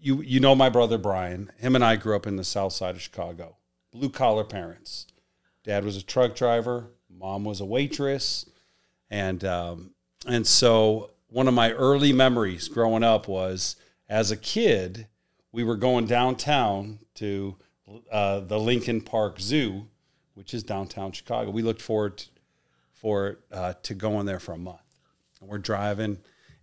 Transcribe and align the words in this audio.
you 0.00 0.22
you 0.22 0.40
know 0.40 0.54
my 0.54 0.68
brother 0.68 0.98
Brian. 0.98 1.50
Him 1.58 1.74
and 1.74 1.84
I 1.84 1.96
grew 1.96 2.16
up 2.16 2.26
in 2.26 2.36
the 2.36 2.44
South 2.44 2.72
Side 2.72 2.94
of 2.94 3.02
Chicago. 3.02 3.56
Blue 3.92 4.08
collar 4.08 4.44
parents. 4.44 5.06
Dad 5.64 5.84
was 5.84 5.96
a 5.96 6.02
truck 6.02 6.34
driver. 6.34 6.90
Mom 7.08 7.44
was 7.44 7.60
a 7.60 7.64
waitress, 7.64 8.48
and 9.10 9.44
um, 9.44 9.94
and 10.26 10.46
so 10.46 11.10
one 11.28 11.48
of 11.48 11.54
my 11.54 11.72
early 11.72 12.12
memories 12.12 12.68
growing 12.68 13.04
up 13.04 13.28
was 13.28 13.76
as 14.08 14.30
a 14.30 14.36
kid 14.36 15.06
we 15.52 15.64
were 15.64 15.76
going 15.76 16.06
downtown 16.06 16.98
to 17.14 17.56
uh, 18.10 18.40
the 18.40 18.58
Lincoln 18.58 19.00
Park 19.00 19.40
Zoo, 19.40 19.88
which 20.34 20.54
is 20.54 20.62
downtown 20.62 21.12
Chicago. 21.12 21.50
We 21.50 21.62
looked 21.62 21.82
forward 21.82 22.18
to, 22.18 22.28
for 22.92 23.38
uh, 23.50 23.74
to 23.82 23.94
going 23.94 24.26
there 24.26 24.38
for 24.38 24.52
a 24.52 24.58
month. 24.58 24.80
And 25.40 25.48
we're 25.48 25.58
driving 25.58 26.18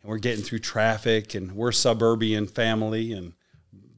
and 0.07 0.13
we're 0.13 0.19
getting 0.19 0.43
through 0.43 0.59
traffic 0.59 1.35
and 1.35 1.51
we're 1.51 1.73
suburban 1.73 2.47
family 2.47 3.11
and 3.11 3.33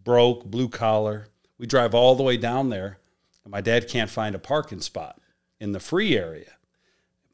broke, 0.04 0.44
blue 0.44 0.68
collar. 0.68 1.28
We 1.60 1.68
drive 1.68 1.94
all 1.94 2.16
the 2.16 2.24
way 2.24 2.36
down 2.36 2.70
there 2.70 2.98
and 3.44 3.52
my 3.52 3.62
dad 3.62 3.88
can't 3.88 4.10
find 4.10 4.34
a 4.34 4.40
parking 4.40 4.82
spot 4.82 5.22
in 5.60 5.72
the 5.72 5.80
free 5.80 6.18
area. 6.18 6.54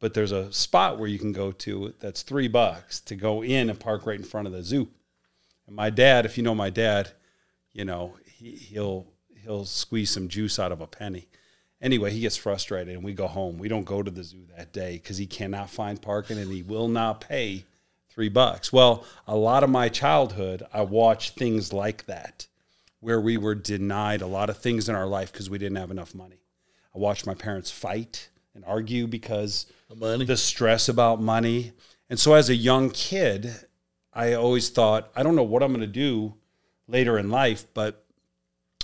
But 0.02 0.14
there's 0.14 0.34
a 0.34 0.52
spot 0.52 1.00
where 1.00 1.08
you 1.08 1.18
can 1.18 1.32
go 1.32 1.54
to 1.54 1.94
that's 2.02 2.22
three 2.22 2.50
bucks 2.50 3.00
to 3.02 3.16
go 3.16 3.42
in 3.42 3.70
and 3.70 3.80
park 3.80 4.06
right 4.06 4.20
in 4.20 4.26
front 4.26 4.46
of 4.46 4.52
the 4.52 4.62
zoo. 4.62 4.90
And 5.68 5.76
my 5.76 5.90
dad, 5.90 6.26
if 6.26 6.38
you 6.38 6.44
know 6.44 6.54
my 6.54 6.70
dad, 6.70 7.14
you 7.72 7.86
know, 7.86 8.18
he, 8.26 8.52
he'll 8.52 9.08
he'll 9.42 9.64
squeeze 9.64 10.12
some 10.12 10.28
juice 10.28 10.60
out 10.60 10.74
of 10.74 10.82
a 10.82 10.88
penny. 10.88 11.30
Anyway, 11.82 12.12
he 12.12 12.20
gets 12.20 12.36
frustrated 12.36 12.94
and 12.94 13.06
we 13.06 13.14
go 13.14 13.28
home. 13.28 13.58
We 13.58 13.70
don't 13.70 13.86
go 13.86 14.04
to 14.04 14.12
the 14.12 14.24
zoo 14.24 14.46
that 14.58 14.74
day 14.74 14.94
because 14.98 15.18
he 15.18 15.28
cannot 15.28 15.70
find 15.70 16.02
parking 16.02 16.38
and 16.38 16.52
he 16.52 16.62
will 16.62 16.90
not 16.90 17.22
pay 17.22 17.64
three 18.16 18.30
bucks. 18.30 18.72
Well, 18.72 19.06
a 19.28 19.36
lot 19.36 19.64
of 19.64 19.70
my 19.70 19.90
childhood, 19.90 20.64
I 20.74 20.82
watched 20.82 21.36
things 21.36 21.74
like 21.74 22.06
that 22.06 22.48
where 23.02 23.20
we 23.20 23.38
were 23.38 23.54
denied 23.54 24.22
a 24.22 24.28
lot 24.28 24.50
of 24.50 24.58
things 24.58 24.88
in 24.88 24.96
our 24.96 25.06
life 25.06 25.32
because 25.32 25.50
we 25.50 25.58
didn't 25.58 25.78
have 25.78 25.92
enough 25.92 26.16
money. 26.16 26.40
I 26.96 26.98
watched 26.98 27.28
my 27.28 27.34
parents 27.34 27.70
fight 27.70 28.30
and 28.56 28.64
argue 28.66 29.06
because 29.06 29.68
money. 29.94 30.24
the 30.24 30.38
stress 30.38 30.88
about 30.88 31.22
money. 31.22 31.74
And 32.10 32.18
so 32.18 32.34
as 32.34 32.50
a 32.50 32.56
young 32.56 32.90
kid, 32.90 33.54
I 34.14 34.34
always 34.34 34.70
thought, 34.70 35.12
I 35.14 35.22
don't 35.22 35.36
know 35.36 35.44
what 35.44 35.62
I'm 35.62 35.74
going 35.74 35.82
to 35.82 35.88
do 35.88 36.36
later 36.88 37.20
in 37.20 37.30
life, 37.30 37.66
but 37.74 38.06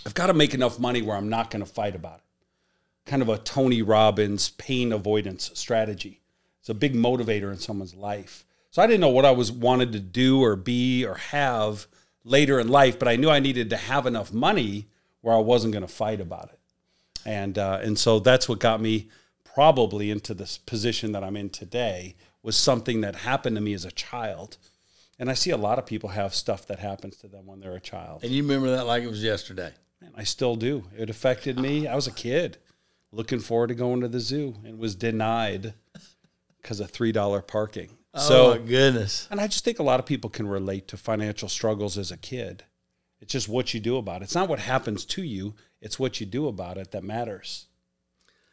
I've 0.05 0.13
got 0.13 0.27
to 0.27 0.33
make 0.33 0.53
enough 0.53 0.77
money 0.77 1.01
where 1.01 1.15
I'm 1.15 1.29
not 1.29 1.49
going 1.49 1.63
to 1.63 1.71
fight 1.71 1.95
about 1.95 2.17
it. 2.17 3.09
Kind 3.09 3.21
of 3.21 3.29
a 3.29 3.37
Tony 3.37 3.81
Robbins 3.81 4.49
pain 4.49 4.91
avoidance 4.91 5.51
strategy. 5.53 6.21
It's 6.59 6.69
a 6.69 6.73
big 6.73 6.93
motivator 6.93 7.49
in 7.51 7.57
someone's 7.57 7.95
life. 7.95 8.45
So 8.71 8.81
I 8.81 8.87
didn't 8.87 9.01
know 9.01 9.09
what 9.09 9.25
I 9.25 9.31
was 9.31 9.51
wanted 9.51 9.91
to 9.93 9.99
do 9.99 10.41
or 10.41 10.55
be 10.55 11.05
or 11.05 11.15
have 11.15 11.87
later 12.23 12.59
in 12.59 12.69
life, 12.69 12.97
but 12.97 13.07
I 13.07 13.17
knew 13.17 13.29
I 13.29 13.39
needed 13.39 13.69
to 13.69 13.77
have 13.77 14.05
enough 14.05 14.31
money 14.31 14.87
where 15.19 15.35
I 15.35 15.39
wasn't 15.39 15.73
going 15.73 15.85
to 15.85 15.93
fight 15.93 16.21
about 16.21 16.51
it. 16.53 16.59
And 17.25 17.57
uh, 17.57 17.79
and 17.83 17.99
so 17.99 18.19
that's 18.19 18.49
what 18.49 18.59
got 18.59 18.81
me 18.81 19.09
probably 19.43 20.09
into 20.09 20.33
this 20.33 20.57
position 20.57 21.11
that 21.11 21.23
I'm 21.23 21.35
in 21.35 21.49
today 21.49 22.15
was 22.41 22.55
something 22.57 23.01
that 23.01 23.17
happened 23.17 23.57
to 23.57 23.61
me 23.61 23.73
as 23.73 23.85
a 23.85 23.91
child. 23.91 24.57
And 25.19 25.29
I 25.29 25.33
see 25.33 25.51
a 25.51 25.57
lot 25.57 25.77
of 25.77 25.85
people 25.85 26.09
have 26.09 26.33
stuff 26.33 26.65
that 26.67 26.79
happens 26.79 27.17
to 27.17 27.27
them 27.27 27.45
when 27.45 27.59
they're 27.59 27.75
a 27.75 27.81
child. 27.81 28.23
And 28.23 28.31
you 28.31 28.41
remember 28.41 28.71
that 28.71 28.87
like 28.87 29.03
it 29.03 29.09
was 29.09 29.21
yesterday. 29.21 29.73
And 29.99 30.13
I 30.15 30.23
still 30.23 30.55
do. 30.55 30.85
It 30.97 31.09
affected 31.09 31.59
me. 31.59 31.87
I 31.87 31.95
was 31.95 32.07
a 32.07 32.11
kid 32.11 32.57
looking 33.11 33.39
forward 33.39 33.67
to 33.67 33.75
going 33.75 34.01
to 34.01 34.07
the 34.07 34.21
zoo 34.21 34.55
and 34.65 34.79
was 34.79 34.95
denied 34.95 35.73
because 36.61 36.79
of 36.79 36.91
$3 36.91 37.45
parking. 37.45 37.89
Oh 38.13 38.27
so, 38.27 38.49
my 38.51 38.57
goodness. 38.57 39.27
and 39.31 39.39
I 39.39 39.47
just 39.47 39.63
think 39.63 39.79
a 39.79 39.83
lot 39.83 39.99
of 39.99 40.05
people 40.05 40.29
can 40.29 40.47
relate 40.47 40.87
to 40.89 40.97
financial 40.97 41.47
struggles 41.47 41.97
as 41.97 42.11
a 42.11 42.17
kid. 42.17 42.63
It's 43.21 43.31
just 43.31 43.47
what 43.47 43.73
you 43.73 43.79
do 43.79 43.97
about 43.97 44.21
it. 44.21 44.25
It's 44.25 44.35
not 44.35 44.49
what 44.49 44.59
happens 44.59 45.05
to 45.05 45.23
you, 45.23 45.53
it's 45.79 45.99
what 45.99 46.19
you 46.19 46.25
do 46.25 46.47
about 46.47 46.77
it 46.77 46.91
that 46.91 47.03
matters. 47.03 47.67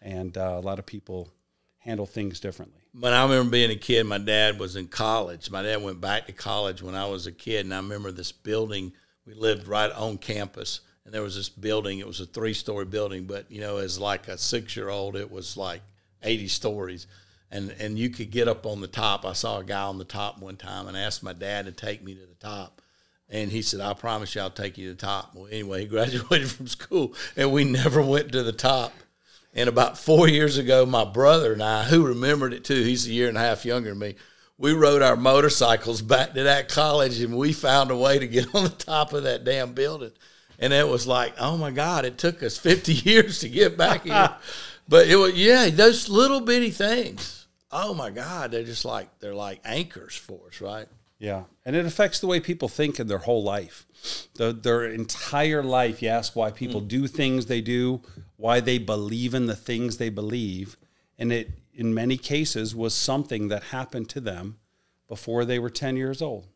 And 0.01 0.37
uh, 0.37 0.55
a 0.59 0.61
lot 0.61 0.79
of 0.79 0.87
people 0.87 1.33
handle 1.79 2.07
things 2.07 2.39
differently. 2.39 2.83
When 2.93 3.13
I 3.13 3.23
remember 3.23 3.51
being 3.51 3.71
a 3.71 3.77
kid, 3.77 4.05
my 4.05 4.19
dad 4.19 4.59
was 4.59 4.77
in 4.77 4.89
college. 4.89 5.51
My 5.51 5.63
dad 5.63 5.83
went 5.83 6.01
back 6.01 6.27
to 6.27 6.33
college 6.33 6.83
when 6.83 6.95
I 6.95 7.07
was 7.07 7.27
a 7.27 7.33
kid, 7.33 7.65
and 7.65 7.75
I 7.75 7.79
remember 7.79 8.13
this 8.13 8.33
building. 8.33 8.93
We 9.27 9.35
lived 9.35 9.67
right 9.67 9.91
on 9.93 10.19
campus, 10.19 10.81
and 11.05 11.13
there 11.13 11.23
was 11.23 11.37
this 11.37 11.49
building. 11.49 11.99
It 11.99 12.07
was 12.07 12.21
a 12.21 12.27
three-story 12.27 12.85
building, 12.87 13.25
but 13.25 13.51
you 13.51 13.61
know, 13.61 13.79
as 13.79 13.99
like 13.99 14.29
a 14.29 14.39
six-year-old, 14.39 15.17
it 15.17 15.31
was 15.31 15.57
like 15.57 15.83
eighty 16.23 16.49
stories, 16.49 17.07
and 17.51 17.75
and 17.79 17.99
you 17.99 18.11
could 18.11 18.31
get 18.31 18.49
up 18.49 18.67
on 18.67 18.81
the 18.81 18.89
top. 18.89 19.25
I 19.25 19.33
saw 19.33 19.59
a 19.59 19.65
guy 19.65 19.83
on 19.83 19.99
the 19.99 20.05
top 20.05 20.41
one 20.41 20.57
time, 20.57 20.87
and 20.87 20.97
asked 20.97 21.23
my 21.23 21.33
dad 21.33 21.67
to 21.67 21.73
take 21.73 22.03
me 22.03 22.15
to 22.15 22.27
the 22.27 22.35
top. 22.35 22.83
And 23.31 23.51
he 23.51 23.63
said, 23.63 23.81
"I 23.81 23.95
promise 23.95 24.35
you, 24.35 24.41
I'll 24.41 24.51
take 24.51 24.79
you 24.79 24.89
to 24.89 24.95
the 24.95 25.01
top." 25.01 25.35
Well, 25.35 25.49
anyway, 25.51 25.83
he 25.83 25.87
graduated 25.89 26.51
from 26.51 26.67
school, 26.67 27.15
and 27.37 27.53
we 27.53 27.65
never 27.65 28.03
went 28.03 28.33
to 28.33 28.43
the 28.43 28.53
top. 28.53 28.93
And 29.55 29.69
about 29.69 29.99
four 29.99 30.29
years 30.29 30.59
ago, 30.59 30.85
my 30.87 31.05
brother 31.05 31.53
and 31.53 31.63
I, 31.63 31.85
who 31.85 32.07
remembered 32.07 32.53
it 32.53 32.65
too, 32.65 32.83
he's 32.83 33.07
a 33.07 33.13
year 33.13 33.29
and 33.29 33.37
a 33.37 33.41
half 33.41 33.65
younger 33.65 33.91
than 33.91 33.99
me, 33.99 34.15
we 34.59 34.73
rode 34.73 35.03
our 35.03 35.17
motorcycles 35.17 36.03
back 36.03 36.35
to 36.35 36.43
that 36.43 36.69
college 36.69 37.21
and 37.21 37.37
we 37.37 37.53
found 37.53 37.91
a 37.91 37.97
way 37.97 38.19
to 38.19 38.27
get 38.27 38.47
on 38.55 38.65
the 38.65 38.71
top 38.71 39.13
of 39.13 39.23
that 39.23 39.45
damn 39.45 39.73
building. 39.73 40.13
And 40.59 40.73
it 40.73 40.89
was 40.89 41.07
like, 41.07 41.35
oh 41.39 41.57
my 41.57 41.71
God, 41.71 42.05
it 42.05 42.19
took 42.19 42.43
us 42.43 42.59
50 42.59 42.93
years 43.09 43.41
to 43.41 43.49
get 43.49 43.77
back 43.77 44.05
here. 44.05 44.35
but 44.89 45.07
it 45.07 45.17
was, 45.17 45.35
yeah, 45.35 45.71
those 45.71 46.09
little 46.09 46.41
bitty 46.41 46.71
things. 46.71 47.38
Oh 47.71 47.95
my 47.95 48.11
God, 48.11 48.51
they're 48.51 48.65
just 48.65 48.85
like, 48.85 49.19
they're 49.19 49.35
like 49.35 49.61
anchors 49.65 50.17
for 50.17 50.49
us, 50.49 50.61
right? 50.61 50.87
Yeah, 51.19 51.45
and 51.65 51.75
it 51.75 51.85
affects 51.85 52.21
the 52.21 52.29
way 52.29 52.39
people 52.39 52.69
think 52.69 53.01
in 53.01 53.09
their 53.09 53.19
whole 53.19 53.43
life. 53.43 53.87
The, 54.35 54.53
their 54.53 54.85
entire 54.85 55.65
life, 55.65 56.01
you 56.01 56.09
ask 56.09 56.37
why 56.37 56.53
people 56.53 56.81
mm. 56.81 56.89
do 56.89 57.07
things 57.09 57.47
they 57.47 57.61
do, 57.61 58.01
why 58.37 58.61
they 58.61 58.79
believe 58.79 59.35
in 59.35 59.47
the 59.47 59.57
things 59.57 59.97
they 59.97 60.11
believe, 60.11 60.77
and 61.19 61.33
it, 61.33 61.51
in 61.75 61.93
many 61.93 62.17
cases, 62.17 62.75
was 62.75 62.95
something 62.95 63.49
that 63.49 63.65
happened 63.65 64.09
to 64.11 64.21
them 64.21 64.59
before 65.09 65.45
they 65.45 65.59
were 65.59 65.71
10 65.71 65.97
years 65.97 66.23
old. 66.23 66.47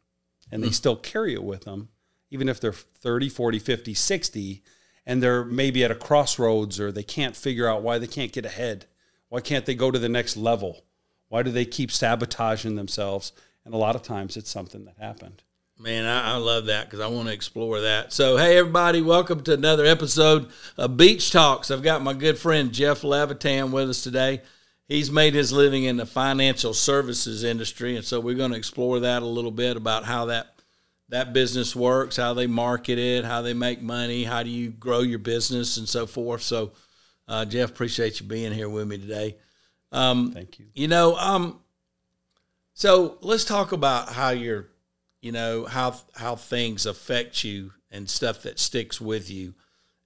And 0.50 0.62
they 0.62 0.68
mm. 0.68 0.74
still 0.74 0.96
carry 0.96 1.34
it 1.34 1.42
with 1.42 1.62
them, 1.62 1.88
even 2.30 2.48
if 2.48 2.60
they're 2.60 2.72
30, 2.72 3.28
40, 3.28 3.58
50, 3.58 3.94
60, 3.94 4.62
and 5.04 5.22
they're 5.22 5.44
maybe 5.44 5.82
at 5.82 5.90
a 5.90 5.96
crossroads 5.96 6.78
or 6.78 6.92
they 6.92 7.02
can't 7.02 7.34
figure 7.34 7.66
out 7.66 7.82
why 7.82 7.98
they 7.98 8.06
can't 8.06 8.32
get 8.32 8.44
ahead. 8.44 8.86
Why 9.28 9.40
can't 9.40 9.66
they 9.66 9.74
go 9.74 9.90
to 9.90 9.98
the 9.98 10.08
next 10.08 10.36
level? 10.36 10.84
Why 11.32 11.43
do 11.43 11.50
they 11.50 11.65
keep 11.65 11.91
sabotaging 11.91 12.76
themselves? 12.76 13.32
And 13.65 13.72
a 13.72 13.78
lot 13.78 13.97
of 13.97 14.03
times 14.03 14.37
it's 14.37 14.50
something 14.50 14.84
that 14.84 14.98
happened. 14.98 15.43
Man, 15.78 16.04
I, 16.04 16.34
I 16.34 16.37
love 16.37 16.66
that 16.66 16.84
because 16.84 17.00
I 17.00 17.06
want 17.06 17.28
to 17.28 17.32
explore 17.32 17.81
that. 17.81 18.12
So, 18.12 18.37
hey, 18.37 18.59
everybody, 18.59 19.00
welcome 19.00 19.42
to 19.44 19.54
another 19.54 19.87
episode 19.87 20.50
of 20.76 20.98
Beech 20.98 21.31
Talks. 21.31 21.71
I've 21.71 21.82
got 21.82 22.03
my 22.03 22.12
good 22.12 22.37
friend 22.37 22.71
Jeff 22.71 23.03
Levitan 23.03 23.72
with 23.72 23.88
us 23.88 24.03
today. 24.03 24.42
He's 24.88 25.10
made 25.10 25.32
his 25.32 25.54
living 25.54 25.84
in 25.84 25.97
the 25.97 26.04
financial 26.04 26.75
services 26.75 27.44
industry, 27.44 27.97
and 27.97 28.04
so 28.04 28.21
we're 28.21 28.37
going 28.37 28.50
to 28.50 28.59
explore 28.59 29.00
that 29.00 29.22
a 29.22 29.26
little 29.26 29.50
bit 29.50 29.78
about 29.78 30.04
how 30.04 30.26
that 30.26 30.54
that 31.09 31.32
business 31.32 31.75
works, 31.75 32.16
how 32.16 32.34
they 32.34 32.47
market 32.47 32.98
it, 32.98 33.25
how 33.25 33.41
they 33.41 33.54
make 33.54 33.81
money, 33.81 34.25
how 34.25 34.42
do 34.42 34.50
you 34.50 34.69
grow 34.69 35.00
your 35.00 35.19
business, 35.19 35.78
and 35.78 35.88
so 35.88 36.06
forth. 36.06 36.42
So, 36.42 36.72
uh, 37.26 37.47
Jeff, 37.47 37.71
appreciate 37.71 38.21
you 38.21 38.26
being 38.26 38.53
here 38.53 38.69
with 38.69 38.87
me 38.87 38.98
today. 38.98 39.37
Um, 39.92 40.32
Thank 40.32 40.58
you. 40.58 40.66
you 40.75 40.88
know, 40.88 41.16
um, 41.16 41.60
so 42.75 43.19
let's 43.20 43.44
talk 43.44 43.72
about 43.72 44.08
how 44.08 44.30
you're, 44.30 44.69
you 45.20 45.32
know, 45.32 45.66
how 45.66 45.94
how 46.14 46.36
things 46.36 46.86
affect 46.86 47.44
you 47.44 47.72
and 47.91 48.08
stuff 48.08 48.42
that 48.42 48.58
sticks 48.58 49.00
with 49.00 49.30
you. 49.30 49.54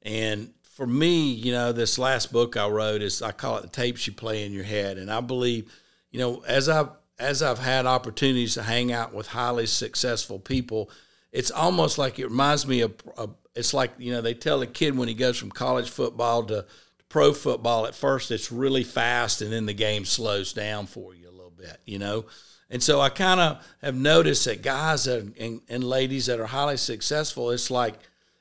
And 0.03 0.53
for 0.63 0.87
me, 0.87 1.33
you 1.33 1.53
know, 1.53 1.73
this 1.73 1.99
last 1.99 2.33
book 2.33 2.57
I 2.57 2.69
wrote 2.69 3.01
is 3.01 3.23
I 3.23 3.33
call 3.33 3.57
it 3.59 3.63
the 3.63 3.69
tapes 3.69 4.07
you 4.07 4.13
play 4.13 4.45
in 4.45 4.53
your 4.53 4.65
head. 4.65 4.99
And 4.99 5.11
I 5.11 5.21
believe, 5.21 5.73
you 6.11 6.21
know, 6.21 6.43
as 6.47 6.69
I've 6.69 6.91
as 7.19 7.43
I've 7.43 7.61
had 7.61 7.87
opportunities 7.87 8.55
to 8.55 8.63
hang 8.63 8.93
out 8.93 9.15
with 9.15 9.29
highly 9.29 9.67
successful 9.67 10.39
people, 10.39 10.91
it's 11.33 11.51
almost 11.51 11.97
like 11.97 12.19
it 12.19 12.27
reminds 12.27 12.67
me 12.67 12.83
of, 12.83 12.95
of 13.17 13.35
it's 13.55 13.73
like 13.73 13.93
you 13.99 14.13
know 14.13 14.21
they 14.21 14.35
tell 14.35 14.61
a 14.61 14.67
kid 14.67 14.97
when 14.99 15.09
he 15.09 15.15
goes 15.15 15.39
from 15.39 15.51
college 15.51 15.89
football 15.89 16.43
to 16.45 16.67
pro 17.09 17.33
football 17.33 17.87
at 17.87 17.95
first 17.95 18.31
it's 18.31 18.51
really 18.51 18.85
fast 18.85 19.41
and 19.41 19.53
then 19.53 19.67
the 19.67 19.75
game 19.75 20.05
slows 20.05 20.53
down 20.53 20.87
for 20.87 21.15
you 21.15 21.29
a 21.29 21.31
little 21.31 21.51
bit 21.51 21.79
you 21.85 21.99
know? 21.99 22.25
And 22.69 22.83
so 22.83 23.01
i 23.01 23.09
kind 23.09 23.41
of 23.41 23.65
have 23.81 23.95
noticed 23.95 24.45
that 24.47 24.63
guys 24.63 25.07
and, 25.07 25.61
and 25.69 25.85
ladies 25.85 26.27
that 26.27 26.41
are 26.41 26.47
highly 26.47 26.77
successful 26.77 27.51
it's 27.51 27.71
like 27.71 27.95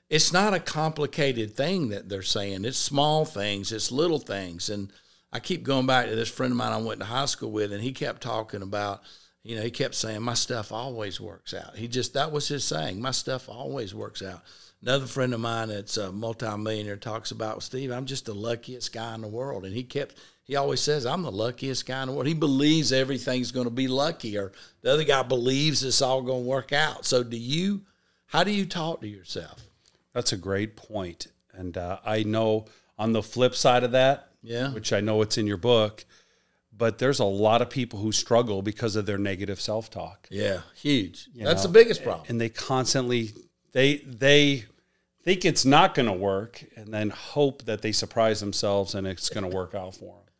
it's 0.09 0.31
not 0.31 0.53
a 0.53 0.59
complicated 0.59 1.55
thing 1.55 1.89
that 1.89 2.09
they're 2.09 2.21
saying. 2.21 2.63
It's 2.63 2.77
small 2.77 3.25
things 3.25 3.71
it's 3.71 3.91
little 3.91 4.19
things. 4.19 4.69
And 4.69 4.91
i 5.31 5.39
keep 5.39 5.63
going 5.63 5.85
back 5.85 6.07
to 6.07 6.15
this 6.15 6.29
friend 6.29 6.51
of 6.51 6.57
mine 6.57 6.71
i 6.71 6.77
went 6.77 7.01
to 7.01 7.05
high 7.05 7.25
school 7.25 7.51
with 7.51 7.71
and 7.71 7.83
he 7.83 7.91
kept 7.91 8.21
talking 8.21 8.61
about 8.61 9.03
you 9.43 9.55
know 9.55 9.61
he 9.61 9.69
kept 9.69 9.93
saying 9.93 10.21
my 10.23 10.33
stuff 10.33 10.71
always 10.71 11.21
works 11.21 11.53
out. 11.53 11.75
He 11.75 11.87
just 11.87 12.15
that 12.15 12.31
was 12.31 12.47
his 12.47 12.63
saying 12.63 12.99
my 12.99 13.11
stuff 13.11 13.47
always 13.47 13.93
works 13.93 14.23
out 14.23 14.41
Another 14.85 15.07
friend 15.07 15.33
of 15.33 15.39
mine 15.39 15.69
that's 15.69 15.97
a 15.97 16.11
multimillionaire 16.11 16.97
talks 16.97 17.31
about 17.31 17.63
Steve. 17.63 17.91
I'm 17.91 18.05
just 18.05 18.25
the 18.25 18.35
luckiest 18.35 18.93
guy 18.93 19.15
in 19.15 19.21
the 19.21 19.27
world, 19.27 19.65
and 19.65 19.73
he 19.73 19.83
kept 19.83 20.15
he 20.43 20.55
always 20.55 20.79
says 20.79 21.07
I'm 21.07 21.23
the 21.23 21.31
luckiest 21.31 21.87
guy 21.87 22.03
in 22.03 22.07
the 22.09 22.13
world. 22.13 22.27
He 22.27 22.35
believes 22.35 22.93
everything's 22.93 23.51
going 23.51 23.65
to 23.65 23.71
be 23.71 23.87
lucky, 23.87 24.37
or 24.37 24.51
the 24.81 24.91
other 24.93 25.03
guy 25.03 25.23
believes 25.23 25.83
it's 25.83 26.03
all 26.03 26.21
going 26.21 26.43
to 26.43 26.49
work 26.49 26.71
out. 26.71 27.03
So, 27.05 27.23
do 27.23 27.35
you? 27.35 27.81
How 28.27 28.43
do 28.43 28.51
you 28.51 28.65
talk 28.67 29.01
to 29.01 29.07
yourself? 29.07 29.63
That's 30.13 30.31
a 30.33 30.37
great 30.37 30.75
point. 30.75 31.27
And 31.53 31.75
uh, 31.77 31.97
I 32.05 32.21
know 32.23 32.65
on 32.97 33.11
the 33.11 33.23
flip 33.23 33.55
side 33.55 33.83
of 33.83 33.91
that, 33.93 34.29
Yeah. 34.43 34.71
which 34.71 34.93
I 34.93 34.99
know 35.01 35.21
it's 35.23 35.37
in 35.37 35.47
your 35.47 35.57
book, 35.57 36.05
but 36.75 36.99
there's 36.99 37.19
a 37.19 37.25
lot 37.25 37.61
of 37.63 37.69
people 37.71 37.99
who 37.99 38.11
struggle 38.11 38.61
because 38.61 38.95
of 38.95 39.05
their 39.07 39.17
negative 39.17 39.59
self 39.59 39.89
talk. 39.89 40.27
Yeah, 40.29 40.59
huge. 40.75 41.27
you 41.33 41.43
That's 41.43 41.63
know? 41.63 41.71
the 41.71 41.73
biggest 41.73 42.03
problem. 42.03 42.25
And 42.29 42.39
they 42.39 42.49
constantly 42.49 43.31
they 43.71 43.97
they 43.97 44.65
think 45.25 45.43
it's 45.43 45.65
not 45.65 45.95
going 45.95 46.05
to 46.05 46.13
work 46.13 46.63
and 46.75 46.93
then 46.93 47.09
hope 47.09 47.63
that 47.63 47.81
they 47.81 47.91
surprise 47.91 48.39
themselves 48.39 48.93
and 48.93 49.07
it's 49.07 49.29
going 49.29 49.49
to 49.49 49.53
work 49.53 49.73
out 49.73 49.95
for 49.95 50.13
them. 50.13 50.33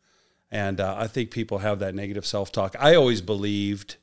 And 0.50 0.80
uh, 0.80 0.94
I 0.96 1.08
think 1.08 1.32
people 1.32 1.58
have 1.58 1.80
that 1.80 1.94
negative 1.94 2.24
self 2.24 2.52
talk. 2.52 2.76
I 2.78 2.94
always 2.94 3.20
believed, 3.20 3.96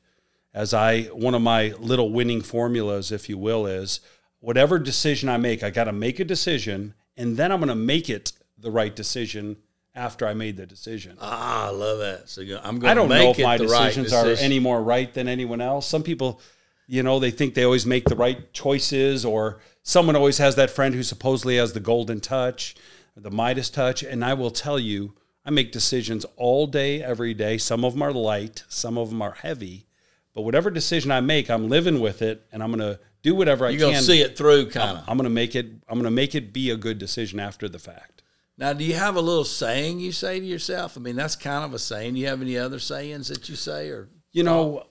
as 0.52 0.74
I 0.74 1.04
one 1.04 1.34
of 1.34 1.40
my 1.40 1.72
little 1.78 2.12
winning 2.12 2.42
formulas, 2.42 3.10
if 3.10 3.30
you 3.30 3.38
will, 3.38 3.66
is 3.66 4.00
whatever 4.40 4.78
decision 4.78 5.30
I 5.30 5.38
make, 5.38 5.62
I 5.62 5.70
got 5.70 5.84
to 5.84 5.92
make 5.92 6.20
a 6.20 6.24
decision, 6.24 6.92
and 7.16 7.38
then 7.38 7.50
I'm 7.50 7.60
going 7.60 7.68
to 7.70 7.74
make 7.74 8.10
it 8.10 8.32
the 8.58 8.70
right 8.70 8.94
decision 8.94 9.56
after 9.94 10.26
I 10.26 10.34
made 10.34 10.58
the 10.58 10.66
decision. 10.66 11.16
Ah, 11.18 11.68
I 11.68 11.70
love 11.70 11.98
that. 12.00 12.28
So 12.28 12.42
I'm 12.42 12.78
going 12.78 12.90
I 12.90 12.94
don't 12.94 13.08
know 13.08 13.30
if 13.30 13.38
my 13.38 13.56
the 13.56 13.68
right 13.68 13.86
decisions 13.88 14.12
are 14.12 14.28
any 14.44 14.58
more 14.58 14.82
right 14.82 15.12
than 15.14 15.28
anyone 15.28 15.62
else. 15.62 15.86
Some 15.86 16.02
people, 16.02 16.42
you 16.86 17.02
know, 17.02 17.18
they 17.18 17.30
think 17.30 17.54
they 17.54 17.64
always 17.64 17.86
make 17.86 18.04
the 18.04 18.16
right 18.16 18.52
choices, 18.52 19.24
or 19.24 19.60
someone 19.84 20.16
always 20.16 20.38
has 20.38 20.56
that 20.56 20.70
friend 20.70 20.94
who 20.96 21.04
supposedly 21.04 21.56
has 21.56 21.72
the 21.72 21.80
golden 21.80 22.18
touch, 22.20 22.74
the 23.16 23.30
Midas 23.30 23.70
touch. 23.70 24.02
And 24.02 24.24
I 24.24 24.34
will 24.34 24.50
tell 24.50 24.80
you, 24.80 25.14
I 25.44 25.50
make 25.50 25.70
decisions 25.70 26.26
all 26.36 26.66
day, 26.66 27.00
every 27.00 27.34
day. 27.34 27.58
Some 27.58 27.84
of 27.84 27.92
them 27.92 28.02
are 28.02 28.12
light, 28.12 28.64
some 28.68 28.98
of 28.98 29.10
them 29.10 29.22
are 29.22 29.34
heavy. 29.34 29.86
But 30.34 30.42
whatever 30.42 30.70
decision 30.70 31.12
I 31.12 31.20
make, 31.20 31.48
I'm 31.48 31.68
living 31.68 32.00
with 32.00 32.20
it, 32.20 32.44
and 32.50 32.60
I'm 32.62 32.72
going 32.72 32.80
to 32.80 32.98
do 33.22 33.36
whatever 33.36 33.66
I 33.66 33.70
You're 33.70 33.80
can. 33.80 33.88
going 33.90 33.96
to 33.98 34.02
see 34.02 34.20
it 34.20 34.36
through, 34.36 34.70
kind 34.70 34.98
of. 34.98 35.04
I'm 35.06 35.16
going 35.16 35.24
to 35.24 35.30
make 35.30 35.54
it. 35.54 35.66
I'm 35.88 35.94
going 35.94 36.04
to 36.04 36.10
make 36.10 36.34
it 36.34 36.52
be 36.52 36.70
a 36.70 36.76
good 36.76 36.98
decision 36.98 37.38
after 37.38 37.68
the 37.68 37.78
fact. 37.78 38.22
Now, 38.58 38.72
do 38.72 38.84
you 38.84 38.94
have 38.94 39.16
a 39.16 39.20
little 39.20 39.44
saying 39.44 40.00
you 40.00 40.12
say 40.12 40.40
to 40.40 40.46
yourself? 40.46 40.96
I 40.96 41.00
mean, 41.00 41.16
that's 41.16 41.36
kind 41.36 41.64
of 41.64 41.72
a 41.72 41.78
saying. 41.78 42.14
Do 42.14 42.20
you 42.20 42.26
have 42.26 42.40
any 42.40 42.58
other 42.58 42.78
sayings 42.78 43.28
that 43.28 43.48
you 43.48 43.54
say, 43.54 43.90
or 43.90 44.08
you 44.32 44.42
know, 44.42 44.86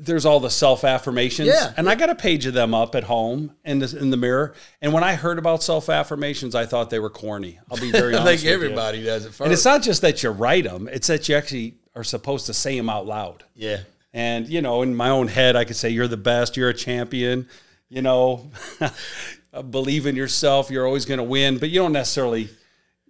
there's 0.00 0.24
all 0.26 0.40
the 0.40 0.50
self 0.50 0.84
affirmations, 0.84 1.48
Yeah. 1.48 1.72
and 1.76 1.88
I 1.88 1.94
got 1.94 2.10
a 2.10 2.14
page 2.14 2.46
of 2.46 2.54
them 2.54 2.74
up 2.74 2.94
at 2.94 3.04
home 3.04 3.54
in 3.64 3.78
the, 3.78 3.96
in 3.98 4.10
the 4.10 4.16
mirror. 4.16 4.54
And 4.82 4.92
when 4.92 5.04
I 5.04 5.14
heard 5.14 5.38
about 5.38 5.62
self 5.62 5.88
affirmations, 5.88 6.54
I 6.54 6.66
thought 6.66 6.90
they 6.90 6.98
were 6.98 7.10
corny. 7.10 7.58
I'll 7.70 7.78
be 7.80 7.90
very 7.92 8.14
I 8.16 8.18
honest. 8.20 8.26
think 8.26 8.38
with 8.40 8.44
you. 8.44 8.66
everybody 8.66 9.02
does 9.04 9.24
it 9.24 9.28
first. 9.30 9.40
And 9.42 9.52
it's 9.52 9.64
not 9.64 9.82
just 9.82 10.02
that 10.02 10.22
you 10.22 10.30
write 10.30 10.64
them; 10.64 10.88
it's 10.90 11.06
that 11.08 11.28
you 11.28 11.36
actually 11.36 11.74
are 11.94 12.04
supposed 12.04 12.46
to 12.46 12.54
say 12.54 12.76
them 12.76 12.88
out 12.90 13.06
loud. 13.06 13.44
yeah, 13.54 13.80
And 14.12 14.48
you 14.48 14.60
know, 14.62 14.82
in 14.82 14.94
my 14.94 15.10
own 15.10 15.28
head, 15.28 15.56
I 15.56 15.64
could 15.64 15.76
say, 15.76 15.90
"You're 15.90 16.08
the 16.08 16.16
best. 16.16 16.56
You're 16.56 16.70
a 16.70 16.74
champion." 16.74 17.48
You 17.88 18.02
know, 18.02 18.50
believe 19.70 20.06
in 20.06 20.16
yourself. 20.16 20.70
You're 20.70 20.86
always 20.86 21.04
going 21.04 21.18
to 21.18 21.24
win. 21.24 21.58
But 21.58 21.70
you 21.70 21.80
don't 21.80 21.92
necessarily, 21.92 22.48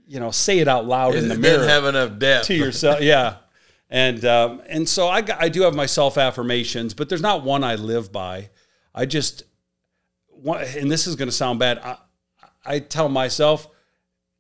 you 0.07 0.21
know, 0.21 0.31
say 0.31 0.59
it 0.59 0.69
out 0.69 0.87
loud 0.87 1.15
in 1.15 1.29
the 1.29 1.37
mirror 1.37 1.67
have 1.67 1.85
enough 1.87 2.19
depth. 2.19 2.47
to 2.49 2.55
yourself. 2.55 3.01
Yeah. 3.01 3.37
And 3.95 4.25
um, 4.25 4.61
and 4.67 4.89
so 4.89 5.07
I, 5.07 5.23
I 5.39 5.49
do 5.49 5.63
have 5.63 5.77
my 5.77 5.87
self 5.87 6.19
affirmations, 6.19 6.95
but 6.95 7.09
there's 7.09 7.23
not 7.23 7.45
one 7.45 7.63
I 7.63 7.77
live 7.77 8.11
by. 8.11 8.51
I 8.93 9.07
just 9.07 9.45
and 10.45 10.91
this 10.91 11.07
is 11.07 11.15
going 11.15 11.29
to 11.29 11.33
sound 11.33 11.61
bad. 11.61 11.79
I, 11.79 11.99
I 12.67 12.79
tell 12.81 13.09
myself, 13.09 13.69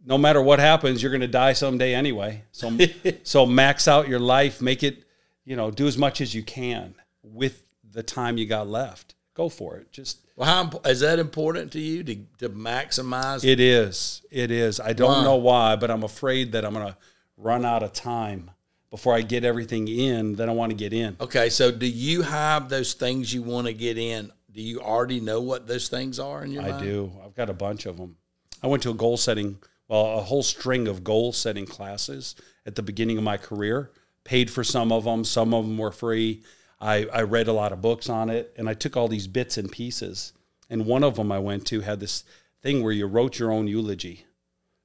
no 0.04 0.18
matter 0.18 0.42
what 0.42 0.58
happens, 0.58 1.00
you're 1.00 1.12
going 1.12 1.20
to 1.20 1.28
die 1.28 1.52
someday 1.52 1.94
anyway. 1.94 2.42
So 2.50 2.76
so 3.22 3.46
max 3.46 3.86
out 3.86 4.08
your 4.08 4.18
life, 4.18 4.60
make 4.60 4.82
it, 4.82 5.04
you 5.44 5.54
know, 5.54 5.70
do 5.70 5.86
as 5.86 5.96
much 5.96 6.20
as 6.20 6.34
you 6.34 6.42
can 6.42 6.96
with 7.22 7.62
the 7.88 8.02
time 8.02 8.36
you 8.38 8.46
got 8.46 8.66
left. 8.66 9.14
Go 9.34 9.48
for 9.48 9.76
it. 9.76 9.92
Just 9.92 10.18
Well, 10.34 10.48
how 10.48 10.80
is 10.90 10.98
that 10.98 11.20
important 11.20 11.70
to 11.74 11.80
you 11.80 12.02
to, 12.02 12.16
to 12.38 12.48
maximize? 12.50 13.44
It 13.44 13.60
is. 13.60 14.22
It 14.32 14.50
is. 14.50 14.80
I 14.80 14.94
don't 14.94 15.22
know 15.22 15.36
why, 15.36 15.76
but 15.76 15.92
I'm 15.92 16.02
afraid 16.02 16.50
that 16.52 16.64
I'm 16.64 16.74
going 16.74 16.88
to 16.88 16.96
run 17.36 17.64
out 17.64 17.84
of 17.84 17.92
time 17.92 18.50
before 18.94 19.12
I 19.12 19.23
get 19.23 19.43
everything 19.44 19.88
in 19.88 20.37
that 20.37 20.49
I 20.49 20.52
want 20.52 20.70
to 20.70 20.76
get 20.76 20.93
in. 20.93 21.17
okay, 21.20 21.49
so 21.49 21.73
do 21.73 21.85
you 21.85 22.23
have 22.23 22.69
those 22.69 22.94
things 22.94 23.35
you 23.35 23.43
want 23.43 23.67
to 23.67 23.73
get 23.75 23.99
in? 23.99 24.31
Do 24.52 24.62
you 24.62 24.81
already 24.81 25.19
know 25.19 25.41
what 25.41 25.67
those 25.67 25.88
things 25.88 26.20
are 26.20 26.44
in 26.44 26.52
your 26.52 26.62
I 26.62 26.70
mind? 26.70 26.85
do. 26.85 27.11
I've 27.25 27.35
got 27.35 27.50
a 27.50 27.55
bunch 27.55 27.87
of 27.87 27.96
them. 27.96 28.19
I 28.62 28.69
went 28.69 28.85
to 28.85 28.91
a 28.91 28.94
goal 28.94 29.17
setting, 29.17 29.58
well, 29.88 30.19
a 30.19 30.23
whole 30.23 30.44
string 30.44 30.87
of 30.87 31.02
goal 31.02 31.32
setting 31.32 31.67
classes 31.67 32.37
at 32.64 32.76
the 32.76 32.82
beginning 32.82 33.19
of 33.19 33.25
my 33.25 33.37
career. 33.37 33.91
Paid 34.23 34.49
for 34.49 34.62
some 34.62 34.93
of 34.93 35.02
them. 35.02 35.25
Some 35.25 35.52
of 35.52 35.67
them 35.67 35.76
were 35.76 35.90
free. 35.90 36.44
I, 36.81 37.06
I 37.12 37.23
read 37.23 37.49
a 37.49 37.52
lot 37.52 37.73
of 37.73 37.82
books 37.82 38.08
on 38.08 38.31
it, 38.31 38.55
and 38.56 38.69
I 38.69 38.75
took 38.75 38.97
all 38.97 39.08
these 39.08 39.26
bits 39.26 39.58
and 39.58 39.73
pieces. 39.73 40.35
And 40.70 40.87
one 40.87 41.02
of 41.02 41.17
them 41.17 41.32
I 41.32 41.40
went 41.40 41.67
to 41.67 41.81
had 41.81 41.99
this 41.99 42.23
thing 42.62 42.81
where 42.81 42.93
you 42.93 43.06
wrote 43.06 43.40
your 43.40 43.50
own 43.50 43.67
eulogy. 43.67 44.25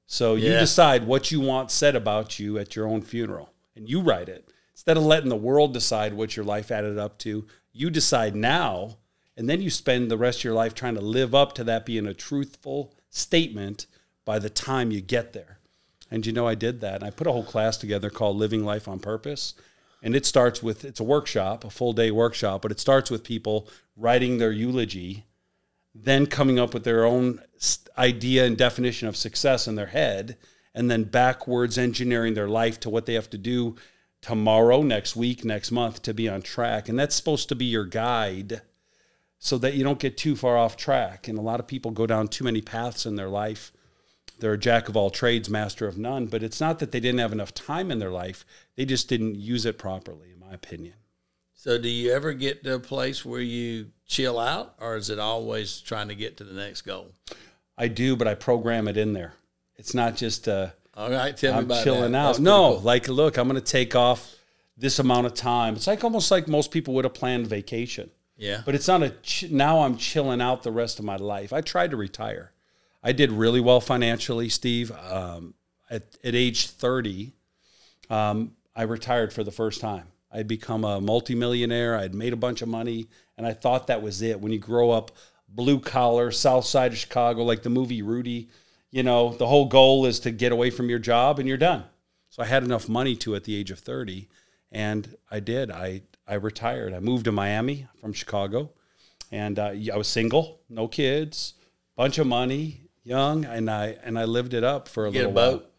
So 0.08 0.34
you 0.34 0.50
decide 0.50 1.06
what 1.06 1.30
you 1.30 1.42
want 1.42 1.70
said 1.70 1.96
about 1.96 2.40
you 2.40 2.58
at 2.58 2.76
your 2.76 2.88
own 2.88 3.04
funeral, 3.04 3.54
and 3.80 3.90
you 3.90 4.02
write 4.02 4.30
it. 4.30 4.52
Instead 4.74 4.98
of 4.98 5.04
letting 5.04 5.30
the 5.30 5.36
world 5.36 5.74
decide 5.74 6.14
what 6.14 6.36
your 6.36 6.46
life 6.46 6.72
added 6.72 6.98
up 6.98 7.18
to, 7.20 7.48
you 7.72 7.90
decide 7.90 8.36
now, 8.36 8.98
and 9.36 9.50
then 9.50 9.62
you 9.62 9.70
spend 9.70 10.12
the 10.12 10.18
rest 10.18 10.40
of 10.40 10.44
your 10.44 10.54
life 10.54 10.74
trying 10.76 10.96
to 10.96 11.02
live 11.02 11.34
up 11.34 11.54
to 11.54 11.64
that 11.64 11.86
being 11.86 12.06
a 12.06 12.14
truthful 12.14 12.94
statement 13.10 13.88
by 14.26 14.38
the 14.38 14.50
time 14.50 14.92
you 14.92 15.02
get 15.02 15.34
there. 15.34 15.60
And 16.12 16.26
you 16.26 16.34
know, 16.34 16.48
I 16.48 16.56
did 16.56 16.82
that. 16.82 16.96
And 16.96 17.04
I 17.04 17.10
put 17.10 17.28
a 17.28 17.32
whole 17.32 17.44
class 17.44 17.78
together 17.78 18.10
called 18.10 18.38
Living 18.38 18.64
Life 18.64 18.88
on 18.88 19.00
Purpose. 19.00 19.54
And 20.02 20.16
it 20.16 20.26
starts 20.26 20.64
with 20.64 20.86
it's 20.86 21.00
a 21.00 21.04
workshop, 21.04 21.64
a 21.64 21.70
full 21.70 21.94
day 21.94 22.12
workshop, 22.12 22.62
but 22.62 22.72
it 22.72 22.80
starts 22.80 23.10
with 23.12 23.24
people 23.24 23.68
writing 23.98 24.38
their 24.38 24.52
eulogy, 24.52 25.26
then 25.94 26.26
coming 26.26 26.58
up 26.58 26.74
with 26.74 26.84
their 26.84 27.06
own 27.06 27.42
idea 27.98 28.46
and 28.46 28.58
definition 28.58 29.08
of 29.08 29.18
success 29.18 29.68
in 29.68 29.76
their 29.76 29.88
head, 29.88 30.38
and 30.74 30.90
then 30.90 31.04
backwards 31.04 31.78
engineering 31.78 32.34
their 32.34 32.50
life 32.50 32.80
to 32.82 32.90
what 32.90 33.06
they 33.06 33.14
have 33.14 33.30
to 33.32 33.38
do 33.38 33.76
tomorrow, 34.22 34.82
next 34.82 35.16
week, 35.16 35.46
next 35.46 35.72
month 35.72 36.02
to 36.04 36.14
be 36.14 36.28
on 36.28 36.42
track. 36.42 36.90
And 36.90 37.00
that's 37.00 37.16
supposed 37.16 37.50
to 37.50 37.56
be 37.56 37.66
your 37.66 37.86
guide 37.86 38.62
so 39.40 39.58
that 39.58 39.74
you 39.74 39.84
don't 39.84 40.00
get 40.00 40.18
too 40.18 40.36
far 40.36 40.58
off 40.58 40.78
track. 40.78 41.28
And 41.28 41.38
a 41.38 41.42
lot 41.42 41.60
of 41.60 41.68
people 41.68 41.92
go 41.92 42.06
down 42.06 42.28
too 42.28 42.44
many 42.44 42.62
paths 42.62 43.06
in 43.06 43.16
their 43.16 43.30
life. 43.30 43.72
They're 44.40 44.54
a 44.54 44.58
jack 44.58 44.90
of 44.90 44.96
all 44.96 45.10
trades, 45.10 45.50
master 45.50 45.88
of 45.88 45.98
none. 45.98 46.28
But 46.28 46.44
it's 46.44 46.62
not 46.62 46.80
that 46.80 46.92
they 46.92 47.00
didn't 47.00 47.20
have 47.20 47.34
enough 47.34 47.54
time 47.54 47.92
in 47.92 48.00
their 48.00 48.12
life, 48.12 48.46
they 48.76 48.86
just 48.86 49.10
didn't 49.10 49.36
use 49.36 49.66
it 49.66 49.78
properly, 49.78 50.32
in 50.32 50.40
my 50.40 50.54
opinion. 50.54 50.96
So, 51.54 51.78
do 51.78 51.90
you 51.90 52.14
ever 52.14 52.32
get 52.32 52.64
to 52.64 52.76
a 52.76 52.80
place 52.80 53.26
where 53.26 53.42
you 53.42 53.88
chill 54.08 54.40
out, 54.40 54.76
or 54.80 54.96
is 54.96 55.10
it 55.10 55.20
always 55.20 55.82
trying 55.82 56.08
to 56.08 56.16
get 56.16 56.38
to 56.38 56.46
the 56.46 56.54
next 56.54 56.84
goal? 56.84 57.12
I 57.78 57.90
do, 57.90 58.16
but 58.16 58.30
I 58.30 58.36
program 58.36 58.88
it 58.88 58.96
in 58.96 59.12
there. 59.12 59.34
It's 59.80 59.94
not 59.96 60.16
just 60.16 60.48
uh, 60.48 60.70
All 60.96 61.10
right, 61.10 61.36
tell 61.36 61.54
me 61.64 61.74
I'm 61.76 61.84
chilling 61.84 62.12
that. 62.12 62.18
out. 62.36 62.40
No, 62.40 62.74
cool. 62.74 62.82
like, 62.82 63.08
look, 63.08 63.38
I'm 63.38 63.48
going 63.48 63.60
to 63.60 63.66
take 63.66 63.96
off 63.96 64.36
this 64.78 65.00
amount 65.00 65.26
of 65.26 65.34
time. 65.34 65.76
It's 65.76 65.88
like 65.88 66.04
almost 66.04 66.30
like 66.30 66.48
most 66.48 66.70
people 66.72 66.94
would 66.94 67.06
have 67.06 67.14
planned 67.14 67.48
vacation. 67.48 68.12
yeah, 68.38 68.62
But 68.66 68.76
it's 68.76 68.88
not 68.88 69.02
a 69.04 69.10
ch- 69.24 69.50
now 69.50 69.82
I'm 69.82 69.98
chilling 69.98 70.42
out 70.42 70.64
the 70.64 70.72
rest 70.72 71.00
of 71.00 71.06
my 71.06 71.16
life. 71.16 71.52
I 71.52 71.62
tried 71.62 71.92
to 71.92 71.98
retire. 71.98 72.52
I 73.02 73.14
did 73.14 73.32
really 73.32 73.62
well 73.62 73.80
financially, 73.82 74.50
Steve. 74.50 74.92
Um, 74.92 75.54
at, 75.90 76.04
at 76.24 76.36
age 76.36 76.68
30, 76.68 77.34
um, 78.10 78.52
I 78.76 78.84
retired 78.84 79.34
for 79.34 79.44
the 79.44 79.52
first 79.52 79.82
time. 79.82 80.08
I'd 80.32 80.48
become 80.48 80.84
a 80.84 81.02
multimillionaire. 81.02 81.98
I'd 81.98 82.14
made 82.14 82.34
a 82.34 82.38
bunch 82.38 82.62
of 82.62 82.68
money, 82.68 83.08
and 83.38 83.48
I 83.48 83.54
thought 83.54 83.88
that 83.88 84.02
was 84.02 84.22
it. 84.22 84.40
When 84.40 84.52
you 84.52 84.60
grow 84.60 84.92
up 84.92 85.12
blue 85.48 85.80
collar, 85.80 86.32
south 86.32 86.66
side 86.66 86.92
of 86.92 86.98
Chicago, 86.98 87.44
like 87.44 87.64
the 87.64 87.70
movie 87.70 88.02
Rudy, 88.02 88.50
you 88.92 89.04
know, 89.04 89.34
the 89.34 89.48
whole 89.48 89.66
goal 89.66 90.06
is 90.06 90.20
to 90.22 90.32
get 90.32 90.52
away 90.52 90.70
from 90.70 90.90
your 90.90 91.00
job 91.00 91.40
and 91.40 91.48
you're 91.48 91.58
done. 91.58 91.84
So 92.30 92.44
I 92.44 92.46
had 92.46 92.64
enough 92.64 92.88
money 92.88 93.16
to 93.18 93.36
at 93.36 93.44
the 93.44 93.56
age 93.56 93.72
of 93.72 93.80
30, 93.80 94.30
and 94.72 95.16
I 95.32 95.40
did. 95.40 95.72
I, 95.72 96.04
I 96.28 96.36
retired. 96.36 96.94
I 96.94 97.00
moved 97.00 97.26
to 97.26 97.32
Miami 97.32 97.88
from 98.00 98.14
Chicago, 98.14 98.72
and 99.32 99.58
uh, 99.58 99.74
I 99.94 99.98
was 99.98 100.08
single, 100.08 100.62
no 100.70 100.88
kids, 100.88 101.56
bunch 101.96 102.18
of 102.20 102.28
money, 102.28 102.90
young, 103.04 103.46
and 103.46 103.70
I 103.70 103.98
and 104.04 104.18
I 104.18 104.26
lived 104.26 104.54
it 104.54 104.64
up 104.64 104.88
for 104.88 105.08
a 105.08 105.12
get 105.12 105.26
a 105.26 105.30
little 105.30 105.34
while. 105.34 105.52
boat. 105.58 105.72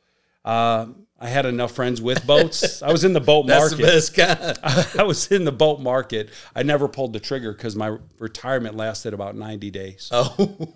Uh, 0.45 0.87
I 1.23 1.29
had 1.29 1.45
enough 1.45 1.73
friends 1.73 2.00
with 2.00 2.26
boats. 2.26 2.83
I 2.83 2.90
was 2.90 3.05
in 3.05 3.12
the 3.12 3.21
boat 3.21 3.47
market. 3.47 3.76
That's 3.76 4.09
the 4.11 4.26
best 4.26 4.59
kind. 4.62 4.99
I 4.99 5.02
was 5.02 5.31
in 5.31 5.45
the 5.45 5.52
boat 5.52 5.81
market. 5.81 6.31
I 6.57 6.62
never 6.62 6.88
pulled 6.88 7.12
the 7.12 7.21
trigger 7.21 7.52
because 7.52 7.76
my 7.76 7.99
retirement 8.19 8.75
lasted 8.75 9.12
about 9.12 9.37
90 9.37 9.71
days. 9.71 10.09
Oh, 10.11 10.75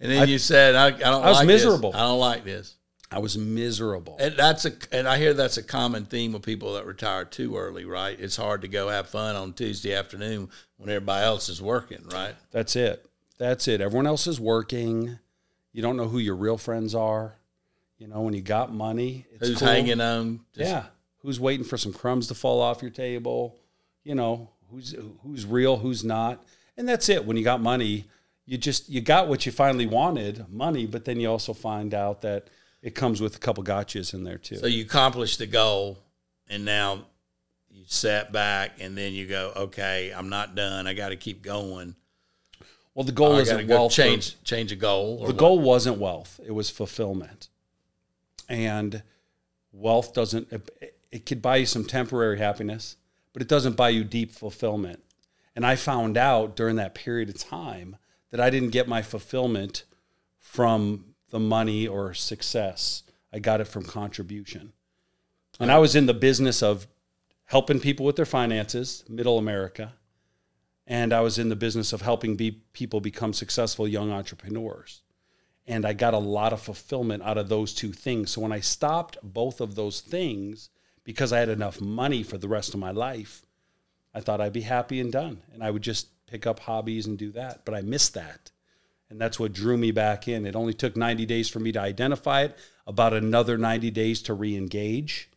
and 0.00 0.10
then 0.10 0.28
you 0.28 0.38
said, 0.38 0.74
I, 0.74 0.86
I 0.86 0.90
don't. 0.90 1.24
I 1.24 1.28
was 1.28 1.38
like 1.38 1.46
miserable. 1.46 1.92
This. 1.92 2.00
I 2.00 2.04
don't 2.04 2.18
like 2.18 2.44
this. 2.44 2.74
I 3.10 3.20
was 3.20 3.38
miserable. 3.38 4.16
And 4.18 4.36
that's 4.36 4.64
a, 4.64 4.72
and 4.90 5.06
I 5.06 5.16
hear 5.16 5.32
that's 5.32 5.56
a 5.58 5.62
common 5.62 6.06
theme 6.06 6.32
with 6.32 6.42
people 6.42 6.74
that 6.74 6.86
retire 6.86 7.24
too 7.24 7.56
early, 7.56 7.84
right? 7.84 8.18
It's 8.18 8.36
hard 8.36 8.62
to 8.62 8.68
go 8.68 8.88
have 8.88 9.08
fun 9.08 9.36
on 9.36 9.52
Tuesday 9.52 9.94
afternoon 9.94 10.50
when 10.76 10.90
everybody 10.90 11.24
else 11.24 11.48
is 11.48 11.62
working, 11.62 12.04
right? 12.12 12.34
That's 12.50 12.74
it. 12.74 13.08
That's 13.38 13.68
it. 13.68 13.80
Everyone 13.80 14.06
else 14.08 14.26
is 14.26 14.40
working. 14.40 15.18
You 15.72 15.82
don't 15.82 15.96
know 15.96 16.08
who 16.08 16.18
your 16.18 16.34
real 16.34 16.58
friends 16.58 16.94
are. 16.94 17.36
You 17.98 18.08
know, 18.08 18.22
when 18.22 18.34
you 18.34 18.42
got 18.42 18.72
money, 18.74 19.24
it's 19.32 19.48
Who's 19.48 19.58
cool. 19.58 19.68
hanging 19.68 20.00
on? 20.00 20.40
Just- 20.54 20.68
yeah. 20.70 20.84
Who's 21.22 21.40
waiting 21.40 21.64
for 21.64 21.76
some 21.78 21.92
crumbs 21.92 22.26
to 22.28 22.34
fall 22.34 22.60
off 22.60 22.82
your 22.82 22.90
table? 22.90 23.56
You 24.04 24.14
know, 24.14 24.50
who's 24.70 24.94
who's 25.22 25.44
real, 25.46 25.76
who's 25.76 26.04
not. 26.04 26.44
And 26.76 26.88
that's 26.88 27.08
it. 27.08 27.24
When 27.24 27.36
you 27.36 27.44
got 27.44 27.60
money, 27.60 28.06
you 28.46 28.56
just 28.56 28.88
you 28.88 29.00
got 29.00 29.28
what 29.28 29.44
you 29.44 29.52
finally 29.52 29.86
wanted, 29.86 30.48
money, 30.48 30.86
but 30.86 31.04
then 31.04 31.20
you 31.20 31.28
also 31.28 31.52
find 31.52 31.92
out 31.92 32.22
that 32.22 32.48
it 32.80 32.94
comes 32.94 33.20
with 33.20 33.36
a 33.36 33.38
couple 33.38 33.64
gotchas 33.64 34.14
in 34.14 34.22
there 34.22 34.38
too. 34.38 34.56
So 34.56 34.66
you 34.66 34.84
accomplished 34.84 35.38
the 35.38 35.46
goal, 35.46 35.98
and 36.48 36.64
now 36.64 37.06
you 37.68 37.82
sat 37.86 38.32
back, 38.32 38.80
and 38.80 38.96
then 38.96 39.12
you 39.12 39.26
go, 39.26 39.52
okay, 39.56 40.12
I'm 40.16 40.28
not 40.28 40.54
done. 40.54 40.86
I 40.86 40.94
got 40.94 41.08
to 41.08 41.16
keep 41.16 41.42
going. 41.42 41.96
well, 42.94 43.04
the 43.04 43.12
goal 43.12 43.32
oh, 43.32 43.36
to 43.36 43.42
isn't 43.42 43.66
wealth. 43.66 43.92
or- 43.92 43.94
change 43.94 44.42
change 44.44 44.70
a 44.70 44.76
goal. 44.76 45.18
the 45.18 45.24
what? 45.26 45.36
goal 45.36 45.58
wasn't 45.58 45.98
wealth; 45.98 46.40
it 46.46 46.52
was 46.52 46.70
fulfillment. 46.70 47.48
And 48.48 49.02
wealth 49.72 50.14
doesn't. 50.14 50.52
It, 50.52 50.94
it 51.10 51.26
could 51.26 51.42
buy 51.42 51.56
you 51.56 51.66
some 51.66 51.84
temporary 51.84 52.38
happiness, 52.38 52.96
but 53.32 53.42
it 53.42 53.48
doesn't 53.48 53.76
buy 53.76 53.88
you 53.88 54.04
deep 54.04 54.30
fulfillment. 54.30 55.02
And 55.56 55.64
I 55.66 55.74
found 55.74 56.16
out 56.16 56.54
during 56.54 56.76
that 56.76 56.94
period 56.94 57.30
of 57.30 57.38
time 57.38 57.96
that 58.30 58.40
I 58.40 58.50
didn't 58.50 58.70
get 58.70 58.88
my 58.88 59.02
fulfillment 59.02 59.84
from 60.38 61.14
the 61.30 61.40
money 61.40 61.86
or 61.86 62.14
success. 62.14 63.02
I 63.32 63.38
got 63.38 63.60
it 63.60 63.68
from 63.68 63.84
contribution. 63.84 64.72
And 65.58 65.70
I 65.72 65.78
was 65.78 65.96
in 65.96 66.06
the 66.06 66.14
business 66.14 66.62
of 66.62 66.86
helping 67.46 67.80
people 67.80 68.04
with 68.04 68.16
their 68.16 68.26
finances, 68.26 69.04
middle 69.08 69.38
America. 69.38 69.94
And 70.86 71.12
I 71.12 71.20
was 71.20 71.38
in 71.38 71.48
the 71.48 71.56
business 71.56 71.92
of 71.92 72.02
helping 72.02 72.36
be, 72.36 72.62
people 72.72 73.00
become 73.00 73.32
successful 73.32 73.88
young 73.88 74.12
entrepreneurs. 74.12 75.02
And 75.66 75.84
I 75.84 75.94
got 75.94 76.14
a 76.14 76.18
lot 76.18 76.52
of 76.52 76.60
fulfillment 76.60 77.22
out 77.24 77.38
of 77.38 77.48
those 77.48 77.74
two 77.74 77.92
things. 77.92 78.30
So 78.30 78.40
when 78.40 78.52
I 78.52 78.60
stopped 78.60 79.18
both 79.22 79.60
of 79.60 79.74
those 79.74 80.00
things, 80.00 80.70
because 81.02 81.32
I 81.32 81.40
had 81.40 81.48
enough 81.48 81.80
money 81.80 82.22
for 82.22 82.38
the 82.38 82.48
rest 82.48 82.74
of 82.74 82.80
my 82.80 82.90
life, 82.90 83.44
I 84.14 84.20
thought 84.20 84.40
I'd 84.40 84.52
be 84.52 84.62
happy 84.62 85.00
and 85.00 85.10
done. 85.10 85.42
And 85.52 85.62
I 85.62 85.70
would 85.70 85.82
just 85.82 86.08
pick 86.26 86.46
up 86.46 86.60
hobbies 86.60 87.06
and 87.06 87.18
do 87.18 87.30
that. 87.32 87.64
But 87.64 87.74
I 87.74 87.80
missed 87.82 88.14
that. 88.14 88.50
And 89.08 89.20
that's 89.20 89.38
what 89.38 89.52
drew 89.52 89.76
me 89.76 89.92
back 89.92 90.26
in. 90.26 90.46
It 90.46 90.56
only 90.56 90.74
took 90.74 90.96
90 90.96 91.26
days 91.26 91.48
for 91.48 91.60
me 91.60 91.70
to 91.72 91.80
identify 91.80 92.42
it, 92.42 92.58
about 92.86 93.14
another 93.14 93.56
90 93.56 93.90
days 93.90 94.20
to 94.22 94.34
re 94.34 94.56
engage. 94.56 95.30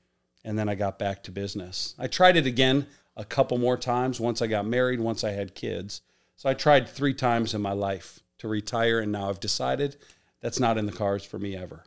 And 0.44 0.58
then 0.58 0.70
I 0.70 0.76
got 0.76 0.98
back 0.98 1.24
to 1.24 1.32
business. 1.32 1.94
I 2.00 2.08
tried 2.08 2.38
it 2.38 2.48
again 2.48 2.88
a 3.16 3.26
couple 3.26 3.58
more 3.58 3.78
times 3.78 4.20
once 4.20 4.42
I 4.42 4.48
got 4.48 4.66
married, 4.66 5.00
once 5.00 5.24
I 5.24 5.32
had 5.32 5.54
kids. 5.54 6.02
So 6.36 6.50
I 6.50 6.54
tried 6.54 6.88
three 6.88 7.14
times 7.14 7.54
in 7.54 7.62
my 7.62 7.74
life 7.74 8.22
to 8.40 8.48
retire. 8.48 9.00
And 9.00 9.12
now 9.12 9.30
I've 9.30 9.40
decided 9.40 9.98
that's 10.42 10.60
not 10.60 10.78
in 10.78 10.86
the 10.86 10.92
cards 10.92 11.26
for 11.26 11.38
me 11.38 11.56
ever. 11.56 11.84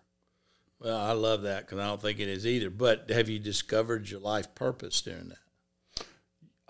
Well, 0.78 0.98
I 0.98 1.12
love 1.12 1.42
that 1.42 1.66
because 1.66 1.78
I 1.78 1.86
don't 1.86 2.02
think 2.02 2.20
it 2.20 2.28
is 2.28 2.46
either. 2.46 2.68
But 2.68 3.10
have 3.10 3.28
you 3.28 3.38
discovered 3.38 4.10
your 4.10 4.20
life 4.20 4.54
purpose 4.54 5.00
during 5.00 5.28
that? 5.30 5.38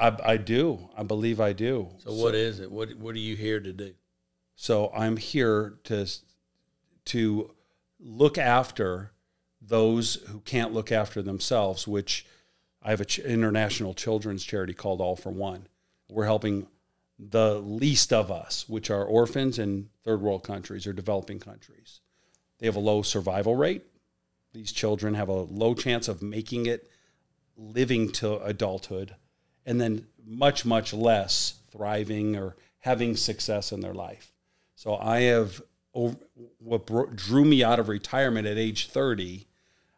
I, 0.03 0.33
I 0.33 0.37
do. 0.37 0.91
I 0.97 1.03
believe 1.05 1.41
I 1.41 1.53
do. 1.53 1.89
So, 1.99 2.13
what 2.13 2.35
is 2.35 2.61
it? 2.61 2.71
What 2.71 2.95
What 2.97 3.15
are 3.15 3.21
you 3.21 3.37
here 3.37 3.61
to 3.61 3.73
do? 3.73 3.95
So 4.57 4.93
I'm 4.95 5.17
here 5.17 5.79
to 5.85 6.07
to 7.07 7.55
look 7.99 8.39
after 8.39 9.13
those 9.61 10.17
who 10.29 10.41
can't 10.41 10.73
look 10.73 10.93
after 10.93 11.23
themselves. 11.23 11.87
Which 11.87 12.27
I 12.83 12.91
have 12.91 13.01
an 13.01 13.07
ch- 13.07 13.21
international 13.21 13.95
children's 13.95 14.45
charity 14.45 14.75
called 14.75 15.01
All 15.01 15.17
for 15.17 15.31
One. 15.31 15.69
We're 16.11 16.27
helping 16.27 16.67
the 17.19 17.61
least 17.61 18.13
of 18.13 18.31
us, 18.31 18.69
which 18.69 18.91
are 18.91 19.05
orphans 19.05 19.59
in 19.59 19.89
third 20.05 20.21
world 20.21 20.43
countries 20.43 20.87
or 20.87 20.93
developing 20.93 21.39
countries. 21.39 22.01
They 22.59 22.67
have 22.67 22.77
a 22.77 22.81
low 22.81 23.03
survival 23.03 23.55
rate. 23.55 23.85
These 24.53 24.73
children 24.73 25.15
have 25.15 25.29
a 25.29 25.43
low 25.43 25.75
chance 25.75 26.09
of 26.09 26.23
making 26.23 26.67
it 26.67 26.91
living 27.57 28.11
to 28.13 28.43
adulthood, 28.43 29.15
and 29.67 29.81
then 29.81 30.07
much, 30.25 30.65
much 30.65 30.93
less 30.93 31.55
thriving 31.71 32.37
or 32.37 32.57
having 32.81 33.17
success 33.17 33.73
in 33.73 33.81
their 33.81 33.95
life. 33.95 34.33
So 34.75 34.97
I 34.97 35.21
have 35.21 35.63
what 35.93 37.17
drew 37.17 37.45
me 37.45 37.63
out 37.63 37.79
of 37.79 37.89
retirement 37.89 38.47
at 38.47 38.59
age 38.59 38.89
30. 38.89 39.47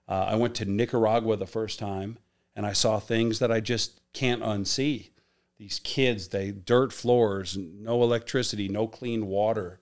Uh, 0.08 0.12
I 0.12 0.36
went 0.36 0.54
to 0.56 0.64
Nicaragua 0.64 1.36
the 1.36 1.46
first 1.46 1.78
time, 1.78 2.18
and 2.54 2.66
I 2.66 2.72
saw 2.72 2.98
things 2.98 3.38
that 3.38 3.52
I 3.52 3.60
just 3.60 4.00
can't 4.12 4.42
unsee. 4.42 5.10
These 5.58 5.80
kids, 5.80 6.28
they 6.28 6.50
dirt 6.50 6.92
floors, 6.92 7.56
no 7.56 8.02
electricity, 8.02 8.68
no 8.68 8.86
clean 8.86 9.26
water, 9.26 9.80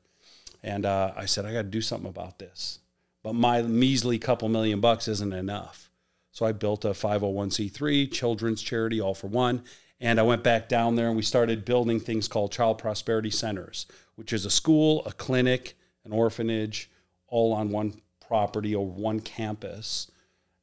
and 0.62 0.84
uh, 0.84 1.12
I 1.16 1.24
said 1.24 1.46
I 1.46 1.52
got 1.52 1.62
to 1.62 1.68
do 1.68 1.80
something 1.80 2.08
about 2.08 2.38
this. 2.38 2.78
But 3.22 3.34
my 3.34 3.62
measly 3.62 4.18
couple 4.18 4.48
million 4.48 4.80
bucks 4.80 5.08
isn't 5.08 5.32
enough. 5.32 5.90
So 6.32 6.46
I 6.46 6.52
built 6.52 6.84
a 6.84 6.90
501c3 6.90 8.10
children's 8.10 8.62
charity, 8.62 9.00
all 9.00 9.14
for 9.14 9.28
one. 9.28 9.62
And 10.00 10.18
I 10.18 10.22
went 10.22 10.42
back 10.42 10.68
down 10.68 10.96
there 10.96 11.06
and 11.06 11.16
we 11.16 11.22
started 11.22 11.64
building 11.64 12.00
things 12.00 12.26
called 12.26 12.50
Child 12.50 12.78
Prosperity 12.78 13.30
Centers, 13.30 13.86
which 14.16 14.32
is 14.32 14.44
a 14.44 14.50
school, 14.50 15.04
a 15.06 15.12
clinic, 15.12 15.74
an 16.04 16.12
orphanage, 16.12 16.90
all 17.28 17.52
on 17.52 17.70
one 17.70 18.00
property 18.26 18.74
or 18.74 18.84
one 18.84 19.20
campus. 19.20 20.10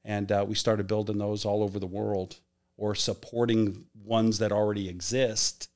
And 0.04 0.32
uh, 0.32 0.44
we 0.48 0.56
started 0.56 0.88
building 0.88 1.20
those 1.20 1.46
all 1.46 1.64
over 1.64 1.80
the 1.80 1.88
world 1.88 2.40
or 2.76 2.96
supporting 2.96 3.86
ones 4.04 4.40
that 4.40 4.52
already 4.52 4.90
exist. 4.90 5.69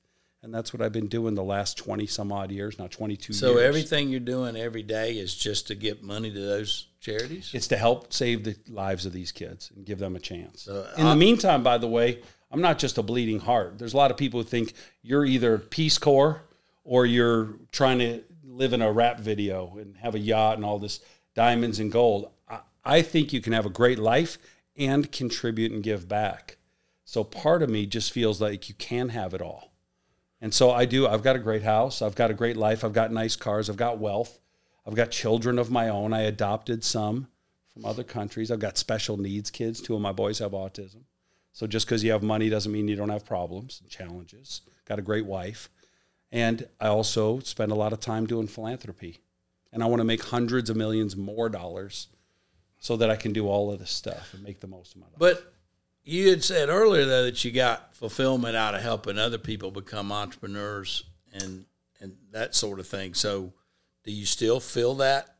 And 0.44 0.54
that's 0.54 0.74
what 0.74 0.82
I've 0.82 0.92
been 0.92 1.08
doing 1.08 1.36
the 1.36 1.44
last 1.44 1.78
20 1.78 2.06
some 2.06 2.30
odd 2.32 2.52
years, 2.52 2.78
now 2.78 2.88
22 2.88 3.32
So, 3.32 3.52
years. 3.52 3.62
everything 3.62 4.10
you're 4.10 4.20
doing 4.20 4.58
every 4.58 4.84
day 4.84 5.14
is 5.14 5.34
just 5.34 5.68
to 5.68 5.76
get 5.76 6.04
money 6.04 6.32
to 6.32 6.40
those 6.40 6.88
charities? 7.00 7.52
It's 7.54 7.68
to 7.68 7.78
help 7.78 8.12
save 8.12 8.44
the 8.44 8.56
lives 8.70 9.06
of 9.06 9.14
these 9.14 9.32
kids 9.32 9.72
and 9.74 9.86
give 9.86 10.00
them 10.00 10.18
a 10.18 10.20
chance. 10.20 10.64
So, 10.64 10.86
In 10.98 11.06
the 11.06 11.16
meantime, 11.16 11.64
by 11.64 11.78
the 11.78 11.88
way, 11.88 12.20
I'm 12.52 12.62
not 12.62 12.78
just 12.78 12.98
a 12.98 13.04
bleeding 13.04 13.40
heart. 13.40 13.80
There's 13.80 13.94
a 13.94 13.98
lot 13.98 14.12
of 14.12 14.18
people 14.18 14.42
who 14.42 14.46
think 14.48 14.74
you're 15.02 15.26
either 15.26 15.58
Peace 15.58 15.98
Corps 15.98 16.42
or 16.84 17.06
you're 17.06 17.56
trying 17.72 18.00
to 18.00 18.22
live 18.46 18.74
in 18.74 18.82
a 18.82 18.92
rap 18.92 19.20
video 19.22 19.78
and 19.78 19.96
have 19.98 20.14
a 20.14 20.20
yacht 20.20 20.58
and 20.58 20.66
all 20.66 20.78
this 20.78 21.00
diamonds 21.36 21.80
and 21.80 21.90
gold. 21.92 22.30
I, 22.50 22.60
I 22.84 23.02
think 23.02 23.32
you 23.32 23.40
can 23.42 23.54
have 23.54 23.66
a 23.66 23.70
great 23.72 23.98
life 23.98 24.38
and 24.78 25.10
contribute 25.12 25.72
and 25.72 25.82
give 25.82 26.08
back. 26.10 26.58
So 27.06 27.24
part 27.24 27.64
of 27.64 27.70
me 27.70 27.86
just 27.86 28.12
feels 28.12 28.42
like 28.42 28.68
you 28.68 28.76
can 28.76 29.10
have 29.10 29.34
it 29.34 29.42
all. 29.42 29.73
And 30.44 30.54
so 30.54 30.72
I 30.72 30.84
do. 30.84 31.08
I've 31.08 31.24
got 31.24 31.38
a 31.38 31.40
great 31.40 31.64
house. 31.64 32.02
I've 32.02 32.16
got 32.16 32.30
a 32.30 32.34
great 32.34 32.58
life. 32.58 32.84
I've 32.84 32.92
got 32.92 33.14
nice 33.14 33.38
cars. 33.38 33.70
I've 33.70 33.78
got 33.78 33.98
wealth. 33.98 34.40
I've 34.86 34.94
got 34.94 35.10
children 35.10 35.58
of 35.58 35.72
my 35.72 35.88
own. 35.88 36.12
I 36.12 36.24
adopted 36.24 36.84
some 36.84 37.30
from 37.74 37.86
other 37.86 38.04
countries. 38.04 38.52
I've 38.52 38.60
got 38.60 38.78
special 38.78 39.16
needs 39.16 39.50
kids. 39.50 39.80
Two 39.80 39.96
of 39.96 40.02
my 40.02 40.12
boys 40.12 40.40
have 40.40 40.52
autism. 40.52 41.04
So 41.54 41.66
just 41.66 41.86
because 41.86 42.04
you 42.04 42.12
have 42.12 42.24
money 42.24 42.50
doesn't 42.50 42.74
mean 42.74 42.90
you 42.90 42.98
don't 42.98 43.08
have 43.08 43.26
problems 43.26 43.80
and 43.82 43.90
challenges. 43.90 44.64
Got 44.84 45.00
a 45.00 45.02
great 45.02 45.26
wife. 45.26 45.70
And 46.30 46.68
I 46.78 46.88
also 46.88 47.40
spend 47.40 47.72
a 47.72 47.76
lot 47.76 47.94
of 47.94 48.02
time 48.02 48.26
doing 48.26 48.48
philanthropy. 48.48 49.22
And 49.72 49.82
I 49.82 49.86
want 49.86 50.02
to 50.02 50.06
make 50.06 50.26
hundreds 50.26 50.70
of 50.70 50.76
millions 50.76 51.16
more 51.16 51.48
dollars 51.48 52.10
so 52.80 52.98
that 52.98 53.10
I 53.10 53.16
can 53.16 53.32
do 53.32 53.48
all 53.48 53.72
of 53.72 53.80
this 53.80 53.92
stuff 53.92 54.34
and 54.34 54.44
make 54.44 54.60
the 54.60 54.68
most 54.68 54.94
of 54.94 55.00
my 55.00 55.08
life. 55.08 55.20
But 55.20 55.54
you 56.04 56.30
had 56.30 56.44
said 56.44 56.70
earlier 56.70 57.06
though 57.06 57.24
that 57.24 57.44
you 57.44 57.52
got 57.52 57.96
fulfillment 57.96 58.56
out 58.56 58.76
of 58.76 58.82
helping 58.82 59.18
other 59.18 59.38
people 59.38 59.72
become 59.72 60.12
entrepreneurs 60.12 61.04
and 61.34 61.66
and 62.00 62.18
that 62.32 62.54
sort 62.54 62.80
of 62.80 62.88
thing. 62.88 63.14
So 63.14 63.54
do 64.04 64.12
you 64.12 64.26
still 64.26 64.60
feel 64.60 64.96
that 64.96 65.36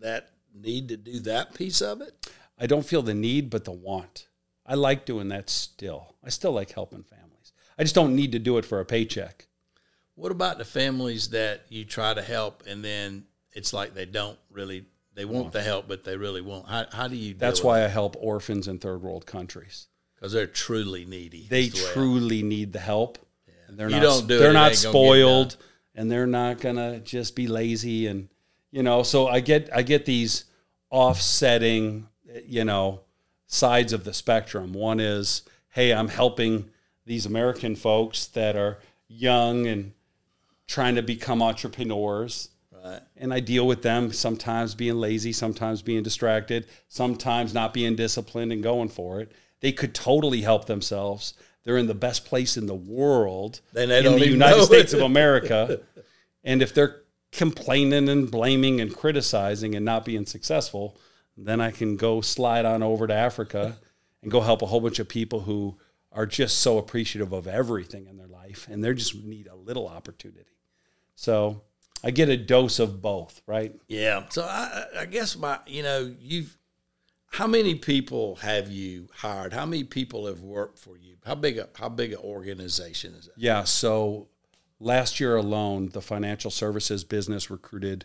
that 0.00 0.30
need 0.54 0.88
to 0.88 0.96
do 0.96 1.18
that 1.20 1.54
piece 1.54 1.82
of 1.82 2.00
it? 2.00 2.28
I 2.58 2.66
don't 2.66 2.86
feel 2.86 3.02
the 3.02 3.14
need, 3.14 3.50
but 3.50 3.64
the 3.64 3.72
want. 3.72 4.28
I 4.64 4.74
like 4.74 5.04
doing 5.04 5.28
that 5.28 5.50
still. 5.50 6.14
I 6.24 6.30
still 6.30 6.52
like 6.52 6.72
helping 6.72 7.02
families. 7.02 7.52
I 7.76 7.82
just 7.82 7.94
don't 7.94 8.14
need 8.14 8.32
to 8.32 8.38
do 8.38 8.56
it 8.58 8.64
for 8.64 8.78
a 8.80 8.84
paycheck. 8.84 9.48
What 10.14 10.30
about 10.30 10.58
the 10.58 10.64
families 10.64 11.30
that 11.30 11.64
you 11.68 11.84
try 11.84 12.14
to 12.14 12.22
help 12.22 12.62
and 12.66 12.84
then 12.84 13.24
it's 13.52 13.72
like 13.72 13.94
they 13.94 14.06
don't 14.06 14.38
really 14.50 14.84
they 15.14 15.24
want 15.24 15.52
the 15.52 15.62
help 15.62 15.88
but 15.88 16.04
they 16.04 16.16
really 16.16 16.40
won't. 16.40 16.68
How, 16.68 16.86
how 16.92 17.08
do 17.08 17.16
you 17.16 17.34
That's 17.34 17.62
why 17.64 17.84
I 17.84 17.88
help 17.88 18.14
orphans 18.20 18.68
in 18.68 18.78
third 18.78 19.02
world 19.02 19.26
countries. 19.26 19.88
Because 20.24 20.32
they're 20.32 20.46
truly 20.46 21.04
needy. 21.04 21.46
They 21.50 21.68
the 21.68 21.76
truly 21.92 22.42
need 22.42 22.72
the 22.72 22.78
help. 22.78 23.18
And 23.68 23.76
they're 23.76 23.90
You 23.90 23.96
not 23.96 24.02
don't 24.02 24.26
do 24.26 24.38
they're 24.38 24.52
it 24.52 24.54
not 24.54 24.74
spoiled 24.74 25.58
and 25.94 26.10
they're 26.10 26.26
not 26.26 26.62
going 26.62 26.76
to 26.76 27.00
just 27.00 27.36
be 27.36 27.46
lazy 27.46 28.06
and 28.06 28.30
you 28.70 28.82
know, 28.82 29.02
so 29.02 29.26
I 29.28 29.40
get 29.40 29.68
I 29.70 29.82
get 29.82 30.06
these 30.06 30.46
offsetting, 30.90 32.08
you 32.46 32.64
know, 32.64 33.02
sides 33.48 33.92
of 33.92 34.04
the 34.04 34.14
spectrum. 34.14 34.72
One 34.72 34.98
is, 34.98 35.42
hey, 35.68 35.92
I'm 35.92 36.08
helping 36.08 36.70
these 37.04 37.26
American 37.26 37.76
folks 37.76 38.24
that 38.28 38.56
are 38.56 38.78
young 39.06 39.66
and 39.66 39.92
trying 40.66 40.94
to 40.94 41.02
become 41.02 41.42
entrepreneurs. 41.42 42.48
right. 42.82 43.02
And 43.18 43.34
I 43.34 43.40
deal 43.40 43.66
with 43.66 43.82
them 43.82 44.10
sometimes 44.10 44.74
being 44.74 44.96
lazy, 44.96 45.34
sometimes 45.34 45.82
being 45.82 46.02
distracted, 46.02 46.66
sometimes 46.88 47.52
not 47.52 47.74
being 47.74 47.94
disciplined 47.94 48.52
and 48.52 48.62
going 48.62 48.88
for 48.88 49.20
it. 49.20 49.30
They 49.64 49.72
could 49.72 49.94
totally 49.94 50.42
help 50.42 50.66
themselves. 50.66 51.32
They're 51.62 51.78
in 51.78 51.86
the 51.86 51.94
best 51.94 52.26
place 52.26 52.58
in 52.58 52.66
the 52.66 52.74
world, 52.74 53.62
in 53.74 53.88
the 53.88 54.28
United 54.28 54.62
States 54.66 54.92
of 54.92 55.00
America. 55.00 55.80
and 56.44 56.60
if 56.60 56.74
they're 56.74 57.00
complaining 57.32 58.10
and 58.10 58.30
blaming 58.30 58.82
and 58.82 58.94
criticizing 58.94 59.74
and 59.74 59.82
not 59.82 60.04
being 60.04 60.26
successful, 60.26 60.98
then 61.38 61.62
I 61.62 61.70
can 61.70 61.96
go 61.96 62.20
slide 62.20 62.66
on 62.66 62.82
over 62.82 63.06
to 63.06 63.14
Africa 63.14 63.78
and 64.22 64.30
go 64.30 64.42
help 64.42 64.60
a 64.60 64.66
whole 64.66 64.82
bunch 64.82 64.98
of 64.98 65.08
people 65.08 65.40
who 65.40 65.78
are 66.12 66.26
just 66.26 66.58
so 66.58 66.76
appreciative 66.76 67.32
of 67.32 67.48
everything 67.48 68.06
in 68.06 68.18
their 68.18 68.26
life 68.26 68.68
and 68.70 68.84
they 68.84 68.92
just 68.92 69.14
need 69.14 69.46
a 69.46 69.56
little 69.56 69.88
opportunity. 69.88 70.58
So 71.14 71.62
I 72.04 72.10
get 72.10 72.28
a 72.28 72.36
dose 72.36 72.80
of 72.80 73.00
both, 73.00 73.40
right? 73.46 73.74
Yeah. 73.88 74.28
So 74.28 74.42
I, 74.42 74.84
I 74.98 75.06
guess 75.06 75.38
my, 75.38 75.58
you 75.66 75.82
know, 75.82 76.14
you've, 76.20 76.54
how 77.34 77.48
many 77.48 77.74
people 77.74 78.36
have 78.36 78.70
you 78.70 79.08
hired? 79.12 79.52
How 79.52 79.66
many 79.66 79.82
people 79.82 80.26
have 80.26 80.42
worked 80.42 80.78
for 80.78 80.96
you? 80.96 81.16
How 81.24 81.34
big 81.34 81.58
a 81.58 81.68
how 81.74 81.88
big 81.88 82.12
an 82.12 82.20
organization 82.20 83.12
is 83.14 83.26
it? 83.26 83.32
Yeah. 83.36 83.64
So 83.64 84.28
last 84.78 85.18
year 85.18 85.34
alone, 85.34 85.88
the 85.88 86.00
financial 86.00 86.52
services 86.52 87.02
business 87.02 87.50
recruited 87.50 88.04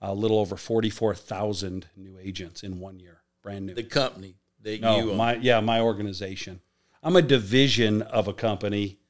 a 0.00 0.14
little 0.14 0.38
over 0.38 0.56
forty-four 0.56 1.16
thousand 1.16 1.88
new 1.96 2.18
agents 2.20 2.62
in 2.62 2.78
one 2.78 3.00
year, 3.00 3.22
brand 3.42 3.66
new. 3.66 3.74
The 3.74 3.82
company 3.82 4.36
that 4.62 4.80
no, 4.80 4.96
you 4.96 5.10
own. 5.10 5.16
my 5.16 5.34
yeah, 5.34 5.58
my 5.58 5.80
organization. 5.80 6.60
I'm 7.02 7.16
a 7.16 7.22
division 7.22 8.02
of 8.02 8.28
a 8.28 8.32
company 8.32 9.00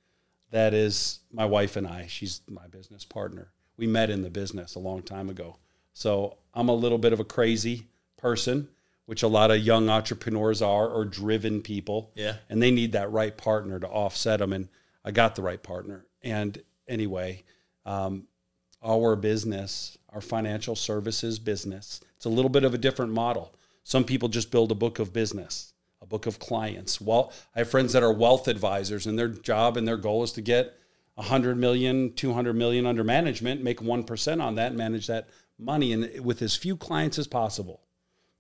that 0.51 0.73
is 0.73 1.21
my 1.31 1.45
wife 1.45 1.77
and 1.77 1.87
I. 1.87 2.07
She's 2.07 2.41
my 2.49 2.67
business 2.69 3.05
partner. 3.05 3.53
We 3.77 3.87
met 3.87 4.09
in 4.09 4.23
the 4.23 4.31
business 4.31 4.77
a 4.77 4.79
long 4.79 5.03
time 5.03 5.29
ago. 5.29 5.59
So 5.93 6.39
I'm 6.55 6.71
a 6.71 6.75
little 6.75 6.99
bit 6.99 7.13
of 7.13 7.21
a 7.21 7.25
crazy 7.25 7.89
person, 8.17 8.69
which 9.09 9.23
a 9.23 9.27
lot 9.27 9.51
of 9.51 9.57
young 9.61 9.89
entrepreneurs 9.89 10.61
are, 10.61 10.87
or 10.87 11.03
driven 11.03 11.63
people. 11.63 12.13
Yeah. 12.15 12.35
And 12.51 12.61
they 12.61 12.71
need 12.71 12.93
that 12.93 13.11
right 13.11 13.35
partner 13.35 13.81
to 13.81 13.89
offset 13.89 14.39
them. 14.39 14.53
And 14.53 14.69
I 15.03 15.13
got 15.13 15.35
the 15.35 15.41
right 15.41 15.63
partner. 15.63 16.05
And 16.23 16.63
anyway, 16.87 17.45
um, 17.87 18.27
our 18.85 19.17
business, 19.17 19.97
our 20.11 20.21
financial 20.21 20.77
services 20.77 21.39
business, 21.39 22.03
it's 22.17 22.27
a 22.27 22.29
little 22.29 22.51
bit 22.51 22.65
of 22.65 22.75
a 22.75 22.79
different 22.79 23.13
model. 23.13 23.55
Some 23.83 24.05
people 24.05 24.29
just 24.29 24.51
build 24.51 24.71
a 24.73 24.75
book 24.75 24.99
of 24.99 25.11
business, 25.11 25.73
a 26.03 26.07
book 26.07 26.27
of 26.27 26.39
clients. 26.39 27.01
Well, 27.01 27.33
I 27.57 27.61
have 27.61 27.71
friends 27.71 27.95
that 27.95 28.03
are 28.03 28.13
wealth 28.13 28.47
advisors, 28.47 29.07
and 29.07 29.19
their 29.19 29.29
job 29.29 29.79
and 29.79 29.89
their 29.89 29.97
goal 29.97 30.23
is 30.23 30.33
to 30.33 30.43
get 30.43 30.77
100 31.15 31.57
million, 31.57 32.13
200 32.13 32.53
million 32.53 32.85
under 32.85 33.05
management, 33.05 33.63
make 33.63 33.81
1% 33.81 34.43
on 34.43 34.57
that, 34.57 34.75
manage 34.75 35.07
that 35.07 35.31
money 35.59 35.95
and 35.95 36.23
with 36.23 36.43
as 36.43 36.57
few 36.57 36.77
clients 36.77 37.19
as 37.19 37.27
possible. 37.27 37.81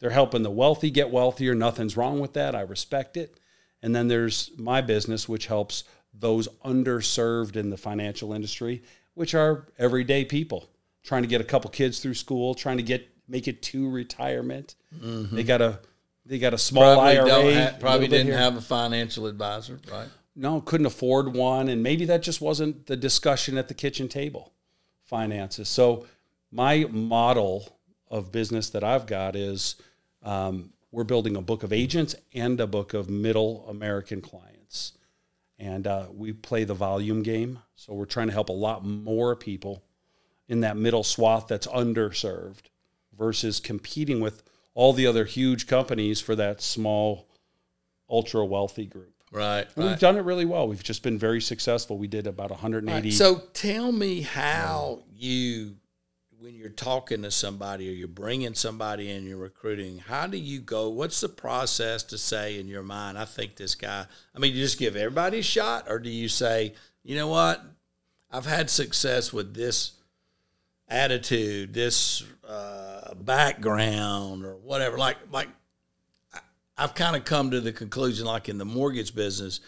They're 0.00 0.10
helping 0.10 0.42
the 0.42 0.50
wealthy 0.50 0.90
get 0.90 1.10
wealthier. 1.10 1.54
Nothing's 1.54 1.96
wrong 1.96 2.20
with 2.20 2.34
that. 2.34 2.54
I 2.54 2.60
respect 2.60 3.16
it. 3.16 3.38
And 3.82 3.94
then 3.94 4.08
there's 4.08 4.50
my 4.56 4.80
business, 4.80 5.28
which 5.28 5.46
helps 5.46 5.84
those 6.12 6.48
underserved 6.64 7.56
in 7.56 7.70
the 7.70 7.76
financial 7.76 8.32
industry, 8.32 8.82
which 9.14 9.34
are 9.34 9.66
everyday 9.78 10.24
people 10.24 10.70
trying 11.02 11.22
to 11.22 11.28
get 11.28 11.40
a 11.40 11.44
couple 11.44 11.70
kids 11.70 12.00
through 12.00 12.14
school, 12.14 12.54
trying 12.54 12.76
to 12.76 12.82
get 12.82 13.08
make 13.28 13.46
it 13.46 13.62
to 13.62 13.90
retirement. 13.90 14.74
Mm-hmm. 14.96 15.36
They 15.36 15.44
got 15.44 15.60
a 15.60 15.80
they 16.24 16.38
got 16.38 16.54
a 16.54 16.58
small 16.58 16.94
probably 16.94 17.18
IRA. 17.18 17.54
ha- 17.54 17.76
probably 17.78 18.08
didn't 18.08 18.32
have 18.32 18.56
a 18.56 18.60
financial 18.60 19.26
advisor, 19.26 19.78
right? 19.90 20.08
no, 20.38 20.60
couldn't 20.60 20.86
afford 20.86 21.34
one, 21.34 21.68
and 21.68 21.82
maybe 21.82 22.04
that 22.04 22.22
just 22.22 22.40
wasn't 22.40 22.86
the 22.86 22.96
discussion 22.96 23.58
at 23.58 23.68
the 23.68 23.74
kitchen 23.74 24.08
table. 24.08 24.52
Finances. 25.02 25.68
So 25.68 26.06
my 26.52 26.86
model 26.90 27.78
of 28.08 28.30
business 28.30 28.70
that 28.70 28.84
I've 28.84 29.06
got 29.06 29.34
is 29.34 29.76
um, 30.22 30.70
we're 30.90 31.04
building 31.04 31.36
a 31.36 31.42
book 31.42 31.62
of 31.62 31.72
agents 31.72 32.14
and 32.34 32.60
a 32.60 32.66
book 32.66 32.94
of 32.94 33.10
middle 33.10 33.66
American 33.68 34.20
clients, 34.20 34.92
and 35.58 35.86
uh, 35.86 36.06
we 36.12 36.32
play 36.32 36.64
the 36.64 36.74
volume 36.74 37.22
game. 37.22 37.60
So 37.74 37.92
we're 37.94 38.06
trying 38.06 38.28
to 38.28 38.32
help 38.32 38.48
a 38.48 38.52
lot 38.52 38.84
more 38.84 39.36
people 39.36 39.84
in 40.48 40.60
that 40.60 40.76
middle 40.76 41.04
swath 41.04 41.46
that's 41.46 41.66
underserved 41.66 42.66
versus 43.16 43.60
competing 43.60 44.20
with 44.20 44.42
all 44.74 44.92
the 44.92 45.06
other 45.06 45.24
huge 45.24 45.66
companies 45.66 46.20
for 46.20 46.36
that 46.36 46.62
small, 46.62 47.28
ultra 48.08 48.44
wealthy 48.44 48.86
group. 48.86 49.12
Right. 49.30 49.66
Right. 49.76 49.88
We've 49.88 49.98
done 49.98 50.16
it 50.16 50.22
really 50.22 50.44
well. 50.44 50.68
We've 50.68 50.82
just 50.82 51.02
been 51.02 51.18
very 51.18 51.40
successful. 51.40 51.98
We 51.98 52.06
did 52.06 52.26
about 52.26 52.50
180. 52.50 53.10
So 53.10 53.42
tell 53.52 53.92
me 53.92 54.22
how 54.22 55.02
you, 55.14 55.76
when 56.40 56.54
you're 56.54 56.68
talking 56.68 57.22
to 57.22 57.30
somebody 57.30 57.88
or 57.88 57.92
you're 57.92 58.06
bringing 58.06 58.54
somebody 58.54 59.10
in, 59.10 59.26
you're 59.26 59.36
recruiting, 59.36 59.98
how 59.98 60.26
do 60.26 60.36
you 60.36 60.60
go? 60.60 60.88
What's 60.88 61.20
the 61.20 61.28
process 61.28 62.04
to 62.04 62.18
say 62.18 62.60
in 62.60 62.68
your 62.68 62.84
mind, 62.84 63.18
I 63.18 63.24
think 63.24 63.56
this 63.56 63.74
guy, 63.74 64.06
I 64.34 64.38
mean, 64.38 64.54
you 64.54 64.62
just 64.62 64.78
give 64.78 64.94
everybody 64.94 65.40
a 65.40 65.42
shot, 65.42 65.86
or 65.88 65.98
do 65.98 66.10
you 66.10 66.28
say, 66.28 66.74
you 67.02 67.16
know 67.16 67.26
what, 67.26 67.62
I've 68.30 68.46
had 68.46 68.70
success 68.70 69.32
with 69.32 69.54
this 69.54 69.92
attitude, 70.86 71.74
this 71.74 72.22
uh, 72.46 73.14
background, 73.14 74.44
or 74.44 74.54
whatever? 74.58 74.96
Like, 74.96 75.16
like, 75.32 75.48
I've 76.76 76.94
kind 76.94 77.16
of 77.16 77.24
come 77.24 77.50
to 77.50 77.60
the 77.60 77.72
conclusion, 77.72 78.26
like 78.26 78.48
in 78.48 78.58
the 78.58 78.64
mortgage 78.64 79.12
business, 79.12 79.58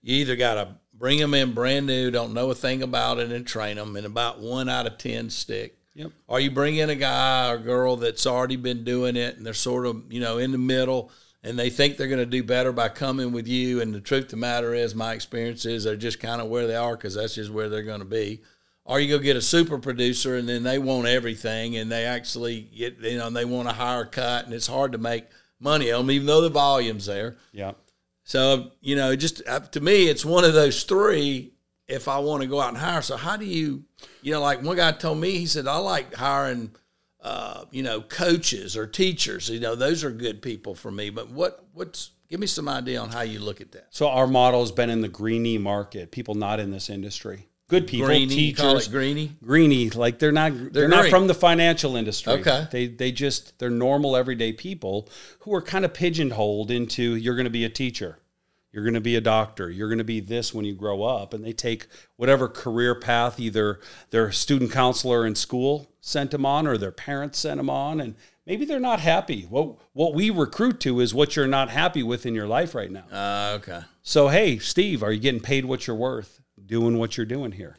you 0.00 0.14
either 0.16 0.36
got 0.36 0.54
to 0.54 0.76
bring 0.94 1.18
them 1.18 1.34
in 1.34 1.54
brand 1.54 1.86
new, 1.86 2.12
don't 2.12 2.34
know 2.34 2.50
a 2.50 2.54
thing 2.54 2.84
about 2.84 3.18
it, 3.18 3.32
and 3.32 3.44
train 3.44 3.76
them, 3.76 3.96
and 3.96 4.06
about 4.06 4.38
one 4.38 4.68
out 4.68 4.86
of 4.86 4.96
ten 4.96 5.28
stick. 5.28 5.79
Yep. 5.94 6.12
Or 6.28 6.40
you 6.40 6.50
bring 6.50 6.76
in 6.76 6.90
a 6.90 6.94
guy 6.94 7.50
or 7.50 7.58
girl 7.58 7.96
that's 7.96 8.26
already 8.26 8.56
been 8.56 8.84
doing 8.84 9.16
it, 9.16 9.36
and 9.36 9.44
they're 9.44 9.54
sort 9.54 9.86
of 9.86 10.12
you 10.12 10.20
know 10.20 10.38
in 10.38 10.52
the 10.52 10.58
middle, 10.58 11.10
and 11.42 11.58
they 11.58 11.70
think 11.70 11.96
they're 11.96 12.08
going 12.08 12.18
to 12.18 12.26
do 12.26 12.44
better 12.44 12.72
by 12.72 12.88
coming 12.88 13.32
with 13.32 13.48
you. 13.48 13.80
And 13.80 13.94
the 13.94 14.00
truth 14.00 14.24
of 14.24 14.30
the 14.30 14.36
matter 14.36 14.74
is, 14.74 14.94
my 14.94 15.12
experience 15.12 15.64
is 15.66 15.84
they're 15.84 15.96
just 15.96 16.20
kind 16.20 16.40
of 16.40 16.48
where 16.48 16.66
they 16.66 16.76
are 16.76 16.96
because 16.96 17.14
that's 17.14 17.34
just 17.34 17.50
where 17.50 17.68
they're 17.68 17.82
going 17.82 18.00
to 18.00 18.06
be. 18.06 18.40
Or 18.84 18.98
you 18.98 19.08
go 19.08 19.22
get 19.22 19.36
a 19.36 19.42
super 19.42 19.78
producer, 19.78 20.36
and 20.36 20.48
then 20.48 20.62
they 20.62 20.78
want 20.78 21.06
everything, 21.06 21.76
and 21.76 21.90
they 21.90 22.04
actually 22.04 22.60
get 22.60 23.00
you 23.00 23.18
know 23.18 23.30
they 23.30 23.44
want 23.44 23.68
a 23.68 23.72
higher 23.72 24.04
cut, 24.04 24.44
and 24.44 24.54
it's 24.54 24.66
hard 24.66 24.92
to 24.92 24.98
make 24.98 25.24
money 25.58 25.92
on 25.92 26.06
them, 26.06 26.10
even 26.12 26.26
though 26.26 26.40
the 26.40 26.48
volume's 26.48 27.06
there. 27.06 27.36
yeah. 27.52 27.72
So 28.24 28.70
you 28.80 28.94
know, 28.94 29.16
just 29.16 29.42
uh, 29.48 29.60
to 29.60 29.80
me, 29.80 30.08
it's 30.08 30.24
one 30.24 30.44
of 30.44 30.54
those 30.54 30.84
three. 30.84 31.52
If 31.90 32.08
I 32.08 32.18
want 32.18 32.42
to 32.42 32.48
go 32.48 32.60
out 32.60 32.70
and 32.70 32.78
hire, 32.78 33.02
so 33.02 33.16
how 33.16 33.36
do 33.36 33.44
you, 33.44 33.84
you 34.22 34.32
know, 34.32 34.40
like 34.40 34.62
one 34.62 34.76
guy 34.76 34.92
told 34.92 35.18
me, 35.18 35.32
he 35.32 35.46
said 35.46 35.66
I 35.66 35.78
like 35.78 36.14
hiring, 36.14 36.70
uh, 37.20 37.64
you 37.70 37.82
know, 37.82 38.00
coaches 38.00 38.76
or 38.76 38.86
teachers. 38.86 39.48
You 39.48 39.60
know, 39.60 39.74
those 39.74 40.04
are 40.04 40.10
good 40.10 40.40
people 40.40 40.74
for 40.74 40.90
me. 40.90 41.10
But 41.10 41.30
what, 41.30 41.64
what's, 41.74 42.10
give 42.28 42.40
me 42.40 42.46
some 42.46 42.68
idea 42.68 43.00
on 43.00 43.10
how 43.10 43.22
you 43.22 43.40
look 43.40 43.60
at 43.60 43.72
that. 43.72 43.88
So 43.90 44.08
our 44.08 44.26
model 44.26 44.60
has 44.60 44.72
been 44.72 44.88
in 44.88 45.00
the 45.00 45.08
greenie 45.08 45.58
market. 45.58 46.10
People 46.12 46.34
not 46.34 46.60
in 46.60 46.70
this 46.70 46.88
industry. 46.88 47.48
Good 47.70 47.86
people, 47.86 48.06
Greeny, 48.06 48.52
call 48.52 48.74
teachers. 48.74 48.88
greeny. 48.88 49.36
greenie, 49.44 49.90
like 49.90 50.18
they're 50.18 50.32
not 50.32 50.72
they're, 50.72 50.88
not 50.88 51.06
from 51.06 51.28
the 51.28 51.34
financial 51.34 51.94
industry. 51.94 52.32
Okay. 52.32 52.66
They 52.68 52.88
they 52.88 53.12
just 53.12 53.60
they're 53.60 53.70
normal 53.70 54.16
everyday 54.16 54.52
people 54.52 55.08
who 55.40 55.54
are 55.54 55.62
kind 55.62 55.84
of 55.84 55.94
pigeonholed 55.94 56.72
into 56.72 57.14
you're 57.14 57.36
going 57.36 57.44
to 57.44 57.50
be 57.50 57.64
a 57.64 57.68
teacher. 57.68 58.18
You're 58.72 58.84
going 58.84 58.94
to 58.94 59.00
be 59.00 59.16
a 59.16 59.20
doctor. 59.20 59.68
You're 59.68 59.88
going 59.88 59.98
to 59.98 60.04
be 60.04 60.20
this 60.20 60.54
when 60.54 60.64
you 60.64 60.74
grow 60.74 61.02
up. 61.02 61.34
And 61.34 61.44
they 61.44 61.52
take 61.52 61.86
whatever 62.16 62.48
career 62.48 62.94
path 62.94 63.40
either 63.40 63.80
their 64.10 64.30
student 64.30 64.70
counselor 64.70 65.26
in 65.26 65.34
school 65.34 65.90
sent 66.00 66.30
them 66.30 66.46
on 66.46 66.66
or 66.66 66.78
their 66.78 66.92
parents 66.92 67.40
sent 67.40 67.58
them 67.58 67.68
on. 67.68 68.00
And 68.00 68.14
maybe 68.46 68.64
they're 68.64 68.78
not 68.78 69.00
happy. 69.00 69.42
What, 69.42 69.76
what 69.92 70.14
we 70.14 70.30
recruit 70.30 70.78
to 70.80 71.00
is 71.00 71.12
what 71.12 71.34
you're 71.34 71.48
not 71.48 71.70
happy 71.70 72.02
with 72.02 72.26
in 72.26 72.34
your 72.34 72.46
life 72.46 72.74
right 72.74 72.90
now. 72.90 73.04
Uh, 73.10 73.58
okay. 73.58 73.80
So, 74.02 74.28
hey, 74.28 74.58
Steve, 74.58 75.02
are 75.02 75.12
you 75.12 75.20
getting 75.20 75.40
paid 75.40 75.64
what 75.64 75.86
you're 75.86 75.96
worth 75.96 76.40
doing 76.64 76.96
what 76.96 77.16
you're 77.16 77.26
doing 77.26 77.52
here? 77.52 77.76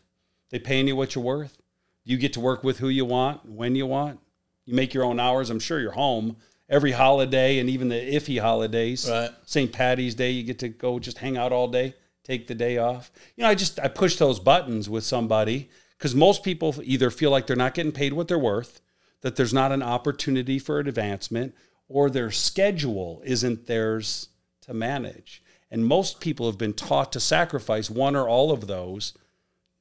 They 0.50 0.60
paying 0.60 0.88
you 0.88 0.98
what 0.98 1.16
you're 1.16 1.24
worth? 1.24 1.58
You 2.04 2.18
get 2.18 2.34
to 2.34 2.42
work 2.42 2.64
with 2.64 2.80
who 2.80 2.90
you 2.90 3.06
want, 3.06 3.48
when 3.48 3.76
you 3.76 3.86
want. 3.86 4.20
You 4.66 4.74
make 4.74 4.94
your 4.94 5.06
own 5.06 5.20
hours. 5.20 5.50
I'm 5.50 5.60
sure 5.60 5.80
you're 5.80 5.92
home 5.92 6.36
every 6.72 6.94
holiday 6.94 7.60
and 7.60 7.70
even 7.70 7.90
the 7.90 7.96
iffy 8.16 8.42
holidays. 8.42 9.08
Right. 9.08 9.30
St. 9.46 9.72
Patty's 9.72 10.16
Day, 10.16 10.32
you 10.32 10.42
get 10.42 10.58
to 10.60 10.70
go 10.70 10.98
just 10.98 11.20
hang 11.20 11.38
out 11.38 11.52
all 11.52 11.68
day, 11.68 11.94
take 12.24 12.48
the 12.48 12.56
day 12.56 12.78
off. 12.78 13.12
You 13.36 13.44
know, 13.44 13.50
I 13.50 13.56
just 13.56 13.80
I 13.80 13.90
push 13.90 14.16
those 14.16 14.40
buttons 14.40 14.90
with 14.90 15.04
somebody 15.04 15.70
because 15.98 16.16
most 16.16 16.44
people 16.44 16.74
either 16.82 17.12
feel 17.12 17.30
like 17.30 17.46
they're 17.46 17.56
not 17.56 17.74
getting 17.76 17.92
paid 17.92 18.14
what 18.14 18.28
they're 18.30 18.40
worth, 18.40 18.82
that 19.20 19.36
there's 19.36 19.54
not 19.54 19.72
an 19.72 19.84
opportunity 19.84 20.58
for 20.58 20.80
advancement, 20.80 21.54
or 21.88 22.10
their 22.10 22.32
schedule 22.32 23.22
isn't 23.26 23.68
theirs 23.68 24.30
to 24.62 24.74
manage. 24.74 25.44
And 25.70 25.86
most 25.86 26.20
people 26.22 26.46
have 26.48 26.58
been 26.58 26.74
taught 26.74 27.12
to 27.12 27.20
sacrifice 27.20 27.90
one 27.90 28.16
or 28.16 28.28
all 28.28 28.52
of 28.52 28.68
those 28.68 29.14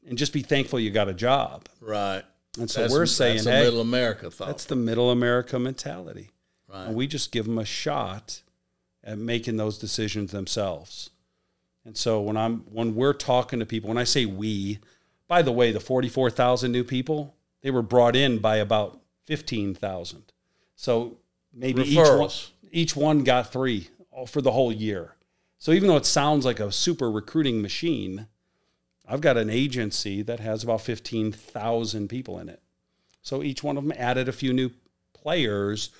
and 0.06 0.18
just 0.18 0.32
be 0.32 0.42
thankful 0.42 0.80
you 0.80 0.90
got 0.90 1.08
a 1.08 1.14
job. 1.14 1.68
Right. 1.80 2.22
And 2.58 2.68
so 2.68 2.80
That's- 2.80 2.92
we're 2.92 3.06
saying, 3.06 3.36
that's 3.36 3.44
the 3.44 3.52
hey, 3.52 3.64
middle 3.64 3.80
America 3.80 4.30
thought. 4.30 4.48
that's 4.48 4.64
the 4.64 4.76
middle 4.76 5.10
America 5.10 5.58
mentality. 5.58 6.30
Right. 6.72 6.86
And 6.86 6.94
we 6.94 7.06
just 7.06 7.32
give 7.32 7.46
them 7.46 7.58
a 7.58 7.64
shot 7.64 8.42
at 9.02 9.18
making 9.18 9.56
those 9.56 9.78
decisions 9.78 10.30
themselves. 10.30 11.10
And 11.84 11.96
so 11.96 12.20
when 12.20 12.36
I'm 12.36 12.60
when 12.70 12.94
we're 12.94 13.14
talking 13.14 13.58
to 13.58 13.66
people, 13.66 13.88
when 13.88 13.98
I 13.98 14.04
say 14.04 14.26
we, 14.26 14.78
by 15.26 15.42
the 15.42 15.52
way, 15.52 15.72
the 15.72 15.80
44,000 15.80 16.70
new 16.70 16.84
people, 16.84 17.34
they 17.62 17.70
were 17.70 17.82
brought 17.82 18.14
in 18.14 18.38
by 18.38 18.56
about 18.56 19.00
15,000. 19.24 20.32
So 20.76 21.18
maybe 21.52 21.82
each 21.82 21.98
one, 21.98 22.30
each 22.70 22.96
one 22.96 23.24
got 23.24 23.52
3 23.52 23.88
for 24.26 24.40
the 24.40 24.52
whole 24.52 24.72
year. 24.72 25.16
So 25.58 25.72
even 25.72 25.88
though 25.88 25.96
it 25.96 26.06
sounds 26.06 26.44
like 26.44 26.60
a 26.60 26.72
super 26.72 27.10
recruiting 27.10 27.60
machine, 27.62 28.26
I've 29.06 29.20
got 29.20 29.36
an 29.36 29.50
agency 29.50 30.22
that 30.22 30.40
has 30.40 30.62
about 30.62 30.82
15,000 30.82 32.08
people 32.08 32.38
in 32.38 32.48
it. 32.48 32.62
So 33.22 33.42
each 33.42 33.62
one 33.62 33.76
of 33.76 33.84
them 33.84 33.92
added 33.96 34.28
a 34.28 34.32
few 34.32 34.52
new 34.52 34.70
players 35.12 35.90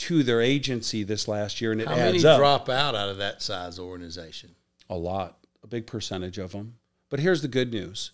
to 0.00 0.22
their 0.22 0.40
agency 0.40 1.02
this 1.02 1.28
last 1.28 1.60
year, 1.60 1.72
and 1.72 1.80
it 1.80 1.88
How 1.88 1.94
adds 1.94 2.22
many 2.22 2.26
up 2.26 2.38
drop 2.38 2.68
out 2.68 2.94
out 2.94 3.08
of 3.08 3.18
that 3.18 3.42
size 3.42 3.78
organization? 3.78 4.56
a 4.88 4.96
lot, 4.96 5.38
a 5.62 5.66
big 5.66 5.86
percentage 5.86 6.36
of 6.38 6.52
them. 6.52 6.74
But 7.10 7.20
here's 7.20 7.42
the 7.42 7.48
good 7.48 7.70
news: 7.72 8.10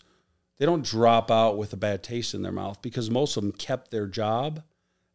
they 0.59 0.67
don't 0.67 0.85
drop 0.85 1.31
out 1.31 1.57
with 1.57 1.73
a 1.73 1.77
bad 1.77 2.03
taste 2.03 2.35
in 2.35 2.43
their 2.43 2.53
mouth 2.53 2.83
because 2.83 3.11
most 3.11 3.37
of 3.37 3.43
them 3.43 3.53
kept 3.53 3.91
their 3.91 4.07
job 4.07 4.63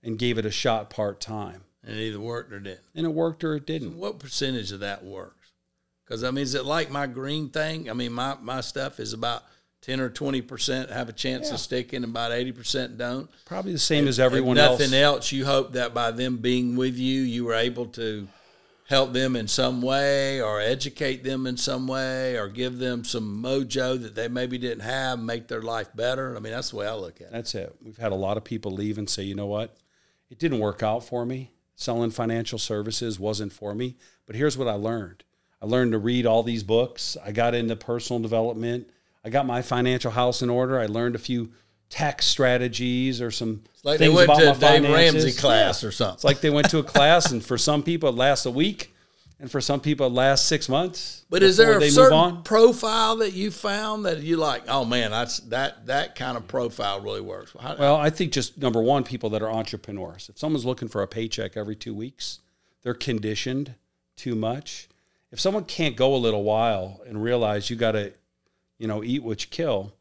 and 0.04 0.18
gave 0.18 0.38
it 0.38 0.46
a 0.46 0.52
shot 0.52 0.90
part 0.90 1.20
time. 1.20 1.64
And 1.84 1.98
it 1.98 2.02
either 2.02 2.20
worked 2.20 2.52
or 2.52 2.60
didn't. 2.60 2.82
And 2.96 3.06
it 3.06 3.14
worked 3.14 3.44
or 3.44 3.56
it 3.56 3.66
didn't. 3.66 3.98
What 3.98 4.20
percentage 4.20 4.72
of 4.72 4.80
that 4.82 5.04
works? 5.04 5.52
Because 6.06 6.24
I 6.24 6.32
mean, 6.32 6.44
is 6.44 6.56
it 6.56 6.66
like 6.66 6.90
my 6.92 7.08
green 7.08 7.50
thing? 7.50 7.90
I 7.90 7.94
mean, 7.94 8.14
my 8.14 8.36
my 8.42 8.62
stuff 8.62 9.00
is 9.00 9.14
about 9.14 9.44
ten 9.82 10.00
or 10.00 10.10
twenty 10.10 10.42
percent 10.42 10.90
have 10.90 11.10
a 11.10 11.14
chance 11.14 11.48
Yeah. 11.50 11.56
of 11.56 11.60
sticking, 11.60 11.98
and 11.98 12.06
about 12.06 12.32
eighty 12.32 12.52
percent 12.52 12.98
don't. 12.98 13.30
Probably 13.46 13.72
the 13.74 13.80
same 13.80 14.08
as 14.08 14.20
everyone 14.20 14.58
if 14.58 14.64
else. 14.64 14.80
nothing 14.80 14.94
else, 14.94 15.32
you 15.32 15.46
hope 15.46 15.74
that 15.74 15.94
by 15.94 16.12
them 16.12 16.38
being 16.38 16.76
with 16.76 16.96
you, 16.98 17.22
you 17.22 17.46
were 17.46 17.54
able 17.56 17.88
to 17.88 18.28
help 18.88 19.14
them 19.14 19.36
in 19.38 19.48
some 19.48 19.82
way, 19.82 20.42
or 20.42 20.60
educate 20.60 21.24
them 21.24 21.48
in 21.48 21.56
some 21.56 21.88
way, 21.88 22.38
or 22.38 22.50
give 22.50 22.78
them 22.78 23.06
some 23.06 23.42
mojo 23.42 24.02
that 24.02 24.16
they 24.16 24.28
maybe 24.28 24.58
didn't 24.58 24.82
have, 24.84 25.18
make 25.18 25.48
their 25.48 25.62
life 25.62 25.88
better. 25.96 26.36
I 26.36 26.40
mean, 26.42 26.52
that's 26.52 26.72
the 26.72 26.76
way 26.76 26.88
I 26.88 26.94
look 26.96 27.22
at 27.22 27.28
it. 27.28 27.32
That's 27.32 27.56
it. 27.56 27.74
We've 27.82 27.98
had 27.98 28.12
a 28.12 28.16
lot 28.16 28.36
of 28.36 28.44
people 28.44 28.72
leave 28.74 28.98
and 28.98 29.10
say, 29.10 29.24
you 29.24 29.34
know 29.34 29.46
what? 29.46 29.78
It 30.30 30.40
didn't 30.40 30.60
work 30.60 30.84
out 30.84 31.06
for 31.06 31.26
me. 31.26 31.52
Selling 31.76 32.12
financial 32.12 32.60
services 32.60 33.18
wasn't 33.18 33.54
for 33.54 33.74
me. 33.74 33.96
But 34.28 34.36
here's 34.36 34.58
what 34.58 34.68
I 34.68 34.74
learned 34.74 35.24
I 35.62 35.66
learned 35.68 35.94
to 35.94 35.98
read 35.98 36.26
all 36.26 36.44
these 36.44 36.64
books. 36.64 37.16
I 37.26 37.32
got 37.32 37.56
into 37.56 37.76
personal 37.78 38.22
development. 38.22 38.90
I 39.24 39.30
got 39.30 39.46
my 39.46 39.62
financial 39.62 40.12
house 40.12 40.42
in 40.42 40.50
order. 40.50 40.80
I 40.80 40.86
learned 40.88 41.16
a 41.16 41.20
few 41.20 41.52
tax 41.90 42.26
strategies 42.26 43.22
or 43.22 43.32
some 43.32 43.64
Like 43.84 44.00
they 44.00 44.06
things 44.06 44.16
went 44.16 44.26
about 44.30 44.40
to 44.40 44.46
Dave 44.46 44.58
finances. 44.84 45.24
Ramsey 45.26 45.40
class 45.40 45.84
Yeah. 45.84 45.90
or 45.90 45.92
something. 45.92 46.14
It's 46.16 46.24
like 46.24 46.42
they 46.42 46.50
went 46.50 46.70
to 46.70 46.80
a 46.80 46.84
class, 46.84 47.32
and 47.32 47.44
for 47.44 47.58
some 47.58 47.84
people 47.84 48.10
it 48.10 48.16
lasts 48.16 48.46
a 48.46 48.52
week, 48.52 48.94
and 49.40 49.52
for 49.52 49.60
some 49.60 49.80
people 49.82 50.08
it 50.08 50.14
lasts 50.14 50.48
six 50.48 50.70
months. 50.70 51.26
But 51.30 51.44
is 51.44 51.58
there 51.58 51.78
a 51.78 51.90
certain 51.90 52.44
profile 52.44 53.18
that 53.18 53.34
you 53.34 53.52
found 53.52 54.06
that 54.06 54.22
you 54.22 54.38
like? 54.38 54.64
Oh 54.68 54.86
man, 54.86 55.12
that's 55.12 55.40
that 55.50 55.86
that 55.88 56.16
kind 56.16 56.38
of 56.38 56.48
profile 56.48 57.02
really 57.02 57.22
works. 57.22 57.54
How, 57.60 57.76
Well, 57.78 57.96
I 57.98 58.10
think 58.10 58.32
just 58.32 58.58
number 58.58 58.82
one, 58.82 59.04
people 59.04 59.30
that 59.32 59.42
are 59.42 59.52
entrepreneurs. 59.52 60.30
If 60.30 60.40
someone's 60.40 60.66
looking 60.66 60.88
for 60.88 61.02
a 61.02 61.08
paycheck 61.08 61.58
every 61.58 61.76
two 61.76 61.94
weeks, 61.94 62.40
they're 62.84 62.94
conditioned 62.94 63.76
too 64.16 64.36
much. 64.36 64.88
If 65.32 65.40
someone 65.40 65.64
can't 65.66 65.96
go 65.96 66.14
a 66.16 66.18
little 66.18 66.44
while 66.44 67.02
and 67.08 67.22
realize 67.24 67.70
you 67.70 67.76
got 67.76 67.94
to, 67.94 68.14
you 68.82 68.88
know, 68.88 69.04
eat 69.04 69.22
what 69.24 69.44
you 69.44 69.50
kill, 69.50 69.94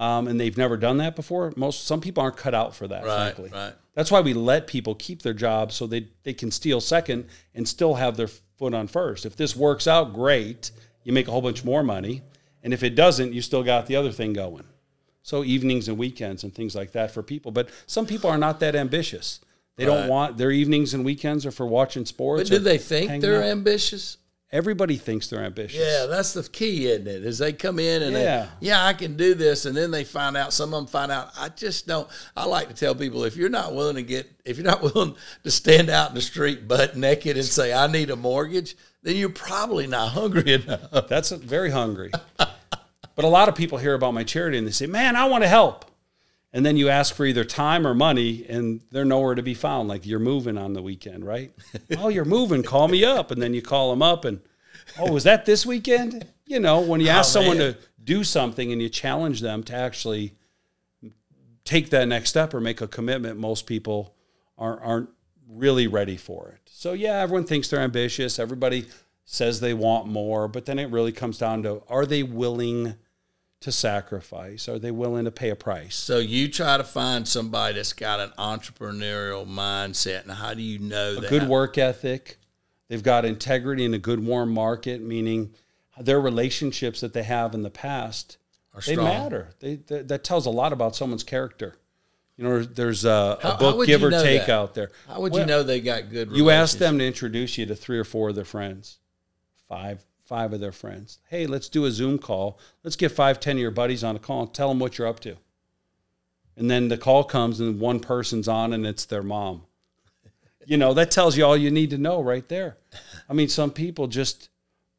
um, 0.00 0.26
and 0.26 0.40
they've 0.40 0.58
never 0.58 0.76
done 0.76 0.96
that 0.96 1.14
before, 1.14 1.52
most 1.56 1.86
some 1.86 2.00
people 2.00 2.22
aren't 2.22 2.36
cut 2.36 2.52
out 2.54 2.74
for 2.74 2.88
that. 2.88 3.04
right, 3.04 3.34
frankly, 3.34 3.50
right. 3.54 3.74
that's 3.94 4.10
why 4.10 4.20
we 4.20 4.34
let 4.34 4.66
people 4.66 4.96
keep 4.96 5.22
their 5.22 5.32
jobs 5.32 5.76
so 5.76 5.86
they 5.86 6.08
they 6.24 6.34
can 6.34 6.50
steal 6.50 6.80
second 6.80 7.26
and 7.54 7.68
still 7.68 7.94
have 7.94 8.16
their 8.16 8.26
foot 8.26 8.74
on 8.74 8.88
first. 8.88 9.24
If 9.24 9.36
this 9.36 9.54
works 9.54 9.86
out, 9.86 10.12
great, 10.12 10.72
you 11.04 11.12
make 11.12 11.28
a 11.28 11.30
whole 11.30 11.42
bunch 11.42 11.64
more 11.64 11.84
money, 11.84 12.22
and 12.64 12.74
if 12.74 12.82
it 12.82 12.96
doesn't, 12.96 13.32
you 13.32 13.40
still 13.40 13.62
got 13.62 13.86
the 13.86 13.94
other 13.94 14.10
thing 14.10 14.32
going. 14.32 14.64
So 15.22 15.44
evenings 15.44 15.88
and 15.88 15.96
weekends 15.96 16.42
and 16.42 16.52
things 16.52 16.74
like 16.74 16.92
that 16.92 17.12
for 17.12 17.22
people. 17.22 17.52
But 17.52 17.70
some 17.86 18.04
people 18.04 18.28
are 18.28 18.36
not 18.36 18.60
that 18.60 18.74
ambitious. 18.74 19.40
They 19.76 19.84
don't 19.84 20.08
want 20.08 20.36
their 20.36 20.50
evenings 20.50 20.94
and 20.94 21.04
weekends 21.04 21.46
are 21.46 21.50
for 21.50 21.66
watching 21.66 22.04
sports. 22.04 22.48
But 22.48 22.58
do 22.58 22.62
they 22.62 22.78
think 22.78 23.22
they're 23.22 23.42
out. 23.42 23.48
ambitious? 23.48 24.18
Everybody 24.54 24.96
thinks 24.98 25.26
they're 25.26 25.42
ambitious. 25.42 25.80
Yeah, 25.80 26.06
that's 26.06 26.32
the 26.32 26.44
key, 26.44 26.86
isn't 26.86 27.08
it? 27.08 27.24
Is 27.24 27.38
they 27.38 27.52
come 27.52 27.80
in 27.80 28.04
and 28.04 28.12
Yeah. 28.12 28.46
they, 28.60 28.68
yeah, 28.68 28.86
I 28.86 28.92
can 28.92 29.16
do 29.16 29.34
this, 29.34 29.66
and 29.66 29.76
then 29.76 29.90
they 29.90 30.04
find 30.04 30.36
out. 30.36 30.52
Some 30.52 30.72
of 30.72 30.78
them 30.78 30.86
find 30.86 31.10
out. 31.10 31.30
I 31.36 31.48
just 31.48 31.88
don't. 31.88 32.08
I 32.36 32.44
like 32.46 32.68
to 32.68 32.74
tell 32.74 32.94
people 32.94 33.24
if 33.24 33.36
you're 33.36 33.48
not 33.48 33.74
willing 33.74 33.96
to 33.96 34.02
get, 34.04 34.30
if 34.44 34.56
you're 34.56 34.64
not 34.64 34.80
willing 34.94 35.16
to 35.42 35.50
stand 35.50 35.90
out 35.90 36.10
in 36.10 36.14
the 36.14 36.20
street 36.22 36.68
butt 36.68 36.96
naked 36.96 37.36
and 37.36 37.44
say 37.44 37.74
I 37.74 37.88
need 37.88 38.10
a 38.10 38.16
mortgage, 38.16 38.76
then 39.02 39.16
you're 39.16 39.28
probably 39.28 39.88
not 39.88 40.10
hungry 40.12 40.52
enough. 40.64 41.08
That's 41.08 41.32
a- 41.32 41.36
very 41.36 41.70
hungry. 41.70 42.12
but 42.38 43.24
a 43.24 43.26
lot 43.26 43.48
of 43.48 43.56
people 43.56 43.78
hear 43.78 43.94
about 43.94 44.14
my 44.14 44.22
charity 44.22 44.56
and 44.56 44.66
they 44.68 44.70
say, 44.72 44.86
"Man, 44.86 45.16
I 45.16 45.24
want 45.24 45.42
to 45.42 45.48
help." 45.48 45.84
And 46.54 46.64
then 46.64 46.76
you 46.76 46.88
ask 46.88 47.16
for 47.16 47.26
either 47.26 47.44
time 47.44 47.84
or 47.84 47.94
money, 47.94 48.46
and 48.48 48.80
they're 48.92 49.04
nowhere 49.04 49.34
to 49.34 49.42
be 49.42 49.54
found. 49.54 49.88
Like 49.88 50.06
you're 50.06 50.20
moving 50.20 50.56
on 50.56 50.72
the 50.72 50.82
weekend, 50.82 51.26
right? 51.26 51.52
oh, 51.98 52.08
you're 52.08 52.24
moving. 52.24 52.62
Call 52.62 52.86
me 52.86 53.04
up, 53.04 53.32
and 53.32 53.42
then 53.42 53.54
you 53.54 53.60
call 53.60 53.90
them 53.90 54.02
up, 54.02 54.24
and 54.24 54.40
oh, 54.98 55.12
was 55.12 55.24
that 55.24 55.46
this 55.46 55.66
weekend? 55.66 56.26
You 56.46 56.60
know, 56.60 56.80
when 56.80 57.00
you 57.00 57.08
oh, 57.08 57.12
ask 57.12 57.32
someone 57.32 57.56
to 57.56 57.76
do 58.02 58.22
something 58.22 58.70
and 58.70 58.80
you 58.80 58.88
challenge 58.88 59.40
them 59.40 59.64
to 59.64 59.74
actually 59.74 60.36
take 61.64 61.90
that 61.90 62.06
next 62.06 62.30
step 62.30 62.54
or 62.54 62.60
make 62.60 62.80
a 62.80 62.86
commitment, 62.86 63.38
most 63.38 63.66
people 63.66 64.14
aren't, 64.56 64.82
aren't 64.82 65.10
really 65.48 65.86
ready 65.86 66.16
for 66.16 66.50
it. 66.50 66.60
So, 66.66 66.92
yeah, 66.92 67.20
everyone 67.20 67.46
thinks 67.46 67.68
they're 67.68 67.80
ambitious. 67.80 68.38
Everybody 68.38 68.86
says 69.24 69.60
they 69.60 69.74
want 69.74 70.06
more, 70.06 70.46
but 70.48 70.66
then 70.66 70.78
it 70.78 70.90
really 70.90 71.12
comes 71.12 71.38
down 71.38 71.62
to 71.64 71.82
are 71.88 72.06
they 72.06 72.22
willing 72.22 72.94
to 73.64 73.72
sacrifice? 73.72 74.68
Are 74.68 74.78
they 74.78 74.90
willing 74.90 75.24
to 75.24 75.30
pay 75.30 75.50
a 75.50 75.56
price? 75.56 75.94
So 75.96 76.18
you 76.18 76.48
try 76.48 76.76
to 76.76 76.84
find 76.84 77.26
somebody 77.26 77.74
that's 77.76 77.92
got 77.92 78.20
an 78.20 78.30
entrepreneurial 78.38 79.46
mindset, 79.46 80.22
and 80.22 80.32
how 80.32 80.54
do 80.54 80.62
you 80.62 80.78
know 80.78 81.16
A 81.18 81.20
that? 81.22 81.30
good 81.30 81.48
work 81.48 81.76
ethic. 81.78 82.38
They've 82.88 83.02
got 83.02 83.24
integrity 83.24 83.84
in 83.84 83.94
a 83.94 83.98
good 83.98 84.24
warm 84.24 84.52
market, 84.52 85.00
meaning 85.02 85.54
their 85.98 86.20
relationships 86.20 87.00
that 87.00 87.12
they 87.14 87.22
have 87.22 87.54
in 87.54 87.62
the 87.62 87.70
past 87.70 88.36
Are 88.74 88.80
they 88.82 88.92
strong. 88.92 89.08
matter. 89.08 89.50
They, 89.60 89.76
that 89.76 90.08
that 90.08 90.24
tells 90.24 90.44
a 90.46 90.50
lot 90.50 90.72
about 90.72 90.94
someone's 90.94 91.24
character. 91.24 91.76
You 92.36 92.44
know, 92.44 92.62
there's 92.64 93.04
a, 93.04 93.38
How- 93.42 93.52
a 93.54 93.58
book, 93.58 93.86
Give 93.86 94.02
or 94.02 94.10
know 94.10 94.22
Take, 94.22 94.46
that? 94.46 94.50
out 94.50 94.74
there. 94.74 94.90
How 95.08 95.20
would 95.20 95.32
Well, 95.32 95.40
you 95.42 95.46
know 95.46 95.62
they 95.62 95.80
got 95.80 96.10
good? 96.10 96.32
You 96.32 96.50
ask 96.50 96.78
them 96.78 96.98
to 96.98 97.06
introduce 97.06 97.56
you 97.56 97.64
to 97.66 97.74
three 97.76 97.98
or 97.98 98.04
four 98.04 98.28
of 98.30 98.34
their 98.34 98.44
friends, 98.44 98.98
five, 99.68 100.04
five 100.24 100.52
of 100.52 100.60
their 100.60 100.72
friends. 100.72 101.18
Hey, 101.28 101.46
let's 101.46 101.68
do 101.68 101.84
a 101.84 101.90
Zoom 101.90 102.18
call. 102.18 102.58
Let's 102.82 102.96
get 102.96 103.12
five, 103.12 103.40
ten 103.40 103.56
of 103.56 103.60
your 103.60 103.70
buddies 103.70 104.02
on 104.04 104.16
a 104.16 104.18
call 104.18 104.42
and 104.42 104.54
tell 104.54 104.68
them 104.68 104.78
what 104.78 104.98
you're 104.98 105.06
up 105.08 105.20
to. 105.20 105.36
And 106.56 106.70
then 106.70 106.88
the 106.88 106.96
call 106.98 107.24
comes 107.24 107.60
and 107.60 107.80
one 107.80 108.00
person's 108.00 108.48
on 108.48 108.72
and 108.72 108.86
it's 108.86 109.04
their 109.04 109.22
mom. 109.22 109.62
You 110.66 110.78
know, 110.78 110.94
that 110.94 111.10
tells 111.10 111.36
you 111.36 111.44
all 111.44 111.58
you 111.58 111.70
need 111.70 111.90
to 111.90 111.98
know 111.98 112.22
right 112.22 112.48
there. 112.48 112.78
I 113.28 113.34
mean, 113.34 113.48
some 113.48 113.70
people 113.70 114.06
just 114.06 114.48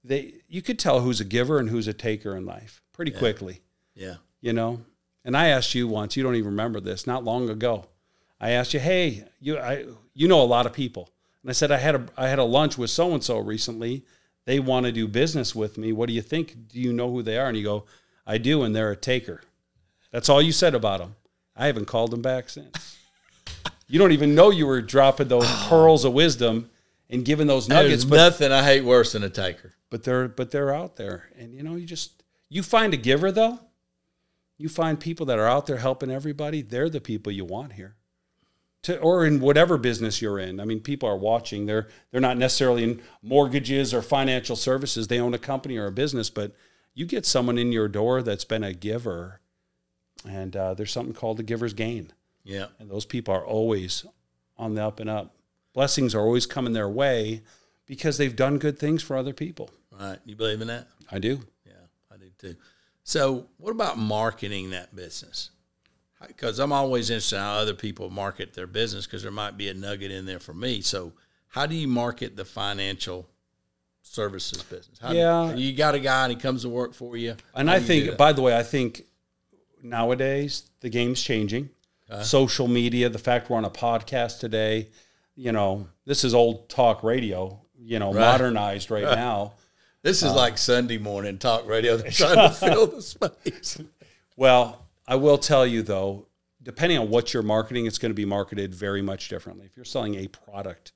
they 0.03 0.35
you 0.47 0.61
could 0.61 0.77
tell 0.77 0.99
who's 0.99 1.19
a 1.19 1.25
giver 1.25 1.57
and 1.57 1.69
who's 1.71 1.87
a 1.87 1.93
taker 1.93 2.37
in 2.37 2.45
life 2.45 2.83
pretty 2.93 3.09
quickly 3.09 3.61
Yeah. 3.95 4.17
you 4.41 4.53
know. 4.53 4.81
And 5.23 5.35
I 5.35 5.47
asked 5.47 5.73
you 5.73 5.87
once, 5.87 6.15
you 6.15 6.21
don't 6.21 6.35
even 6.35 6.51
remember 6.51 6.79
this, 6.79 7.07
not 7.07 7.23
long 7.23 7.49
ago. 7.49 7.87
I 8.39 8.51
asked 8.51 8.75
you, 8.75 8.79
"Hey, 8.79 9.23
you 9.39 9.57
I 9.57 9.85
you 10.13 10.27
know 10.27 10.39
a 10.39 10.45
lot 10.45 10.67
of 10.67 10.73
people." 10.73 11.09
And 11.41 11.49
I 11.49 11.53
said 11.53 11.71
I 11.71 11.77
had 11.77 11.95
a 11.95 12.05
I 12.15 12.27
had 12.27 12.37
a 12.37 12.43
lunch 12.43 12.77
with 12.77 12.91
so 12.91 13.11
and 13.15 13.23
so 13.23 13.39
recently. 13.39 14.05
They 14.45 14.59
want 14.59 14.85
to 14.85 14.91
do 14.91 15.07
business 15.07 15.55
with 15.55 15.77
me. 15.77 15.91
What 15.91 16.07
do 16.07 16.13
you 16.13 16.21
think? 16.21 16.67
Do 16.67 16.79
you 16.79 16.93
know 16.93 17.11
who 17.11 17.23
they 17.23 17.37
are? 17.37 17.47
And 17.47 17.57
you 17.57 17.63
go, 17.63 17.85
"I 18.25 18.37
do, 18.37 18.63
and 18.63 18.75
they're 18.75 18.91
a 18.91 18.95
taker." 18.95 19.41
That's 20.11 20.29
all 20.29 20.41
you 20.41 20.51
said 20.51 20.75
about 20.75 20.99
them. 20.99 21.15
I 21.55 21.67
haven't 21.67 21.85
called 21.85 22.11
them 22.11 22.21
back 22.21 22.49
since. 22.49 22.97
you 23.87 23.99
don't 23.99 24.11
even 24.11 24.35
know 24.35 24.49
you 24.49 24.67
were 24.67 24.81
dropping 24.81 25.27
those 25.27 25.45
oh. 25.45 25.65
pearls 25.69 26.05
of 26.05 26.13
wisdom 26.13 26.69
and 27.09 27.23
giving 27.25 27.47
those 27.47 27.69
nuggets, 27.69 28.03
There's 28.03 28.05
but 28.05 28.17
nothing 28.17 28.51
I 28.51 28.63
hate 28.63 28.83
worse 28.83 29.13
than 29.13 29.23
a 29.23 29.29
taker. 29.29 29.73
but 29.89 30.03
they're 30.03 30.27
but 30.27 30.51
they're 30.51 30.73
out 30.73 30.95
there 30.95 31.29
and 31.37 31.53
you 31.53 31.63
know 31.63 31.75
you 31.75 31.85
just 31.85 32.23
you 32.49 32.63
find 32.63 32.93
a 32.93 32.97
giver 32.97 33.31
though 33.31 33.59
you 34.57 34.69
find 34.69 34.99
people 34.99 35.25
that 35.27 35.37
are 35.37 35.47
out 35.47 35.67
there 35.67 35.77
helping 35.77 36.09
everybody 36.09 36.61
they're 36.61 36.89
the 36.89 37.01
people 37.01 37.31
you 37.31 37.45
want 37.45 37.73
here 37.73 37.95
to 38.85 38.97
or 38.99 39.25
in 39.25 39.39
whatever 39.39 39.77
business 39.77 40.21
you're 40.21 40.39
in 40.39 40.59
i 40.59 40.65
mean 40.65 40.79
people 40.79 41.07
are 41.09 41.17
watching 41.17 41.65
they're 41.65 41.87
they're 42.11 42.21
not 42.21 42.37
necessarily 42.37 42.83
in 42.83 43.01
mortgages 43.21 43.93
or 43.93 44.01
financial 44.01 44.55
services 44.55 45.07
they 45.07 45.19
own 45.19 45.33
a 45.33 45.37
company 45.39 45.77
or 45.77 45.87
a 45.87 45.91
business 45.91 46.29
but 46.29 46.53
you 46.93 47.05
get 47.05 47.25
someone 47.25 47.57
in 47.57 47.71
your 47.71 47.87
door 47.87 48.21
that's 48.21 48.45
been 48.45 48.63
a 48.63 48.73
giver 48.73 49.41
and 50.27 50.55
uh, 50.55 50.73
there's 50.73 50.91
something 50.91 51.13
called 51.13 51.37
the 51.37 51.43
giver's 51.43 51.73
gain 51.73 52.11
Yeah. 52.43 52.67
and 52.79 52.89
those 52.89 53.05
people 53.05 53.33
are 53.33 53.45
always 53.45 54.05
on 54.57 54.75
the 54.75 54.83
up 54.83 54.99
and 54.99 55.09
up 55.09 55.35
blessings 55.73 56.15
are 56.15 56.21
always 56.21 56.45
coming 56.45 56.73
their 56.73 56.89
way 56.89 57.41
because 57.85 58.17
they've 58.17 58.35
done 58.35 58.57
good 58.57 58.79
things 58.79 59.03
for 59.03 59.15
other 59.17 59.33
people 59.33 59.69
Right. 59.99 60.19
You 60.25 60.35
believe 60.35 60.61
in 60.61 60.67
that? 60.67 60.87
i 61.11 61.19
do 61.19 61.41
Yeah, 61.65 61.73
I 62.13 62.17
do 62.17 62.25
too. 62.37 62.55
So, 63.07 63.47
what 63.57 63.71
about 63.71 63.97
marketing 63.99 64.71
that 64.71 64.95
business? 64.95 65.51
Because 66.27 66.59
I'm 66.59 66.71
always 66.71 67.09
interested 67.09 67.35
in 67.37 67.41
how 67.41 67.53
other 67.55 67.73
people 67.73 68.09
market 68.09 68.53
their 68.53 68.67
business 68.67 69.05
because 69.05 69.21
there 69.23 69.31
might 69.31 69.57
be 69.57 69.69
a 69.69 69.73
nugget 69.73 70.11
in 70.11 70.25
there 70.25 70.39
for 70.39 70.53
me. 70.53 70.81
So, 70.81 71.13
how 71.49 71.65
do 71.65 71.75
you 71.75 71.87
market 71.87 72.35
the 72.35 72.45
financial 72.45 73.27
services 74.01 74.61
business? 74.63 74.99
How 74.99 75.09
do- 75.11 75.17
Yeah. 75.17 75.53
you 75.55 75.73
got 75.73 75.95
a 75.95 75.99
guy 75.99 76.25
and 76.25 76.31
he 76.33 76.37
comes 76.39 76.61
to 76.63 76.69
work 76.69 76.93
for 76.93 77.15
you. 77.17 77.35
And 77.53 77.69
How 77.69 77.75
I 77.75 77.79
think, 77.79 78.17
by 78.17 78.33
the 78.33 78.41
way, 78.41 78.55
I 78.57 78.63
think 78.63 79.03
nowadays 79.81 80.63
the 80.81 80.89
game's 80.89 81.21
changing. 81.21 81.69
Social 82.21 82.67
media, 82.67 83.09
the 83.09 83.17
fact 83.19 83.49
we're 83.49 83.57
on 83.57 83.65
a 83.65 83.69
podcast 83.69 84.39
today, 84.39 84.89
you 85.35 85.51
know, 85.51 85.87
this 86.05 86.23
is 86.23 86.35
old 86.35 86.69
talk 86.69 87.03
radio, 87.03 87.59
you 87.79 87.97
know, 87.97 88.13
Right. 88.13 88.19
modernized 88.21 88.91
right 88.91 89.03
now. 89.15 89.53
this 90.03 90.21
uh, 90.23 90.27
is 90.27 90.33
like 90.33 90.57
Sunday 90.59 90.99
morning 90.99 91.39
talk 91.39 91.67
radio. 91.67 91.97
They're 91.97 92.11
trying 92.11 92.35
to 92.49 92.55
fill 92.55 92.87
the 92.87 93.01
space. 93.01 93.79
Well, 94.37 94.84
I 95.07 95.15
will 95.15 95.37
tell 95.37 95.65
you 95.65 95.81
though, 95.81 96.27
depending 96.61 96.97
on 96.97 97.09
what 97.09 97.33
you're 97.33 97.43
marketing, 97.43 97.85
it's 97.85 97.97
going 97.97 98.11
to 98.11 98.15
be 98.15 98.25
marketed 98.25 98.73
very 98.73 99.01
much 99.01 99.29
differently. 99.29 99.65
If 99.65 99.75
you're 99.77 99.85
selling 99.85 100.15
a 100.15 100.27
product, 100.27 100.93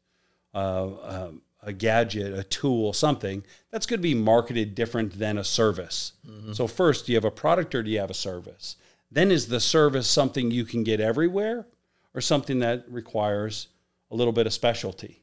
uh, 0.54 0.88
um, 1.04 1.42
a 1.62 1.74
gadget, 1.74 2.34
a 2.34 2.44
tool, 2.44 2.94
something, 2.94 3.44
that's 3.70 3.86
going 3.86 4.00
to 4.00 4.02
be 4.02 4.16
marketed 4.16 4.74
different 4.76 5.20
than 5.20 5.38
a 5.38 5.44
service. 5.44 6.14
So, 6.54 6.68
first, 6.68 7.06
do 7.06 7.12
you 7.12 7.18
have 7.18 7.26
a 7.26 7.32
product 7.32 7.76
or 7.76 7.84
do 7.84 7.92
you 7.92 8.00
have 8.00 8.10
a 8.10 8.16
service? 8.16 8.78
Then 9.12 9.30
is 9.32 9.48
the 9.48 9.60
service 9.60 10.08
something 10.08 10.52
you 10.52 10.66
can 10.66 10.84
get 10.84 11.00
everywhere 11.00 11.68
or 12.16 12.22
something 12.22 12.60
that 12.60 12.86
requires 12.90 13.68
a 14.10 14.16
little 14.16 14.34
bit 14.34 14.48
of 14.48 14.54
specialty? 14.54 15.22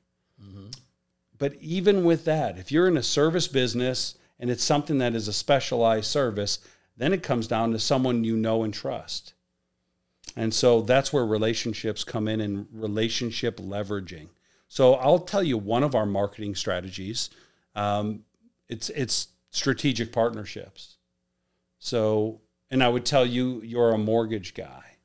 But 1.38 1.54
even 1.60 2.04
with 2.04 2.24
that, 2.26 2.58
if 2.58 2.70
you're 2.70 2.88
in 2.88 2.96
a 2.96 3.02
service 3.02 3.48
business 3.48 4.14
and 4.38 4.50
it's 4.50 4.64
something 4.64 4.98
that 4.98 5.14
is 5.14 5.28
a 5.28 5.32
specialized 5.32 6.06
service, 6.06 6.58
then 6.96 7.12
it 7.12 7.22
comes 7.22 7.46
down 7.46 7.72
to 7.72 7.78
someone 7.78 8.24
you 8.24 8.36
know 8.36 8.62
and 8.62 8.72
trust. 8.72 9.34
And 10.34 10.52
so 10.52 10.82
that's 10.82 11.12
where 11.12 11.24
relationships 11.24 12.04
come 12.04 12.28
in 12.28 12.40
and 12.40 12.66
relationship 12.72 13.58
leveraging. 13.58 14.28
So 14.68 14.94
I'll 14.94 15.20
tell 15.20 15.42
you 15.42 15.58
one 15.58 15.82
of 15.82 15.94
our 15.94 16.06
marketing 16.06 16.54
strategies. 16.54 17.30
Um, 17.74 18.24
it's 18.68 18.90
it's 18.90 19.28
strategic 19.50 20.12
partnerships. 20.12 20.96
So, 21.78 22.40
and 22.70 22.82
I 22.82 22.88
would 22.88 23.04
tell 23.04 23.24
you 23.24 23.62
you're 23.62 23.92
a 23.92 23.98
mortgage 23.98 24.54
guy, 24.54 24.96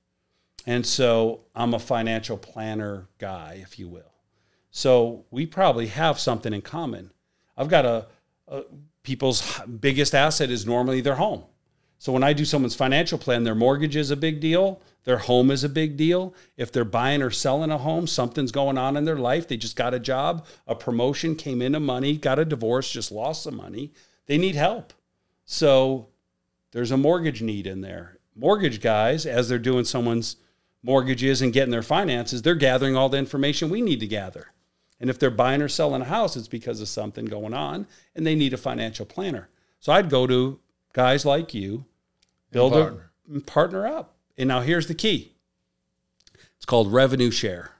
and 0.65 0.85
so 0.85 1.41
I'm 1.53 1.73
a 1.73 1.79
financial 1.79 2.37
planner 2.37 3.07
guy, 3.19 3.59
if 3.61 3.77
you 3.77 3.87
will. 3.87 4.13
So 4.71 5.25
we 5.29 5.45
probably 5.45 5.87
have 5.87 6.19
something 6.19 6.53
in 6.53 6.61
common. 6.61 7.11
I've 7.57 7.67
got 7.67 7.85
a, 7.85 8.07
a 8.47 8.63
people's 9.03 9.59
biggest 9.79 10.15
asset 10.15 10.49
is 10.49 10.65
normally 10.65 11.01
their 11.01 11.15
home. 11.15 11.43
So 12.01 12.11
when 12.11 12.23
I 12.23 12.33
do 12.33 12.45
someone's 12.45 12.73
financial 12.73 13.19
plan, 13.19 13.43
their 13.43 13.53
mortgage 13.53 13.95
is 13.95 14.09
a 14.09 14.15
big 14.15 14.39
deal, 14.39 14.81
their 15.03 15.19
home 15.19 15.51
is 15.51 15.63
a 15.63 15.69
big 15.69 15.97
deal. 15.97 16.33
If 16.57 16.71
they're 16.71 16.83
buying 16.83 17.21
or 17.21 17.29
selling 17.29 17.69
a 17.69 17.77
home, 17.77 18.07
something's 18.07 18.51
going 18.51 18.75
on 18.75 18.97
in 18.97 19.05
their 19.05 19.19
life. 19.19 19.47
They 19.47 19.55
just 19.55 19.75
got 19.75 19.93
a 19.93 19.99
job, 19.99 20.47
a 20.65 20.73
promotion, 20.73 21.35
came 21.35 21.61
into 21.61 21.79
money, 21.79 22.17
got 22.17 22.39
a 22.39 22.43
divorce, 22.43 22.91
just 22.91 23.11
lost 23.11 23.43
some 23.43 23.55
money. 23.55 23.93
They 24.25 24.39
need 24.39 24.55
help. 24.55 24.93
So 25.45 26.07
there's 26.71 26.89
a 26.89 26.97
mortgage 26.97 27.43
need 27.43 27.67
in 27.67 27.81
there. 27.81 28.17
Mortgage 28.35 28.81
guys, 28.81 29.27
as 29.27 29.47
they're 29.47 29.59
doing 29.59 29.85
someone's 29.85 30.37
mortgages 30.81 31.39
and 31.39 31.53
getting 31.53 31.69
their 31.69 31.83
finances, 31.83 32.41
they're 32.41 32.55
gathering 32.55 32.95
all 32.95 33.09
the 33.09 33.19
information 33.19 33.69
we 33.69 33.79
need 33.79 33.99
to 33.99 34.07
gather. 34.07 34.47
And 34.99 35.11
if 35.11 35.19
they're 35.19 35.29
buying 35.29 35.61
or 35.61 35.69
selling 35.69 36.01
a 36.01 36.05
house, 36.05 36.35
it's 36.35 36.47
because 36.47 36.81
of 36.81 36.87
something 36.87 37.25
going 37.25 37.53
on 37.53 37.85
and 38.15 38.25
they 38.25 38.33
need 38.33 38.55
a 38.55 38.57
financial 38.57 39.05
planner. 39.05 39.49
So 39.79 39.93
I'd 39.93 40.09
go 40.09 40.25
to 40.25 40.59
guys 40.93 41.25
like 41.25 41.53
you, 41.53 41.85
build 42.51 42.73
partner. 42.73 43.11
a 43.35 43.39
partner 43.41 43.87
up. 43.87 44.15
And 44.37 44.47
now 44.47 44.61
here's 44.61 44.87
the 44.87 44.93
key. 44.95 45.33
It's 46.55 46.65
called 46.65 46.91
revenue 46.91 47.31
share. 47.31 47.71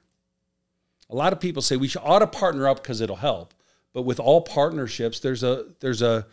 A 1.10 1.16
lot 1.16 1.34
of 1.34 1.40
people 1.40 1.62
say 1.62 1.76
we 1.76 1.88
should 1.88 2.02
ought 2.04 2.20
to 2.20 2.28
partner 2.28 2.68
up 2.68 2.82
because 2.82 3.02
it'll 3.02 3.18
help. 3.18 3.54
But 3.94 4.04
with 4.04 4.20
all 4.20 4.42
partnerships, 4.42 5.20
there's 5.20 5.44
a 5.44 5.66
there's 5.82 6.02
a 6.02 6.26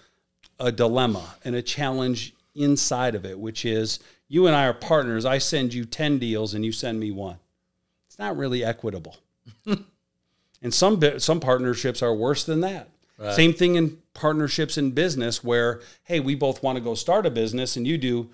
a 0.61 0.73
dilemma 0.73 1.37
and 1.45 1.55
a 1.55 1.63
challenge 1.63 2.35
inside 2.55 3.15
of 3.15 3.25
it, 3.25 3.39
which 3.39 3.65
is 3.65 3.99
you 4.29 4.47
and 4.47 4.55
I 4.55 4.67
are 4.67 4.75
partners. 4.75 5.25
I 5.25 5.39
send 5.39 5.75
you 5.75 5.85
10 5.85 6.19
deals 6.19 6.55
and 6.55 6.65
you 6.65 6.73
send 6.73 7.01
me 7.01 7.11
one. 7.11 7.39
It's 8.07 8.19
not 8.19 8.37
really 8.37 8.65
equitable. 8.65 9.17
and 9.67 10.75
some 10.75 11.01
some 11.19 11.41
partnerships 11.41 12.03
are 12.03 12.15
worse 12.15 12.45
than 12.45 12.61
that. 12.61 12.89
Right. 13.19 13.35
Same 13.35 13.53
thing 13.53 13.75
in 13.75 13.99
partnerships 14.15 14.79
in 14.79 14.93
business 14.93 15.43
where 15.43 15.81
hey, 16.05 16.21
we 16.21 16.35
both 16.35 16.63
want 16.63 16.77
to 16.77 16.85
go 16.85 16.95
start 16.95 17.27
a 17.27 17.31
business 17.31 17.77
and 17.77 17.87
you 17.87 17.99
do 17.99 18.31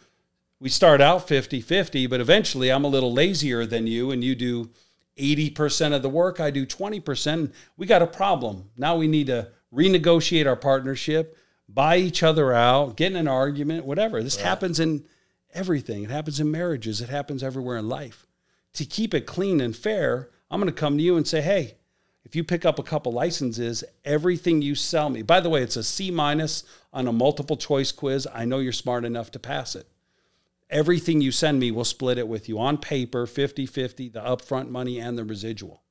we 0.61 0.69
start 0.69 1.01
out 1.01 1.27
50-50, 1.27 2.09
but 2.09 2.21
eventually 2.21 2.71
I'm 2.71 2.85
a 2.85 2.89
little 2.89 3.13
lazier 3.13 3.67
than 3.67 3.87
you 3.87 4.13
and 4.13 4.23
you 4.23 4.35
do 4.35 4.71
80% 5.19 5.95
of 5.95 6.03
the 6.03 6.09
work, 6.09 6.41
I 6.41 6.51
do 6.51 6.67
20%. 6.67 7.53
We 7.77 7.87
got 7.87 8.03
a 8.03 8.07
problem. 8.07 8.71
Now 8.77 8.97
we 8.97 9.07
need 9.07 9.27
to 9.27 9.51
renegotiate 9.73 10.47
our 10.47 10.57
partnership, 10.57 11.37
buy 11.69 11.99
each 11.99 12.23
other 12.23 12.53
out, 12.53 12.97
get 12.97 13.13
in 13.13 13.17
an 13.17 13.29
argument, 13.29 13.85
whatever. 13.85 14.23
This 14.23 14.37
happens 14.37 14.81
in 14.81 15.05
everything. 15.53 16.05
It 16.05 16.11
happens 16.11 16.41
in 16.41 16.51
marriages, 16.51 17.01
it 17.01 17.09
happens 17.09 17.43
everywhere 17.43 17.77
in 17.77 17.89
life. 17.89 18.27
To 18.75 18.85
keep 18.85 19.15
it 19.15 19.27
clean 19.27 19.61
and 19.61 19.77
fair, 19.77 20.31
I'm 20.51 20.61
going 20.61 20.73
to 20.73 20.81
come 20.81 20.97
to 20.97 21.03
you 21.03 21.17
and 21.17 21.27
say, 21.27 21.41
"Hey, 21.41 21.75
if 22.25 22.35
you 22.35 22.43
pick 22.43 22.65
up 22.65 22.79
a 22.79 22.83
couple 22.83 23.13
licenses, 23.13 23.85
everything 24.05 24.63
you 24.63 24.75
sell 24.75 25.11
me. 25.11 25.23
By 25.23 25.41
the 25.41 25.51
way, 25.51 25.63
it's 25.63 25.77
a 25.77 25.85
C 25.85 26.11
minus 26.11 26.65
on 26.93 27.07
a 27.07 27.13
multiple 27.13 27.57
choice 27.57 27.93
quiz. 27.93 28.27
I 28.33 28.45
know 28.45 28.59
you're 28.59 28.73
smart 28.73 29.05
enough 29.05 29.31
to 29.33 29.39
pass 29.39 29.77
it. 29.77 29.87
Everything 30.71 31.21
you 31.21 31.31
send 31.31 31.61
me 31.61 31.71
will 31.71 31.85
split 31.85 32.19
it 32.19 32.27
with 32.27 32.49
you 32.49 32.59
on 32.59 32.79
paper 32.79 33.27
50 33.27 33.67
50 33.67 34.09
the 34.09 34.21
upfront 34.21 34.71
money 34.71 34.99
and 34.99 35.19
the 35.19 35.25
residual. 35.25 35.83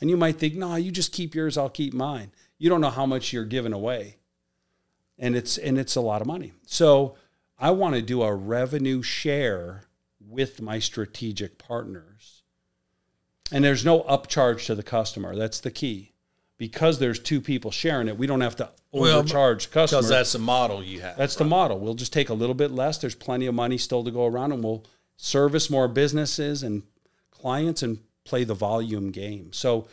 And 0.00 0.08
you 0.10 0.16
might 0.16 0.38
think 0.38 0.54
no 0.54 0.74
you 0.76 0.90
just 0.90 1.12
keep 1.12 1.34
yours 1.34 1.58
i'll 1.58 1.68
keep 1.68 1.92
mine. 1.92 2.32
You 2.58 2.70
don't 2.70 2.80
know 2.80 2.90
how 2.90 3.06
much 3.06 3.32
you're 3.32 3.44
giving 3.44 3.74
away. 3.74 4.16
And 5.18 5.36
it's 5.36 5.58
and 5.58 5.78
it's 5.78 5.96
a 5.96 6.00
lot 6.00 6.22
of 6.22 6.26
money. 6.26 6.54
So 6.66 7.16
i 7.58 7.70
want 7.70 7.94
to 7.94 8.02
do 8.02 8.22
a 8.22 8.34
revenue 8.34 9.02
share 9.02 9.84
with 10.18 10.60
my 10.62 10.78
strategic 10.78 11.58
partners 11.58 12.15
and 13.52 13.64
there's 13.64 13.84
no 13.84 14.02
upcharge 14.02 14.66
to 14.66 14.74
the 14.74 14.82
customer 14.82 15.34
that's 15.36 15.60
the 15.60 15.70
key 15.70 16.12
because 16.58 16.98
there's 16.98 17.18
two 17.18 17.40
people 17.40 17.70
sharing 17.70 18.08
it 18.08 18.16
we 18.18 18.26
don't 18.26 18.40
have 18.40 18.56
to 18.56 18.68
Well, 18.92 19.18
overcharge 19.18 19.70
customers 19.70 20.06
Because 20.06 20.08
that's 20.08 20.32
the 20.32 20.38
model 20.38 20.82
you 20.82 21.00
have. 21.02 21.16
that's 21.16 21.36
the 21.36 21.44
model. 21.44 21.78
We'll 21.78 21.94
just 21.94 22.12
take 22.12 22.28
a 22.30 22.34
little 22.34 22.54
bit 22.54 22.70
less. 22.70 22.98
There's 22.98 23.14
plenty 23.14 23.46
of 23.46 23.54
money 23.54 23.78
still 23.78 24.02
to 24.04 24.10
go 24.10 24.24
around, 24.26 24.52
and 24.52 24.64
we'll 24.64 24.84
service 25.16 25.68
more 25.70 25.86
businesses 25.88 26.62
and 26.62 26.82
clients 27.30 27.82
and 27.82 27.98
play 28.24 28.42
the 28.44 28.54
volume 28.54 29.10
game. 29.10 29.52
So, 29.52 29.86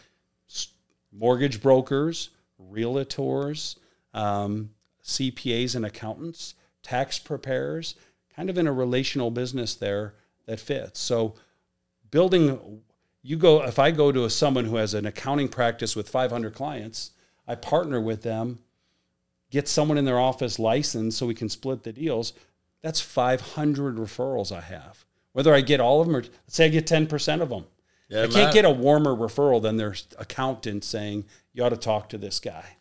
mortgage 1.12 1.62
brokers, 1.62 2.30
realtors, 2.72 3.76
um, 4.14 4.72
CPAs 5.04 5.76
and 5.76 5.86
accountants, 5.86 6.56
tax 6.82 7.20
preparers, 7.20 7.96
kind 8.36 8.50
of 8.50 8.58
in 8.58 8.68
a 8.68 8.74
relational 8.74 9.32
business 9.32 9.76
there 9.76 10.16
that 10.46 10.60
fits. 10.60 11.00
So, 11.00 11.36
building, 12.10 12.82
you 13.24 13.38
go, 13.38 13.64
if 13.64 13.80
I 13.80 13.92
go 13.92 14.12
to 14.12 14.26
a, 14.26 14.30
someone 14.30 14.66
who 14.66 14.76
has 14.76 14.94
an 14.94 15.06
accounting 15.06 15.48
practice 15.48 15.96
with 15.96 16.10
500 16.10 16.54
clients, 16.54 17.12
I 17.48 17.56
partner 17.56 18.00
with 18.00 18.22
them 18.22 18.60
get 19.50 19.68
someone 19.68 20.00
in 20.00 20.06
their 20.06 20.20
office 20.20 20.58
licensed 20.58 21.18
so 21.18 21.28
we 21.28 21.36
can 21.36 21.48
split 21.48 21.84
the 21.84 21.94
deals, 21.94 22.34
that's 22.82 23.00
500 23.00 23.98
referrals 23.98 24.52
I 24.52 24.62
have. 24.62 25.06
Whether 25.32 25.54
I 25.54 25.62
get 25.62 25.80
all 25.80 26.02
of 26.02 26.08
them 26.08 26.16
or 26.16 26.22
let's 26.22 26.56
say 26.56 26.66
I 26.66 26.70
get 26.70 26.88
10% 26.88 27.42
of 27.42 27.50
them. 27.50 27.66
Yeah, 28.10 28.24
I 28.24 28.28
can't 28.28 28.54
get 28.54 28.66
a 28.66 28.72
warmer 28.72 29.16
referral 29.16 29.62
than 29.62 29.78
their 29.78 29.96
accountant 30.18 30.84
saying, 30.84 31.26
you 31.54 31.64
ought 31.64 31.70
to 31.70 31.78
talk 31.78 32.10
to 32.10 32.18
this 32.18 32.40
guy. 32.40 32.78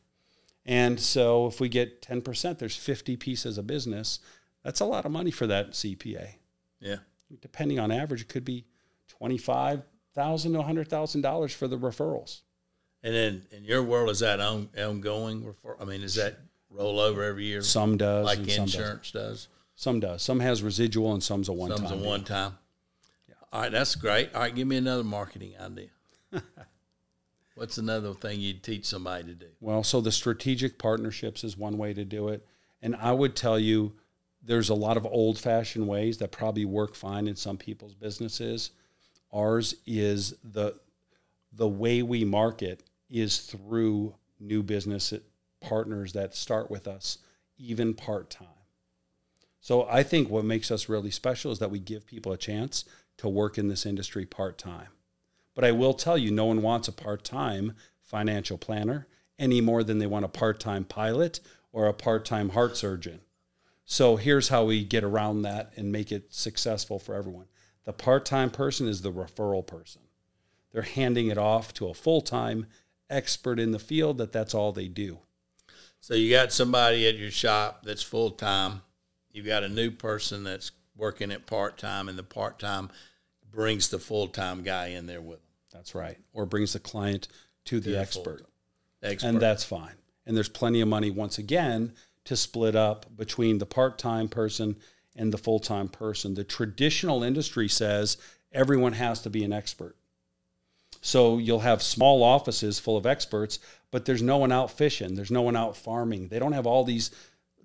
And 0.65 0.99
so 0.99 1.47
if 1.47 1.61
we 1.61 1.69
get 1.69 2.01
10%, 2.01 2.59
there's 2.59 2.77
50 2.77 3.17
pieces 3.17 3.59
of 3.59 3.67
business. 3.67 4.21
That's 4.65 4.81
a 4.81 4.85
lot 4.87 5.05
of 5.05 5.13
money 5.13 5.31
for 5.31 5.47
that 5.47 5.73
CPA. 5.73 6.37
Yeah. 6.81 6.97
Depending 7.41 7.79
on 7.79 7.91
average, 7.91 8.23
it 8.23 8.29
could 8.29 8.45
be 8.45 8.65
$25,000 10.17 10.43
to 10.85 10.85
$100,000 10.85 11.55
for 11.55 11.69
the 11.69 11.79
referrals. 11.79 12.41
And 13.03 13.15
then 13.15 13.43
in 13.51 13.65
your 13.65 13.83
world, 13.83 14.11
is 14.11 14.21
that 14.21 14.41
on, 14.41 14.69
ongoing? 14.79 15.45
Refer, 15.45 15.77
I 15.81 15.85
mean, 15.85 16.03
is 16.03 16.15
that 16.15 16.39
roll 16.71 17.01
over 17.01 17.23
every 17.25 17.45
year 17.45 17.63
Some 17.63 17.97
does. 17.97 18.25
like 18.25 18.39
and 18.39 18.51
some 18.51 18.63
insurance 18.65 19.11
does? 19.11 19.49
Some 19.75 20.01
does. 20.01 20.23
Some 20.23 20.41
has 20.41 20.63
residual 20.63 21.13
and 21.13 21.23
some's 21.23 21.49
a 21.49 21.53
one 21.53 21.77
Some's 21.77 21.91
a 21.91 21.95
time. 21.95 22.05
one 22.05 22.25
time. 22.25 22.59
All 23.53 23.61
right, 23.63 23.73
that's 23.73 23.97
great. 23.97 24.35
All 24.35 24.41
right, 24.41 24.55
give 24.55 24.67
me 24.67 24.77
another 24.77 25.05
marketing 25.05 25.53
idea. 25.61 25.89
What's 27.55 27.77
another 27.77 28.15
thing 28.15 28.41
you'd 28.41 28.63
teach 28.63 28.87
somebody 28.87 29.25
to 29.25 29.35
do? 29.35 29.47
Well, 29.61 29.85
so 29.85 30.01
the 30.01 30.11
strategic 30.13 30.79
partnerships 30.79 31.45
is 31.45 31.57
one 31.57 31.77
way 31.77 31.93
to 31.93 32.05
do 32.05 32.29
it. 32.29 32.47
And 32.81 32.97
I 32.97 33.13
would 33.13 33.37
tell 33.37 33.59
you 33.59 33.93
there's 34.43 34.71
a 34.71 34.75
lot 34.75 34.97
of 34.97 35.05
old 35.05 35.39
fashioned 35.39 35.87
ways 35.87 36.17
that 36.19 36.33
probably 36.33 36.65
work 36.65 36.95
fine 36.95 37.29
in 37.29 37.37
some 37.37 37.59
people's 37.59 37.95
businesses. 37.95 38.71
Ours 39.33 39.75
is 39.87 40.35
the 40.45 40.75
the 41.55 41.69
way 41.69 42.03
we 42.03 42.25
market 42.25 42.83
is 43.11 43.39
through 43.39 44.15
new 44.41 44.63
business 44.63 45.13
partners 45.61 46.13
that 46.15 46.35
start 46.35 46.71
with 46.71 46.89
us 46.89 47.19
even 47.59 47.95
part-time. 47.95 48.49
So 49.61 49.87
I 49.89 50.03
think 50.03 50.29
what 50.29 50.45
makes 50.45 50.71
us 50.71 50.89
really 50.89 51.11
special 51.11 51.53
is 51.53 51.59
that 51.61 51.71
we 51.71 51.79
give 51.79 52.07
people 52.07 52.33
a 52.33 52.39
chance 52.39 52.85
to 53.19 53.29
work 53.29 53.59
in 53.59 53.69
this 53.69 53.87
industry 53.87 54.25
part-time. 54.25 54.89
But 55.55 55.65
I 55.65 55.73
will 55.73 55.95
tell 55.95 56.17
you, 56.17 56.31
no 56.31 56.47
one 56.47 56.63
wants 56.63 56.89
a 56.89 56.93
part 56.93 57.23
time 57.25 57.75
financial 58.01 58.59
planner 58.59 59.07
any 59.39 59.61
more 59.61 59.85
than 59.85 59.99
they 59.99 60.07
want 60.07 60.25
a 60.25 60.29
part 60.29 60.59
time 60.59 60.85
pilot 60.85 61.41
or 61.73 61.87
a 61.87 61.93
part 61.93 62.25
time 62.25 62.51
heart 62.51 62.77
surgeon. 62.77 63.21
So 63.85 64.17
here's 64.17 64.49
how 64.49 64.65
we 64.65 64.85
get 64.85 65.05
around 65.05 65.43
that 65.43 65.73
and 65.77 65.93
make 65.93 66.11
it 66.11 66.33
successful 66.33 66.99
for 66.99 67.15
everyone. 67.15 67.47
The 67.85 67.93
part 67.93 68.25
time 68.25 68.51
person 68.51 68.87
is 68.87 69.03
the 69.03 69.13
referral 69.13 69.67
person. 69.67 70.03
They're 70.73 70.83
handing 70.83 71.29
it 71.29 71.39
off 71.39 71.75
to 71.75 71.89
a 71.89 71.95
full 71.95 72.21
time 72.21 72.67
expert 73.11 73.59
in 73.59 73.73
the 73.73 73.79
field 73.79 74.19
that 74.19 74.33
that's 74.33 74.55
all 74.55 74.73
they 74.73 74.89
do. 74.89 75.19
So 76.01 76.15
you 76.15 76.31
got 76.31 76.53
somebody 76.53 77.07
at 77.07 77.17
your 77.17 77.31
shop 77.31 77.85
that's 77.85 78.03
full 78.03 78.31
time. 78.31 78.83
You've 79.31 79.47
got 79.47 79.63
a 79.63 79.69
new 79.69 79.91
person 79.91 80.45
that's 80.45 80.73
working 80.97 81.31
at 81.31 81.47
part 81.47 81.79
time, 81.79 82.09
and 82.09 82.19
the 82.19 82.23
part 82.23 82.59
time 82.59 82.91
brings 83.51 83.89
the 83.89 83.99
full 83.99 84.29
time 84.29 84.63
guy 84.63 84.89
in 84.89 85.07
there 85.07 85.21
with 85.21 85.39
them. 85.39 85.49
That's 85.73 85.95
right. 85.95 86.19
Or 86.33 86.47
brings 86.47 86.73
the 86.73 86.81
client 86.81 87.29
to 87.67 87.81
the 87.81 87.91
the 87.91 88.01
expert. 88.01 88.47
Expert. 89.03 89.29
and 89.29 89.41
that's 89.41 89.65
fine. 89.65 89.95
And 90.27 90.37
there's 90.37 90.49
plenty 90.49 90.81
of 90.81 90.89
money 90.89 91.11
once 91.11 91.39
again 91.39 91.93
to 92.25 92.37
split 92.37 92.77
up 92.77 93.17
between 93.17 93.59
the 93.59 93.67
part-time 93.67 94.29
person 94.29 94.77
and 95.17 95.33
the 95.33 95.39
full 95.39 95.61
time 95.61 95.89
person. 95.89 96.35
The 96.35 96.45
traditional 96.45 97.23
industry 97.23 97.69
says 97.69 98.17
everyone 98.53 98.95
has 98.95 99.21
to 99.23 99.31
be 99.31 99.45
an 99.45 99.53
expert. 99.53 99.97
So 101.01 101.39
you'll 101.39 101.61
have 101.61 101.83
small 101.83 102.23
offices 102.23 102.79
full 102.79 102.97
of 102.97 103.07
experts, 103.07 103.59
but 103.91 104.05
there's 104.05 104.23
no 104.23 104.39
one 104.39 104.53
out 104.53 104.71
fishing. 104.71 105.15
There's 105.15 105.31
no 105.31 105.43
one 105.43 105.57
out 105.57 105.77
farming. 105.77 106.29
They 106.29 106.39
don't 106.39 106.53
have 106.53 106.67
all 106.67 106.85
these 106.85 107.11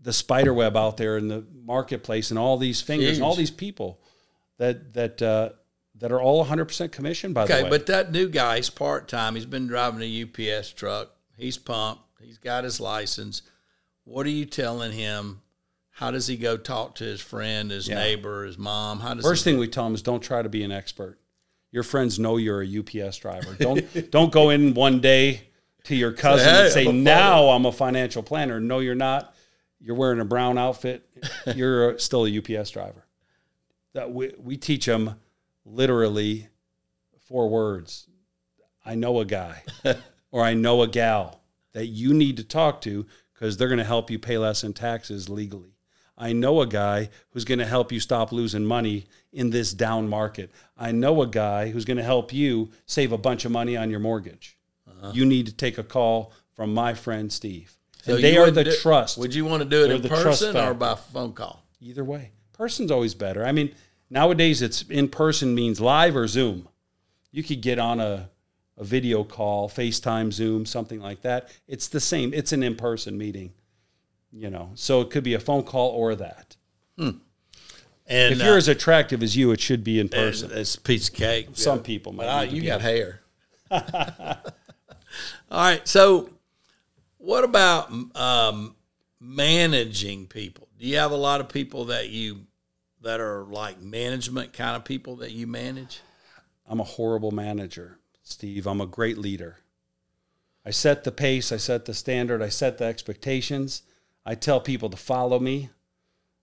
the 0.02 0.14
spider 0.14 0.54
web 0.54 0.78
out 0.78 0.98
there 0.98 1.18
in 1.18 1.28
the 1.28 1.44
marketplace 1.66 2.30
and 2.30 2.40
all 2.40 2.58
these 2.58 2.82
fingers 2.82 3.18
and 3.18 3.26
all 3.26 3.36
these 3.36 3.52
people 3.52 4.00
that 4.58 4.94
that 4.94 5.22
uh, 5.22 5.50
that 5.96 6.12
are 6.12 6.22
all 6.22 6.46
100% 6.46 6.92
commission 6.92 7.34
by 7.34 7.44
okay, 7.44 7.58
the 7.58 7.64
way. 7.64 7.70
Okay, 7.70 7.70
but 7.70 7.86
that 7.88 8.12
new 8.12 8.30
guy's 8.30 8.70
part 8.70 9.08
time. 9.08 9.36
He's 9.36 9.46
been 9.46 9.68
driving 9.68 10.02
a 10.02 10.24
UPS 10.24 10.72
truck. 10.74 11.12
He's 11.36 11.58
pumped. 11.58 12.04
He's 12.22 12.38
got 12.38 12.64
his 12.64 12.80
license. 12.80 13.42
What 14.04 14.26
are 14.26 14.32
you 14.32 14.46
telling 14.46 14.92
him? 14.92 15.42
How 15.98 16.12
does 16.12 16.28
he 16.28 16.38
go 16.38 16.58
talk 16.58 16.94
to 16.96 17.04
his 17.04 17.22
friend, 17.22 17.72
his 17.72 17.88
Yeah. 17.88 17.96
neighbor, 17.96 18.46
his 18.46 18.56
mom? 18.56 19.00
How 19.00 19.16
does 19.16 19.26
First 19.26 19.44
thing 19.44 19.58
we 19.58 19.68
tell 19.68 19.88
him 19.88 19.96
is 19.96 20.04
don't 20.04 20.20
try 20.22 20.44
to 20.44 20.50
be 20.50 20.62
an 20.64 20.72
expert. 20.72 21.18
Your 21.72 21.82
friends 21.82 22.20
know 22.20 22.38
you're 22.38 22.62
a 22.62 22.68
UPS 22.68 23.18
driver. 23.18 23.56
Don't 23.56 24.12
don't 24.12 24.32
go 24.32 24.52
in 24.52 24.76
one 24.76 25.00
day 25.00 25.48
to 25.86 25.96
your 25.96 26.12
cousin 26.12 26.48
"Hey, 26.48 26.64
and 26.66 26.72
say, 26.72 26.86
I'm 26.88 27.04
"Now 27.04 27.50
I'm 27.50 27.66
a 27.66 27.72
financial 27.72 28.22
planner." 28.22 28.60
No, 28.60 28.78
you're 28.78 28.94
not. 28.94 29.34
You're 29.80 29.96
wearing 29.96 30.20
a 30.20 30.26
brown 30.26 30.60
outfit. 30.60 31.10
You're 31.56 31.98
still 31.98 32.28
a 32.28 32.38
UPS 32.38 32.70
driver. 32.70 33.06
That 33.94 34.12
we 34.12 34.34
we 34.38 34.56
teach 34.56 34.86
them 34.86 35.20
literally 35.66 36.48
four 37.28 37.50
words. 37.50 38.08
I 38.86 38.94
know 38.94 39.20
a 39.20 39.26
guy 39.26 39.64
or 40.32 40.44
I 40.44 40.54
know 40.54 40.84
a 40.84 40.88
gal 40.88 41.42
that 41.74 41.88
you 41.88 42.14
need 42.14 42.38
to 42.38 42.44
talk 42.44 42.82
to 42.82 43.08
because 43.34 43.58
they're 43.58 43.68
going 43.68 43.80
to 43.80 43.84
help 43.84 44.12
you 44.12 44.20
pay 44.20 44.38
less 44.38 44.64
in 44.64 44.74
taxes 44.74 45.28
legally. 45.28 45.74
I 46.18 46.34
know 46.34 46.62
a 46.62 46.68
guy 46.68 47.10
who's 47.32 47.46
going 47.46 47.60
to 47.60 47.66
help 47.66 47.92
you 47.92 48.00
stop 48.00 48.32
losing 48.32 48.66
money 48.66 49.06
in 49.32 49.52
this 49.52 49.74
down 49.74 50.10
market. 50.10 50.52
I 50.78 50.92
know 50.92 51.22
a 51.22 51.28
guy 51.28 51.70
who's 51.70 51.86
going 51.86 51.98
to 51.98 52.04
help 52.04 52.34
you 52.34 52.72
save 52.86 53.12
a 53.12 53.18
bunch 53.18 53.46
of 53.46 53.52
money 53.52 53.78
on 53.78 53.92
your 53.92 54.00
mortgage. 54.00 54.58
Uh-huh. 54.88 55.12
You 55.14 55.26
need 55.26 55.46
to 55.46 55.54
take 55.54 55.78
a 55.78 55.84
call 55.84 56.34
from 56.54 56.74
my 56.74 56.96
friend 56.96 57.32
Steve. 57.32 57.78
So 58.02 58.16
and 58.16 58.24
they 58.24 58.38
are 58.38 58.50
the 58.50 58.64
do- 58.64 58.76
trust. 58.78 59.18
Would 59.18 59.36
you 59.36 59.46
want 59.46 59.62
to 59.64 59.70
do 59.70 59.84
it 59.84 59.88
They're 59.88 59.98
in 59.98 60.24
person 60.24 60.58
or 60.58 60.74
by 60.74 60.96
phone 60.96 61.34
call? 61.34 61.64
Either 61.82 62.04
way, 62.04 62.32
person's 62.54 62.90
always 62.90 63.14
better. 63.14 63.46
I 63.46 63.52
mean, 63.52 63.76
nowadays 64.10 64.62
it's 64.62 64.82
in 64.84 65.10
person 65.10 65.54
means 65.54 65.80
live 65.80 66.16
or 66.16 66.28
Zoom. 66.28 66.68
You 67.32 67.44
could 67.44 67.62
get 67.62 67.78
on 67.78 68.00
a, 68.00 68.30
a 68.78 68.84
video 68.84 69.24
call, 69.24 69.70
FaceTime, 69.70 70.32
Zoom, 70.32 70.66
something 70.66 71.00
like 71.00 71.22
that. 71.22 71.50
It's 71.68 71.88
the 71.88 72.00
same. 72.00 72.34
It's 72.34 72.52
an 72.54 72.64
in 72.64 72.76
person 72.76 73.18
meeting, 73.18 73.54
you 74.38 74.50
know. 74.50 74.71
So 74.76 75.02
it 75.02 75.10
could 75.10 75.23
be 75.23 75.34
a 75.34 75.39
phone 75.39 75.63
call 75.63 75.89
or 75.89 76.15
that. 76.15 76.56
And 78.10 78.34
If 78.34 78.41
uh, 78.41 78.45
you're 78.45 78.58
as 78.58 78.67
attractive 78.67 79.21
as 79.21 79.36
you, 79.36 79.52
it 79.52 79.60
should 79.60 79.84
be 79.84 80.00
in 80.00 80.10
person. 80.10 80.50
it's 80.54 80.76
a 80.76 80.82
piece 80.82 81.10
of 81.10 81.15
cake. 81.15 81.50
Some 81.54 81.84
people 81.84 82.13
might. 82.13 82.52
You 82.52 82.62
got 82.62 82.82
hair. 82.82 83.21
All 83.71 83.82
right. 85.52 85.86
So, 85.88 86.30
what 87.17 87.43
about 87.43 87.91
um, 88.15 88.76
managing 89.19 90.28
people? 90.28 90.69
Do 90.80 90.86
you 90.86 90.97
have 90.97 91.12
a 91.12 91.17
lot 91.17 91.41
of 91.41 91.50
people 91.50 91.86
that 91.86 92.10
you 92.10 92.45
that 93.02 93.19
are 93.19 93.43
like 93.43 93.82
management 93.82 94.54
kind 94.54 94.76
of 94.76 94.86
people 94.86 95.17
that 95.17 95.32
you 95.32 95.47
manage? 95.47 96.02
I'm 96.65 96.80
a 96.80 96.86
horrible 96.86 97.32
manager, 97.32 98.00
Steve. 98.23 98.67
I'm 98.67 98.82
a 98.82 98.88
great 98.88 99.17
leader. 99.17 99.58
I 100.65 100.71
set 100.71 101.06
the 101.06 101.13
pace, 101.13 101.52
I 101.54 101.58
set 101.58 101.86
the 101.86 101.93
standard, 101.93 102.41
I 102.41 102.50
set 102.50 102.78
the 102.78 102.84
expectations. 102.86 103.84
I 104.28 104.36
tell 104.36 104.60
people 104.60 104.90
to 104.90 104.98
follow 104.98 105.40
me 105.40 105.70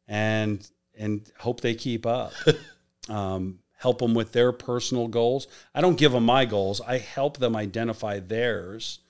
and 0.09 0.66
and 0.97 1.31
hope 1.38 1.61
they 1.61 1.75
keep 1.75 2.07
up. 2.07 2.33
um, 3.09 3.59
help 3.77 3.99
them 3.99 4.14
with 4.14 4.33
their 4.33 4.53
personal 4.53 5.09
goals. 5.09 5.47
I 5.75 5.81
don't 5.81 5.99
give 5.99 6.12
them 6.12 6.25
my 6.25 6.47
goals. 6.47 6.81
I 6.81 6.99
help 6.99 7.37
them 7.38 7.55
identify 7.55 8.18
theirs 8.20 9.01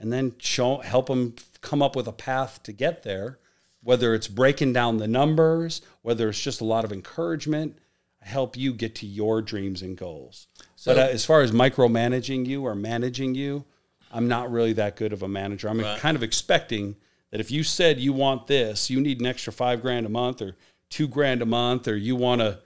and 0.00 0.12
then 0.12 0.34
show 0.38 0.78
help 0.78 1.06
them 1.06 1.34
come 1.60 1.82
up 1.82 1.94
with 1.94 2.08
a 2.08 2.12
path 2.12 2.62
to 2.64 2.72
get 2.72 3.04
there 3.04 3.38
whether 3.82 4.14
it's 4.14 4.28
breaking 4.28 4.72
down 4.72 4.96
the 4.96 5.06
numbers 5.06 5.82
whether 6.02 6.28
it's 6.28 6.40
just 6.40 6.60
a 6.60 6.64
lot 6.64 6.84
of 6.84 6.92
encouragement 6.92 7.78
I 8.22 8.28
help 8.28 8.56
you 8.56 8.72
get 8.72 8.96
to 8.96 9.06
your 9.06 9.42
dreams 9.42 9.82
and 9.82 9.96
goals 9.96 10.48
but 10.84 10.98
uh, 10.98 11.02
as 11.02 11.24
far 11.24 11.42
as 11.42 11.52
micromanaging 11.52 12.46
you 12.46 12.64
or 12.64 12.74
managing 12.74 13.34
you 13.34 13.64
i'm 14.10 14.26
not 14.26 14.50
really 14.50 14.72
that 14.72 14.96
good 14.96 15.12
of 15.12 15.22
a 15.22 15.28
manager 15.28 15.68
i'm 15.68 15.80
kind 15.98 16.16
of 16.16 16.22
expecting 16.22 16.96
that 17.30 17.40
if 17.40 17.50
you 17.50 17.62
said 17.62 17.98
you 18.00 18.12
want 18.12 18.46
this 18.46 18.90
you 18.90 19.00
need 19.00 19.20
an 19.20 19.26
extra 19.26 19.52
five 19.52 19.82
grand 19.82 20.06
a 20.06 20.10
month 20.10 20.42
or 20.42 20.56
two 20.88 21.08
grand 21.08 21.42
a 21.42 21.46
month 21.46 21.86
or 21.88 21.96
you 21.96 22.16
want 22.16 22.40
to 22.40 22.58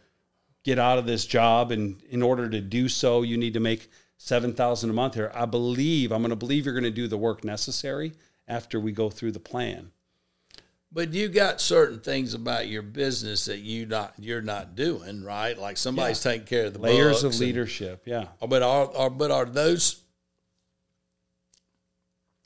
get 0.63 0.79
out 0.79 0.99
of 0.99 1.07
this 1.07 1.27
job 1.27 1.71
and 1.71 2.03
in 2.09 2.23
order 2.23 2.49
to 2.49 2.61
do 2.61 2.89
so 2.89 3.23
you 3.23 3.37
need 3.37 3.55
to 3.55 3.61
make 3.61 3.91
7000 4.17 4.89
a 4.89 4.93
month 4.93 5.15
here 5.15 5.31
i 5.35 5.45
believe 5.45 6.11
i'm 6.11 6.23
going 6.23 6.31
to 6.31 6.37
believe 6.37 6.65
you're 6.65 6.75
going 6.75 6.85
to 6.85 6.91
do 6.91 7.09
the 7.09 7.19
work 7.19 7.45
necessary 7.45 8.13
after 8.47 8.79
we 8.79 8.93
go 8.93 9.11
through 9.11 9.33
the 9.33 9.41
plan. 9.41 9.91
But 10.93 11.13
you 11.13 11.29
got 11.29 11.61
certain 11.61 12.01
things 12.01 12.35
about 12.35 12.69
your 12.69 12.83
business 12.83 13.47
that 13.47 13.59
you 13.59 13.85
not 13.85 14.15
you're 14.19 14.43
not 14.43 14.77
doing 14.77 15.25
right. 15.25 15.59
Like 15.59 15.77
somebody's 15.77 16.21
taking 16.21 16.47
care 16.47 16.67
of 16.67 16.75
the 16.75 16.79
layers 16.79 17.25
of 17.25 17.33
and- 17.33 17.41
leadership 17.41 18.03
yeah. 18.07 18.29
But 18.47 18.63
are, 18.63 18.95
are 18.95 19.11
but 19.11 19.33
are 19.33 19.45
those 19.45 20.01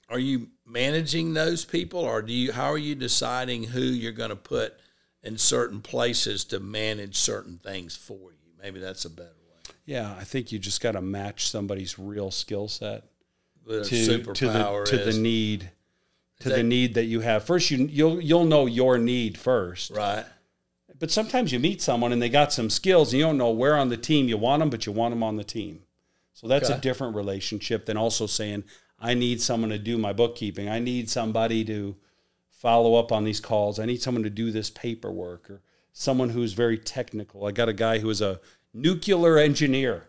are 0.09 0.18
you 0.18 0.48
managing 0.68 1.35
those 1.35 1.64
people 1.64 2.00
or 2.00 2.20
do 2.22 2.33
you 2.33 2.52
how 2.52 2.70
are 2.70 2.78
you 2.78 2.94
deciding 2.94 3.64
who 3.64 3.81
you're 3.81 4.12
going 4.12 4.31
to 4.31 4.37
put 4.37 4.74
in 5.22 5.38
certain 5.38 5.81
places 5.81 6.44
to 6.44 6.61
manage 6.61 7.16
certain 7.16 7.57
things 7.59 7.96
for 7.96 8.33
you? 8.33 8.52
Maybe 8.62 8.78
that's 8.81 9.04
a 9.04 9.11
better 9.11 9.28
way. 9.28 9.74
yeah 9.87 10.14
i 10.18 10.24
think 10.24 10.52
you 10.52 10.59
just 10.59 10.81
got 10.81 10.92
to 10.92 11.00
match 11.00 11.48
somebody's 11.48 11.98
real 11.98 12.31
skill 12.31 12.68
set 12.68 13.04
to, 13.66 13.83
to 14.35 14.46
the 14.46 14.83
to 14.87 15.00
is 15.00 15.16
the 15.16 15.22
need 15.22 15.70
to 16.40 16.48
that- 16.48 16.57
the 16.57 16.62
need 16.62 16.94
that 16.94 17.04
you 17.04 17.20
have 17.20 17.44
first 17.44 17.70
you 17.70 17.87
you'll 17.87 18.20
you'll 18.20 18.44
know 18.44 18.66
your 18.66 18.98
need 18.98 19.38
first 19.38 19.90
right. 19.90 20.24
but 20.98 21.11
sometimes 21.11 21.52
you 21.52 21.59
meet 21.59 21.81
someone 21.81 22.12
and 22.12 22.20
they 22.20 22.28
got 22.28 22.52
some 22.52 22.68
skills 22.70 23.12
and 23.12 23.20
you 23.20 23.26
don't 23.26 23.38
know 23.38 23.50
where 23.50 23.76
on 23.76 23.88
the 23.88 23.96
team 23.96 24.28
you 24.28 24.37
want 24.37 24.61
them 24.61 24.70
but 24.70 24.87
you 24.87 24.92
want 24.92 25.12
them 25.12 25.22
on 25.22 25.37
the 25.37 25.44
team 25.44 25.83
so 26.35 26.46
that's 26.46 26.68
a 26.68 26.78
different 26.78 27.16
relationship 27.16 27.87
than 27.87 27.96
also 27.96 28.26
saying 28.26 28.62
i 29.01 29.15
need 29.15 29.41
someone 29.41 29.71
to 29.71 29.79
do 29.79 29.99
my 29.99 30.13
bookkeeping. 30.13 30.69
I 30.69 30.79
need 30.79 31.09
somebody 31.09 31.65
to 31.65 31.97
follow 32.51 32.97
up 32.97 33.13
on 33.13 33.25
these 33.25 33.41
calls. 33.41 33.79
I 33.79 33.87
need 33.87 34.03
someone 34.03 34.25
to 34.25 34.31
do 34.31 34.51
this 34.51 34.71
paperwork 34.71 35.49
or 35.49 35.63
someone 35.93 36.31
who's 36.31 36.53
very 36.53 36.79
technical. 36.79 37.47
I 37.47 37.53
got 37.53 37.69
a 37.69 37.73
guy 37.73 37.99
who 37.99 38.11
is 38.11 38.21
a 38.21 38.41
nuclear 38.75 39.39
engineer 39.39 40.09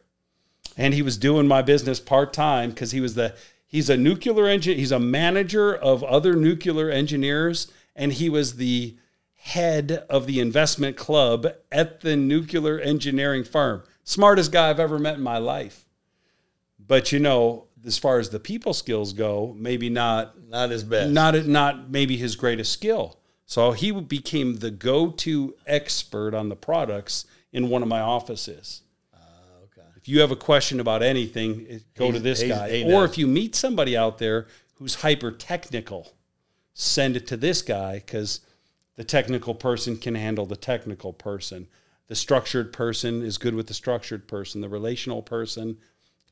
and 0.78 0.94
he 0.94 1.02
was 1.02 1.18
doing 1.18 1.48
my 1.48 1.62
business 1.62 2.00
part 2.00 2.34
time 2.34 2.72
because 2.72 2.92
he 2.92 3.02
was 3.02 3.16
the 3.16 3.36
he's 3.66 3.90
a 3.90 3.98
nuclear 3.98 4.48
engine 4.48 4.78
he's 4.78 4.92
a 4.92 5.00
manager 5.00 5.76
of 5.76 6.04
other 6.04 6.36
nuclear 6.36 6.90
engineers 6.90 7.72
and 7.96 8.14
he 8.14 8.30
was 8.30 8.56
the 8.56 8.98
head 9.36 10.06
of 10.10 10.26
the 10.26 10.40
investment 10.40 10.98
club 10.98 11.48
at 11.72 12.02
the 12.02 12.16
nuclear 12.16 12.80
engineering 12.80 13.44
firm. 13.44 13.84
Smartest 14.04 14.52
guy 14.52 14.70
i've 14.70 14.80
ever 14.80 15.00
met 15.00 15.16
in 15.16 15.22
my 15.22 15.38
life. 15.38 15.86
But 16.80 17.12
you 17.12 17.20
know 17.20 17.68
as 17.86 17.98
far 17.98 18.20
as 18.20 18.30
the 18.30 18.40
people 18.40 18.74
skills 18.74 19.14
go 19.14 19.56
maybe 19.58 19.90
not 19.90 20.36
Not 20.50 20.72
as 20.72 20.84
best. 20.84 21.12
not 21.12 21.46
not 21.48 21.90
maybe 21.90 22.18
his 22.18 22.36
greatest 22.36 22.72
skill. 22.72 23.18
So 23.46 23.72
he 23.72 23.92
became 23.92 24.58
the 24.58 24.70
go-to 24.70 25.56
expert 25.66 26.34
on 26.36 26.50
the 26.50 26.56
products 26.56 27.26
in 27.52 27.70
one 27.70 27.82
of 27.82 27.88
my 27.88 28.00
offices. 28.00 28.82
okay. 29.64 29.88
If 29.98 30.08
you 30.08 30.20
have 30.22 30.30
a 30.32 30.36
question 30.36 30.80
about 30.80 31.02
anything, 31.02 31.66
it- 31.68 31.94
go 31.96 32.12
to 32.12 32.20
this 32.20 32.44
guy. 32.44 32.70
he 32.70 32.94
Or 32.94 33.06
if 33.06 33.18
you 33.18 33.26
meet 33.28 33.56
somebody 33.56 33.98
out 33.98 34.20
there 34.20 34.48
who's 34.76 34.96
hyper 34.96 35.32
technical, 35.32 36.14
send 36.74 37.16
it 37.18 37.26
to 37.28 37.38
this 37.38 37.62
guy 37.64 37.96
because 37.96 38.42
the 38.98 39.04
technical 39.04 39.56
person 39.56 39.98
can 39.98 40.16
handle 40.16 40.46
the 40.46 40.56
technical 40.56 41.12
person. 41.14 41.68
The 42.08 42.16
structured 42.16 42.72
person 42.74 43.22
is 43.24 43.38
good 43.38 43.56
with 43.56 43.68
the 43.68 43.74
structured 43.74 44.28
person. 44.28 44.62
The 44.62 44.70
relational 44.70 45.22
person 45.22 45.78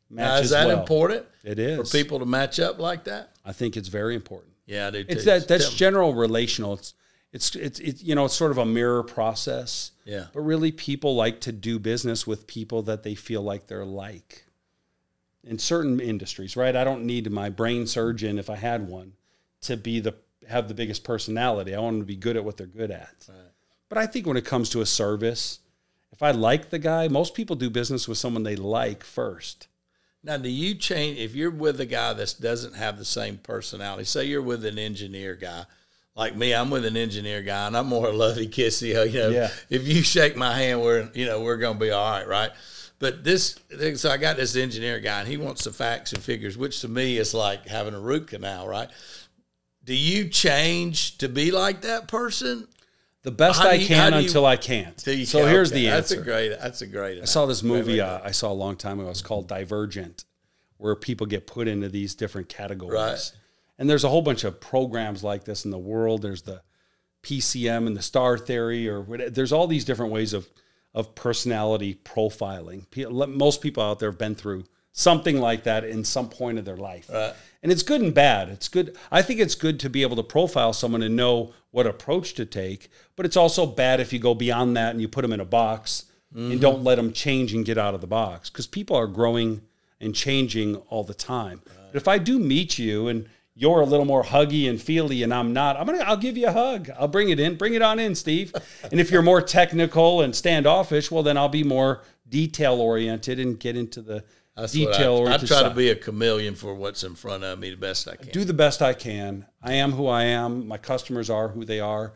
Now, 0.09 0.37
is 0.37 0.51
that 0.51 0.67
well. 0.67 0.79
important 0.79 1.25
It 1.43 1.59
is 1.59 1.77
for 1.77 1.97
people 1.97 2.19
to 2.19 2.25
match 2.25 2.59
up 2.59 2.79
like 2.79 3.05
that? 3.05 3.31
I 3.43 3.51
think 3.51 3.75
it's 3.75 3.89
very 3.89 4.15
important. 4.15 4.53
Yeah, 4.65 4.87
I 4.87 4.91
do. 4.91 5.05
It's 5.07 5.25
that 5.25 5.47
that's 5.47 5.65
Tell 5.65 5.71
me. 5.71 5.77
general 5.77 6.13
relational. 6.13 6.73
It's 6.73 6.93
it's 7.33 7.55
it's 7.55 7.79
it, 7.79 8.03
you 8.03 8.15
know 8.15 8.25
it's 8.25 8.33
sort 8.33 8.51
of 8.51 8.57
a 8.57 8.65
mirror 8.65 9.03
process. 9.03 9.91
Yeah. 10.05 10.25
But 10.33 10.41
really, 10.41 10.71
people 10.71 11.15
like 11.15 11.41
to 11.41 11.51
do 11.51 11.79
business 11.79 12.25
with 12.25 12.47
people 12.47 12.83
that 12.83 13.03
they 13.03 13.15
feel 13.15 13.41
like 13.41 13.67
they're 13.67 13.85
like. 13.85 14.45
In 15.43 15.59
certain 15.59 16.01
industries, 16.01 16.57
right? 16.57 16.75
I 16.75 16.83
don't 16.83 17.05
need 17.05 17.31
my 17.31 17.49
brain 17.49 17.87
surgeon 17.87 18.37
if 18.37 18.49
I 18.49 18.57
had 18.57 18.89
one 18.89 19.13
to 19.61 19.77
be 19.77 20.01
the 20.01 20.15
have 20.49 20.67
the 20.67 20.73
biggest 20.73 21.05
personality. 21.05 21.73
I 21.73 21.79
want 21.79 21.95
them 21.95 22.01
to 22.01 22.05
be 22.05 22.17
good 22.17 22.35
at 22.35 22.43
what 22.43 22.57
they're 22.57 22.67
good 22.67 22.91
at. 22.91 23.27
But 23.87 23.97
I 23.97 24.07
think 24.07 24.27
when 24.27 24.35
it 24.35 24.43
comes 24.43 24.69
to 24.71 24.81
a 24.81 24.85
service, 24.85 25.59
if 26.11 26.21
I 26.21 26.31
like 26.31 26.69
the 26.69 26.79
guy, 26.79 27.07
most 27.07 27.33
people 27.33 27.55
do 27.55 27.69
business 27.69 28.07
with 28.07 28.17
someone 28.17 28.43
they 28.43 28.55
like 28.57 29.03
first. 29.03 29.67
Now, 30.23 30.37
do 30.37 30.49
you 30.49 30.75
change 30.75 31.19
if 31.19 31.35
you're 31.35 31.51
with 31.51 31.79
a 31.79 31.85
guy 31.85 32.13
that 32.13 32.35
doesn't 32.41 32.75
have 32.75 32.97
the 32.97 33.05
same 33.05 33.37
personality? 33.37 34.03
Say 34.03 34.25
you're 34.25 34.41
with 34.41 34.65
an 34.65 34.77
engineer 34.77 35.35
guy, 35.35 35.65
like 36.15 36.35
me, 36.35 36.53
I'm 36.53 36.69
with 36.69 36.85
an 36.85 36.97
engineer 36.97 37.41
guy, 37.43 37.67
and 37.67 37.77
I'm 37.77 37.87
more 37.87 38.11
lovey 38.13 38.47
kissy. 38.47 38.89
You 39.11 39.19
know, 39.19 39.29
Yeah. 39.29 39.49
if 39.69 39.87
you 39.87 40.01
shake 40.01 40.35
my 40.35 40.53
hand, 40.57 40.81
we're 40.81 41.09
you 41.13 41.25
know 41.25 41.41
we're 41.41 41.57
gonna 41.57 41.79
be 41.79 41.91
all 41.91 42.09
right, 42.11 42.27
right? 42.27 42.51
But 42.99 43.23
this, 43.23 43.59
so 43.95 44.09
I 44.09 44.17
got 44.17 44.37
this 44.37 44.55
engineer 44.55 44.99
guy, 44.99 45.19
and 45.19 45.27
he 45.29 45.37
wants 45.37 45.63
the 45.63 45.71
facts 45.71 46.13
and 46.13 46.21
figures, 46.23 46.57
which 46.57 46.81
to 46.81 46.87
me 46.87 47.17
is 47.17 47.33
like 47.35 47.67
having 47.67 47.93
a 47.93 47.99
root 47.99 48.27
canal, 48.27 48.67
right? 48.67 48.89
Do 49.85 49.95
you 49.95 50.27
change 50.29 51.19
to 51.19 51.29
be 51.29 51.51
like 51.51 51.81
that 51.81 52.07
person? 52.07 52.67
The 53.27 53.31
best 53.31 53.59
How 53.59 53.71
I 53.71 53.73
you- 53.73 53.85
can 53.87 54.13
you- 54.13 54.19
until 54.19 54.45
I 54.45 54.55
can't. 54.55 54.97
So 55.01 55.11
here's 55.45 55.69
okay, 55.73 55.81
the 55.81 55.85
That's 55.87 56.11
answer. 56.13 56.21
a 56.21 56.23
great. 56.23 56.47
That's 56.61 56.81
a 56.81 56.87
great. 56.87 57.21
I 57.21 57.25
saw 57.25 57.45
this 57.45 57.61
movie 57.61 57.99
uh, 57.99 58.21
I 58.23 58.31
saw 58.31 58.49
a 58.49 58.55
long 58.55 58.77
time 58.77 59.01
ago. 59.01 59.09
It's 59.09 59.21
called 59.21 59.49
Divergent, 59.49 60.23
where 60.77 60.95
people 60.95 61.27
get 61.27 61.45
put 61.45 61.67
into 61.67 61.89
these 61.89 62.15
different 62.15 62.47
categories. 62.47 63.33
And 63.77 63.89
there's 63.89 64.05
a 64.05 64.09
whole 64.09 64.21
bunch 64.21 64.45
of 64.45 64.61
programs 64.61 65.25
like 65.25 65.43
this 65.43 65.65
in 65.65 65.71
the 65.71 65.77
world. 65.77 66.21
There's 66.21 66.43
the 66.43 66.61
PCM 67.21 67.85
and 67.85 67.97
the 67.97 68.01
star 68.01 68.37
theory, 68.37 68.87
or 68.87 69.03
there's 69.29 69.51
all 69.51 69.67
these 69.67 69.83
different 69.83 70.13
ways 70.13 70.31
of 70.31 70.47
of 70.93 71.13
personality 71.13 71.99
profiling. 72.05 72.85
Most 73.27 73.59
people 73.61 73.83
out 73.83 73.99
there 73.99 74.09
have 74.09 74.17
been 74.17 74.35
through 74.35 74.63
something 74.93 75.41
like 75.41 75.63
that 75.65 75.83
in 75.83 76.05
some 76.05 76.29
point 76.29 76.59
of 76.59 76.63
their 76.63 76.77
life. 76.77 77.09
Right. 77.57 77.63
And 77.63 77.71
it's 77.71 77.83
good 77.83 78.01
and 78.01 78.13
bad. 78.13 78.49
It's 78.49 78.67
good. 78.67 78.95
I 79.11 79.21
think 79.21 79.39
it's 79.39 79.55
good 79.55 79.79
to 79.81 79.89
be 79.89 80.01
able 80.01 80.15
to 80.15 80.23
profile 80.23 80.73
someone 80.73 81.01
and 81.03 81.15
know 81.15 81.53
what 81.71 81.87
approach 81.87 82.33
to 82.35 82.45
take, 82.45 82.89
but 83.15 83.25
it's 83.25 83.37
also 83.37 83.65
bad 83.65 83.99
if 83.99 84.13
you 84.13 84.19
go 84.19 84.33
beyond 84.33 84.75
that 84.77 84.91
and 84.91 85.01
you 85.01 85.07
put 85.07 85.21
them 85.21 85.33
in 85.33 85.39
a 85.39 85.45
box 85.45 86.05
and 86.35 86.61
don't 86.61 86.77
mm-hmm. 86.77 86.85
let 86.85 86.95
them 86.95 87.13
change 87.13 87.53
and 87.53 87.65
get 87.65 87.77
out 87.77 87.95
of 87.95 88.01
the 88.01 88.07
box 88.07 88.49
because 88.49 88.67
people 88.67 88.95
are 88.95 89.07
growing 89.07 89.61
and 89.99 90.13
changing 90.13 90.75
all 90.87 91.03
the 91.03 91.13
time. 91.13 91.61
But 91.65 91.95
if 91.95 92.07
I 92.07 92.17
do 92.17 92.37
meet 92.37 92.77
you 92.77 93.07
and 93.07 93.27
you're 93.55 93.81
a 93.81 93.85
little 93.85 94.05
more 94.05 94.23
huggy 94.23 94.69
and 94.69 94.79
feely 94.79 95.23
and 95.23 95.33
I'm 95.33 95.51
not, 95.53 95.77
I'm 95.77 95.85
gonna 95.87 96.03
I'll 96.03 96.17
give 96.17 96.37
you 96.37 96.47
a 96.47 96.51
hug. 96.51 96.91
I'll 96.99 97.07
bring 97.07 97.29
it 97.29 97.39
in. 97.39 97.55
Bring 97.55 97.73
it 97.73 97.81
on 97.81 97.97
in, 97.97 98.13
Steve. 98.13 98.53
and 98.91 98.99
if 98.99 99.09
you're 99.09 99.23
more 99.23 99.41
technical 99.41 100.21
and 100.21 100.35
standoffish, 100.35 101.09
well 101.09 101.23
then 101.23 101.37
I'll 101.37 101.49
be 101.49 101.63
more 101.63 102.03
detail 102.29 102.79
oriented 102.79 103.39
and 103.39 103.59
get 103.59 103.75
into 103.75 104.01
the 104.01 104.23
That's 104.57 104.73
detail 104.73 105.27
I, 105.27 105.35
I 105.35 105.37
try 105.37 105.63
to 105.63 105.69
be 105.69 105.89
a 105.89 105.95
chameleon 105.95 106.55
for 106.55 106.73
what's 106.73 107.03
in 107.03 107.13
front 107.13 107.43
of 107.43 107.59
me 107.59 107.69
the 107.69 107.77
best 107.77 108.07
I 108.07 108.15
can. 108.15 108.29
do 108.29 108.43
the 108.43 108.53
best 108.53 108.81
I 108.81 108.93
can. 108.93 109.45
I 109.61 109.73
am 109.73 109.91
who 109.91 110.07
I 110.07 110.23
am. 110.23 110.67
My 110.67 110.77
customers 110.77 111.29
are 111.29 111.49
who 111.49 111.63
they 111.63 111.79
are. 111.79 112.13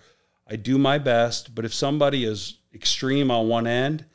I 0.49 0.55
do 0.55 0.77
my 0.77 0.97
best, 0.97 1.53
but 1.53 1.65
if 1.65 1.73
somebody 1.73 2.25
is 2.25 2.57
extreme 2.73 3.29
on 3.29 3.47
one 3.47 3.67
end, 3.67 4.05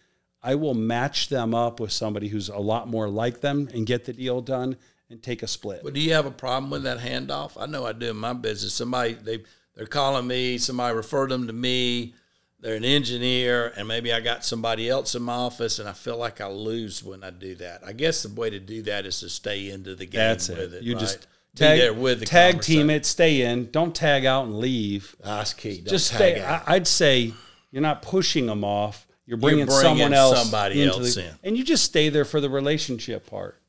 I 0.42 0.54
will 0.56 0.74
match 0.74 1.28
them 1.28 1.54
up 1.54 1.80
with 1.80 1.92
somebody 1.92 2.28
who's 2.28 2.48
a 2.48 2.58
lot 2.58 2.88
more 2.88 3.08
like 3.08 3.40
them 3.40 3.68
and 3.72 3.86
get 3.86 4.04
the 4.04 4.12
deal 4.12 4.40
done 4.40 4.76
and 5.08 5.22
take 5.22 5.42
a 5.42 5.46
split. 5.46 5.80
But 5.82 5.94
do 5.94 6.00
you 6.00 6.12
have 6.12 6.26
a 6.26 6.30
problem 6.30 6.70
with 6.70 6.82
that 6.82 6.98
handoff? 6.98 7.52
I 7.60 7.66
know 7.66 7.86
I 7.86 7.92
do 7.92 8.10
in 8.10 8.16
my 8.16 8.32
business. 8.32 8.74
Somebody 8.74 9.14
they 9.14 9.44
they're 9.74 9.86
calling 9.86 10.26
me. 10.26 10.58
Somebody 10.58 10.96
referred 10.96 11.30
them 11.30 11.46
to 11.46 11.52
me. 11.52 12.14
They're 12.60 12.74
an 12.76 12.84
engineer, 12.84 13.72
and 13.76 13.86
maybe 13.86 14.12
I 14.12 14.20
got 14.20 14.44
somebody 14.44 14.88
else 14.88 15.14
in 15.14 15.22
my 15.22 15.34
office, 15.34 15.78
and 15.78 15.88
I 15.88 15.92
feel 15.92 16.16
like 16.16 16.40
I 16.40 16.46
lose 16.48 17.04
when 17.04 17.22
I 17.22 17.30
do 17.30 17.54
that. 17.56 17.82
I 17.86 17.92
guess 17.92 18.22
the 18.22 18.30
way 18.30 18.48
to 18.50 18.58
do 18.58 18.82
that 18.82 19.04
is 19.04 19.20
to 19.20 19.28
stay 19.28 19.68
into 19.70 19.94
the 19.94 20.06
game 20.06 20.18
That's 20.20 20.48
with 20.48 20.58
it. 20.58 20.72
it. 20.74 20.82
You 20.82 20.94
right? 20.94 21.00
just 21.00 21.20
Be 21.20 21.58
tag, 21.58 21.78
there 21.78 21.92
with 21.92 22.20
the 22.20 22.26
tag 22.26 22.62
team 22.62 22.88
it, 22.88 23.04
stay 23.04 23.42
in. 23.42 23.70
Don't 23.70 23.94
tag 23.94 24.24
out 24.24 24.46
and 24.46 24.58
leave. 24.58 25.14
Ah, 25.22 25.38
That's 25.38 25.52
key. 25.52 25.76
Don't 25.76 25.88
Just 25.88 26.10
tag 26.12 26.36
stay. 26.36 26.42
out. 26.42 26.62
I'd 26.66 26.86
say 26.88 27.34
you're 27.70 27.82
not 27.82 28.00
pushing 28.00 28.46
them 28.46 28.64
off. 28.64 29.06
You're 29.26 29.36
bringing, 29.38 29.66
bringing 29.66 29.82
someone 29.82 30.14
else 30.14 30.40
somebody 30.40 30.80
into 30.82 30.94
else 30.98 31.16
the, 31.16 31.26
in. 31.26 31.34
and 31.44 31.58
you 31.58 31.64
just 31.64 31.84
stay 31.84 32.08
there 32.08 32.24
for 32.24 32.40
the 32.40 32.48
relationship 32.48 33.26
part. 33.26 33.60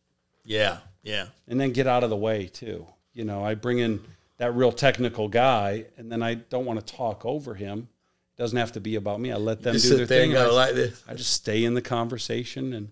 yeah, 0.45 0.77
yeah. 1.03 1.27
and 1.47 1.59
then 1.59 1.71
get 1.73 1.88
out 1.88 2.03
of 2.03 2.09
the 2.09 2.15
way 2.15 2.45
too. 2.47 2.85
You 3.13 3.25
know, 3.25 3.43
I 3.43 3.55
bring 3.55 3.79
in 3.79 3.99
that 4.38 4.53
real 4.53 4.71
technical 4.71 5.27
guy, 5.27 5.85
and 5.97 6.11
then 6.11 6.21
I 6.23 6.35
don't 6.35 6.65
want 6.65 6.79
to 6.85 6.93
talk 6.95 7.25
over 7.25 7.55
him. 7.55 7.89
Doesn't 8.38 8.57
have 8.57 8.73
to 8.73 8.79
be 8.79 8.95
about 8.95 9.19
me. 9.19 9.31
I 9.31 9.35
let 9.38 9.63
them 9.63 9.73
Just 9.73 9.89
do 9.89 9.97
their 9.97 10.05
thing. 10.05 10.29
and 10.31 10.39
and 10.39 10.49
go 10.49 10.51
I, 10.53 10.65
like 10.67 10.75
this. 10.75 11.03
I 11.07 11.15
just 11.15 11.31
stay 11.33 11.63
in 11.63 11.73
the 11.73 11.81
conversation 11.81 12.73
and 12.73 12.89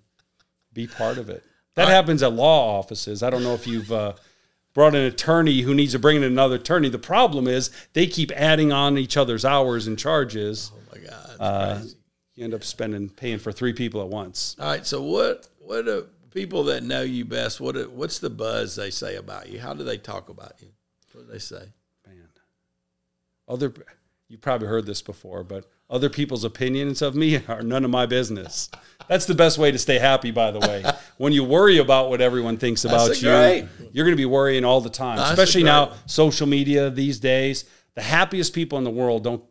be 0.74 0.88
part 0.88 1.18
of 1.18 1.30
it. 1.30 1.44
That 1.76 1.88
happens 1.88 2.24
at 2.24 2.34
law 2.34 2.80
offices. 2.80 3.22
I 3.22 3.30
don't 3.30 3.44
know 3.44 3.54
if 3.54 3.68
you've 3.68 3.92
uh, 3.92 4.14
brought 4.74 4.96
an 4.96 5.02
attorney 5.02 5.62
who 5.62 5.74
needs 5.76 5.92
to 5.92 6.00
bring 6.00 6.18
in 6.18 6.24
another 6.24 6.56
attorney. 6.56 6.90
The 6.90 6.98
problem 6.98 7.48
is 7.48 7.70
they 7.94 8.08
keep 8.08 8.32
adding 8.32 8.72
on 8.72 8.98
each 8.98 9.18
other's 9.18 9.44
hours 9.46 9.86
and 9.86 10.00
charges. 10.00 10.72
Oh 10.74 10.80
my 10.96 11.06
God. 11.06 11.36
Uh, 11.40 11.76
crazy. 11.76 11.96
you 12.36 12.44
end 12.46 12.54
up 12.54 12.64
spending 12.64 13.10
paying 13.10 13.40
for 13.40 13.52
three 13.52 13.74
people 13.74 14.02
at 14.02 14.08
once. 14.08 14.56
All 14.60 14.68
right. 14.68 14.86
So 14.86 15.02
what? 15.04 15.48
What 15.60 15.86
do 15.86 16.08
people 16.32 16.64
that 16.66 16.84
know 16.84 17.02
you 17.02 17.26
best? 17.26 17.60
What? 17.62 17.92
What's 17.92 18.20
the 18.20 18.30
buzz 18.30 18.76
they 18.76 18.90
say 18.90 19.16
about 19.18 19.50
you? 19.50 19.60
How 19.60 19.74
do 19.74 19.84
they 19.84 19.98
talk 19.98 20.30
about 20.30 20.54
you? 20.62 20.70
What 21.12 21.28
do 21.28 21.32
they 21.32 21.40
say? 21.40 21.66
man. 22.08 22.30
Other, 23.48 23.74
you've 24.28 24.42
probably 24.42 24.68
heard 24.68 24.86
this 24.86 25.02
before, 25.02 25.44
but 25.44 25.66
other 25.90 26.10
people's 26.10 26.44
opinions 26.44 27.02
of 27.02 27.16
me 27.16 27.42
are 27.48 27.62
none 27.62 27.86
of 27.86 27.92
my 27.92 28.06
business. 28.06 28.70
That's 29.08 29.26
the 29.26 29.36
best 29.36 29.58
way 29.58 29.72
to 29.72 29.78
stay 29.78 30.00
happy, 30.00 30.32
by 30.32 30.52
the 30.52 30.60
way. 30.60 30.84
when 31.18 31.32
you 31.34 31.44
worry 31.44 31.78
about 31.78 32.10
what 32.10 32.22
everyone 32.22 32.58
thinks 32.58 32.86
about 32.86 33.08
That's 33.08 33.22
you, 33.22 33.30
great. 33.30 33.68
you're 33.94 34.06
going 34.06 34.16
to 34.16 34.22
be 34.22 34.26
worrying 34.26 34.66
all 34.66 34.82
the 34.82 34.90
time, 34.90 35.18
That's 35.18 35.32
especially 35.32 35.64
now, 35.64 35.94
social 36.06 36.48
media 36.48 36.90
these 36.90 37.20
days. 37.20 37.66
The 37.94 38.02
happiest 38.02 38.54
people 38.54 38.78
in 38.78 38.84
the 38.84 38.90
world 38.90 39.24
don't 39.24 39.44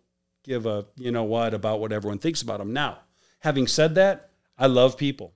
give 0.42 0.66
a, 0.66 0.86
you 0.96 1.10
know 1.10 1.24
what, 1.24 1.54
about 1.54 1.80
what 1.80 1.92
everyone 1.92 2.18
thinks 2.18 2.42
about 2.42 2.58
them. 2.58 2.72
Now, 2.72 2.98
having 3.40 3.66
said 3.66 3.94
that, 3.94 4.30
I 4.58 4.66
love 4.66 4.96
people. 4.98 5.32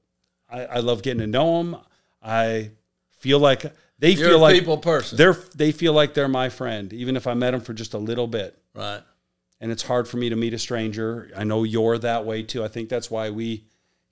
I, 0.51 0.65
I 0.65 0.79
love 0.81 1.03
getting 1.03 1.21
to 1.21 1.27
know 1.27 1.59
them. 1.59 1.77
I 2.23 2.73
feel 3.11 3.39
like 3.39 3.63
they 3.99 4.11
You're 4.11 4.29
feel 4.31 4.39
like 4.39 4.55
people 4.55 4.79
person, 4.79 5.17
they're 5.17 5.37
they 5.55 5.73
feel 5.73 5.93
like 5.93 6.15
they're 6.15 6.29
my 6.29 6.49
friend, 6.49 6.93
even 6.93 7.17
if 7.17 7.27
I 7.27 7.35
met 7.35 7.51
them 7.53 7.61
for 7.61 7.73
just 7.73 7.95
a 7.95 7.99
little 7.99 8.27
bit. 8.27 8.57
right? 8.75 9.03
And 9.61 9.73
it's 9.73 9.83
hard 9.83 10.07
for 10.07 10.17
me 10.19 10.29
to 10.29 10.37
meet 10.37 10.55
a 10.55 10.59
stranger. 10.59 11.31
I 11.37 11.45
know 11.45 11.65
you're 11.65 11.99
that 11.99 12.25
way 12.25 12.43
too. 12.43 12.63
I 12.65 12.69
think 12.69 12.89
that's 12.89 13.11
why 13.11 13.31
we 13.31 13.65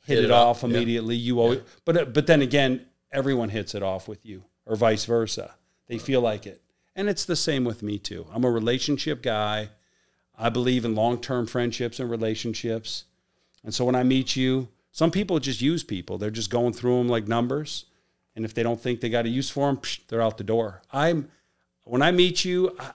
hit, 0.04 0.16
Hit 0.16 0.18
it, 0.18 0.24
it 0.24 0.30
up, 0.30 0.46
off 0.48 0.62
yeah. 0.62 0.70
immediately. 0.70 1.16
You 1.16 1.40
always, 1.40 1.60
but 1.84 1.96
uh, 1.96 2.04
but 2.06 2.26
then 2.26 2.42
again, 2.42 2.86
everyone 3.12 3.50
hits 3.50 3.74
it 3.74 3.82
off 3.82 4.08
with 4.08 4.26
you, 4.26 4.44
or 4.64 4.76
vice 4.76 5.04
versa. 5.04 5.54
They 5.86 5.98
feel 5.98 6.20
like 6.20 6.46
it, 6.46 6.62
and 6.96 7.08
it's 7.08 7.24
the 7.24 7.36
same 7.36 7.64
with 7.64 7.82
me 7.82 7.98
too. 7.98 8.26
I'm 8.32 8.44
a 8.44 8.50
relationship 8.50 9.22
guy. 9.22 9.70
I 10.38 10.50
believe 10.50 10.84
in 10.84 10.94
long 10.94 11.20
term 11.20 11.46
friendships 11.46 12.00
and 12.00 12.10
relationships. 12.10 13.04
And 13.64 13.74
so 13.74 13.84
when 13.84 13.94
I 13.94 14.02
meet 14.02 14.36
you, 14.36 14.68
some 14.92 15.10
people 15.10 15.38
just 15.38 15.60
use 15.60 15.82
people. 15.82 16.18
They're 16.18 16.30
just 16.30 16.50
going 16.50 16.72
through 16.72 16.98
them 16.98 17.08
like 17.08 17.28
numbers. 17.28 17.86
And 18.34 18.44
if 18.44 18.52
they 18.52 18.62
don't 18.62 18.80
think 18.80 19.00
they 19.00 19.08
got 19.08 19.24
a 19.24 19.30
use 19.30 19.48
for 19.48 19.66
them, 19.66 19.80
they're 20.08 20.20
out 20.20 20.38
the 20.38 20.44
door. 20.44 20.82
I'm 20.92 21.30
when 21.84 22.02
I 22.02 22.10
meet 22.10 22.44
you, 22.44 22.76
I, 22.78 22.92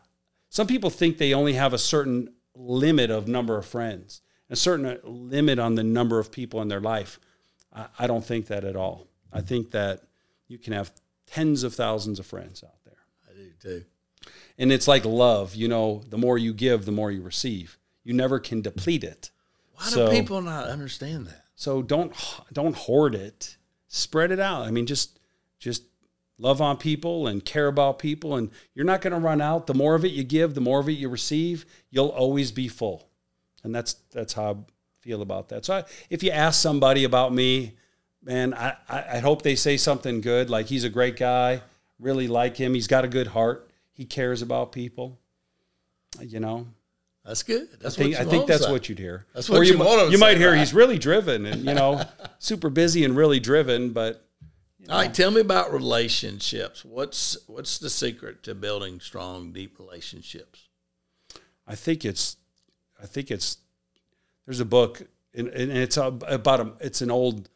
some 0.50 0.68
people 0.68 0.90
think 0.90 1.18
they 1.18 1.34
only 1.34 1.54
have 1.54 1.74
a 1.74 1.78
certain 1.78 2.34
limit 2.62 3.10
of 3.10 3.28
number 3.28 3.58
of 3.58 3.66
friends, 3.66 4.22
a 4.50 4.56
certain 4.56 4.86
uh, 4.86 4.98
limit 5.04 5.60
on 5.60 5.76
the 5.76 5.84
number 5.84 6.20
of 6.20 6.32
people 6.32 6.62
in 6.62 6.68
their 6.68 6.82
life. 6.82 7.20
I, 7.74 7.88
I 8.00 8.08
don't 8.08 8.26
think 8.26 8.48
that 8.48 8.64
at 8.64 8.76
all. 8.76 9.08
I 9.34 9.42
think 9.42 9.72
that 9.72 10.02
you 10.48 10.58
can 10.58 10.74
have 10.74 10.92
tens 11.26 11.64
of 11.64 11.74
thousands 11.74 12.20
of 12.20 12.26
friends 12.26 12.64
out 12.64 12.84
there. 12.86 12.98
I 13.30 13.34
do 13.34 13.50
too. 13.62 13.86
And 14.58 14.72
it's 14.72 14.88
like 14.88 15.06
love, 15.06 15.56
you 15.56 15.68
know, 15.68 16.04
the 16.10 16.18
more 16.18 16.38
you 16.38 16.54
give, 16.54 16.86
the 16.86 16.92
more 16.92 17.12
you 17.12 17.22
receive. 17.22 17.78
You 18.04 18.14
never 18.14 18.40
can 18.40 18.62
deplete 18.62 19.04
it. 19.04 19.32
Why 19.76 19.86
So- 19.86 20.10
do 20.10 20.12
people 20.12 20.42
not 20.42 20.68
understand 20.68 21.28
that? 21.28 21.46
So 21.56 21.82
don't 21.82 22.14
don't 22.52 22.76
hoard 22.76 23.14
it. 23.16 23.58
Spread 23.88 24.32
it 24.32 24.40
out. 24.40 24.64
I 24.64 24.72
mean, 24.72 24.86
just 24.86 25.20
just 25.60 25.84
love 26.42 26.60
on 26.62 26.76
people 26.78 27.28
and 27.28 27.46
care 27.46 27.68
about 27.68 28.00
people, 28.00 28.36
and 28.36 28.50
you're 28.74 28.86
not 28.86 29.02
going 29.02 29.14
to 29.14 29.20
run 29.20 29.40
out. 29.42 29.68
The 29.68 29.74
more 29.74 29.96
of 29.96 30.04
it 30.04 30.12
you 30.12 30.24
give, 30.24 30.54
the 30.56 30.62
more 30.62 30.80
of 30.80 30.90
it 30.90 30.94
you 30.94 31.08
receive. 31.08 31.66
You'll 31.92 32.08
always 32.10 32.52
be 32.52 32.68
full, 32.68 33.08
and 33.64 33.74
that's 33.74 33.94
that's 34.12 34.34
how 34.34 34.52
I 34.52 34.56
feel 35.00 35.22
about 35.22 35.50
that. 35.50 35.66
So 35.66 35.76
I, 35.76 35.84
if 36.10 36.24
you 36.24 36.32
ask 36.32 36.60
somebody 36.62 37.04
about 37.04 37.34
me, 37.34 37.74
man, 38.24 38.54
I, 38.54 38.76
I 38.90 39.04
I 39.14 39.20
hope 39.20 39.44
they 39.44 39.56
say 39.56 39.78
something 39.78 40.22
good, 40.22 40.50
like 40.50 40.66
he's 40.68 40.84
a 40.84 40.90
great 40.90 41.16
guy. 41.18 41.62
Really 42.00 42.28
like 42.28 42.58
him. 42.58 42.74
He's 42.74 42.88
got 42.88 43.06
a 43.06 43.08
good 43.08 43.28
heart. 43.28 43.70
He 43.94 44.06
cares 44.06 44.42
about 44.42 44.72
people. 44.72 45.20
You 46.20 46.40
know, 46.40 46.66
That's 47.24 47.44
good. 47.44 47.70
That's 47.80 47.96
I 47.96 48.02
think, 48.04 48.14
what 48.18 48.28
I 48.28 48.30
think 48.30 48.48
that's 48.48 48.68
what 48.68 48.90
you'd 48.90 48.98
hear. 49.00 49.28
That's 49.34 49.50
Or 49.50 49.60
what 49.60 49.68
you 49.68 49.78
mi- 49.78 49.86
want 49.86 50.02
'em 50.02 50.06
to 50.08 50.12
You 50.12 50.18
might 50.18 50.38
hear 50.38 50.50
right? 50.52 50.60
he's 50.60 50.74
really 50.74 50.98
driven 50.98 51.46
and 51.46 51.64
you 51.64 51.74
know 51.76 52.02
super 52.40 52.70
busy 52.72 53.06
and 53.06 53.16
really 53.16 53.40
driven, 53.40 53.92
but 53.92 54.26
All 54.92 55.00
right, 55.00 55.14
tell 55.14 55.32
me 55.32 55.40
about 55.40 55.72
relationships. 55.72 56.84
What's 56.84 57.38
what's 57.48 57.78
the 57.78 57.90
secret 57.90 58.44
to 58.44 58.54
building 58.54 59.00
strong, 59.00 59.54
deep 59.54 59.80
relationships? 59.80 60.68
I 61.66 61.76
think 61.76 62.04
it's 62.04 62.36
I 63.02 63.06
think 63.06 63.32
it's 63.32 63.58
there's 64.46 64.60
a 64.60 64.66
book 64.66 65.04
and, 65.34 65.48
and 65.48 65.72
it's 65.72 65.96
about 65.96 66.60
a 66.60 66.74
it's 66.82 67.02
an 67.02 67.10
old 67.10 67.50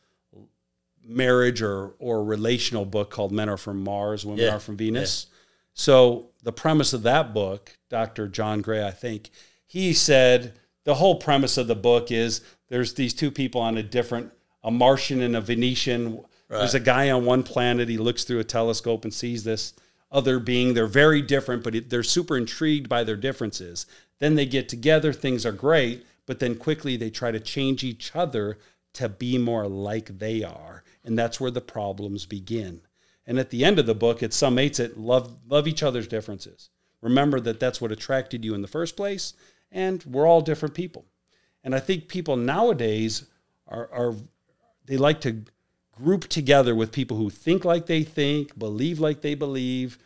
marriage 1.04 1.62
or 1.62 1.94
or 2.00 2.24
relational 2.24 2.86
book 2.86 3.12
called 3.12 3.34
Men 3.34 3.50
Are 3.50 3.58
from 3.58 3.84
Mars, 3.84 4.26
Women 4.26 4.46
Yeah, 4.46 4.56
Are 4.56 4.60
from 4.60 4.78
Venus. 4.78 5.28
So 5.74 6.30
the 6.44 6.54
premise 6.54 6.94
of 6.94 7.04
that 7.04 7.34
book, 7.34 7.78
Dr. 7.90 8.30
John 8.30 8.62
Gray, 8.62 8.86
I 8.86 8.92
think, 8.92 9.30
he 9.68 9.92
said 9.92 10.54
the 10.86 10.96
whole 10.96 11.16
premise 11.16 11.58
of 11.58 11.68
the 11.68 11.76
book 11.76 12.12
is 12.12 12.40
there's 12.70 12.94
these 12.94 13.14
two 13.14 13.30
people 13.30 13.60
on 13.60 13.78
a 13.78 13.84
different 13.84 14.32
a 14.64 14.72
Martian 14.72 15.22
and 15.22 15.36
a 15.36 15.42
Venetian. 15.42 16.24
There's 16.48 16.76
a 16.76 16.80
guy 16.80 17.10
on 17.10 17.26
one 17.26 17.44
planet, 17.44 17.90
he 17.90 17.98
looks 17.98 18.24
through 18.24 18.40
a 18.40 18.44
telescope 18.44 19.04
and 19.04 19.14
sees 19.14 19.44
this 19.44 19.74
other 20.12 20.40
being. 20.40 20.74
They're 20.74 20.88
very 20.88 21.22
different, 21.22 21.64
but 21.64 21.90
they're 21.90 22.04
super 22.04 22.38
intrigued 22.38 22.88
by 22.88 23.04
their 23.04 23.16
differences. 23.16 23.86
Then 24.20 24.36
they 24.36 24.46
get 24.46 24.70
together, 24.70 25.12
things 25.12 25.46
are 25.46 25.52
great, 25.52 26.06
but 26.26 26.40
then 26.40 26.56
quickly 26.56 26.98
they 26.98 27.10
try 27.10 27.32
to 27.32 27.40
change 27.40 27.84
each 27.84 28.16
other 28.16 28.60
to 28.94 29.10
be 29.10 29.38
more 29.38 29.68
like 29.68 30.20
they 30.20 30.44
are. 30.44 30.84
And 31.04 31.18
that's 31.18 31.40
where 31.40 31.52
the 31.52 31.62
problems 31.62 32.26
begin. 32.26 32.82
And 33.28 33.40
at 33.40 33.50
the 33.50 33.66
end 33.66 33.80
of 33.80 33.86
the 33.86 33.96
book, 33.96 34.22
it 34.22 34.32
summates 34.32 34.80
it 34.80 34.98
love, 34.98 35.38
love 35.48 35.68
each 35.68 35.84
other's 35.84 36.08
differences. 36.08 36.70
Remember 37.02 37.40
that 37.40 37.60
that's 37.60 37.82
what 37.82 37.92
attracted 37.92 38.46
you 38.46 38.54
in 38.54 38.62
the 38.62 38.68
first 38.68 38.96
place, 38.96 39.34
and 39.72 40.04
we're 40.06 40.28
all 40.28 40.42
different 40.42 40.74
people. 40.74 41.06
And 41.64 41.76
I 41.76 41.80
think 41.80 42.08
people 42.08 42.38
nowadays 42.38 43.26
are, 43.68 43.90
are 43.92 44.16
they 44.86 44.98
like 44.98 45.22
to 45.22 45.44
group 45.96 46.28
together 46.28 46.76
with 46.76 46.92
people 46.92 47.18
who 47.18 47.30
think 47.30 47.66
like 47.66 47.86
they 47.86 48.04
think, 48.04 48.58
believe 48.58 49.00
like 49.00 49.22
they 49.22 49.36
believe, 49.36 49.98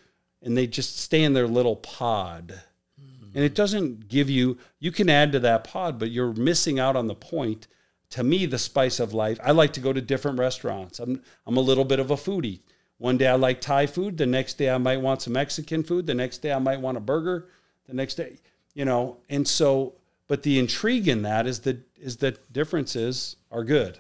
and 0.42 0.58
they 0.58 0.68
just 0.68 0.98
stay 0.98 1.24
in 1.24 1.34
their 1.34 1.48
little 1.48 1.76
pod. 1.76 2.62
Hmm. 3.00 3.28
And 3.36 3.44
it 3.44 3.56
doesn't 3.56 4.08
give 4.08 4.30
you, 4.30 4.58
you 4.80 4.92
can 4.92 5.10
add 5.10 5.32
to 5.32 5.40
that 5.40 5.64
pod, 5.64 6.00
but 6.00 6.12
you're 6.12 6.34
missing 6.34 6.80
out 6.80 6.96
on 6.96 7.08
the 7.08 7.16
point. 7.16 7.68
To 8.12 8.24
me, 8.24 8.46
the 8.46 8.58
spice 8.58 9.00
of 9.00 9.14
life, 9.14 9.40
I 9.44 9.52
like 9.52 9.74
to 9.74 9.80
go 9.80 9.94
to 9.94 10.02
different 10.02 10.40
restaurants. 10.40 11.00
I'm, 11.00 11.22
I'm 11.46 11.58
a 11.58 11.62
little 11.62 11.86
bit 11.86 12.00
of 12.00 12.10
a 12.10 12.16
foodie. 12.16 12.62
One 12.98 13.18
day 13.18 13.28
I 13.28 13.36
like 13.36 13.62
Thai 13.62 13.86
food. 13.88 14.18
The 14.18 14.26
next 14.26 14.58
day 14.58 14.70
I 14.70 14.78
might 14.78 15.02
want 15.02 15.22
some 15.22 15.34
Mexican 15.34 15.84
food. 15.84 16.06
The 16.06 16.14
next 16.14 16.40
day 16.40 16.52
I 16.52 16.60
might 16.60 16.82
want 16.82 16.98
a 16.98 17.02
burger. 17.02 17.48
The 17.88 17.94
next 17.94 18.16
day, 18.16 18.40
you 18.74 18.84
know, 18.84 19.18
and 19.30 19.48
so, 19.48 19.96
but 20.28 20.44
the 20.44 20.60
intrigue 20.60 21.08
in 21.08 21.22
that 21.24 21.48
is 21.48 21.62
that 21.62 21.88
is 21.98 22.18
that 22.18 22.52
differences 22.52 23.36
are 23.52 23.64
good. 23.64 24.00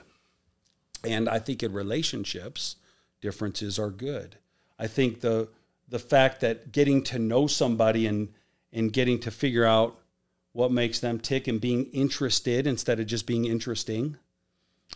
And 1.03 1.29
I 1.29 1.39
think 1.39 1.63
in 1.63 1.73
relationships, 1.73 2.75
differences 3.21 3.79
are 3.79 3.89
good. 3.89 4.37
I 4.77 4.87
think 4.87 5.21
the 5.21 5.49
the 5.87 5.99
fact 5.99 6.41
that 6.41 6.71
getting 6.71 7.03
to 7.03 7.19
know 7.19 7.47
somebody 7.47 8.05
and 8.05 8.29
and 8.71 8.93
getting 8.93 9.19
to 9.19 9.31
figure 9.31 9.65
out 9.65 9.99
what 10.51 10.71
makes 10.71 10.99
them 10.99 11.19
tick 11.19 11.47
and 11.47 11.59
being 11.61 11.85
interested 11.85 12.67
instead 12.67 12.99
of 12.99 13.07
just 13.07 13.25
being 13.25 13.45
interesting. 13.45 14.17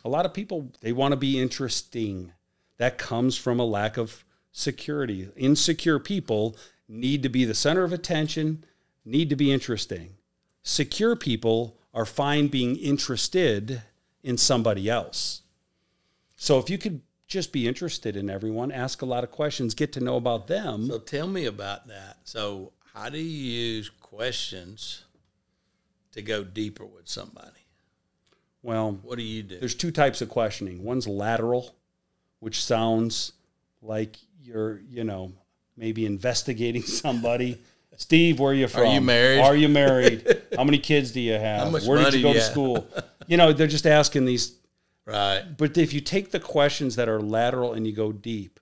A 0.03 0.09
lot 0.09 0.25
of 0.25 0.33
people 0.33 0.71
they 0.81 0.91
want 0.91 1.11
to 1.11 1.17
be 1.17 1.39
interesting. 1.39 2.33
That 2.77 2.97
comes 2.97 3.37
from 3.37 3.59
a 3.59 3.65
lack 3.65 3.97
of 3.97 4.25
security. 4.51 5.29
Insecure 5.35 5.99
people 5.99 6.57
need 6.87 7.23
to 7.23 7.29
be 7.29 7.45
the 7.45 7.53
center 7.53 7.83
of 7.83 7.93
attention, 7.93 8.63
need 9.05 9.29
to 9.29 9.35
be 9.35 9.51
interesting. 9.51 10.15
Secure 10.63 11.15
people 11.15 11.77
are 11.93 12.05
fine 12.05 12.47
being 12.47 12.75
interested 12.75 13.83
in 14.23 14.37
somebody 14.37 14.89
else. 14.89 15.42
So 16.43 16.59
if 16.59 16.69
you 16.69 16.77
could 16.77 16.99
just 17.25 17.53
be 17.53 17.69
interested 17.69 18.17
in 18.17 18.29
everyone, 18.29 18.69
ask 18.69 19.01
a 19.01 19.05
lot 19.05 19.23
of 19.23 19.31
questions, 19.31 19.73
get 19.73 19.93
to 19.93 20.01
know 20.01 20.17
about 20.17 20.47
them. 20.47 20.87
So 20.87 20.99
tell 20.99 21.25
me 21.25 21.45
about 21.45 21.87
that. 21.87 22.17
So 22.25 22.73
how 22.93 23.07
do 23.07 23.17
you 23.17 23.23
use 23.23 23.89
questions 23.89 25.05
to 26.11 26.21
go 26.21 26.43
deeper 26.43 26.85
with 26.85 27.07
somebody? 27.07 27.47
Well, 28.61 28.99
What 29.03 29.17
do 29.19 29.23
you 29.23 29.41
do? 29.41 29.57
there's 29.57 29.73
two 29.73 29.89
types 29.89 30.21
of 30.21 30.27
questioning. 30.27 30.83
One's 30.83 31.07
lateral, 31.07 31.73
which 32.41 32.61
sounds 32.61 33.31
like 33.81 34.17
you're, 34.43 34.81
you 34.89 35.05
know, 35.05 35.31
maybe 35.77 36.05
investigating 36.05 36.81
somebody. 37.03 37.61
Steve, 37.95 38.41
where 38.41 38.51
are 38.51 38.53
you 38.53 38.67
from? 38.67 38.81
Are 38.81 38.93
you 38.93 38.99
married? 38.99 39.39
Are 39.39 39.55
you 39.55 39.69
married? 39.69 40.41
How 40.57 40.65
many 40.65 40.79
kids 40.79 41.11
do 41.11 41.21
you 41.21 41.33
have? 41.35 41.71
Where 41.87 42.03
did 42.03 42.15
you 42.15 42.21
go 42.21 42.33
to 42.33 42.41
school? 42.41 42.85
You 43.27 43.37
know, 43.37 43.53
they're 43.53 43.65
just 43.65 43.87
asking 43.87 44.25
these. 44.25 44.57
Right. 45.05 45.43
But 45.57 45.77
if 45.77 45.93
you 45.93 46.01
take 46.01 46.31
the 46.31 46.39
questions 46.39 46.95
that 46.95 47.09
are 47.09 47.21
lateral 47.21 47.73
and 47.73 47.85
you 47.85 47.93
go 47.93 48.11
deep, 48.11 48.59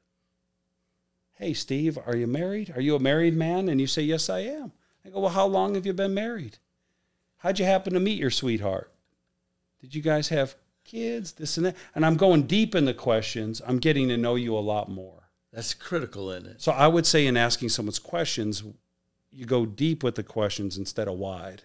hey, 1.34 1.54
Steve, 1.54 1.98
are 2.06 2.16
you 2.16 2.28
married? 2.28 2.72
Are 2.76 2.82
you 2.82 2.96
a 2.96 3.00
married 3.00 3.36
man? 3.36 3.70
And 3.70 3.80
you 3.80 3.88
say, 3.88 4.02
yes, 4.02 4.30
I 4.30 4.39
am. 4.39 4.72
I 5.06 5.10
go, 5.10 5.20
well, 5.20 5.32
how 5.32 5.46
long 5.46 5.76
have 5.76 5.86
you 5.86 5.94
been 5.94 6.14
married? 6.14 6.58
How'd 7.38 7.60
you 7.60 7.66
happen 7.66 7.94
to 7.94 8.00
meet 8.00 8.20
your 8.20 8.30
sweetheart? 8.30 8.94
Did 9.80 9.96
you 9.96 10.02
guys 10.02 10.30
have 10.30 10.56
kids? 10.84 11.32
This 11.34 11.58
and 11.58 11.66
that. 11.66 11.76
And 11.96 12.06
I'm 12.06 12.18
going 12.18 12.44
deep 12.44 12.76
in 12.76 12.86
the 12.86 12.94
questions. 12.94 13.62
I'm 13.66 13.80
getting 13.80 14.08
to 14.10 14.18
know 14.18 14.36
you 14.36 14.56
a 14.56 14.60
lot 14.60 14.89
more. 14.89 15.30
That's 15.52 15.74
critical, 15.74 16.30
isn't 16.30 16.48
it? 16.48 16.62
So 16.62 16.72
I 16.72 16.88
would 16.88 17.06
say 17.06 17.26
in 17.26 17.36
asking 17.36 17.70
someone's 17.70 18.00
questions, 18.00 18.64
you 19.32 19.46
go 19.46 19.66
deep 19.66 20.04
with 20.04 20.16
the 20.16 20.24
questions 20.24 20.78
instead 20.78 21.08
of 21.08 21.16
wide. 21.16 21.64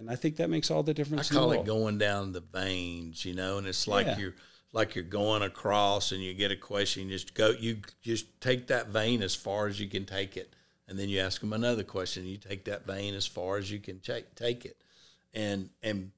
And 0.00 0.10
I 0.10 0.16
think 0.16 0.36
that 0.36 0.48
makes 0.48 0.70
all 0.70 0.82
the 0.82 0.94
difference. 0.94 1.30
I 1.30 1.34
call 1.34 1.52
it 1.52 1.64
going 1.64 1.98
down 1.98 2.32
the 2.32 2.40
veins, 2.40 3.24
you 3.24 3.34
know, 3.34 3.58
and 3.58 3.66
it's 3.66 3.86
like 3.86 4.06
Yeah. 4.06 4.18
you're 4.18 4.34
like 4.72 4.94
you're 4.94 5.04
going 5.04 5.42
across 5.42 6.12
and 6.12 6.22
you 6.22 6.32
get 6.32 6.50
a 6.52 6.56
question, 6.56 7.08
you 7.08 7.16
just 7.18 7.34
go 7.34 7.50
you 7.50 7.78
just 8.02 8.40
take 8.40 8.68
that 8.68 8.88
vein 8.88 9.22
as 9.22 9.34
far 9.34 9.66
as 9.66 9.78
you 9.78 9.88
can 9.88 10.06
take 10.06 10.36
it. 10.36 10.54
And 10.88 10.98
then 10.98 11.08
you 11.08 11.20
ask 11.20 11.40
them 11.40 11.52
another 11.52 11.84
question, 11.84 12.26
you 12.26 12.36
take 12.38 12.64
that 12.64 12.86
vein 12.86 13.14
as 13.14 13.26
far 13.26 13.58
as 13.58 13.70
you 13.70 13.78
can 13.78 14.00
take 14.00 14.34
take 14.34 14.64
it. 14.64 14.76
And 15.34 15.68
and 15.82 16.12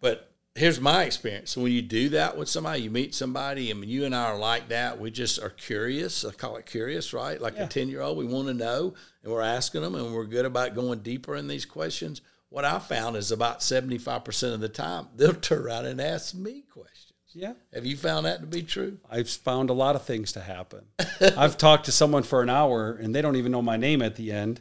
but 0.00 0.30
here's 0.54 0.80
my 0.80 1.04
experience. 1.04 1.50
So 1.50 1.62
when 1.62 1.72
you 1.72 1.82
do 1.82 2.10
that 2.10 2.36
with 2.36 2.48
somebody, 2.48 2.82
you 2.82 2.90
meet 2.90 3.14
somebody, 3.14 3.70
and 3.70 3.84
you 3.84 4.04
and 4.04 4.14
I 4.14 4.24
are 4.26 4.38
like 4.38 4.68
that. 4.68 5.00
We 5.00 5.10
just 5.10 5.38
are 5.40 5.50
curious. 5.50 6.24
I 6.24 6.32
call 6.32 6.56
it 6.56 6.66
curious, 6.66 7.12
right? 7.12 7.40
Like 7.40 7.56
Yeah. 7.56 7.64
a 7.64 7.68
ten 7.68 7.88
year 7.88 8.02
old, 8.02 8.16
we 8.18 8.24
want 8.24 8.46
to 8.48 8.54
know, 8.54 8.94
and 9.22 9.32
we're 9.32 9.42
asking 9.42 9.82
them, 9.82 9.94
and 9.96 10.14
we're 10.14 10.24
good 10.26 10.44
about 10.46 10.74
going 10.74 11.00
deeper 11.00 11.34
in 11.34 11.48
these 11.48 11.64
questions. 11.64 12.20
What 12.50 12.64
I 12.64 12.78
found 12.78 13.16
is 13.16 13.32
about 13.32 13.62
seventy 13.62 13.98
five 13.98 14.24
percent 14.24 14.54
of 14.54 14.60
the 14.60 14.68
time 14.68 15.08
they'll 15.16 15.32
turn 15.32 15.62
around 15.62 15.86
and 15.86 16.00
ask 16.00 16.34
me 16.34 16.64
questions. 16.70 17.14
Yeah. 17.32 17.52
Have 17.72 17.86
you 17.86 17.96
found 17.96 18.26
that 18.26 18.40
to 18.40 18.46
be 18.46 18.62
true? 18.62 18.98
I've 19.08 19.30
found 19.30 19.70
a 19.70 19.72
lot 19.72 19.94
of 19.94 20.02
things 20.02 20.32
to 20.32 20.40
happen. 20.40 20.86
I've 21.20 21.56
talked 21.56 21.84
to 21.84 21.92
someone 21.92 22.24
for 22.24 22.42
an 22.42 22.50
hour 22.50 22.92
and 22.92 23.14
they 23.14 23.22
don't 23.22 23.36
even 23.36 23.52
know 23.52 23.62
my 23.62 23.76
name 23.76 24.02
at 24.02 24.16
the 24.16 24.32
end 24.32 24.60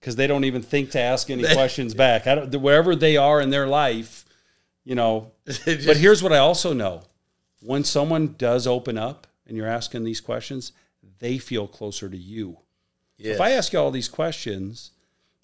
because 0.00 0.14
they 0.14 0.28
don't 0.28 0.44
even 0.44 0.62
think 0.62 0.92
to 0.92 1.00
ask 1.00 1.30
any 1.30 1.42
questions 1.52 1.94
back. 1.94 2.28
I 2.28 2.36
don't, 2.36 2.54
wherever 2.62 2.94
they 2.94 3.16
are 3.16 3.40
in 3.40 3.50
their 3.50 3.66
life, 3.66 4.24
you 4.84 4.94
know. 4.94 5.32
but 5.44 5.96
here's 5.96 6.22
what 6.22 6.32
I 6.32 6.38
also 6.38 6.72
know: 6.72 7.02
when 7.60 7.82
someone 7.82 8.36
does 8.38 8.68
open 8.68 8.96
up 8.96 9.26
and 9.46 9.56
you're 9.56 9.66
asking 9.66 10.04
these 10.04 10.20
questions, 10.20 10.70
they 11.18 11.38
feel 11.38 11.66
closer 11.66 12.08
to 12.08 12.16
you. 12.16 12.58
Yes. 13.18 13.34
If 13.34 13.40
I 13.40 13.50
ask 13.50 13.72
you 13.72 13.80
all 13.80 13.90
these 13.90 14.08
questions 14.08 14.92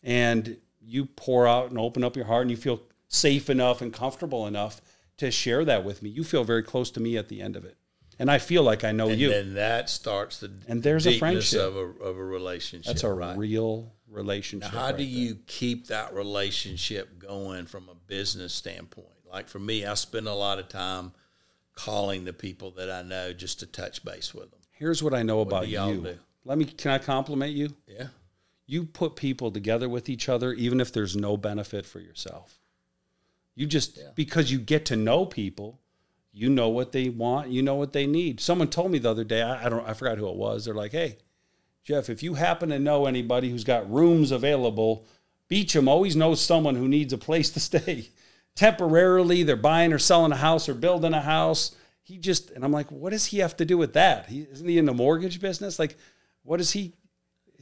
and 0.02 0.58
you 0.84 1.06
pour 1.06 1.46
out 1.46 1.70
and 1.70 1.78
open 1.78 2.04
up 2.04 2.16
your 2.16 2.26
heart 2.26 2.42
and 2.42 2.50
you 2.50 2.56
feel 2.56 2.80
safe 3.08 3.48
enough 3.50 3.80
and 3.80 3.92
comfortable 3.92 4.46
enough 4.46 4.80
to 5.18 5.30
share 5.30 5.64
that 5.64 5.84
with 5.84 6.02
me, 6.02 6.10
you 6.10 6.24
feel 6.24 6.44
very 6.44 6.62
close 6.62 6.90
to 6.92 7.00
me 7.00 7.16
at 7.16 7.28
the 7.28 7.40
end 7.40 7.56
of 7.56 7.64
it. 7.64 7.76
And 8.18 8.30
I 8.30 8.38
feel 8.38 8.62
like 8.62 8.84
I 8.84 8.92
know 8.92 9.06
you 9.06 9.12
and 9.12 9.20
you. 9.20 9.28
then 9.30 9.54
that 9.54 9.88
starts 9.90 10.38
the 10.40 10.50
And 10.68 10.82
there's 10.82 11.06
a 11.06 11.18
friendship. 11.18 11.60
of 11.60 11.76
a 11.76 11.80
of 11.80 12.18
a 12.18 12.24
relationship. 12.24 12.86
That's 12.86 13.04
a 13.04 13.12
right? 13.12 13.36
real 13.36 13.92
relationship. 14.08 14.72
Now, 14.72 14.78
how 14.80 14.86
right 14.86 14.96
do 14.96 15.04
there. 15.04 15.12
you 15.12 15.38
keep 15.46 15.86
that 15.88 16.12
relationship 16.14 17.18
going 17.18 17.66
from 17.66 17.88
a 17.88 17.94
business 17.94 18.52
standpoint? 18.52 19.08
Like 19.30 19.48
for 19.48 19.58
me, 19.58 19.86
I 19.86 19.94
spend 19.94 20.28
a 20.28 20.34
lot 20.34 20.58
of 20.58 20.68
time 20.68 21.12
calling 21.74 22.24
the 22.24 22.32
people 22.34 22.70
that 22.72 22.90
I 22.90 23.02
know 23.02 23.32
just 23.32 23.60
to 23.60 23.66
touch 23.66 24.04
base 24.04 24.34
with 24.34 24.50
them. 24.50 24.60
Here's 24.72 25.02
what 25.02 25.14
I 25.14 25.22
know 25.22 25.40
about 25.40 25.64
do 25.64 25.70
y'all 25.70 25.92
you. 25.92 26.00
do? 26.02 26.18
Let 26.44 26.58
me 26.58 26.64
can 26.66 26.90
I 26.92 26.98
compliment 26.98 27.52
you? 27.52 27.70
Yeah. 27.86 28.08
You 28.66 28.84
put 28.84 29.16
people 29.16 29.50
together 29.50 29.88
with 29.88 30.08
each 30.08 30.28
other 30.28 30.52
even 30.52 30.80
if 30.80 30.92
there's 30.92 31.16
no 31.16 31.36
benefit 31.36 31.84
for 31.86 32.00
yourself. 32.00 32.58
You 33.54 33.66
just 33.66 33.98
because 34.14 34.50
you 34.50 34.58
get 34.58 34.86
to 34.86 34.96
know 34.96 35.26
people, 35.26 35.80
you 36.32 36.48
know 36.48 36.68
what 36.68 36.92
they 36.92 37.10
want, 37.10 37.50
you 37.50 37.62
know 37.62 37.74
what 37.74 37.92
they 37.92 38.06
need. 38.06 38.40
Someone 38.40 38.68
told 38.68 38.90
me 38.90 38.98
the 38.98 39.10
other 39.10 39.24
day, 39.24 39.42
I, 39.42 39.66
I 39.66 39.68
don't 39.68 39.86
I 39.86 39.92
forgot 39.92 40.18
who 40.18 40.28
it 40.28 40.36
was. 40.36 40.64
They're 40.64 40.74
like, 40.74 40.92
"Hey, 40.92 41.18
Jeff, 41.84 42.08
if 42.08 42.22
you 42.22 42.34
happen 42.34 42.70
to 42.70 42.78
know 42.78 43.06
anybody 43.06 43.50
who's 43.50 43.64
got 43.64 43.90
rooms 43.90 44.30
available, 44.30 45.04
Beecham 45.48 45.88
always 45.88 46.16
knows 46.16 46.40
someone 46.40 46.76
who 46.76 46.88
needs 46.88 47.12
a 47.12 47.18
place 47.18 47.50
to 47.50 47.60
stay. 47.60 48.10
Temporarily, 48.54 49.42
they're 49.42 49.56
buying 49.56 49.92
or 49.92 49.98
selling 49.98 50.32
a 50.32 50.36
house 50.36 50.68
or 50.68 50.74
building 50.74 51.14
a 51.14 51.20
house. 51.20 51.74
He 52.02 52.18
just 52.18 52.50
and 52.50 52.64
I'm 52.64 52.72
like, 52.72 52.90
what 52.90 53.10
does 53.10 53.26
he 53.26 53.38
have 53.38 53.56
to 53.58 53.64
do 53.64 53.76
with 53.76 53.94
that? 53.94 54.26
He, 54.26 54.40
isn't 54.42 54.68
he 54.68 54.78
in 54.78 54.86
the 54.86 54.94
mortgage 54.94 55.40
business? 55.40 55.78
Like, 55.78 55.96
what 56.42 56.58
does 56.58 56.72
he? 56.72 56.94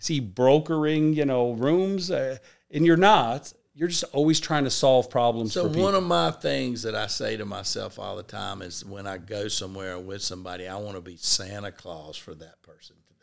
Is 0.00 0.06
he 0.06 0.20
brokering, 0.20 1.12
you 1.12 1.24
know, 1.24 1.52
rooms? 1.52 2.10
Uh, 2.10 2.38
and 2.70 2.86
you're 2.86 2.96
not. 2.96 3.52
You're 3.74 3.88
just 3.88 4.04
always 4.12 4.40
trying 4.40 4.64
to 4.64 4.70
solve 4.70 5.08
problems 5.08 5.52
So 5.52 5.68
one 5.68 5.94
of 5.94 6.02
my 6.02 6.32
things 6.32 6.82
that 6.82 6.94
I 6.94 7.06
say 7.06 7.36
to 7.36 7.44
myself 7.44 7.98
all 7.98 8.16
the 8.16 8.22
time 8.22 8.62
is 8.62 8.84
when 8.84 9.06
I 9.06 9.16
go 9.18 9.48
somewhere 9.48 9.98
with 9.98 10.22
somebody, 10.22 10.66
I 10.66 10.76
want 10.76 10.96
to 10.96 11.00
be 11.00 11.16
Santa 11.16 11.70
Claus 11.70 12.16
for 12.16 12.34
that 12.34 12.60
person 12.62 12.96
today. 13.06 13.20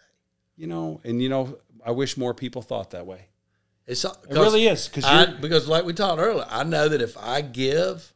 you 0.56 0.68
know, 0.68 1.02
and 1.04 1.22
you 1.22 1.30
know, 1.30 1.58
I 1.86 1.92
wish 1.92 2.18
more 2.18 2.34
people 2.34 2.62
thought 2.62 2.92
that 2.92 3.06
way. 3.06 3.28
It's 3.86 4.04
It 4.04 4.16
really 4.30 4.68
is 4.68 4.88
because 4.88 5.06
because 5.40 5.68
like 5.68 5.86
we 5.86 5.94
talked 5.94 6.20
earlier, 6.20 6.46
I 6.50 6.64
know 6.64 6.90
that 6.90 7.02
if 7.02 7.18
I 7.18 7.42
give, 7.42 8.14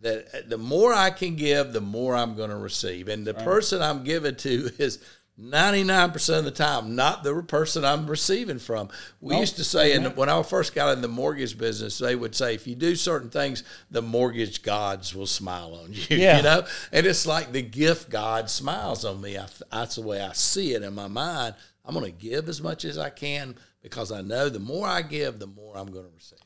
that 0.00 0.48
the 0.50 0.58
more 0.58 0.92
I 0.92 1.10
can 1.10 1.36
give, 1.36 1.72
the 1.72 1.80
more 1.80 2.14
I'm 2.16 2.34
going 2.34 2.50
to 2.50 2.56
receive, 2.56 3.08
and 3.08 3.26
the 3.26 3.34
person 3.34 3.80
I'm 3.80 4.04
giving 4.04 4.36
to 4.36 4.70
is 4.78 4.98
99% 5.42 6.38
of 6.38 6.44
the 6.44 6.50
time, 6.50 6.94
not 6.94 7.22
the 7.24 7.42
person 7.42 7.84
I'm 7.84 8.06
receiving 8.06 8.58
from. 8.58 8.88
We 9.20 9.36
used 9.36 9.56
to 9.56 9.64
say, 9.64 9.92
and 9.92 10.16
when 10.16 10.28
I 10.28 10.42
first 10.42 10.74
got 10.74 10.92
in 10.92 11.02
the 11.02 11.08
mortgage 11.08 11.58
business, 11.58 11.98
they 11.98 12.14
would 12.14 12.34
say, 12.34 12.54
if 12.54 12.66
you 12.66 12.74
do 12.74 12.94
certain 12.94 13.28
things, 13.30 13.64
the 13.90 14.02
mortgage 14.02 14.62
gods 14.62 15.14
will 15.14 15.26
smile 15.26 15.74
on 15.82 15.92
you. 15.92 16.02
Yeah. 16.22 16.36
You 16.38 16.42
know? 16.44 16.66
And 16.92 17.06
it's 17.06 17.26
like 17.26 17.52
the 17.52 17.62
gift 17.62 18.08
God 18.10 18.48
smiles 18.48 19.04
on 19.04 19.20
me. 19.20 19.36
I, 19.36 19.46
that's 19.70 19.96
the 19.96 20.02
way 20.02 20.20
I 20.20 20.32
see 20.32 20.74
it 20.74 20.82
in 20.82 20.94
my 20.94 21.08
mind. 21.08 21.54
I'm 21.84 21.94
going 21.94 22.06
to 22.06 22.12
give 22.12 22.48
as 22.48 22.62
much 22.62 22.84
as 22.84 22.96
I 22.96 23.10
can 23.10 23.56
because 23.82 24.12
I 24.12 24.20
know 24.20 24.48
the 24.48 24.60
more 24.60 24.86
I 24.86 25.02
give, 25.02 25.38
the 25.40 25.48
more 25.48 25.76
I'm 25.76 25.90
going 25.90 26.04
to 26.06 26.14
receive. 26.14 26.38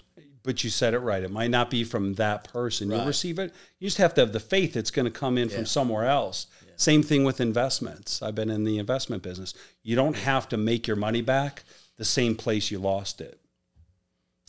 But 0.43 0.63
you 0.65 0.71
said 0.71 0.95
it 0.95 1.01
right. 1.01 1.23
It 1.25 1.31
might 1.33 1.51
not 1.51 1.71
be 1.71 1.83
from 1.83 2.15
that 2.15 2.45
person. 2.53 2.89
You'll 2.91 3.05
receive 3.05 3.39
it. 3.41 3.53
You 3.81 3.89
just 3.89 3.99
have 3.99 4.15
to 4.15 4.21
have 4.23 4.33
the 4.33 4.41
faith 4.41 4.77
it's 4.77 4.93
going 4.93 5.05
to 5.05 5.11
come 5.11 5.37
in 5.37 5.49
Yeah. 5.49 5.57
from 5.57 5.67
somewhere 5.67 6.05
else. 6.07 6.47
Same 6.77 7.03
thing 7.03 7.25
with 7.25 7.41
investments. 7.41 8.23
I've 8.23 8.35
been 8.35 8.51
in 8.51 8.65
the 8.65 8.79
investment 8.79 9.23
business. 9.23 9.55
You 9.83 9.97
don't 9.97 10.17
have 10.17 10.49
to 10.51 10.57
make 10.57 10.87
your 10.87 10.97
money 10.97 11.23
back 11.23 11.65
the 11.97 12.05
same 12.05 12.37
place 12.37 12.71
you 12.71 12.79
lost 12.79 13.21
it. 13.21 13.41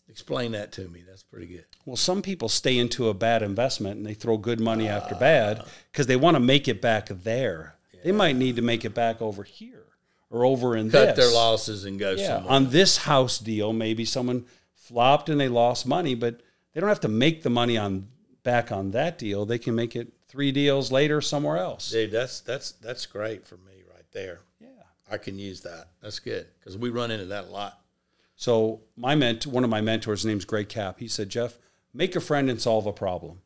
Explain 0.10 0.52
that 0.54 0.72
to 0.74 0.88
me. 0.88 1.04
That's 1.08 1.24
pretty 1.24 1.48
good. 1.48 1.66
Well, 1.86 1.96
some 1.96 2.22
people 2.22 2.50
stay 2.50 2.78
into 2.78 3.10
a 3.10 3.14
bad 3.14 3.44
investment 3.44 3.98
and 3.98 4.06
they 4.06 4.14
throw 4.14 4.38
good 4.38 4.60
money 4.60 4.88
after 4.88 5.16
ah. 5.16 5.20
bad 5.20 5.64
because 5.92 6.08
they 6.08 6.16
want 6.16 6.36
to 6.36 6.40
make 6.40 6.68
it 6.68 6.82
back 6.82 7.08
there. 7.08 7.76
They 8.04 8.12
might 8.12 8.36
need 8.36 8.56
to 8.56 8.62
make 8.62 8.86
it 8.86 8.94
back 8.94 9.22
over 9.22 9.44
here 9.44 9.84
or 10.30 10.46
over 10.46 10.76
in 10.76 10.90
Cut 10.90 11.16
this. 11.16 11.26
their 11.26 11.34
losses 11.34 11.86
and 11.86 12.00
go 12.00 12.12
Yeah, 12.12 12.28
somewhere. 12.28 12.54
on 12.54 12.70
this 12.70 12.98
house 12.98 13.38
deal, 13.40 13.74
maybe 13.74 14.06
someone 14.06 14.46
flopped 14.74 15.30
and 15.30 15.40
they 15.40 15.50
lost 15.50 15.86
money, 15.86 16.16
but 16.16 16.42
they 16.74 16.80
don't 16.80 16.90
have 16.90 17.00
to 17.02 17.08
make 17.08 17.44
the 17.44 17.50
money 17.50 17.78
on 17.78 18.08
back 18.44 18.72
on 18.72 18.92
that 18.92 19.18
deal. 19.18 19.46
They 19.46 19.58
can 19.58 19.76
make 19.76 19.96
it 19.96 20.14
three 20.28 20.52
deals 20.52 20.92
later 20.92 21.22
somewhere 21.22 21.58
else. 21.58 21.92
Dude, 21.92 22.12
that's 22.12 22.42
that's 22.42 22.72
that's 22.74 23.06
great 23.06 23.46
for 23.46 23.56
me 23.58 23.84
right 23.94 24.06
there. 24.12 24.40
Yeah. 24.60 24.68
I 25.10 25.18
can 25.18 25.40
use 25.40 25.62
that. 25.62 25.90
That's 26.02 26.20
good 26.20 26.48
because 26.60 26.78
we 26.78 26.90
run 26.90 27.12
into 27.12 27.26
that 27.26 27.46
a 27.46 27.48
lot. 27.48 27.80
So 28.36 28.82
my 28.96 29.16
ment, 29.16 29.48
one 29.48 29.64
of 29.64 29.70
my 29.70 29.82
mentors, 29.82 30.26
name's 30.26 30.46
Greg 30.46 30.70
Cap. 30.70 31.00
He 31.00 31.08
said, 31.08 31.30
Jeff, 31.30 31.58
make 31.94 32.16
a 32.16 32.22
friend 32.22 32.50
and 32.50 32.62
solve 32.62 32.86
a 32.86 32.94
problem. 32.94 33.40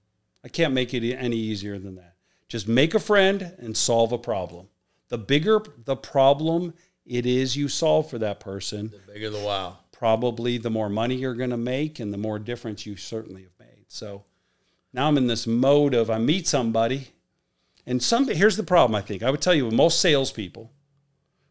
I 0.43 0.49
can't 0.49 0.73
make 0.73 0.93
it 0.93 1.15
any 1.15 1.37
easier 1.37 1.79
than 1.79 1.95
that. 1.95 2.15
Just 2.49 2.67
make 2.67 2.93
a 2.93 2.99
friend 2.99 3.53
and 3.59 3.77
solve 3.77 4.11
a 4.11 4.17
problem. 4.17 4.67
The 5.07 5.17
bigger 5.17 5.61
the 5.85 5.95
problem 5.95 6.73
it 7.05 7.25
is 7.25 7.55
you 7.55 7.67
solve 7.67 8.09
for 8.09 8.19
that 8.19 8.39
person, 8.39 8.91
The 8.91 9.13
bigger 9.13 9.29
the 9.29 9.39
wow. 9.39 9.77
probably 9.91 10.57
the 10.57 10.69
more 10.69 10.89
money 10.89 11.15
you're 11.15 11.35
going 11.35 11.49
to 11.49 11.57
make 11.57 11.99
and 11.99 12.13
the 12.13 12.17
more 12.17 12.39
difference 12.39 12.85
you 12.85 12.95
certainly 12.95 13.43
have 13.43 13.51
made. 13.59 13.85
So 13.87 14.23
now 14.93 15.07
I'm 15.07 15.17
in 15.17 15.27
this 15.27 15.47
mode 15.47 15.93
of 15.93 16.09
I 16.09 16.17
meet 16.17 16.47
somebody, 16.47 17.09
and 17.85 18.01
some 18.01 18.27
here's 18.27 18.57
the 18.57 18.63
problem. 18.63 18.95
I 18.95 19.01
think 19.01 19.23
I 19.23 19.29
would 19.29 19.41
tell 19.41 19.53
you 19.53 19.65
with 19.65 19.73
most 19.73 19.99
salespeople, 19.99 20.71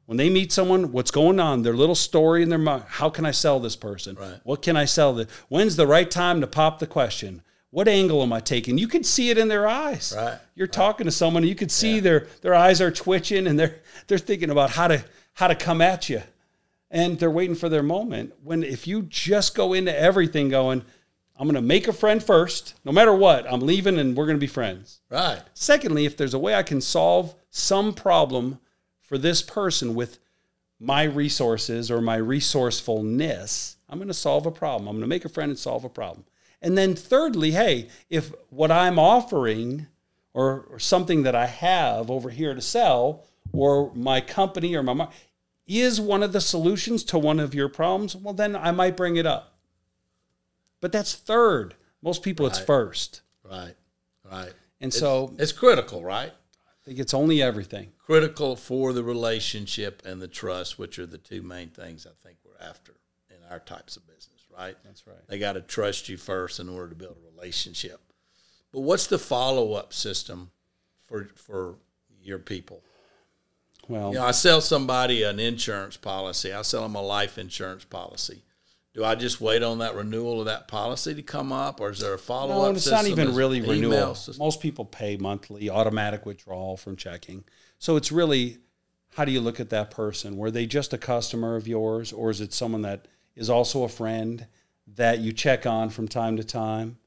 when 0.07 0.17
they 0.17 0.29
meet 0.29 0.53
someone, 0.53 0.93
what's 0.93 1.11
going 1.11 1.39
on, 1.39 1.63
their 1.63 1.77
little 1.77 1.95
story 1.95 2.43
in 2.43 2.49
their 2.49 2.59
mind. 2.59 2.85
How 2.87 3.11
can 3.11 3.25
I 3.25 3.31
sell 3.31 3.61
this 3.61 3.77
person? 3.77 4.17
Right. 4.17 4.41
What 4.43 4.63
can 4.63 4.77
I 4.77 4.85
sell? 4.85 5.15
This? 5.15 5.31
When's 5.49 5.77
the 5.77 5.87
right 5.87 6.11
time 6.11 6.41
to 6.41 6.47
pop 6.47 6.79
the 6.79 6.87
question? 6.87 7.43
What 7.71 7.87
angle 7.87 8.23
am 8.23 8.33
I 8.33 8.41
taking? 8.41 8.79
You 8.79 8.89
can 8.89 9.05
see 9.05 9.31
it 9.31 9.39
in 9.39 9.47
their 9.47 9.69
eyes. 9.69 10.13
Right. 10.17 10.39
You're 10.57 10.67
talking 10.67 11.05
to 11.05 11.13
someone, 11.13 11.45
and 11.45 11.49
you 11.49 11.55
can 11.55 11.69
see 11.69 12.01
their 12.01 12.27
their 12.43 12.55
eyes 12.55 12.81
are 12.81 12.91
twitching, 12.91 13.47
and 13.47 13.59
they're 13.59 13.77
they're 14.07 14.19
thinking 14.19 14.51
about 14.51 14.71
how 14.71 14.89
to 14.89 15.05
how 15.35 15.47
to 15.47 15.55
come 15.55 15.81
at 15.81 16.09
you 16.09 16.23
and 16.91 17.19
they're 17.19 17.31
waiting 17.31 17.55
for 17.55 17.69
their 17.69 17.83
moment. 17.83 18.35
When 18.43 18.63
if 18.63 18.87
you 18.87 19.03
just 19.03 19.55
go 19.55 19.73
into 19.73 19.97
everything 19.97 20.49
going, 20.49 20.85
I'm 21.41 21.47
going 21.47 21.55
to 21.55 21.63
make 21.63 21.89
a 21.89 21.95
friend 21.95 22.23
first, 22.23 22.75
no 22.85 22.93
matter 22.93 23.15
what, 23.15 23.51
I'm 23.51 23.61
leaving 23.61 23.99
and 23.99 24.15
we're 24.15 24.27
going 24.27 24.37
to 24.37 24.41
be 24.41 24.47
friends. 24.47 25.01
Right. 25.09 25.41
Secondly, 25.55 26.05
if 26.05 26.15
there's 26.15 26.35
a 26.35 26.39
way 26.39 26.55
I 26.55 26.63
can 26.63 26.83
solve 26.83 27.35
some 27.49 27.95
problem 27.95 28.61
for 29.01 29.17
this 29.17 29.41
person 29.41 29.95
with 29.95 30.19
my 30.79 31.05
resources 31.05 31.91
or 31.91 32.03
my 32.03 32.17
resourcefulness, 32.17 33.79
I'm 33.89 33.97
going 33.97 34.09
to 34.09 34.15
solve 34.15 34.45
a 34.45 34.51
problem. 34.51 34.87
I'm 34.87 34.97
going 34.97 35.01
to 35.01 35.09
make 35.09 35.25
a 35.25 35.31
friend 35.31 35.49
and 35.49 35.59
solve 35.59 35.83
a 35.83 35.89
problem. 35.89 36.27
And 36.61 36.77
then 36.77 36.95
thirdly, 36.95 37.53
hey, 37.53 37.89
if 38.11 38.35
what 38.51 38.71
I'm 38.71 38.99
offering 38.99 39.87
or, 40.35 40.67
or 40.71 40.79
something 40.79 41.23
that 41.23 41.35
I 41.35 41.47
have 41.47 42.11
over 42.11 42.29
here 42.29 42.55
to 42.55 42.61
sell 42.61 43.25
or 43.51 43.91
my 43.95 44.21
company 44.21 44.75
or 44.75 44.83
my 44.83 45.09
is 45.67 46.03
one 46.03 46.23
of 46.23 46.35
the 46.35 46.41
solutions 46.43 47.03
to 47.05 47.19
one 47.19 47.41
of 47.41 47.55
your 47.55 47.71
problems, 47.71 48.15
well 48.15 48.35
then 48.35 48.55
I 48.55 48.73
might 48.73 48.95
bring 48.95 49.17
it 49.17 49.25
up. 49.25 49.50
But 50.81 50.93
that's 50.93 51.15
third. 51.15 51.75
Most 52.03 52.23
people 52.23 52.47
it's 52.47 52.59
first. 52.59 53.21
Right. 53.45 53.75
Right. 54.31 54.53
And 54.81 54.93
so 54.93 55.35
It's 55.39 55.53
critical, 55.53 56.03
right? 56.03 56.31
I 56.33 56.85
think 56.85 56.99
it's 56.99 57.13
only 57.13 57.43
everything. 57.43 57.93
Critical 57.99 58.57
for 58.57 58.93
the 58.93 59.05
relationship 59.05 60.03
and 60.05 60.21
the 60.23 60.29
trust, 60.29 60.79
which 60.79 60.99
are 60.99 61.07
the 61.07 61.19
two 61.19 61.43
main 61.43 61.69
things 61.69 62.07
I 62.07 62.27
think 62.27 62.39
we're 62.45 62.67
after 62.67 62.95
in 63.29 63.37
our 63.51 63.59
types 63.61 63.97
of 63.97 64.07
business, 64.07 64.47
right? 64.57 64.77
That's 64.85 65.07
right. 65.07 65.29
They 65.29 65.39
got 65.39 65.53
to 65.53 65.61
trust 65.61 66.09
you 66.09 66.17
first 66.17 66.59
in 66.59 66.69
order 66.69 66.89
to 66.89 66.95
build 66.95 67.17
a 67.19 67.37
relationship. 67.37 68.01
But 68.73 68.81
what's 68.81 69.07
the 69.07 69.19
follow 69.19 69.75
up 69.75 69.93
system 69.93 70.51
for 71.07 71.29
for 71.35 71.77
your 72.23 72.39
people? 72.39 72.83
Well, 73.89 74.13
You 74.13 74.19
know, 74.21 74.27
I 74.27 74.31
sell 74.31 74.61
somebody 74.61 75.23
an 75.25 75.41
insurance 75.41 75.97
policy. 75.97 76.53
I 76.53 76.63
sell 76.63 76.83
them 76.83 76.95
a 76.95 77.03
life 77.03 77.37
insurance 77.39 77.85
policy. 77.85 78.43
Do 78.93 79.05
I 79.05 79.15
just 79.15 79.41
wait 79.41 79.63
on 79.63 79.79
that 79.79 79.95
renewal 79.95 80.41
of 80.41 80.47
that 80.47 80.67
policy 80.67 81.15
to 81.15 81.23
come 81.23 81.53
up, 81.53 81.81
or 81.81 81.91
is 81.91 82.01
there 82.01 82.15
a 82.15 82.19
follow 82.19 82.57
no, 82.57 82.63
up? 82.63 82.69
and 82.69 82.77
it's 82.77 82.91
not 82.91 83.07
even 83.07 83.35
really 83.37 83.61
renewal. 83.61 84.17
System? 84.17 84.45
Most 84.45 84.61
people 84.61 84.85
pay 84.85 85.17
monthly, 85.17 85.71
automatic 85.71 86.27
withdrawal 86.27 86.77
from 86.77 86.97
checking. 86.97 87.45
So 87.79 87.97
it's 87.97 88.11
really 88.11 88.59
how 89.15 89.25
do 89.25 89.33
you 89.33 89.41
look 89.41 89.61
at 89.61 89.71
that 89.71 89.91
person? 89.91 90.37
Were 90.37 90.51
they 90.51 90.67
just 90.67 90.93
a 90.93 90.99
customer 90.99 91.57
of 91.57 91.67
yours, 91.67 92.13
or 92.13 92.31
is 92.31 92.41
it 92.41 92.53
someone 92.53 92.83
that 92.83 93.07
is 93.37 93.51
also 93.51 93.83
a 93.85 93.89
friend 93.89 94.47
that 94.97 95.19
you 95.19 95.33
check 95.33 95.67
on 95.67 95.91
from 95.91 96.09
time 96.09 96.37
to 96.37 96.45
time? 96.45 96.99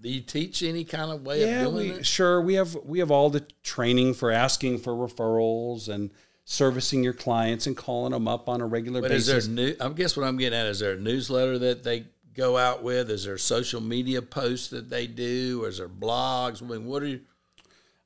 Do 0.00 0.10
you 0.10 0.20
teach 0.20 0.62
any 0.62 0.84
kind 0.84 1.10
of 1.10 1.24
way 1.24 1.40
Yeah, 1.40 1.62
of 1.62 1.72
doing 1.72 1.90
we, 1.90 1.96
it? 1.96 2.06
sure. 2.06 2.40
We 2.40 2.54
have 2.54 2.74
we 2.84 2.98
have 2.98 3.10
all 3.10 3.30
the 3.30 3.46
training 3.62 4.14
for 4.14 4.30
asking 4.30 4.78
for 4.78 4.92
referrals 4.92 5.88
and 5.88 6.10
servicing 6.46 7.02
your 7.02 7.12
clients 7.12 7.66
and 7.66 7.76
calling 7.76 8.12
them 8.12 8.26
up 8.28 8.48
on 8.48 8.60
a 8.60 8.66
regular 8.66 9.02
But 9.02 9.10
is 9.10 9.26
basis. 9.26 9.46
there 9.48 9.54
new? 9.54 9.76
I 9.80 9.88
guess 9.90 10.16
what 10.16 10.24
I'm 10.24 10.38
getting 10.38 10.58
at 10.58 10.66
is 10.66 10.78
there 10.78 10.92
a 10.92 10.98
newsletter 10.98 11.58
that 11.58 11.82
they 11.82 12.04
go 12.34 12.56
out 12.56 12.82
with? 12.82 13.10
Is 13.10 13.24
there 13.24 13.36
social 13.36 13.80
media 13.80 14.22
posts 14.22 14.68
that 14.68 14.88
they 14.88 15.08
do? 15.08 15.64
Or 15.64 15.68
is 15.68 15.78
there 15.78 15.88
blogs? 15.88 16.62
I 16.62 16.66
mean, 16.66 16.86
what 16.86 17.02
are 17.02 17.08
you? 17.08 17.20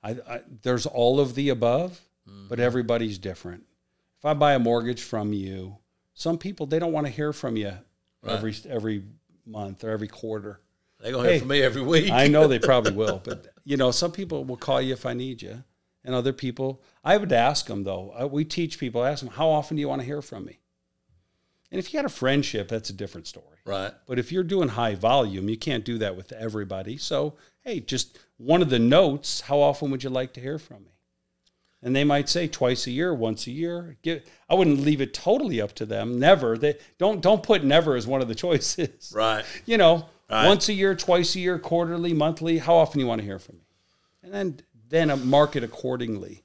I, 0.02 0.16
I, 0.28 0.40
there's 0.62 0.86
all 0.86 1.20
of 1.20 1.34
the 1.34 1.50
above, 1.50 2.00
but 2.24 2.32
mm-hmm. 2.32 2.60
everybody's 2.66 3.18
different. 3.18 3.64
If 4.18 4.24
I 4.24 4.32
buy 4.32 4.54
a 4.54 4.58
mortgage 4.58 5.02
from 5.02 5.34
you, 5.34 5.76
some 6.14 6.38
people 6.38 6.64
they 6.64 6.78
don't 6.78 6.92
want 6.92 7.06
to 7.06 7.12
hear 7.12 7.34
from 7.34 7.56
you 7.56 7.74
every 8.26 8.54
every 8.68 9.02
month 9.46 9.84
or 9.84 9.90
every 9.90 10.08
quarter. 10.08 10.60
They 11.00 11.12
gonna 11.12 11.28
hear 11.28 11.38
from 11.40 11.48
me 11.48 11.62
every 11.62 11.82
week. 11.82 12.10
I 12.10 12.28
know 12.28 12.46
they 12.46 12.58
probably 12.58 12.92
will, 12.94 13.20
but 13.22 13.46
you 13.64 13.76
know, 13.76 13.90
some 13.90 14.12
people 14.12 14.44
will 14.44 14.56
call 14.56 14.80
you 14.80 14.94
if 14.94 15.04
I 15.04 15.12
need 15.12 15.42
you, 15.42 15.62
and 16.04 16.14
other 16.14 16.32
people. 16.32 16.82
I 17.04 17.16
would 17.16 17.32
ask 17.32 17.66
them 17.66 17.84
though. 17.84 18.28
We 18.32 18.44
teach 18.44 18.78
people. 18.78 19.04
Ask 19.04 19.22
them 19.24 19.34
how 19.34 19.48
often 19.48 19.76
do 19.76 19.80
you 19.80 19.88
want 19.88 20.00
to 20.02 20.06
hear 20.06 20.22
from 20.22 20.44
me. 20.44 20.58
And 21.72 21.78
if 21.78 21.92
you 21.92 21.98
got 21.98 22.04
a 22.06 22.08
friendship, 22.08 22.68
that's 22.68 22.90
a 22.90 22.94
different 22.94 23.26
story. 23.28 23.58
right. 23.64 23.92
But 24.06 24.18
if 24.18 24.32
you're 24.32 24.42
doing 24.42 24.70
high 24.70 24.96
volume, 24.96 25.48
you 25.48 25.56
can't 25.56 25.84
do 25.84 25.98
that 25.98 26.16
with 26.16 26.32
everybody. 26.32 26.96
So, 26.96 27.34
hey, 27.62 27.78
just 27.80 28.18
one 28.38 28.60
of 28.60 28.70
the 28.70 28.78
notes, 28.80 29.42
how 29.42 29.60
often 29.60 29.90
would 29.92 30.02
you 30.02 30.10
like 30.10 30.32
to 30.32 30.40
hear 30.40 30.58
from 30.58 30.82
me? 30.84 30.90
And 31.82 31.94
they 31.96 32.02
might 32.04 32.28
say 32.28 32.48
twice 32.48 32.86
a 32.86 32.90
year, 32.90 33.14
once 33.14 33.46
a 33.46 33.52
year. 33.52 33.96
Give, 34.02 34.22
I 34.48 34.54
wouldn't 34.54 34.80
leave 34.80 35.00
it 35.00 35.14
totally 35.14 35.60
up 35.60 35.72
to 35.76 35.86
them. 35.86 36.18
Never. 36.18 36.58
They 36.58 36.76
don't 36.98 37.20
don't 37.22 37.42
put 37.42 37.62
never 37.64 37.94
as 37.96 38.06
one 38.06 38.20
of 38.20 38.28
the 38.28 38.34
choices. 38.46 39.12
Right. 39.14 39.44
You 39.64 39.78
know, 39.78 40.06
Right. 40.28 40.46
once 40.46 40.68
a 40.68 40.72
year, 40.72 40.94
twice 40.94 41.34
a 41.36 41.40
year, 41.40 41.58
quarterly, 41.58 42.12
monthly. 42.12 42.58
How 42.58 42.74
often 42.76 42.98
do 42.98 43.00
you 43.04 43.08
want 43.08 43.20
to 43.20 43.24
hear 43.24 43.38
from 43.40 43.56
me? 43.56 43.62
And 44.22 44.32
then 44.34 44.60
then 44.90 45.10
uh, 45.10 45.16
mark 45.16 45.56
accordingly. 45.56 46.42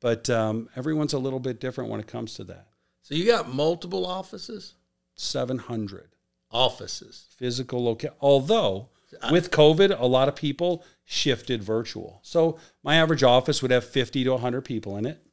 But 0.00 0.30
um, 0.30 0.68
everyone's 0.76 1.12
a 1.12 1.18
little 1.18 1.40
bit 1.40 1.60
different 1.60 1.90
when 1.90 2.00
it 2.00 2.06
comes 2.06 2.34
to 2.34 2.44
that. 2.44 2.68
So 3.02 3.14
you 3.14 3.26
got 3.26 3.52
multiple 3.52 4.06
offices. 4.06 4.74
Seven 5.14 5.58
hundred. 5.58 6.08
Offices. 6.52 7.26
physical 7.36 7.84
location. 7.84 8.14
Although 8.20 8.88
with 9.30 9.50
COVID, 9.50 9.98
a 9.98 10.06
lot 10.06 10.28
of 10.28 10.34
people 10.34 10.84
shifted 11.04 11.62
virtual. 11.62 12.20
So 12.22 12.58
my 12.82 12.96
average 12.96 13.22
office 13.22 13.62
would 13.62 13.70
have 13.70 13.84
50 13.84 14.24
to 14.24 14.30
100 14.32 14.62
people 14.62 14.96
in 14.96 15.06
it. 15.06 15.24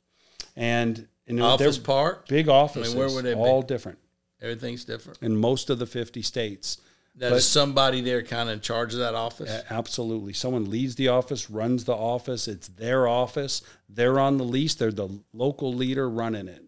And, 0.56 1.08
and 1.28 1.42
Office 1.42 1.78
park. 1.78 2.28
big 2.28 2.50
offices, 2.50 2.96
where 2.96 3.10
would 3.10 3.26
they 3.26 3.34
be? 3.34 3.40
all 3.40 3.62
different 3.62 4.00
Everything's 4.42 4.86
different. 4.86 5.20
in 5.22 5.36
most 5.38 5.70
of 5.70 5.80
the 5.80 5.86
50 5.86 6.22
states. 6.22 6.80
Now, 7.20 7.34
is 7.34 7.48
somebody 7.48 8.02
there 8.02 8.22
kind 8.22 8.48
of 8.48 8.54
in 8.54 8.62
charge 8.62 8.94
of 8.94 9.00
that 9.00 9.16
office? 9.16 9.64
Absolutely. 9.72 10.34
Someone 10.34 10.70
leads 10.70 10.96
the 10.96 11.08
office, 11.08 11.50
runs 11.50 11.86
the 11.86 11.96
office. 11.96 12.48
It's 12.48 12.68
their 12.68 13.08
office. 13.08 13.64
They're 13.90 14.20
on 14.20 14.38
the 14.38 14.44
lease. 14.44 14.76
They're 14.76 14.92
the 14.92 15.22
local 15.34 15.74
leader 15.74 16.08
running 16.08 16.48
it. 16.48 16.66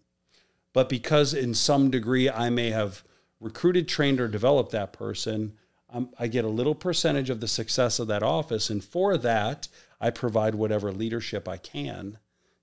But 0.74 0.90
because 0.90 1.36
in 1.36 1.54
some 1.54 1.92
degree 1.92 2.30
I 2.30 2.50
may 2.50 2.72
have 2.72 3.04
recruited, 3.40 3.88
trained, 3.88 4.20
or 4.20 4.28
developed 4.28 4.72
that 4.72 4.92
person, 4.92 5.54
um, 5.92 6.10
I 6.20 6.28
get 6.28 6.46
a 6.46 6.50
little 6.50 6.76
percentage 6.76 7.30
of 7.30 7.42
the 7.42 7.48
success 7.48 8.00
of 8.00 8.08
that 8.08 8.24
office. 8.24 8.72
And 8.72 8.84
for 8.84 9.18
that, 9.18 9.68
I 10.02 10.10
provide 10.10 10.56
whatever 10.56 10.92
leadership 10.92 11.48
I 11.48 11.58
can 11.58 12.18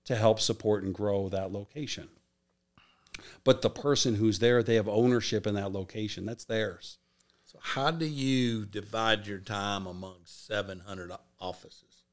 to 0.05 0.15
help 0.15 0.41
support 0.41 0.83
and 0.83 0.93
grow 0.93 1.29
that 1.29 1.51
location. 1.51 2.09
But 3.43 3.61
the 3.61 3.69
person 3.69 4.15
who's 4.15 4.39
there, 4.39 4.61
they 4.61 4.75
have 4.75 4.87
ownership 4.87 5.47
in 5.47 5.55
that 5.55 5.71
location. 5.71 6.25
That's 6.25 6.45
theirs. 6.45 6.97
How 7.73 7.91
do 7.91 8.05
you 8.05 8.65
divide 8.65 9.27
your 9.27 9.39
time 9.39 9.87
among 9.87 10.19
700 10.23 11.11
offices? 11.37 12.03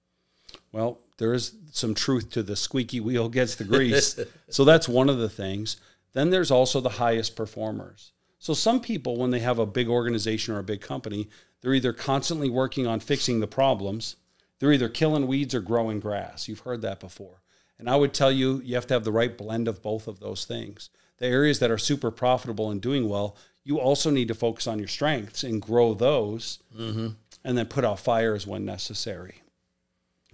Well, 0.73 0.99
there 1.19 1.33
is 1.33 1.55
some 1.71 1.95
truth 1.95 2.31
to 2.31 2.43
the 2.43 2.57
squeaky 2.57 2.99
wheel 2.99 3.29
gets 3.29 3.55
the 3.55 3.63
grease. 3.63 4.19
so 4.49 4.65
that's 4.65 4.89
one 4.89 5.09
of 5.09 5.19
the 5.19 5.29
things. 5.29 5.77
Then 6.13 6.31
there's 6.31 6.51
also 6.51 6.81
the 6.81 6.89
highest 6.89 7.37
performers. 7.37 8.11
So 8.41 8.53
some 8.53 8.81
people, 8.81 9.17
when 9.17 9.31
they 9.31 9.39
have 9.39 9.61
a 9.61 9.65
big 9.65 9.89
organization 9.89 10.55
or 10.55 10.59
a 10.59 10.65
big 10.65 10.81
company, 10.81 11.29
they're 11.61 11.73
either 11.73 11.93
constantly 11.93 12.51
working 12.51 12.89
on 12.89 12.99
fixing 12.99 13.39
the 13.39 13.47
problems, 13.47 14.17
they're 14.59 14.73
either 14.73 14.89
killing 14.89 15.29
weeds 15.29 15.55
or 15.55 15.61
growing 15.61 16.01
grass. 16.01 16.49
You've 16.49 16.61
heard 16.61 16.83
that 16.83 16.99
before. 16.99 17.43
And 17.79 17.89
I 17.89 17.95
would 17.95 18.13
tell 18.13 18.33
you, 18.33 18.61
you 18.65 18.75
have 18.75 18.89
to 18.89 18.95
have 18.95 19.05
the 19.05 19.13
right 19.13 19.39
blend 19.39 19.69
of 19.69 19.83
both 19.83 20.09
of 20.09 20.19
those 20.19 20.45
things. 20.45 20.91
The 21.19 21.27
areas 21.27 21.61
that 21.61 21.71
are 21.71 21.79
super 21.79 22.11
profitable 22.11 22.71
and 22.71 22.81
doing 22.81 23.09
well, 23.09 23.37
you 23.65 23.81
also 23.81 24.11
need 24.11 24.29
to 24.29 24.35
focus 24.35 24.67
on 24.67 24.79
your 24.79 24.89
strengths 24.89 25.43
and 25.43 25.61
grow 25.61 25.95
those 25.95 26.59
mm-hmm. 26.77 27.09
and 27.43 27.59
then 27.59 27.67
put 27.67 27.85
out 27.85 27.99
fires 27.99 28.47
when 28.47 28.65
necessary. 28.65 29.43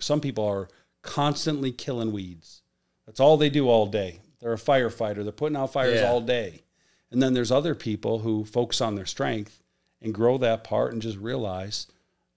Some 0.01 0.21
people 0.21 0.45
are 0.45 0.69
constantly 1.03 1.73
killing 1.73 2.13
weeds. 2.13 2.63
That's 3.07 3.21
all 3.21 3.37
they 3.37 3.51
do 3.51 3.69
all 3.69 3.87
day. 3.87 4.21
They're 4.41 4.53
a 4.53 4.59
firefighter. 4.59 5.23
They're 5.23 5.33
putting 5.33 5.57
out 5.57 5.73
fires 5.73 6.01
yeah. 6.01 6.11
all 6.11 6.21
day. 6.21 6.63
And 7.11 7.23
then 7.23 7.35
there's 7.35 7.53
other 7.53 7.75
people 7.75 8.21
who 8.21 8.45
focus 8.45 8.81
on 8.81 8.95
their 8.95 9.07
strength 9.07 9.63
and 10.01 10.15
grow 10.15 10.39
that 10.39 10.65
part 10.65 10.93
and 10.93 11.03
just 11.03 11.19
realize 11.19 11.87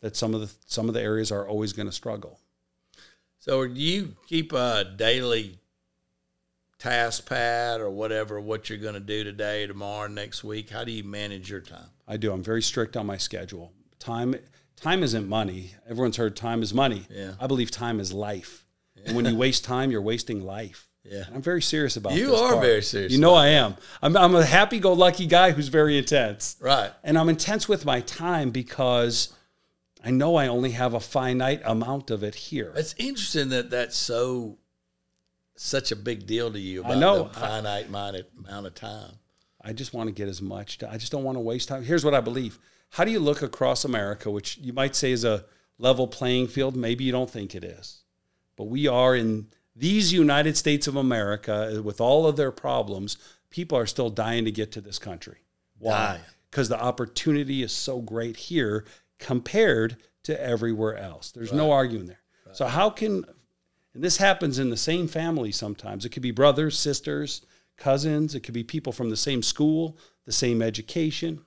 that 0.02 0.16
some 0.16 0.34
of 0.34 0.42
the 0.42 0.52
some 0.66 0.88
of 0.88 0.94
the 0.94 1.02
areas 1.02 1.32
are 1.32 1.48
always 1.48 1.74
going 1.74 1.88
to 1.88 1.94
struggle. 1.94 2.40
So 3.40 3.68
do 3.68 3.80
you 3.80 4.16
keep 4.28 4.52
a 4.52 4.84
daily 4.96 5.60
task 6.84 7.30
pad 7.30 7.80
or 7.80 7.90
whatever 7.90 8.42
what 8.42 8.70
you're 8.70 8.78
going 8.78 8.94
to 8.94 9.00
do 9.00 9.24
today, 9.24 9.66
tomorrow, 9.66 10.08
next 10.08 10.44
week? 10.44 10.70
How 10.70 10.84
do 10.84 10.92
you 10.92 11.04
manage 11.04 11.50
your 11.50 11.62
time? 11.62 11.88
I 12.08 12.18
do. 12.18 12.34
I'm 12.34 12.44
very 12.44 12.62
strict 12.62 12.98
on 12.98 13.06
my 13.06 13.18
schedule. 13.18 13.72
Time 14.00 14.36
time 14.80 15.02
isn't 15.02 15.28
money. 15.28 15.72
Everyone's 15.90 16.18
heard 16.18 16.36
time 16.36 16.62
is 16.62 16.74
money. 16.74 17.06
Yeah. 17.10 17.32
I 17.40 17.48
believe 17.48 17.72
time 17.72 18.02
is 18.02 18.12
life. 18.12 18.66
Yeah. 18.96 19.04
And 19.08 19.16
when 19.16 19.26
you 19.26 19.36
waste 19.36 19.64
time, 19.64 19.92
you're 19.92 20.02
wasting 20.02 20.44
life. 20.44 20.90
Yeah. 21.06 21.24
And 21.28 21.36
I'm 21.38 21.42
very 21.42 21.62
serious 21.62 21.96
about 21.96 22.14
you 22.14 22.36
are 22.36 22.52
part. 22.52 22.66
very 22.66 22.82
serious. 22.82 23.14
You 23.14 23.20
know 23.20 23.34
I 23.34 23.48
am. 23.48 23.76
I'm, 24.02 24.16
I'm 24.16 24.36
a 24.36 24.46
happy-go-lucky 24.46 25.28
guy 25.28 25.52
who's 25.52 25.68
very 25.68 25.98
intense. 25.98 26.58
Right. 26.62 26.92
And 27.04 27.18
I'm 27.18 27.30
intense 27.30 27.68
with 27.68 27.86
my 27.86 28.02
time 28.02 28.52
because 28.52 29.34
I 30.04 30.12
know 30.12 30.36
I 30.36 30.48
only 30.48 30.72
have 30.72 30.94
a 30.94 31.02
finite 31.02 31.62
amount 31.66 32.10
of 32.12 32.24
it 32.24 32.36
here. 32.36 32.74
It's 32.76 32.96
interesting 32.98 33.50
that 33.50 33.70
that's 33.70 33.98
so 33.98 34.58
such 35.56 35.92
a 35.92 35.96
big 35.96 36.26
deal 36.26 36.52
to 36.52 36.60
you. 36.60 36.82
About 36.82 36.98
I 36.98 37.00
know 37.00 37.24
the 37.24 37.34
finite 37.40 37.86
I, 37.86 37.90
amount 37.90 38.68
of 38.68 38.76
time. 38.76 39.14
I 39.62 39.74
just 39.74 39.94
want 39.94 40.08
to 40.08 40.14
get 40.14 40.28
as 40.28 40.42
much. 40.42 40.80
To, 40.80 40.92
I 40.92 40.98
just 40.98 41.12
don't 41.12 41.24
want 41.24 41.38
to 41.38 41.42
waste 41.42 41.70
time. 41.70 41.84
Here's 41.84 42.04
what 42.04 42.14
I 42.14 42.22
believe. 42.22 42.60
How 42.90 43.06
do 43.06 43.12
you 43.12 43.20
look 43.20 43.42
across 43.42 43.86
America, 43.86 44.30
which 44.30 44.58
you 44.58 44.74
might 44.74 44.96
say 44.96 45.12
is 45.12 45.24
a 45.24 45.46
level 45.78 46.08
playing 46.08 46.48
field? 46.48 46.76
Maybe 46.76 47.04
you 47.04 47.12
don't 47.12 47.30
think 47.30 47.56
it 47.56 47.64
is, 47.64 48.04
but 48.56 48.66
we 48.66 48.88
are 48.88 49.16
in 49.16 49.48
these 49.76 50.14
United 50.14 50.58
States 50.58 50.86
of 50.88 50.96
America 50.96 51.72
eh, 51.74 51.80
with 51.80 52.02
all 52.02 52.28
of 52.28 52.36
their 52.36 52.52
problems. 52.52 53.18
People 53.50 53.78
are 53.78 53.86
still 53.86 54.10
dying 54.10 54.46
to 54.46 54.52
get 54.52 54.72
to 54.74 54.82
this 54.82 55.00
country. 55.00 55.40
Why? 55.80 56.20
Because 56.50 56.70
the 56.70 56.80
opportunity 56.80 57.64
is 57.64 57.72
so 57.72 58.00
great 58.00 58.36
here 58.36 58.86
compared 59.18 59.98
to 60.24 60.40
everywhere 60.42 60.98
else. 60.98 61.32
There's 61.32 61.52
right. 61.52 61.58
no 61.58 61.72
arguing 61.72 62.06
there. 62.06 62.22
Right. 62.46 62.56
So 62.56 62.66
how 62.68 62.90
can 62.90 63.26
and 63.94 64.04
this 64.04 64.18
happens 64.18 64.60
in 64.60 64.70
the 64.70 64.78
same 64.78 65.08
family 65.08 65.52
sometimes. 65.52 66.06
It 66.06 66.10
could 66.10 66.24
be 66.24 66.32
brothers, 66.32 66.78
sisters, 66.78 67.46
cousins, 67.78 68.36
it 68.36 68.42
could 68.42 68.54
be 68.54 68.64
people 68.64 68.94
from 68.94 69.10
the 69.10 69.18
same 69.18 69.44
school, 69.44 69.98
the 70.26 70.32
same 70.32 70.62
education. 70.62 71.42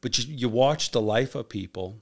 But 0.00 0.18
you, 0.18 0.34
you 0.34 0.48
watch 0.48 0.90
the 0.90 1.00
life 1.00 1.34
of 1.34 1.48
people, 1.48 2.00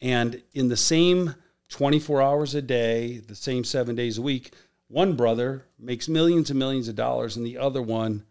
and 0.00 0.42
in 0.52 0.68
the 0.68 0.76
same 0.76 1.34
24 1.68 2.22
hours 2.22 2.54
a 2.54 2.62
day, 2.62 3.18
the 3.18 3.34
same 3.34 3.64
seven 3.64 3.94
days 3.94 4.18
a 4.18 4.22
week, 4.22 4.52
one 4.88 5.16
brother 5.16 5.66
makes 5.78 6.08
millions 6.08 6.50
and 6.50 6.58
millions 6.58 6.88
of 6.88 6.94
dollars, 6.94 7.36
and 7.36 7.44
the 7.44 7.58
other 7.58 7.82
one 7.82 8.24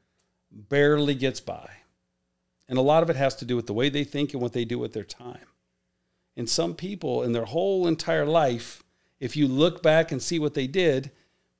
barely 0.51 1.15
gets 1.15 1.39
by. 1.39 1.69
And 2.67 2.77
a 2.77 2.83
lot 2.83 3.03
of 3.03 3.09
it 3.09 3.15
has 3.15 3.36
to 3.36 3.45
do 3.45 3.55
with 3.55 3.67
the 3.67 3.73
way 3.73 3.89
they 3.89 4.03
think 4.03 4.33
and 4.33 4.41
what 4.41 4.53
they 4.53 4.65
do 4.65 4.79
with 4.79 4.93
their 4.93 5.03
time. 5.03 5.47
And 6.38 6.49
some 6.49 6.73
people 6.73 7.23
in 7.23 7.33
their 7.33 7.45
whole 7.45 7.88
entire 7.88 8.25
life, 8.25 8.83
if 9.20 9.36
you 9.36 9.47
look 9.47 9.82
back 9.82 10.11
and 10.11 10.22
see 10.22 10.39
what 10.39 10.53
they 10.53 10.68
did, 10.68 11.11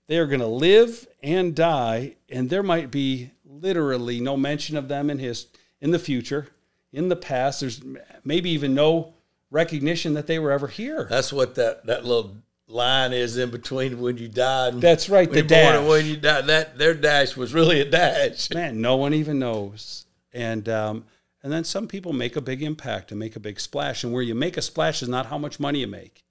they 0.08 0.18
are 0.18 0.28
going 0.28 0.40
to 0.40 0.48
live 0.48 1.08
and 1.24 1.56
die, 1.56 2.16
and 2.30 2.50
there 2.50 2.64
might 2.64 2.92
be 2.92 3.32
literally 3.44 4.20
no 4.20 4.38
mention 4.38 4.78
of 4.78 4.88
them 4.88 5.10
in 5.10 5.20
his 5.20 5.48
in 5.82 5.92
the 5.92 6.00
future, 6.00 6.50
in 6.92 7.10
the 7.10 7.16
past. 7.16 7.62
There's 7.62 7.82
maybe 8.24 8.50
even 8.52 8.76
no 8.76 9.14
recognition 9.50 10.14
that 10.14 10.28
they 10.28 10.40
were 10.40 10.52
ever 10.52 10.68
here. 10.68 11.08
That's 11.10 11.34
what 11.34 11.56
that 11.56 11.86
that 11.86 12.06
little 12.06 12.38
line 12.68 13.14
is 13.14 13.38
in 13.38 13.52
between 13.52 14.00
when 14.00 14.18
you 14.18 14.28
died. 14.28 14.82
That's 14.82 15.10
right. 15.10 15.32
The 15.32 15.44
dash. 15.44 15.88
when 15.88 16.06
you 16.06 16.18
died, 16.18 16.48
that 16.48 16.78
their 16.78 16.94
dash 16.94 17.36
was 17.36 17.54
really 17.54 17.80
a 17.82 17.90
dash. 17.90 18.50
Man, 18.54 18.82
no 18.82 18.96
one 18.96 19.14
even 19.14 19.40
knows. 19.40 20.06
And 20.34 20.68
um, 20.68 21.06
and 21.42 21.52
then 21.54 21.64
some 21.64 21.88
people 21.88 22.12
make 22.14 22.36
a 22.36 22.42
big 22.42 22.62
impact 22.62 23.12
and 23.12 23.20
make 23.20 23.36
a 23.36 23.40
big 23.40 23.60
splash. 23.60 24.04
And 24.04 24.12
where 24.12 24.24
you 24.24 24.36
make 24.36 24.58
a 24.58 24.62
splash 24.62 25.02
is 25.02 25.10
not 25.10 25.28
how 25.28 25.38
much 25.38 25.60
money 25.60 25.80
you 25.80 25.88
make, 25.88 26.25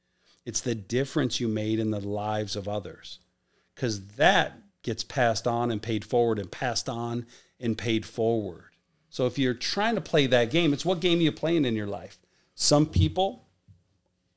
it's 0.45 0.61
the 0.61 0.75
difference 0.75 1.41
you 1.41 1.49
made 1.49 1.79
in 1.79 1.91
the 1.91 2.01
lives 2.01 2.57
of 2.57 2.69
others. 2.69 3.19
Because 3.75 4.07
that 4.17 4.59
gets 4.83 5.03
passed 5.03 5.47
on 5.47 5.71
and 5.71 5.83
paid 5.83 6.05
forward 6.05 6.39
and 6.39 6.51
passed 6.51 6.89
on 6.89 7.27
and 7.59 7.77
paid 7.77 8.05
forward. 8.05 8.65
So 9.09 9.27
if 9.27 9.39
you're 9.39 9.55
trying 9.55 9.95
to 9.95 10.01
play 10.01 10.27
that 10.27 10.51
game, 10.51 10.73
it's 10.73 10.85
what 10.85 11.01
game 11.01 11.19
are 11.19 11.23
you 11.23 11.33
playing 11.33 11.65
in 11.65 11.75
your 11.75 11.87
life? 11.87 12.19
Some 12.55 12.87
people 12.87 13.49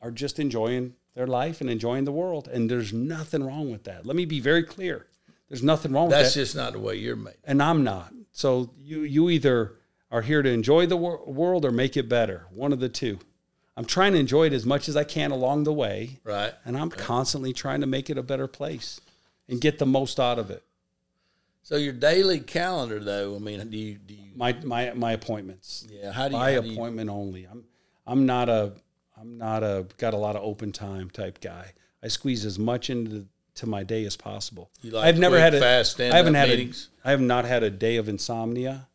are 0.02 0.12
just 0.12 0.40
enjoying 0.40 0.94
their 1.16 1.28
life 1.28 1.62
and 1.62 1.70
enjoying 1.70 2.06
the 2.06 2.12
world. 2.12 2.48
And 2.48 2.70
there's 2.70 2.94
nothing 2.94 3.44
wrong 3.44 3.72
with 3.72 3.84
that. 3.86 4.06
Let 4.06 4.16
me 4.16 4.26
be 4.26 4.40
very 4.40 4.64
clear. 4.64 5.08
There's 5.50 5.64
nothing 5.64 5.94
wrong 5.94 6.10
That's 6.10 6.28
with 6.28 6.34
that. 6.34 6.40
That's 6.40 6.52
just 6.52 6.56
not 6.56 6.74
the 6.74 6.80
way 6.80 6.96
you're 6.96 7.16
made. 7.16 7.38
And 7.44 7.62
I'm 7.62 7.84
not. 7.84 8.14
So 8.32 8.72
you 8.80 9.02
you 9.02 9.30
either 9.30 9.76
are 10.12 10.22
here 10.22 10.42
to 10.42 10.50
enjoy 10.50 10.86
the 10.86 10.98
wor- 10.98 11.26
world 11.26 11.66
or 11.66 11.72
make 11.72 11.98
it 11.98 12.08
better. 12.08 12.46
One 12.52 12.72
of 12.72 12.80
the 12.80 12.90
two. 12.90 13.20
I'm 13.78 13.86
trying 13.86 14.14
to 14.14 14.20
enjoy 14.20 14.48
it 14.48 14.54
as 14.54 14.66
much 14.66 14.90
as 14.90 14.98
I 14.98 15.04
can 15.04 15.30
along 15.30 15.64
the 15.64 15.72
way. 15.72 16.20
Right. 16.24 16.52
And 16.66 16.76
I'm 16.76 16.90
right. 16.90 17.00
constantly 17.00 17.54
trying 17.54 17.82
to 17.82 17.88
make 17.88 18.10
it 18.10 18.18
a 18.18 18.24
better 18.24 18.48
place 18.48 19.00
and 19.48 19.62
get 19.62 19.78
the 19.78 19.86
most 19.86 20.20
out 20.20 20.40
of 20.40 20.50
it. 20.50 20.64
So 21.62 21.76
your 21.76 21.94
daily 21.94 22.40
calendar, 22.40 23.00
though, 23.00 23.36
I 23.36 23.40
mean, 23.40 23.70
do 23.70 23.78
you 23.78 23.96
do 23.96 24.14
you 24.16 24.32
my 24.36 24.54
my 24.64 24.94
my 24.94 25.12
appointments? 25.12 25.86
Yeah, 25.90 26.12
how 26.12 26.28
do 26.28 26.34
you 26.34 26.40
by 26.40 26.54
how 26.54 26.60
appointment 26.60 27.10
you, 27.10 27.16
only? 27.16 27.46
I'm 27.46 27.66
I'm 28.08 28.26
not 28.26 28.50
a 28.50 28.74
I'm 29.20 29.38
not 29.38 29.64
a 29.64 29.86
got 29.98 30.14
a 30.14 30.18
lot 30.18 30.36
of 30.36 30.44
open 30.44 30.72
time 30.72 31.10
type 31.10 31.40
guy. 31.42 31.74
I 32.02 32.08
squeeze 32.08 32.46
as 32.46 32.58
much 32.58 32.90
into 32.90 33.28
to 33.56 33.68
my 33.68 33.84
day 33.84 34.06
as 34.06 34.16
possible. 34.16 34.72
You 34.82 34.92
like 34.92 35.06
I've 35.06 35.20
never 35.20 35.40
had 35.40 35.54
a 35.54 35.60
fast 35.60 36.00
I 36.00 36.16
haven't 36.16 36.36
had 36.36 36.50
meetings? 36.50 36.90
a 37.04 37.10
I 37.10 37.12
have 37.12 37.22
not 37.22 37.46
had 37.46 37.64
a 37.64 37.70
day 37.70 37.98
of 37.98 38.08
insomnia 38.08 38.88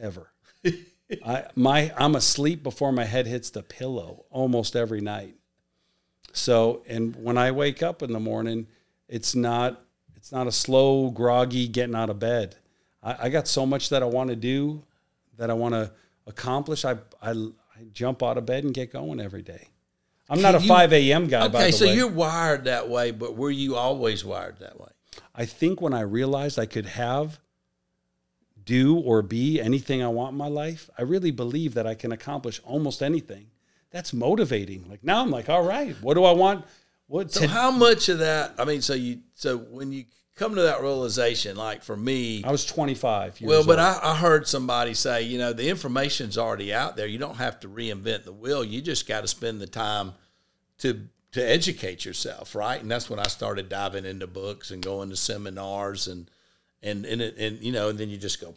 ever. 0.00 0.30
I 1.24 1.44
my 1.54 1.92
I'm 1.96 2.14
asleep 2.14 2.62
before 2.62 2.92
my 2.92 3.04
head 3.04 3.26
hits 3.26 3.50
the 3.50 3.62
pillow 3.62 4.24
almost 4.30 4.76
every 4.76 5.00
night. 5.00 5.36
So 6.32 6.82
and 6.88 7.14
when 7.16 7.36
I 7.38 7.50
wake 7.50 7.82
up 7.82 8.02
in 8.02 8.12
the 8.12 8.20
morning, 8.20 8.66
it's 9.08 9.34
not 9.34 9.82
it's 10.16 10.32
not 10.32 10.46
a 10.46 10.52
slow, 10.52 11.10
groggy 11.10 11.68
getting 11.68 11.94
out 11.94 12.10
of 12.10 12.18
bed. 12.18 12.56
I, 13.02 13.16
I 13.26 13.28
got 13.28 13.48
so 13.48 13.66
much 13.66 13.88
that 13.88 14.02
I 14.02 14.06
want 14.06 14.30
to 14.30 14.36
do, 14.36 14.84
that 15.36 15.50
I 15.50 15.54
want 15.54 15.74
to 15.74 15.92
accomplish. 16.26 16.84
I, 16.84 16.92
I 17.20 17.30
I 17.32 17.84
jump 17.92 18.22
out 18.22 18.38
of 18.38 18.46
bed 18.46 18.64
and 18.64 18.72
get 18.72 18.92
going 18.92 19.20
every 19.20 19.42
day. 19.42 19.68
I'm 20.28 20.36
Can 20.36 20.42
not 20.42 20.54
a 20.54 20.62
you, 20.62 20.68
5 20.68 20.92
a.m. 20.92 21.26
guy. 21.26 21.46
Okay, 21.46 21.70
so 21.72 21.86
way. 21.86 21.94
you're 21.94 22.08
wired 22.08 22.64
that 22.64 22.88
way, 22.88 23.10
but 23.10 23.36
were 23.36 23.50
you 23.50 23.76
always 23.76 24.24
wired 24.24 24.60
that 24.60 24.78
way? 24.78 24.88
I 25.34 25.44
think 25.44 25.80
when 25.80 25.92
I 25.92 26.02
realized 26.02 26.58
I 26.58 26.66
could 26.66 26.86
have 26.86 27.38
do 28.64 28.96
or 28.98 29.22
be 29.22 29.60
anything 29.60 30.02
I 30.02 30.08
want 30.08 30.32
in 30.32 30.38
my 30.38 30.48
life, 30.48 30.88
I 30.98 31.02
really 31.02 31.30
believe 31.30 31.74
that 31.74 31.86
I 31.86 31.94
can 31.94 32.12
accomplish 32.12 32.60
almost 32.64 33.02
anything. 33.02 33.46
That's 33.90 34.12
motivating. 34.12 34.88
Like 34.88 35.04
now 35.04 35.20
I'm 35.20 35.30
like, 35.30 35.48
all 35.48 35.64
right, 35.64 35.94
what 36.00 36.14
do 36.14 36.24
I 36.24 36.32
want? 36.32 36.64
What 37.06 37.32
So 37.32 37.46
how 37.46 37.70
much 37.70 38.08
of 38.08 38.20
that 38.20 38.54
I 38.58 38.64
mean, 38.64 38.80
so 38.80 38.94
you 38.94 39.20
so 39.34 39.58
when 39.58 39.92
you 39.92 40.04
come 40.36 40.54
to 40.54 40.62
that 40.62 40.80
realization, 40.80 41.56
like 41.56 41.82
for 41.82 41.96
me 41.96 42.42
I 42.44 42.50
was 42.50 42.64
25 42.64 43.40
years 43.40 43.48
Well, 43.48 43.66
but. 43.66 43.78
I, 43.78 43.98
I 44.02 44.16
heard 44.16 44.48
somebody 44.48 44.94
say, 44.94 45.22
you 45.22 45.38
know, 45.38 45.52
the 45.52 45.68
information's 45.68 46.38
already 46.38 46.72
out 46.72 46.96
there. 46.96 47.06
You 47.06 47.18
don't 47.18 47.36
have 47.36 47.60
to 47.60 47.68
reinvent 47.68 48.24
the 48.24 48.32
wheel. 48.32 48.64
You 48.64 48.80
just 48.80 49.06
got 49.06 49.20
to 49.20 49.28
spend 49.28 49.60
the 49.60 49.66
time 49.66 50.14
to 50.78 51.08
to 51.32 51.42
educate 51.42 52.04
yourself, 52.04 52.54
right? 52.54 52.80
And 52.80 52.90
that's 52.90 53.08
when 53.08 53.18
I 53.18 53.26
started 53.26 53.68
diving 53.68 54.04
into 54.04 54.26
books 54.26 54.70
and 54.70 54.82
going 54.82 55.08
to 55.10 55.16
seminars 55.16 56.06
and 56.06 56.30
and 56.82 57.04
and 57.04 57.20
it, 57.22 57.36
and 57.38 57.60
you 57.60 57.72
know, 57.72 57.88
and 57.88 57.98
then 57.98 58.08
you 58.08 58.18
just 58.18 58.40
go 58.40 58.54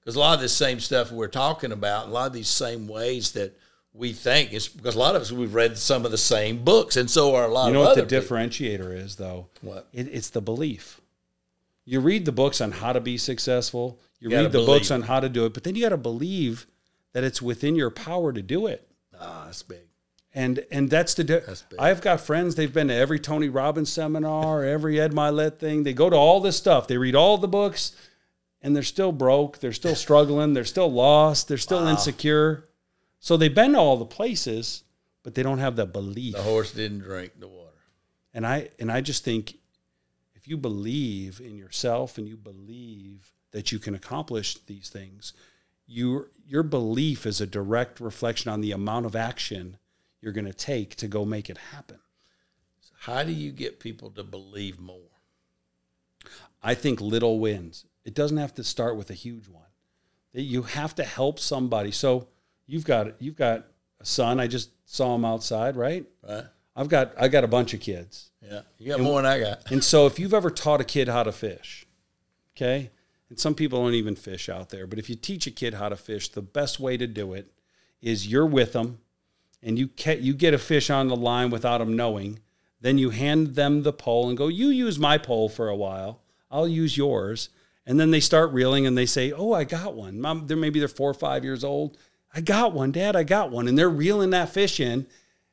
because 0.00 0.16
a 0.16 0.20
lot 0.20 0.34
of 0.34 0.40
this 0.40 0.52
same 0.56 0.80
stuff 0.80 1.10
we're 1.10 1.28
talking 1.28 1.72
about, 1.72 2.06
a 2.08 2.10
lot 2.10 2.26
of 2.28 2.32
these 2.32 2.48
same 2.48 2.86
ways 2.88 3.32
that 3.32 3.58
we 3.92 4.12
think 4.12 4.52
is 4.52 4.68
because 4.68 4.94
a 4.94 4.98
lot 4.98 5.16
of 5.16 5.22
us 5.22 5.32
we've 5.32 5.54
read 5.54 5.78
some 5.78 6.04
of 6.04 6.10
the 6.10 6.18
same 6.18 6.62
books, 6.64 6.96
and 6.96 7.10
so 7.10 7.34
are 7.34 7.44
a 7.44 7.48
lot 7.48 7.68
You 7.68 7.74
know 7.74 7.80
what 7.80 7.96
the 7.96 8.02
people. 8.04 8.36
differentiator 8.36 8.96
is, 8.96 9.16
though? 9.16 9.48
What? 9.62 9.88
It, 9.92 10.08
it's 10.12 10.30
the 10.30 10.42
belief. 10.42 11.00
You 11.84 12.00
read 12.00 12.24
the 12.24 12.32
books 12.32 12.60
on 12.60 12.72
how 12.72 12.92
to 12.92 13.00
be 13.00 13.16
successful. 13.16 13.98
You, 14.18 14.30
gotta 14.30 14.44
read 14.44 14.52
the 14.52 14.66
books 14.66 14.90
on 14.90 15.02
how 15.02 15.20
to 15.20 15.28
do 15.28 15.46
it, 15.46 15.54
but 15.54 15.64
then 15.64 15.74
you 15.76 15.82
got 15.82 15.90
to 15.90 15.96
believe 15.96 16.66
that 17.12 17.22
it's 17.24 17.40
within 17.40 17.74
your 17.76 17.90
power 17.90 18.32
to 18.32 18.42
do 18.42 18.66
it. 18.66 18.86
Ah, 19.18 19.44
that's 19.46 19.62
big. 19.62 19.85
And 20.36 20.66
and 20.70 20.90
that's 20.90 21.14
the. 21.14 21.24
Di- 21.24 21.38
That's. 21.40 21.64
I've 21.78 22.02
got 22.02 22.20
friends. 22.20 22.54
They've 22.56 22.72
been 22.72 22.88
to 22.88 22.94
every 22.94 23.18
Tony 23.18 23.48
Robbins 23.48 23.90
seminar, 23.90 24.62
every 24.64 25.00
Ed 25.00 25.12
Mylett 25.12 25.58
thing. 25.58 25.82
They 25.82 25.94
go 25.94 26.10
to 26.10 26.16
all 26.16 26.42
this 26.42 26.58
stuff. 26.58 26.86
They 26.86 26.98
read 26.98 27.14
all 27.14 27.38
the 27.38 27.48
books, 27.48 27.96
and 28.60 28.76
they're 28.76 28.82
still 28.82 29.12
broke. 29.12 29.60
They're 29.60 29.72
still 29.72 29.94
struggling. 29.94 30.52
They're 30.52 30.66
still 30.66 30.92
lost. 30.92 31.48
They're 31.48 31.56
still 31.56 31.88
insecure. 31.88 32.68
So 33.18 33.38
they've 33.38 33.54
been 33.54 33.72
to 33.72 33.78
all 33.78 33.96
the 33.96 34.04
places, 34.04 34.84
but 35.22 35.34
they 35.34 35.42
don't 35.42 35.58
have 35.58 35.76
that 35.76 35.94
belief. 35.94 36.34
The 36.34 36.42
horse 36.42 36.70
didn't 36.70 36.98
drink 36.98 37.32
the 37.40 37.48
water. 37.48 37.70
And 38.34 38.46
I 38.46 38.68
and 38.78 38.92
I 38.92 39.00
just 39.00 39.24
think 39.24 39.56
if 40.34 40.46
you 40.46 40.58
believe 40.58 41.40
in 41.40 41.56
yourself 41.56 42.18
and 42.18 42.28
you 42.28 42.36
believe 42.36 43.32
that 43.52 43.72
you 43.72 43.78
can 43.78 43.94
accomplish 43.94 44.58
these 44.66 44.90
things, 44.90 45.32
your 45.86 46.28
your 46.46 46.62
belief 46.62 47.24
is 47.24 47.40
a 47.40 47.46
direct 47.46 48.00
reflection 48.00 48.52
on 48.52 48.60
the 48.60 48.72
amount 48.72 49.06
of 49.06 49.16
action 49.16 49.78
you're 50.20 50.32
going 50.32 50.46
to 50.46 50.52
take 50.52 50.96
to 50.96 51.08
go 51.08 51.24
make 51.24 51.50
it 51.50 51.58
happen. 51.58 51.98
So 52.80 52.92
How 52.98 53.22
do 53.22 53.32
you 53.32 53.52
get 53.52 53.80
people 53.80 54.10
to 54.10 54.24
believe 54.24 54.80
more? 54.80 55.10
I 56.62 56.74
think 56.74 57.00
little 57.00 57.38
wins. 57.38 57.84
It 58.04 58.14
doesn't 58.14 58.38
have 58.38 58.54
to 58.54 58.64
start 58.64 58.96
with 58.96 59.10
a 59.10 59.14
huge 59.14 59.48
one. 59.48 59.62
You 60.32 60.62
have 60.62 60.94
to 60.96 61.04
help 61.04 61.38
somebody. 61.38 61.92
So 61.92 62.28
you've 62.66 62.84
got 62.84 63.20
you've 63.20 63.36
got 63.36 63.66
a 64.00 64.04
son. 64.04 64.40
I 64.40 64.46
just 64.46 64.70
saw 64.84 65.14
him 65.14 65.24
outside, 65.24 65.76
right? 65.76 66.04
Right? 66.28 66.44
I've 66.74 66.88
got 66.88 67.12
I 67.18 67.28
got 67.28 67.44
a 67.44 67.48
bunch 67.48 67.72
of 67.72 67.80
kids. 67.80 68.30
Yeah, 68.42 68.60
you 68.78 68.88
got 68.88 69.00
more 69.00 69.22
than 69.22 69.30
I 69.30 69.40
got. 69.40 69.70
And 69.70 69.82
so 69.82 70.06
if 70.06 70.18
you've 70.18 70.34
ever 70.34 70.50
taught 70.50 70.80
a 70.80 70.84
kid 70.84 71.08
how 71.08 71.22
to 71.22 71.32
fish, 71.32 71.86
okay? 72.54 72.90
And 73.28 73.40
some 73.40 73.54
people 73.54 73.82
don't 73.82 73.94
even 73.94 74.14
fish 74.14 74.48
out 74.48 74.68
there, 74.68 74.86
but 74.86 74.98
if 74.98 75.08
you 75.08 75.16
teach 75.16 75.46
a 75.46 75.50
kid 75.50 75.74
how 75.74 75.88
to 75.88 75.96
fish, 75.96 76.28
the 76.28 76.42
best 76.42 76.78
way 76.78 76.96
to 76.96 77.06
do 77.06 77.32
it 77.32 77.50
is 78.00 78.28
you're 78.28 78.46
with 78.46 78.72
them 78.72 78.98
and 79.66 79.78
you 79.78 79.88
ca- 79.88 80.18
you 80.18 80.32
get 80.32 80.54
a 80.54 80.58
fish 80.58 80.88
on 80.88 81.08
the 81.08 81.16
line 81.16 81.50
without 81.50 81.78
them 81.78 81.94
knowing, 81.94 82.38
then 82.80 82.96
you 82.96 83.10
hand 83.10 83.48
them 83.48 83.82
the 83.82 83.92
pole 83.92 84.28
and 84.28 84.38
go, 84.38 84.48
"You 84.48 84.68
use 84.68 84.98
my 84.98 85.18
pole 85.18 85.50
for 85.50 85.68
a 85.68 85.76
while. 85.76 86.22
I'll 86.50 86.68
use 86.68 86.96
yours." 86.96 87.50
And 87.84 88.00
then 88.00 88.10
they 88.10 88.20
start 88.20 88.52
reeling 88.52 88.86
and 88.86 88.96
they 88.96 89.06
say, 89.06 89.32
"Oh, 89.32 89.52
I 89.52 89.64
got 89.64 89.94
one." 89.94 90.20
Mom, 90.20 90.46
they're 90.46 90.56
maybe 90.56 90.78
they're 90.78 90.88
4 90.88 91.10
or 91.10 91.14
5 91.14 91.44
years 91.44 91.62
old. 91.62 91.98
"I 92.34 92.40
got 92.40 92.72
one, 92.72 92.92
dad. 92.92 93.14
I 93.14 93.24
got 93.24 93.50
one." 93.50 93.68
And 93.68 93.76
they're 93.78 93.90
reeling 93.90 94.30
that 94.30 94.48
fish 94.48 94.80
in 94.80 95.06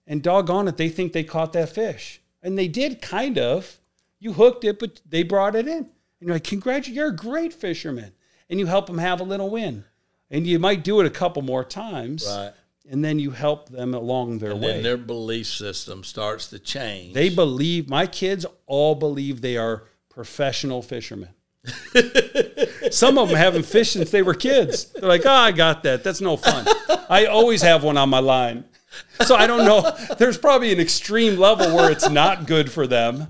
and 0.08 0.22
doggone 0.22 0.68
it, 0.68 0.78
they 0.78 0.90
think 0.90 1.14
they 1.14 1.24
caught 1.24 1.54
that 1.54 1.70
fish. 1.70 2.22
And 2.42 2.58
they 2.58 2.68
did 2.68 3.02
kind 3.02 3.38
of. 3.38 3.80
You 4.20 4.34
hooked 4.34 4.64
it, 4.64 4.80
but 4.80 5.02
they 5.08 5.24
brought 5.24 5.56
it 5.56 5.68
in. 5.68 5.78
And 5.78 5.88
you're 6.20 6.36
like, 6.36 6.44
congratulations, 6.44 6.96
you're 6.96 7.08
a 7.08 7.16
great 7.16 7.54
fisherman. 7.54 8.14
And 8.50 8.60
you 8.60 8.66
help 8.66 8.88
them 8.88 8.98
have 8.98 9.20
a 9.20 9.24
little 9.24 9.50
win. 9.50 9.86
And 10.30 10.46
you 10.48 10.60
might 10.60 10.84
do 10.84 11.00
it 11.00 11.06
a 11.06 11.10
couple 11.10 11.42
more 11.42 11.64
times. 11.64 12.26
Right. 12.28 12.54
And 12.90 13.04
then 13.04 13.18
you 13.18 13.32
help 13.32 13.70
them 13.70 13.94
along 13.94 14.40
their 14.40 14.52
And 14.52 14.62
way. 14.62 14.68
then 14.74 14.84
their 14.84 14.98
belief 14.98 15.48
system 15.48 16.04
starts 16.04 16.48
to 16.50 16.60
change. 16.60 17.14
they 17.14 17.30
believe, 17.30 17.90
my 17.90 18.06
kids 18.08 18.46
all 18.66 18.96
believe 18.96 19.40
they 19.42 19.56
are 19.58 19.84
professional 20.10 20.82
fishermen. 20.82 21.30
Some 22.92 23.18
of 23.18 23.30
them 23.30 23.38
haven't 23.38 23.64
fished 23.66 23.94
since 23.94 24.12
they 24.12 24.22
were 24.22 24.34
kids. 24.34 24.86
They're 24.92 25.08
like, 25.08 25.26
oh, 25.26 25.30
I 25.32 25.52
got 25.54 25.84
that. 25.84 26.04
That's 26.04 26.22
no 26.22 26.36
fun. 26.38 26.66
I 27.10 27.26
always 27.26 27.62
have 27.62 27.84
one 27.84 27.98
on 27.98 28.10
my 28.10 28.20
line. 28.20 28.66
So 29.22 29.36
I 29.36 29.48
don't 29.48 29.66
know. 29.66 29.90
There's 30.18 30.38
probably 30.38 30.72
an 30.74 30.80
extreme 30.80 31.38
level 31.38 31.76
where 31.76 31.90
it's 31.90 32.10
not 32.10 32.48
good 32.48 32.72
for 32.72 32.86
them. 32.86 33.28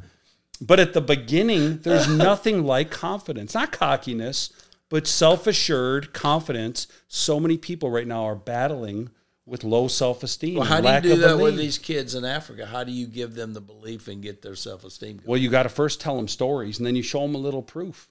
But 0.59 0.79
at 0.79 0.93
the 0.93 1.01
beginning, 1.01 1.79
there's 1.79 2.07
nothing 2.07 2.63
like 2.65 2.89
confidence, 2.89 3.53
not 3.53 3.71
cockiness, 3.71 4.51
but 4.89 5.07
self 5.07 5.45
assured 5.47 6.13
confidence. 6.13 6.87
So 7.07 7.39
many 7.39 7.57
people 7.57 7.91
right 7.91 8.07
now 8.07 8.23
are 8.25 8.35
battling 8.35 9.09
with 9.45 9.63
low 9.63 9.87
self 9.87 10.23
esteem. 10.23 10.55
well, 10.55 10.65
how 10.65 10.81
do 10.81 10.89
you 10.89 11.15
do 11.15 11.21
that 11.21 11.37
with 11.37 11.57
these 11.57 11.77
kids 11.77 12.15
in 12.15 12.25
Africa? 12.25 12.65
How 12.65 12.83
do 12.83 12.91
you 12.91 13.07
give 13.07 13.35
them 13.35 13.53
the 13.53 13.61
belief 13.61 14.07
and 14.07 14.21
get 14.21 14.41
their 14.41 14.55
self 14.55 14.83
esteem? 14.83 15.21
Well, 15.25 15.39
you 15.39 15.49
got 15.49 15.63
to 15.63 15.69
first 15.69 15.99
tell 16.01 16.15
them 16.15 16.27
stories, 16.27 16.77
and 16.77 16.85
then 16.85 16.95
you 16.95 17.03
show 17.03 17.21
them 17.21 17.35
a 17.35 17.39
little 17.39 17.61
proof. 17.61 18.09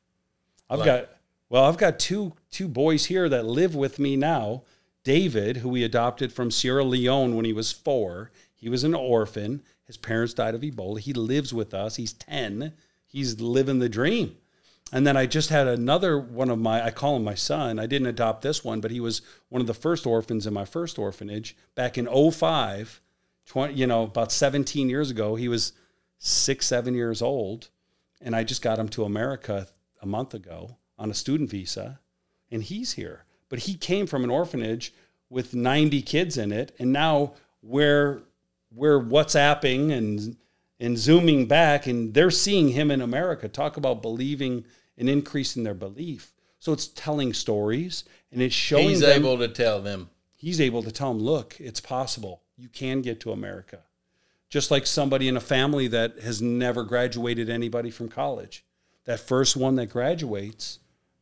I've 0.69 0.85
got 0.85 1.09
well, 1.49 1.65
I've 1.65 1.79
got 1.79 1.99
two 1.99 2.33
two 2.51 2.69
boys 2.69 3.07
here 3.07 3.29
that 3.29 3.45
live 3.45 3.75
with 3.75 3.99
me 3.99 4.17
now. 4.17 4.63
David, 5.05 5.59
who 5.59 5.69
we 5.69 5.83
adopted 5.83 6.33
from 6.33 6.53
Sierra 6.53 6.85
Leone 6.85 7.35
when 7.35 7.45
he 7.45 7.53
was 7.53 7.73
four, 7.73 8.31
he 8.55 8.69
was 8.69 8.85
an 8.85 8.95
orphan. 8.95 9.63
His 9.85 9.97
parents 9.97 10.33
died 10.33 10.55
of 10.55 10.61
Ebola. 10.61 11.01
He 11.01 11.13
lives 11.13 11.53
with 11.53 11.75
us. 11.75 11.97
He's 11.97 12.13
ten. 12.13 12.73
He's 13.07 13.41
living 13.41 13.81
the 13.81 13.89
dream. 13.89 14.37
And 14.95 15.07
then 15.07 15.17
I 15.17 15.25
just 15.25 15.49
had 15.49 15.67
another 15.67 16.19
one 16.19 16.51
of 16.51 16.59
my, 16.59 16.85
I 16.85 16.91
call 16.91 17.17
him 17.17 17.25
my 17.25 17.35
son. 17.35 17.79
I 17.79 17.87
didn't 17.87 18.09
adopt 18.09 18.43
this 18.43 18.63
one, 18.63 18.83
but 18.83 18.91
he 18.91 19.01
was 19.01 19.23
one 19.49 19.63
of 19.63 19.67
the 19.67 19.73
first 19.73 20.07
orphans 20.07 20.47
in 20.47 20.53
my 20.53 20.67
first 20.67 20.99
orphanage 20.99 21.57
back 21.75 21.97
in 21.97 22.07
05, 22.07 23.01
20, 23.47 23.73
you 23.73 23.87
know, 23.87 24.03
about 24.03 24.31
17 24.31 24.91
years 24.91 25.11
ago. 25.11 25.35
He 25.35 25.49
was 25.49 25.73
six, 26.19 26.67
seven 26.67 26.95
years 26.95 27.23
old. 27.23 27.71
And 28.21 28.37
I 28.37 28.45
just 28.45 28.61
got 28.61 28.79
him 28.79 28.89
to 28.91 29.05
America 29.05 29.67
a 30.03 30.07
month 30.07 30.35
ago 30.35 30.77
on 30.99 31.11
a 31.11 31.15
student 31.15 31.49
visa. 31.49 31.99
And 32.51 32.63
he's 32.63 32.93
here. 32.93 33.25
But 33.49 33.61
he 33.61 33.75
came 33.75 34.07
from 34.07 34.25
an 34.25 34.31
orphanage 34.31 34.93
with 35.31 35.55
90 35.55 36.03
kids 36.03 36.37
in 36.37 36.53
it. 36.53 36.77
And 36.79 36.93
now 36.93 37.33
we're, 37.63 38.23
we're 38.71 39.01
WhatsApping 39.01 39.91
and, 39.91 40.37
and 40.79 40.99
zooming 40.99 41.47
back, 41.47 41.87
and 41.87 42.13
they're 42.13 42.31
seeing 42.31 42.69
him 42.69 42.91
in 42.91 43.01
America. 43.01 43.49
Talk 43.49 43.79
about 43.79 44.03
believing 44.03 44.67
and 44.97 45.09
increasing 45.09 45.65
their 45.65 45.75
belief. 45.75 46.33
So 46.59 46.73
it's 46.73 46.87
telling 46.89 47.33
stories 47.33 48.05
and 48.31 48.41
it's 48.41 48.55
showing 48.55 48.91
He's 48.91 49.01
them 49.01 49.21
able 49.21 49.39
to 49.39 49.49
tell 49.49 49.81
them. 49.83 50.11
he's 50.37 50.61
able 50.61 50.83
to 50.85 50.93
tell 50.93 51.13
them, 51.13 51.23
look, 51.23 51.57
it's 51.59 51.81
possible. 51.81 52.43
You 52.57 52.69
can 52.69 53.03
get 53.03 53.21
to 53.21 53.33
America. 53.33 53.81
Just 54.49 54.71
like 54.71 54.87
somebody 54.87 55.29
in 55.29 55.37
a 55.37 55.41
family 55.41 55.89
that 55.89 56.19
has 56.21 56.41
never 56.43 56.85
graduated 56.85 57.49
anybody 57.49 57.91
from 57.91 58.09
college. 58.09 58.65
That 59.07 59.19
first 59.19 59.57
one 59.57 59.77
that 59.77 59.87
graduates, 59.87 60.79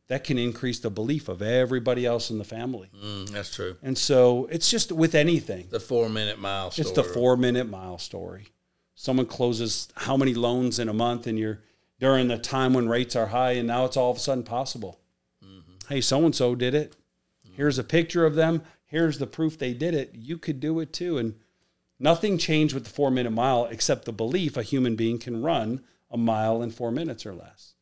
that 0.07 0.23
can 0.25 0.37
increase 0.37 0.79
the 0.79 0.89
belief 0.91 1.29
of 1.29 1.41
everybody 1.41 2.05
else 2.05 2.29
in 2.29 2.37
the 2.37 2.43
family. 2.43 2.89
Mm, 3.01 3.29
that's 3.29 3.55
true. 3.55 3.77
And 3.81 3.97
so 3.97 4.47
it's 4.51 4.69
just 4.69 4.91
with 4.91 5.15
anything. 5.15 5.67
The 5.69 5.79
four 5.79 6.09
minute 6.09 6.37
mile 6.39 6.69
story. 6.71 6.87
It's 6.87 6.95
the 6.95 7.03
four 7.03 7.37
minute 7.37 7.69
mile 7.69 7.97
story. 7.97 8.47
Someone 8.95 9.25
closes 9.25 9.87
how 9.95 10.17
many 10.17 10.33
loans 10.35 10.77
in 10.77 10.89
a 10.89 10.93
month, 10.93 11.25
and 11.25 11.39
you're 11.39 11.61
during 12.01 12.27
the 12.27 12.37
time 12.37 12.73
when 12.73 12.89
rates 12.89 13.15
are 13.15 13.27
high, 13.27 13.51
and 13.51 13.67
now 13.67 13.85
it's 13.85 13.95
all 13.95 14.11
of 14.11 14.17
a 14.17 14.19
sudden 14.19 14.43
possible. 14.43 14.99
Mm-hmm. 15.45 15.87
Hey, 15.87 16.01
so 16.01 16.25
and 16.25 16.35
so 16.35 16.55
did 16.55 16.73
it. 16.73 16.97
Here's 17.53 17.77
a 17.77 17.83
picture 17.83 18.25
of 18.25 18.35
them. 18.35 18.63
Here's 18.85 19.19
the 19.19 19.27
proof 19.27 19.57
they 19.57 19.73
did 19.73 19.93
it. 19.93 20.15
You 20.15 20.37
could 20.37 20.59
do 20.59 20.79
it 20.79 20.91
too. 20.91 21.17
And 21.17 21.35
nothing 21.99 22.37
changed 22.37 22.73
with 22.73 22.85
the 22.85 22.89
four 22.89 23.11
minute 23.11 23.31
mile 23.31 23.65
except 23.65 24.05
the 24.05 24.11
belief 24.11 24.57
a 24.57 24.63
human 24.63 24.95
being 24.95 25.19
can 25.19 25.43
run 25.43 25.83
a 26.09 26.17
mile 26.17 26.63
in 26.63 26.71
four 26.71 26.91
minutes 26.91 27.25
or 27.25 27.33
less. 27.33 27.75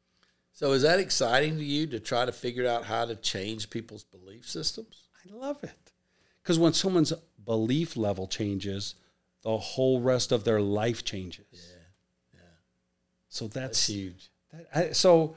So 0.51 0.73
is 0.73 0.81
that 0.81 0.99
exciting 0.99 1.57
to 1.57 1.63
you 1.63 1.87
to 1.87 1.99
try 1.99 2.25
to 2.25 2.33
figure 2.33 2.67
out 2.67 2.85
how 2.85 3.05
to 3.05 3.15
change 3.15 3.69
people's 3.69 4.03
belief 4.03 4.49
systems? 4.49 5.07
I 5.25 5.33
love 5.33 5.63
it. 5.63 5.93
Because 6.43 6.59
when 6.59 6.73
someone's 6.73 7.13
belief 7.45 7.95
level 7.95 8.27
changes, 8.27 8.95
the 9.43 9.57
whole 9.57 10.01
rest 10.01 10.33
of 10.33 10.43
their 10.43 10.59
life 10.59 11.05
changes. 11.05 11.45
Yeah. 11.51 11.68
So 13.29 13.45
that's, 13.45 13.53
That's 13.53 13.87
huge. 13.87 14.29
that, 14.51 14.67
I, 14.73 14.91
so 14.91 15.35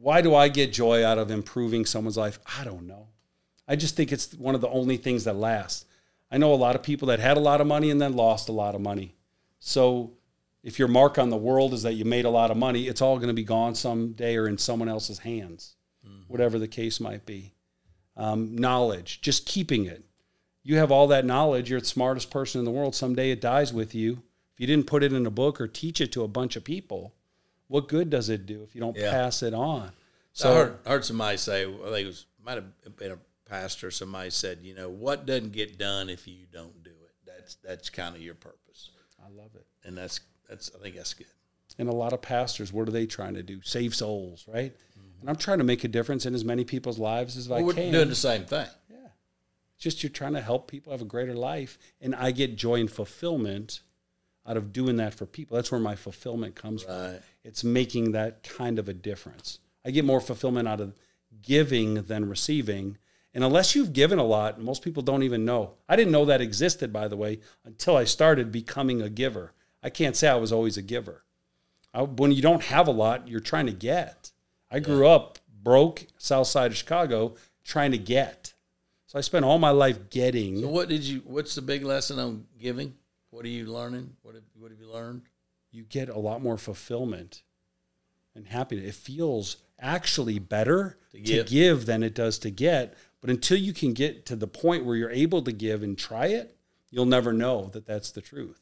why 0.00 0.22
do 0.22 0.34
I 0.34 0.48
get 0.48 0.72
joy 0.72 1.04
out 1.04 1.18
of 1.18 1.30
improving 1.30 1.84
someone's 1.84 2.16
life? 2.16 2.38
I 2.58 2.64
don't 2.64 2.86
know. 2.86 3.08
I 3.66 3.76
just 3.76 3.96
think 3.96 4.12
it's 4.12 4.34
one 4.34 4.54
of 4.54 4.60
the 4.60 4.68
only 4.68 4.96
things 4.96 5.24
that 5.24 5.36
lasts. 5.36 5.84
I 6.30 6.38
know 6.38 6.52
a 6.52 6.56
lot 6.56 6.74
of 6.74 6.82
people 6.82 7.08
that 7.08 7.20
had 7.20 7.36
a 7.36 7.40
lot 7.40 7.60
of 7.60 7.66
money 7.66 7.90
and 7.90 8.00
then 8.00 8.14
lost 8.14 8.48
a 8.48 8.52
lot 8.52 8.74
of 8.74 8.80
money. 8.80 9.14
So 9.58 10.12
if 10.62 10.78
your 10.78 10.88
mark 10.88 11.18
on 11.18 11.30
the 11.30 11.36
world 11.36 11.72
is 11.72 11.82
that 11.82 11.94
you 11.94 12.04
made 12.04 12.24
a 12.24 12.30
lot 12.30 12.50
of 12.50 12.56
money, 12.56 12.88
it's 12.88 13.00
all 13.00 13.16
going 13.16 13.28
to 13.28 13.34
be 13.34 13.44
gone 13.44 13.74
someday 13.74 14.36
or 14.36 14.48
in 14.48 14.58
someone 14.58 14.88
else's 14.88 15.18
hands, 15.20 15.76
whatever 16.28 16.58
the 16.58 16.68
case 16.68 17.00
might 17.00 17.24
be. 17.24 17.52
Um, 18.16 18.56
knowledge, 18.56 19.20
just 19.22 19.46
keeping 19.46 19.86
it. 19.86 20.04
You 20.62 20.76
have 20.76 20.92
all 20.92 21.08
that 21.08 21.24
knowledge. 21.24 21.70
You're 21.70 21.80
the 21.80 21.86
smartest 21.86 22.30
person 22.30 22.60
in 22.60 22.64
the 22.64 22.70
world. 22.70 22.94
Someday 22.94 23.30
it 23.30 23.40
dies 23.40 23.72
with 23.72 23.94
you. 23.94 24.22
If 24.54 24.60
you 24.60 24.66
didn't 24.66 24.86
put 24.86 25.02
it 25.02 25.12
in 25.12 25.26
a 25.26 25.30
book 25.30 25.60
or 25.60 25.66
teach 25.66 26.00
it 26.00 26.12
to 26.12 26.22
a 26.22 26.28
bunch 26.28 26.56
of 26.56 26.64
people, 26.64 27.12
what 27.74 27.88
good 27.88 28.08
does 28.08 28.28
it 28.28 28.46
do 28.46 28.62
if 28.62 28.74
you 28.74 28.80
don't 28.80 28.96
Yeah. 28.96 29.10
pass 29.10 29.42
it 29.42 29.52
on? 29.54 29.92
So 30.32 30.50
I 30.50 30.54
heard, 30.54 30.78
heard 30.86 31.04
somebody 31.04 31.36
say, 31.36 31.64
I 31.64 31.66
think 31.90 32.04
it 32.04 32.06
was 32.06 32.26
might 32.44 32.54
have 32.56 32.96
been 32.96 33.12
a 33.12 33.18
pastor. 33.48 33.90
Somebody 33.90 34.30
said, 34.30 34.58
you 34.62 34.74
know, 34.74 34.88
what 34.88 35.26
doesn't 35.26 35.52
get 35.52 35.78
done 35.78 36.08
if 36.08 36.28
you 36.28 36.46
don't 36.52 36.82
do 36.84 36.90
it? 36.90 37.12
That's 37.26 37.56
that's 37.56 37.90
kind 37.90 38.14
of 38.14 38.22
your 38.22 38.34
purpose, 38.34 38.90
I 39.24 39.28
love 39.30 39.50
it. 39.54 39.66
and 39.84 39.96
that's 39.96 40.20
that's 40.48 40.70
I 40.74 40.78
think 40.82 40.94
that's 40.96 41.14
good. 41.14 41.26
And 41.78 41.88
a 41.88 41.92
lot 41.92 42.12
of 42.12 42.22
pastors, 42.22 42.72
what 42.72 42.86
are 42.88 42.92
they 42.92 43.06
trying 43.06 43.34
to 43.34 43.42
do? 43.42 43.60
Save 43.62 43.94
souls, 43.96 44.44
right? 44.46 44.72
And 45.20 45.28
I'm 45.30 45.36
trying 45.36 45.58
to 45.58 45.64
make 45.64 45.82
a 45.84 45.88
difference 45.88 46.26
in 46.26 46.34
as 46.34 46.44
many 46.44 46.64
people's 46.64 46.98
lives 46.98 47.36
as 47.36 47.50
I 47.50 47.56
Well, 47.56 47.64
we're 47.64 47.72
can. 47.74 47.90
doing 47.92 48.08
the 48.08 48.14
same 48.14 48.44
thing. 48.44 48.68
It's 49.76 49.82
just 49.82 50.02
you're 50.04 50.10
trying 50.10 50.34
to 50.34 50.40
help 50.40 50.70
people 50.70 50.92
have 50.92 51.00
a 51.02 51.06
greater 51.06 51.34
life. 51.34 51.78
And 52.00 52.14
I 52.14 52.30
get 52.30 52.54
joy 52.56 52.78
and 52.78 52.88
fulfillment 52.90 53.80
out 54.46 54.56
of 54.56 54.72
doing 54.72 54.96
that 54.96 55.14
for 55.14 55.26
people. 55.26 55.56
That's 55.56 55.72
where 55.72 55.80
my 55.80 55.94
fulfillment 55.94 56.54
comes 56.54 56.82
from. 56.82 56.92
It's 57.42 57.64
making 57.64 58.12
that 58.12 58.42
kind 58.42 58.78
of 58.78 58.88
a 58.88 58.94
difference. 58.94 59.58
I 59.84 59.90
get 59.90 60.04
more 60.04 60.20
fulfillment 60.20 60.68
out 60.68 60.80
of 60.80 60.94
giving 61.42 61.94
than 61.94 62.28
receiving. 62.28 62.98
And 63.32 63.42
unless 63.42 63.74
you've 63.74 63.92
given 63.92 64.18
a 64.18 64.24
lot, 64.24 64.60
most 64.60 64.82
people 64.82 65.02
don't 65.02 65.22
even 65.22 65.44
know. 65.44 65.74
I 65.88 65.96
didn't 65.96 66.12
know 66.12 66.24
that 66.26 66.40
existed, 66.40 66.92
by 66.92 67.08
the 67.08 67.16
way, 67.16 67.40
until 67.64 67.96
I 67.96 68.04
started 68.04 68.52
becoming 68.52 69.02
a 69.02 69.10
giver. 69.10 69.52
I 69.82 69.90
can't 69.90 70.16
say 70.16 70.28
I 70.28 70.36
was 70.36 70.52
always 70.52 70.76
a 70.76 70.82
giver. 70.82 71.24
I, 71.92 72.02
when 72.02 72.32
you 72.32 72.42
don't 72.42 72.62
have 72.64 72.86
a 72.86 72.92
lot, 72.92 73.28
you're 73.28 73.40
trying 73.40 73.66
to 73.66 73.72
get. 73.72 74.30
I 74.70 74.80
grew 74.80 75.06
up 75.06 75.38
broke, 75.62 76.06
south 76.18 76.46
side 76.46 76.70
of 76.70 76.76
Chicago, 76.76 77.34
trying 77.64 77.90
to 77.92 77.98
get. 77.98 78.54
So 79.06 79.18
I 79.18 79.22
spent 79.22 79.44
all 79.44 79.58
my 79.58 79.70
life 79.70 80.10
getting. 80.10 80.60
So 80.60 80.68
what 80.68 80.88
did 80.88 81.04
you? 81.04 81.22
What's 81.24 81.54
the 81.54 81.62
big 81.62 81.84
lesson 81.84 82.18
on 82.18 82.46
giving? 82.58 82.94
What 83.34 83.44
are 83.44 83.48
you 83.48 83.66
learning? 83.66 84.14
What 84.22 84.36
have, 84.36 84.44
what 84.58 84.70
have 84.70 84.78
you 84.80 84.90
learned? 84.92 85.22
you 85.72 85.82
get 85.82 86.08
a 86.08 86.16
lot 86.16 86.40
more 86.40 86.56
fulfillment 86.56 87.42
and 88.36 88.46
happiness. 88.46 88.86
It 88.86 88.94
feels 88.94 89.56
actually 89.80 90.38
better 90.38 90.98
To 91.10 91.16
to 91.18 91.22
give. 91.24 91.46
give. 91.48 91.86
than 91.86 92.04
it 92.04 92.14
does 92.14 92.38
to 92.40 92.50
get. 92.50 92.94
But 93.20 93.28
until 93.30 93.58
you 93.58 93.72
can 93.72 93.92
get 93.92 94.24
to 94.26 94.36
the 94.36 94.46
point 94.46 94.84
where 94.84 94.94
you're 94.94 95.10
able 95.10 95.42
to 95.42 95.50
give 95.50 95.82
and 95.82 95.98
try 95.98 96.26
it, 96.26 96.56
you'll 96.92 97.06
never 97.06 97.32
know 97.32 97.70
that 97.72 97.86
that's 97.86 98.12
the 98.12 98.20
truth. 98.20 98.60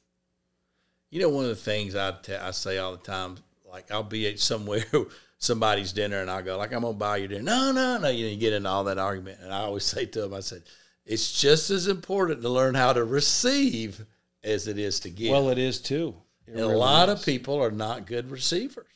You 1.11 1.21
know, 1.21 1.29
one 1.29 1.45
of 1.45 1.51
the 1.51 1.55
things 1.57 1.95
I 1.95 2.13
te- 2.23 2.35
I 2.37 2.51
say 2.53 2.79
all 2.79 2.93
the 2.93 3.03
time, 3.03 3.37
like 3.71 3.91
I'll 3.91 4.03
be 4.03 4.27
at 4.29 4.41
somewhere, 4.41 4.83
somebody's 5.39 5.93
dinner, 5.93 6.19
and 6.23 6.31
I'll 6.31 6.43
go, 6.43 6.57
like, 6.57 6.73
I'm 6.73 6.81
gonna 6.81 6.95
buy 6.95 7.19
you 7.19 7.29
dinner. 7.29 7.43
No, 7.43 7.73
no, 7.73 7.99
no. 7.99 8.09
You 8.09 8.25
know, 8.25 8.31
you 8.31 8.39
get 8.39 8.55
into 8.55 8.71
all 8.71 8.85
that 8.85 8.97
argument, 8.97 9.41
and 9.43 9.53
I 9.53 9.59
always 9.65 9.85
say 9.95 10.07
to 10.07 10.23
them, 10.23 10.33
I 10.33 10.41
said, 10.41 10.63
it's 11.05 11.39
just 11.39 11.69
as 11.69 11.89
important 11.89 12.41
to 12.41 12.49
learn 12.49 12.75
how 12.75 12.95
to 12.95 13.05
receive 13.05 14.07
as 14.45 14.67
it 14.69 14.79
is 14.79 15.01
to 15.01 15.11
give. 15.11 15.31
Well, 15.31 15.49
it 15.49 15.59
is 15.59 15.81
too. 15.81 16.17
It 16.47 16.53
and 16.53 16.61
a 16.61 16.67
really 16.67 16.77
lot 16.77 17.09
of 17.09 17.25
people 17.25 17.63
are 17.63 17.71
not 17.71 18.07
good 18.07 18.31
receivers. 18.31 18.87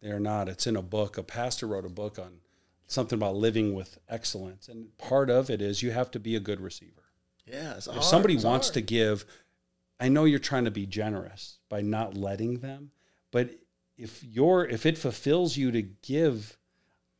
They're 0.00 0.20
not. 0.20 0.48
It's 0.48 0.66
in 0.66 0.76
a 0.76 0.82
book. 0.82 1.16
A 1.16 1.22
pastor 1.22 1.66
wrote 1.66 1.86
a 1.86 1.90
book 1.90 2.18
on 2.18 2.40
something 2.86 3.18
about 3.18 3.36
living 3.36 3.74
with 3.74 3.98
excellence. 4.08 4.68
And 4.68 4.96
part 4.98 5.30
of 5.30 5.50
it 5.50 5.62
is 5.62 5.82
you 5.82 5.92
have 5.92 6.10
to 6.12 6.20
be 6.20 6.36
a 6.36 6.40
good 6.40 6.60
receiver. 6.60 7.02
Yeah, 7.46 7.76
if 7.76 7.86
hard. 7.86 8.04
somebody 8.04 8.36
wants 8.36 8.68
hard. 8.68 8.74
to 8.74 8.80
give, 8.80 9.24
I 10.00 10.08
know 10.08 10.24
you're 10.24 10.38
trying 10.38 10.64
to 10.64 10.70
be 10.70 10.86
generous 10.86 11.58
by 11.68 11.82
not 11.82 12.16
letting 12.16 12.60
them, 12.60 12.90
but 13.30 13.50
if 13.96 14.24
you're 14.24 14.64
if 14.64 14.86
it 14.86 14.98
fulfills 14.98 15.56
you 15.56 15.70
to 15.70 15.82
give, 15.82 16.58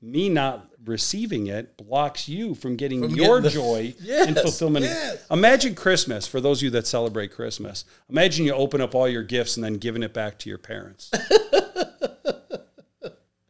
me 0.04 0.28
not 0.28 0.68
receiving 0.84 1.46
it 1.46 1.76
blocks 1.78 2.28
you 2.28 2.54
from 2.54 2.76
getting 2.76 3.00
From 3.02 3.10
your 3.14 3.40
getting 3.40 3.42
the- 3.42 3.50
joy 3.66 3.94
Yes, 4.02 4.26
and 4.28 4.36
fulfillment. 4.38 4.84
yes. 4.84 5.26
Imagine 5.30 5.74
Christmas 5.74 6.26
for 6.26 6.40
those 6.40 6.58
of 6.58 6.64
you 6.64 6.70
that 6.70 6.86
celebrate 6.86 7.28
Christmas. 7.32 7.84
Imagine 8.10 8.44
you 8.44 8.52
open 8.52 8.80
up 8.82 8.94
all 8.94 9.08
your 9.08 9.22
gifts 9.22 9.56
and 9.56 9.64
then 9.64 9.74
giving 9.74 10.02
it 10.02 10.12
back 10.12 10.38
to 10.40 10.48
your 10.50 10.58
parents. 10.58 11.10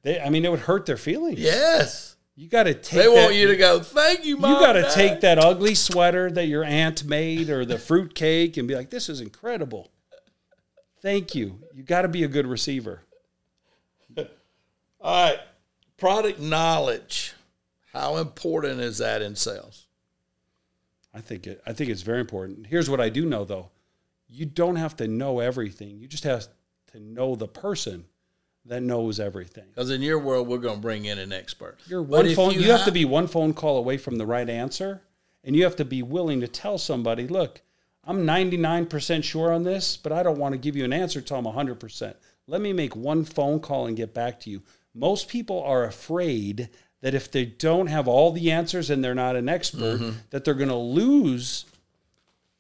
they, 0.03 0.21
I 0.21 0.31
mean, 0.31 0.45
it 0.45 0.51
would 0.51 0.61
hurt 0.61 0.87
their 0.87 0.97
feelings. 0.97 1.41
yes, 1.41 2.17
You 2.37 2.49
got 2.49 2.65
to 2.65 2.75
take. 2.75 3.01
they 3.03 3.09
want 3.09 3.31
that- 3.31 3.35
you 3.37 3.49
to 3.49 3.57
go. 3.57 3.81
Thank 3.81 4.25
you, 4.25 4.37
mom. 4.37 4.53
you 4.53 4.59
got 4.61 4.75
to 4.75 4.91
take 4.95 5.21
that 5.23 5.39
ugly 5.39 5.75
sweater 5.75 6.31
that 6.31 6.47
your 6.47 6.63
aunt 6.65 7.05
made 7.05 7.51
or 7.51 7.65
the 7.65 7.79
fruit 7.79 8.15
cake 8.15 8.57
and 8.57 8.69
be 8.69 8.75
like, 8.75 8.91
this 8.91 9.09
is 9.09 9.21
incredible. 9.21 9.91
Thank 11.03 11.35
you. 11.35 11.59
You 11.75 11.83
got 11.83 12.03
to 12.03 12.09
be 12.09 12.23
a 12.25 12.29
good 12.29 12.47
receiver. 12.47 13.03
All 14.17 14.25
right, 15.03 15.39
product 15.97 16.41
knowledge. 16.41 17.35
How 17.93 18.17
important 18.17 18.81
is 18.81 18.99
that 18.99 19.23
in 19.23 19.37
sales? 19.37 19.87
I 21.15 21.21
think 21.21 21.47
it, 21.47 21.63
I 21.67 21.73
think 21.73 21.91
it's 21.91 22.03
very 22.03 22.21
important. 22.21 22.67
Here's 22.67 22.91
what 22.91 23.01
I 23.01 23.09
do 23.09 23.25
know 23.25 23.45
though. 23.45 23.71
You 24.29 24.47
don't 24.47 24.77
have 24.77 24.97
to 24.97 25.07
know 25.07 25.39
everything. 25.39 25.99
You 26.01 26.09
just 26.09 26.25
have 26.25 26.47
to 26.93 26.99
know 26.99 27.37
the 27.37 27.47
person 27.47 28.05
that 28.67 28.83
knows 28.83 29.21
everything. 29.21 29.67
Because 29.69 29.91
in 29.91 30.03
your 30.03 30.19
world, 30.19 30.49
we're 30.49 30.59
going 30.59 30.77
to 30.77 30.81
bring 30.81 31.05
in 31.05 31.19
an 31.19 31.33
expert. 31.33 31.79
You're 31.87 32.03
one 32.03 32.35
phone 32.35 32.55
you, 32.55 32.63
have 32.71 32.81
ha- 32.81 32.87
to 32.87 32.93
be 32.93 33.05
one 33.05 33.27
phone 33.27 33.53
call 33.53 33.77
away 33.77 33.99
from 33.99 34.17
the 34.17 34.27
right 34.27 34.49
answer 34.49 35.03
and 35.45 35.55
you 35.55 35.65
have 35.65 35.77
to 35.77 35.85
be 35.85 36.03
willing 36.03 36.41
to 36.41 36.49
tell 36.49 36.79
somebody, 36.79 37.29
look, 37.29 37.61
I'm 38.05 38.27
99% 38.27 39.23
sure 39.23 39.53
on 39.53 39.63
this, 39.63 39.97
but 39.97 40.13
I 40.13 40.23
don't 40.23 40.39
want 40.39 40.53
to 40.53 40.59
give 40.59 40.77
you 40.77 40.85
an 40.85 40.93
answer 40.93 41.21
till 41.21 41.37
I'm 41.37 41.45
100%. 41.45 42.15
Let 42.47 42.61
me 42.61 42.73
make 42.73 42.97
one 42.97 43.25
phone 43.25 43.61
call 43.61 43.87
and 43.87 43.97
get 43.97 44.15
back 44.15 44.41
to 44.41 44.51
you. 44.51 44.63
Most 44.95 45.29
people 45.29 45.63
are 45.63 45.85
afraid 45.85 46.69
that 47.01 47.15
if 47.15 47.31
they 47.31 47.45
don't 47.45 47.89
have 47.89 48.09
all 48.09 48.31
the 48.33 48.51
answers 48.51 48.89
and 48.91 49.03
they're 49.05 49.15
not 49.15 49.37
an 49.37 49.49
expert, 49.49 50.15
that 50.31 50.45
they're 50.45 50.55
going 50.55 50.69
to 50.71 50.75
lose 50.77 51.67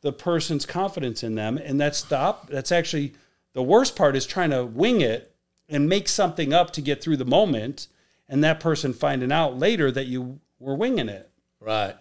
the 0.03 0.12
person's 0.12 0.66
confidence 0.66 1.22
in 1.22 1.35
them 1.35 1.57
and 1.57 1.80
that's 1.80 2.03
the 2.03 2.18
op- 2.18 2.49
that's 2.51 2.70
actually 2.70 3.14
the 3.55 3.62
worst 3.62 3.97
part 3.97 4.14
is 4.14 4.26
trying 4.26 4.51
to 4.51 4.62
wing 4.62 5.01
it 5.01 5.35
and 5.66 5.89
make 5.89 6.09
something 6.11 6.53
up 6.53 6.72
to 6.72 6.82
get 6.82 7.03
through 7.03 7.16
the 7.16 7.24
moment 7.24 7.89
and 8.28 8.45
that 8.45 8.61
person 8.61 8.93
finding 8.93 9.32
out 9.32 9.59
later 9.59 9.91
that 9.91 10.05
you 10.07 10.41
were 10.59 10.74
winging 10.74 11.09
it 11.09 11.30
Right. 11.59 11.95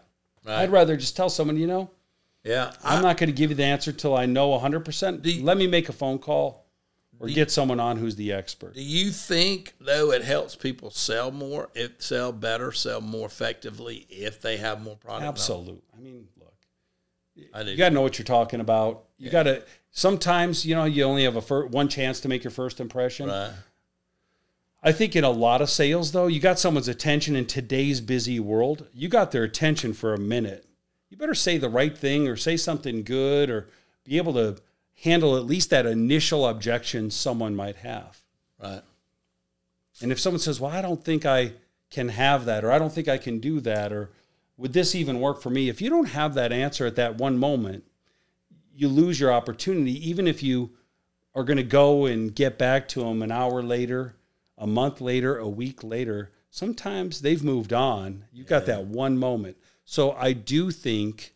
Right. 0.46 0.64
i'd 0.64 0.70
rather 0.72 0.98
just 0.98 1.16
tell 1.16 1.30
someone 1.30 1.56
you 1.56 1.66
know 1.66 1.92
yeah. 2.44 2.74
i'm 2.84 3.02
not 3.02 3.16
going 3.16 3.30
to 3.30 3.34
give 3.34 3.52
you 3.52 3.56
the 3.56 3.64
answer 3.64 3.94
till 3.94 4.18
i 4.18 4.26
know 4.26 4.50
100% 4.60 5.42
let 5.42 5.56
me 5.56 5.66
make 5.68 5.88
a 5.88 5.94
phone 5.94 6.20
call 6.20 6.63
or 7.24 7.30
get 7.30 7.52
someone 7.52 7.80
on 7.80 7.98
who's 7.98 8.16
the 8.16 8.32
expert 8.32 8.74
Do 8.74 8.82
you 8.82 9.12
think 9.12 9.74
though 9.80 10.12
it 10.12 10.24
helps 10.24 10.56
people 10.56 10.92
sell 10.92 11.32
more, 11.32 11.70
if 11.74 12.02
sell 12.02 12.32
better, 12.32 12.72
sell 12.72 13.02
more 13.02 13.28
effectively 13.28 14.06
if 14.10 14.42
they 14.42 14.58
have 14.58 14.82
more 14.82 14.96
product? 14.96 15.22
knowledge? 15.24 15.36
absolutely 15.40 15.82
i 15.98 16.00
mean 16.00 16.28
look 16.38 16.54
I 17.54 17.62
you 17.62 17.78
got 17.78 17.90
to 17.90 17.96
know 17.96 18.02
what 18.02 18.20
you're 18.20 18.26
talking 18.26 18.60
about 18.60 19.06
you 19.18 19.30
got 19.30 19.44
to 19.44 19.64
sometimes 19.92 20.66
you 20.66 20.76
know 20.76 20.86
you 20.86 21.04
only 21.04 21.24
have 21.24 21.36
a 21.36 21.42
fir- 21.42 21.66
one 21.68 21.88
chance 21.88 22.20
to 22.22 22.28
make 22.28 22.44
your 22.44 22.52
first 22.52 22.80
impression 22.80 23.30
right. 23.30 23.52
I 24.86 24.92
think 24.92 25.16
in 25.16 25.24
a 25.24 25.30
lot 25.30 25.62
of 25.62 25.70
sales, 25.70 26.12
though, 26.12 26.28
you 26.28 26.42
got 26.42 26.60
someone's 26.60 26.90
attention 26.90 27.38
in 27.38 27.46
today's 27.46 28.02
busy 28.02 28.38
world. 28.38 28.86
You 28.94 29.08
got 29.08 29.32
their 29.32 29.44
attention 29.44 29.94
for 29.94 30.14
a 30.14 30.20
minute. 30.20 30.66
You 31.10 31.16
better 31.16 31.34
say 31.34 31.58
the 31.58 31.70
right 31.70 31.98
thing 31.98 32.28
or 32.28 32.36
say 32.36 32.58
something 32.58 33.04
good 33.04 33.50
or 33.50 33.70
be 34.04 34.18
able 34.18 34.34
to 34.34 34.58
handle 35.04 35.36
at 35.36 35.46
least 35.46 35.70
that 35.70 35.86
initial 35.86 36.48
objection 36.48 37.12
someone 37.12 37.56
might 37.56 37.78
have. 37.78 38.22
Right. 38.62 38.82
And 40.02 40.12
if 40.12 40.20
someone 40.20 40.40
says, 40.40 40.60
Well, 40.60 40.72
I 40.72 40.82
don't 40.82 41.04
think 41.04 41.26
I 41.26 41.54
can 41.92 42.10
have 42.10 42.46
that, 42.46 42.64
or 42.64 42.72
I 42.72 42.80
don't 42.80 42.92
think 42.92 43.08
I 43.08 43.18
can 43.18 43.40
do 43.40 43.60
that, 43.62 43.92
or 43.92 44.12
would 44.58 44.74
this 44.74 44.96
even 44.96 45.20
work 45.20 45.42
for 45.42 45.50
me? 45.50 45.70
If 45.70 45.82
you 45.82 45.90
don't 45.90 46.10
have 46.10 46.34
that 46.34 46.52
answer 46.52 46.86
at 46.86 46.96
that 46.96 47.18
one 47.18 47.38
moment, 47.38 47.84
you 48.74 48.88
lose 48.88 49.20
your 49.20 49.32
opportunity, 49.32 50.10
even 50.10 50.28
if 50.28 50.42
you 50.42 50.72
are 51.36 51.44
going 51.44 51.58
to 51.58 51.64
go 51.64 52.06
and 52.06 52.34
get 52.34 52.58
back 52.58 52.88
to 52.90 53.02
them 53.02 53.22
an 53.22 53.32
hour 53.32 53.62
later, 53.62 54.16
a 54.58 54.68
month 54.68 55.02
later, 55.02 55.38
a 55.38 55.50
week 55.50 55.84
later. 55.84 56.32
Sometimes 56.50 57.22
they've 57.22 57.44
moved 57.44 57.74
on. 57.74 58.26
You've 58.32 58.48
got 58.48 58.68
that 58.68 58.86
one 58.86 59.18
moment. 59.18 59.58
So 59.86 60.12
I 60.14 60.34
do 60.34 60.72
think 60.72 61.34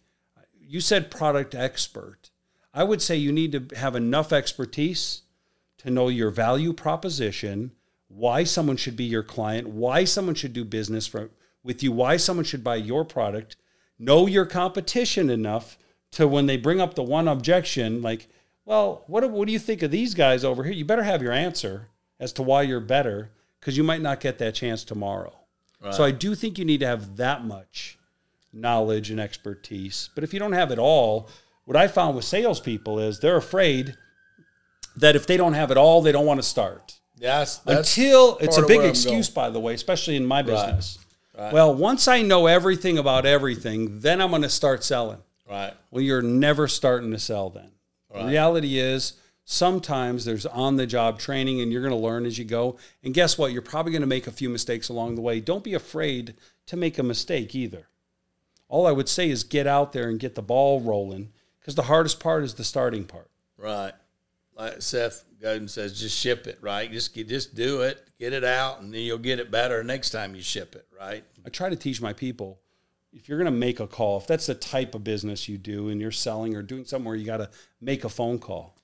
you 0.59 0.79
said 0.79 1.11
product 1.11 1.55
expert. 1.55 2.26
I 2.73 2.83
would 2.83 3.01
say 3.01 3.15
you 3.15 3.31
need 3.31 3.51
to 3.53 3.75
have 3.75 3.95
enough 3.95 4.31
expertise 4.31 5.21
to 5.79 5.89
know 5.89 6.07
your 6.07 6.29
value 6.29 6.73
proposition, 6.73 7.71
why 8.07 8.43
someone 8.43 8.77
should 8.77 8.95
be 8.95 9.03
your 9.03 9.23
client, 9.23 9.67
why 9.67 10.03
someone 10.03 10.35
should 10.35 10.53
do 10.53 10.63
business 10.63 11.07
for, 11.07 11.29
with 11.63 11.83
you, 11.83 11.91
why 11.91 12.17
someone 12.17 12.45
should 12.45 12.63
buy 12.63 12.75
your 12.75 13.03
product, 13.05 13.55
know 13.99 14.27
your 14.27 14.45
competition 14.45 15.29
enough 15.29 15.77
to 16.11 16.27
when 16.27 16.45
they 16.45 16.57
bring 16.57 16.79
up 16.79 16.95
the 16.95 17.03
one 17.03 17.27
objection, 17.27 18.01
like, 18.01 18.27
well, 18.65 19.03
what, 19.07 19.29
what 19.29 19.45
do 19.45 19.53
you 19.53 19.59
think 19.59 19.81
of 19.81 19.91
these 19.91 20.13
guys 20.13 20.43
over 20.43 20.63
here? 20.63 20.73
You 20.73 20.85
better 20.85 21.03
have 21.03 21.21
your 21.21 21.33
answer 21.33 21.89
as 22.19 22.33
to 22.33 22.43
why 22.43 22.63
you're 22.63 22.79
better 22.79 23.31
because 23.59 23.77
you 23.77 23.83
might 23.83 24.01
not 24.01 24.19
get 24.19 24.37
that 24.39 24.55
chance 24.55 24.83
tomorrow. 24.83 25.33
So 25.91 26.03
I 26.03 26.11
do 26.11 26.33
think 26.35 26.57
you 26.57 26.65
need 26.65 26.79
to 26.79 26.87
have 26.87 27.17
that 27.17 27.45
much 27.45 27.97
knowledge 28.51 29.11
and 29.11 29.19
expertise. 29.19 30.09
But 30.15 30.23
if 30.23 30.33
you 30.33 30.39
don't 30.39 30.53
have 30.53 30.71
it 30.71 30.79
all, 30.79 31.29
what 31.67 31.75
I 31.75 31.89
found 31.89 32.15
with 32.15 32.23
salespeople 32.23 32.97
is 32.97 33.19
they're 33.19 33.35
afraid 33.35 33.97
that 34.95 35.17
if 35.17 35.27
they 35.27 35.35
don't 35.35 35.51
have 35.51 35.69
it 35.69 35.75
all, 35.75 36.01
they 36.01 36.13
don't 36.13 36.25
want 36.25 36.39
to 36.39 36.47
start. 36.47 36.93
That's 37.65 37.89
Until 37.89 38.37
it's 38.39 38.57
a 38.57 38.65
big 38.65 38.79
excuse, 38.85 39.29
by 39.29 39.49
the 39.49 39.59
way, 39.59 39.73
especially 39.73 40.15
in 40.15 40.25
my 40.25 40.41
business. 40.43 40.97
Right. 41.37 41.51
Well, 41.51 41.75
once 41.75 42.07
I 42.07 42.21
know 42.21 42.47
everything 42.47 42.97
about 42.97 43.25
everything, 43.25 43.99
then 43.99 44.21
I'm 44.21 44.29
going 44.29 44.43
to 44.43 44.49
start 44.49 44.81
selling. 44.81 45.19
right. 45.49 45.73
Well, 45.91 46.01
you're 46.01 46.21
never 46.21 46.69
starting 46.69 47.11
to 47.11 47.19
sell 47.19 47.49
then. 47.49 47.71
The 48.15 48.23
reality 48.23 48.79
is 48.79 49.13
sometimes 49.43 50.23
there's 50.23 50.45
on 50.45 50.77
the 50.77 50.87
job 50.87 51.19
training 51.19 51.59
and 51.59 51.69
you're 51.69 51.81
going 51.81 51.91
to 51.93 51.97
learn 51.97 52.25
as 52.25 52.39
you 52.39 52.45
go. 52.45 52.77
And 53.03 53.13
guess 53.13 53.37
what? 53.37 53.51
You're 53.51 53.61
probably 53.61 53.91
going 53.91 54.01
to 54.01 54.07
make 54.07 54.25
a 54.25 54.31
few 54.31 54.49
mistakes 54.49 54.87
along 54.87 55.15
the 55.15 55.21
way. 55.21 55.41
Don't 55.41 55.65
be 55.65 55.73
afraid 55.73 56.33
to 56.67 56.77
make 56.77 56.97
a 56.97 57.03
mistake 57.03 57.53
either. 57.53 57.89
All 58.69 58.87
I 58.87 58.93
would 58.93 59.09
say 59.09 59.29
is 59.29 59.43
get 59.43 59.67
out 59.67 59.91
there 59.91 60.07
and 60.07 60.17
get 60.17 60.35
the 60.35 60.41
ball 60.41 60.79
rolling 60.79 61.33
because 61.67 61.75
the 61.75 61.83
hardest 61.83 62.21
part 62.21 62.45
is 62.45 62.53
the 62.53 62.63
starting 62.63 63.03
part. 63.03 63.29
Right. 63.57 63.91
Like 64.55 64.81
Seth 64.81 65.25
Godin 65.41 65.67
says, 65.67 65.99
just 65.99 66.17
ship 66.17 66.47
it, 66.47 66.57
right? 66.61 66.89
Just 66.89 67.13
get, 67.13 67.27
just 67.27 67.55
do 67.55 67.81
it, 67.81 68.07
get 68.17 68.31
it 68.31 68.45
out, 68.45 68.79
and 68.79 68.93
then 68.93 69.01
you'll 69.01 69.17
get 69.17 69.37
it 69.39 69.51
better 69.51 69.83
next 69.83 70.11
time 70.11 70.33
you 70.33 70.41
ship 70.41 70.75
it, 70.75 70.87
right? 70.97 71.25
I 71.45 71.49
try 71.49 71.67
to 71.67 71.75
teach 71.75 72.01
my 72.01 72.13
people 72.13 72.57
if 73.11 73.27
you're 73.27 73.37
going 73.37 73.51
to 73.51 73.59
make 73.59 73.81
a 73.81 73.87
call, 73.87 74.17
if 74.17 74.27
that's 74.27 74.45
the 74.45 74.55
type 74.55 74.95
of 74.95 75.03
business 75.03 75.49
you 75.49 75.57
do 75.57 75.89
and 75.89 75.99
you're 75.99 76.09
selling 76.09 76.55
or 76.55 76.61
doing 76.61 76.85
something 76.85 77.05
where 77.05 77.17
you 77.17 77.25
got 77.25 77.37
to 77.37 77.49
make 77.81 78.05
a 78.05 78.09
phone 78.09 78.39
call, 78.39 78.77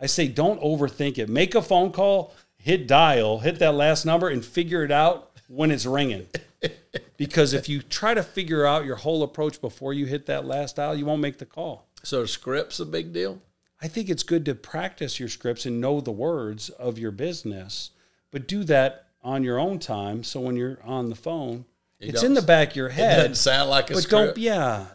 I 0.00 0.06
say 0.06 0.26
don't 0.26 0.60
overthink 0.62 1.18
it. 1.18 1.28
Make 1.28 1.54
a 1.54 1.60
phone 1.60 1.92
call, 1.92 2.32
hit 2.56 2.88
dial, 2.88 3.40
hit 3.40 3.58
that 3.58 3.74
last 3.74 4.06
number, 4.06 4.30
and 4.30 4.42
figure 4.42 4.84
it 4.84 4.90
out 4.90 5.32
when 5.48 5.70
it's 5.70 5.84
ringing. 5.84 6.28
because 7.18 7.52
if 7.52 7.68
you 7.68 7.82
try 7.82 8.14
to 8.14 8.22
figure 8.22 8.64
out 8.64 8.86
your 8.86 8.96
whole 8.96 9.22
approach 9.22 9.60
before 9.60 9.92
you 9.92 10.06
hit 10.06 10.24
that 10.26 10.46
last 10.46 10.76
dial, 10.76 10.94
you 10.94 11.04
won't 11.04 11.20
make 11.20 11.36
the 11.36 11.44
call. 11.44 11.88
So, 12.02 12.26
scripts 12.26 12.80
a 12.80 12.86
big 12.86 13.12
deal? 13.12 13.40
I 13.82 13.88
think 13.88 14.08
it's 14.08 14.22
good 14.22 14.44
to 14.46 14.54
practice 14.54 15.18
your 15.18 15.28
scripts 15.28 15.66
and 15.66 15.80
know 15.80 16.00
the 16.00 16.12
words 16.12 16.68
of 16.70 16.98
your 16.98 17.10
business, 17.10 17.90
but 18.30 18.46
do 18.46 18.62
that 18.64 19.06
on 19.24 19.42
your 19.42 19.58
own 19.58 19.80
time. 19.80 20.22
So 20.22 20.40
when 20.40 20.56
you're 20.56 20.78
on 20.84 21.10
the 21.10 21.16
phone, 21.16 21.64
You 21.98 22.10
it's 22.10 22.22
in 22.22 22.34
the 22.34 22.42
back 22.42 22.70
of 22.70 22.76
your 22.76 22.88
It 22.88 22.92
head. 22.92 23.16
doesn't 23.16 23.34
sound 23.36 23.70
like 23.70 23.90
a 23.90 23.94
script. 23.94 23.94
but 23.94 24.02
script. 24.02 24.34
don't, 24.36 24.38
yeah, 24.38 24.86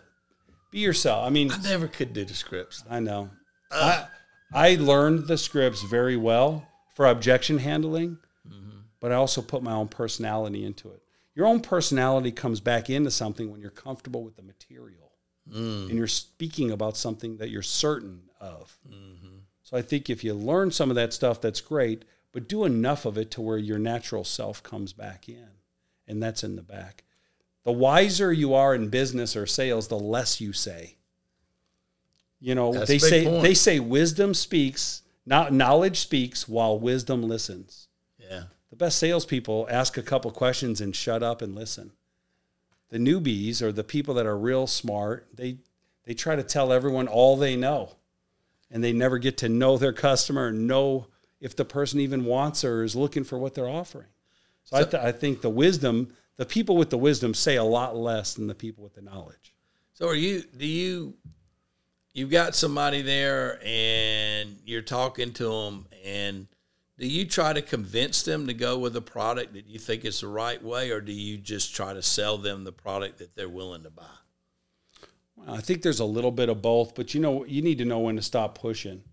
be 0.72 0.80
yourself. 0.80 1.26
I 1.26 1.30
mean, 1.30 1.52
I 1.52 1.62
never 1.64 1.88
could 1.90 2.14
do 2.14 2.24
the 2.24 2.34
scripts. 2.34 2.84
I 2.90 3.02
know. 3.02 3.30
I, 3.72 4.08
I 4.54 4.76
learned 4.76 5.28
the 5.28 5.38
scripts 5.38 5.84
very 5.84 6.16
well 6.16 6.66
for 6.96 7.06
objection 7.08 7.58
handling, 7.58 8.18
mm-hmm. 8.48 8.78
but 9.02 9.12
I 9.12 9.16
also 9.16 9.42
put 9.42 9.64
my 9.64 9.74
own 9.74 9.90
personality 9.90 10.64
into 10.64 10.90
it. 10.92 11.02
Your 11.36 11.46
own 11.46 11.60
personality 11.60 12.32
comes 12.32 12.62
back 12.62 12.90
into 12.90 13.12
something 13.12 13.52
when 13.52 13.60
you're 13.60 13.70
comfortable 13.70 14.24
with 14.24 14.38
the 14.38 14.42
material 14.42 15.07
Mm. 15.50 15.90
and 15.90 15.98
you're 15.98 16.08
speaking 16.08 16.72
about 16.72 16.98
something 16.98 17.38
that 17.38 17.50
you're 17.50 17.62
certain 17.62 18.24
of. 18.42 18.78
Mm-hmm. 18.88 19.38
So 19.64 19.78
I 19.78 19.82
think 19.82 20.10
if 20.10 20.24
you 20.24 20.34
learn 20.34 20.72
some 20.72 20.90
of 20.90 20.96
that 20.96 21.14
stuff, 21.14 21.42
that's 21.42 21.62
great, 21.62 22.06
but 22.32 22.48
do 22.48 22.66
enough 22.66 23.06
of 23.06 23.18
it 23.18 23.32
to 23.32 23.42
where 23.42 23.58
your 23.58 23.80
natural 23.80 24.24
self 24.24 24.62
comes 24.64 24.94
back 24.94 25.28
in, 25.30 25.50
and 26.08 26.22
that's 26.22 26.44
in 26.44 26.56
the 26.56 26.62
back. 26.62 27.04
The 27.64 27.72
wiser 27.74 28.32
you 28.32 28.54
are 28.54 28.74
in 28.74 28.90
business 28.90 29.36
or 29.36 29.46
sales, 29.46 29.90
the 29.90 30.00
less 30.00 30.40
you 30.40 30.54
say. 30.54 30.96
You 32.40 32.56
know, 32.56 32.72
That's 32.72 32.88
they 32.88 33.00
say 33.00 33.26
point. 33.26 33.42
they 33.44 33.54
say 33.54 33.80
wisdom 33.80 34.34
speaks, 34.34 35.02
not 35.26 35.52
knowledge 35.52 36.00
speaks 36.00 36.48
while 36.48 36.80
wisdom 36.80 37.24
listens. 37.24 37.88
Yeah. 38.18 38.44
The 38.70 38.76
best 38.76 39.00
salespeople 39.00 39.68
ask 39.70 39.98
a 39.98 40.04
couple 40.04 40.30
questions 40.32 40.80
and 40.82 40.96
shut 40.96 41.24
up 41.24 41.42
and 41.42 41.56
listen. 41.56 41.92
The 42.90 42.98
newbies 42.98 43.62
or 43.62 43.72
the 43.72 43.84
people 43.84 44.14
that 44.16 44.26
are 44.26 44.38
real 44.38 44.68
smart, 44.68 45.28
they 45.34 45.58
they 46.06 46.14
try 46.14 46.36
to 46.36 46.44
tell 46.44 46.72
everyone 46.72 47.08
all 47.08 47.36
they 47.36 47.56
know, 47.56 47.98
and 48.72 48.84
they 48.84 48.94
never 48.94 49.18
get 49.18 49.38
to 49.40 49.50
know 49.50 49.78
their 49.78 49.94
customer 49.94 50.48
and 50.48 50.68
know 50.68 51.08
if 51.42 51.56
the 51.56 51.66
person 51.66 52.00
even 52.00 52.24
wants 52.26 52.64
or 52.64 52.84
is 52.84 52.96
looking 52.96 53.24
for 53.24 53.38
what 53.38 53.54
they're 53.54 53.68
offering. 53.68 54.08
So, 54.64 54.78
I, 54.78 54.84
th- 54.84 55.04
I 55.04 55.12
think 55.12 55.42
the 55.42 55.50
wisdom, 55.50 56.14
the 56.38 56.46
people 56.46 56.78
with 56.78 56.90
the 56.90 56.98
wisdom, 56.98 57.34
say 57.34 57.56
a 57.56 57.64
lot 57.64 57.96
less 57.96 58.34
than 58.34 58.48
the 58.48 58.56
people 58.56 58.84
with 58.84 58.96
the 58.96 59.02
knowledge. 59.02 59.54
So 59.94 60.08
are 60.08 60.16
you? 60.16 60.44
Do 60.44 60.66
you? 60.66 61.16
You've 62.14 62.30
got 62.30 62.56
somebody 62.56 63.02
there, 63.02 63.60
and 63.66 64.58
you're 64.66 64.82
talking 64.82 65.34
to 65.34 65.44
them, 65.44 65.88
and 66.06 66.48
do 67.00 67.08
you 67.08 67.26
try 67.26 67.54
to 67.54 67.62
convince 67.62 68.24
them 68.24 68.48
to 68.48 68.54
go 68.54 68.78
with 68.78 68.96
a 68.96 69.02
product 69.02 69.54
that 69.54 69.68
you 69.68 69.78
think 69.78 70.04
is 70.04 70.22
the 70.22 70.28
right 70.28 70.62
way, 70.64 70.90
or 70.90 71.00
do 71.00 71.12
you 71.12 71.38
just 71.38 71.76
try 71.76 71.94
to 71.94 72.02
sell 72.02 72.38
them 72.38 72.64
the 72.64 72.72
product 72.72 73.20
that 73.20 73.36
they're 73.36 73.50
willing 73.50 73.84
to 73.84 73.90
buy? 73.90 74.04
Well, 75.36 75.56
I 75.56 75.62
think 75.62 75.84
there's 75.84 76.00
a 76.00 76.06
little 76.06 76.32
bit 76.32 76.50
of 76.50 76.62
both, 76.62 76.96
but 76.96 77.14
you 77.14 77.20
know, 77.20 77.46
you 77.46 77.62
need 77.62 77.78
to 77.78 77.86
know 77.86 78.00
when 78.00 78.16
to 78.16 78.22
stop 78.22 78.58
pushing. 78.58 79.04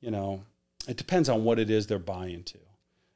You 0.00 0.10
know, 0.10 0.44
it 0.88 0.96
depends 0.96 1.28
on 1.28 1.44
what 1.44 1.58
it 1.58 1.70
is 1.70 1.86
they're 1.86 1.98
buying 1.98 2.42
to. 2.44 2.58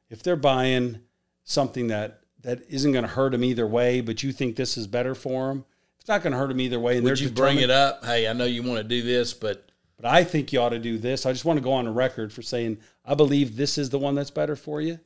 If 0.09 0.23
they're 0.23 0.37
buying 0.37 1.01
something 1.45 1.89
that 1.89 2.21
that 2.43 2.63
isn't 2.71 2.93
going 2.93 3.05
to 3.05 3.11
hurt 3.11 3.33
them 3.33 3.45
either 3.45 3.67
way, 3.67 4.01
but 4.01 4.23
you 4.23 4.33
think 4.33 4.57
this 4.57 4.79
is 4.79 4.87
better 4.87 5.15
for 5.15 5.49
them, 5.49 5.65
it's 5.99 6.09
not 6.09 6.23
going 6.23 6.33
to 6.33 6.39
hurt 6.39 6.49
them 6.49 6.61
either 6.61 6.81
way. 6.81 6.97
And 6.97 7.05
Would 7.05 7.19
they're 7.19 7.25
you 7.25 7.31
bring 7.31 7.59
it 7.59 7.71
up? 7.71 8.05
Hey, 8.05 8.27
I 8.27 8.33
know 8.33 8.47
you 8.47 8.63
want 8.63 8.79
to 8.79 8.85
do 8.85 9.03
this, 9.03 9.35
but 9.35 9.70
But 10.01 10.11
I 10.13 10.25
think 10.25 10.53
you 10.53 10.61
ought 10.61 10.71
to 10.71 10.79
do 10.79 10.97
this. 10.99 11.27
I 11.27 11.33
just 11.33 11.45
want 11.45 11.59
to 11.59 11.63
go 11.63 11.73
on 11.73 11.85
the 11.85 11.91
record 11.91 12.33
for 12.33 12.43
saying 12.43 12.79
I 13.05 13.15
believe 13.15 13.57
this 13.57 13.77
is 13.79 13.91
the 13.91 13.99
one 13.99 14.15
that's 14.15 14.31
better 14.31 14.57
for 14.57 14.81
you. 14.81 14.99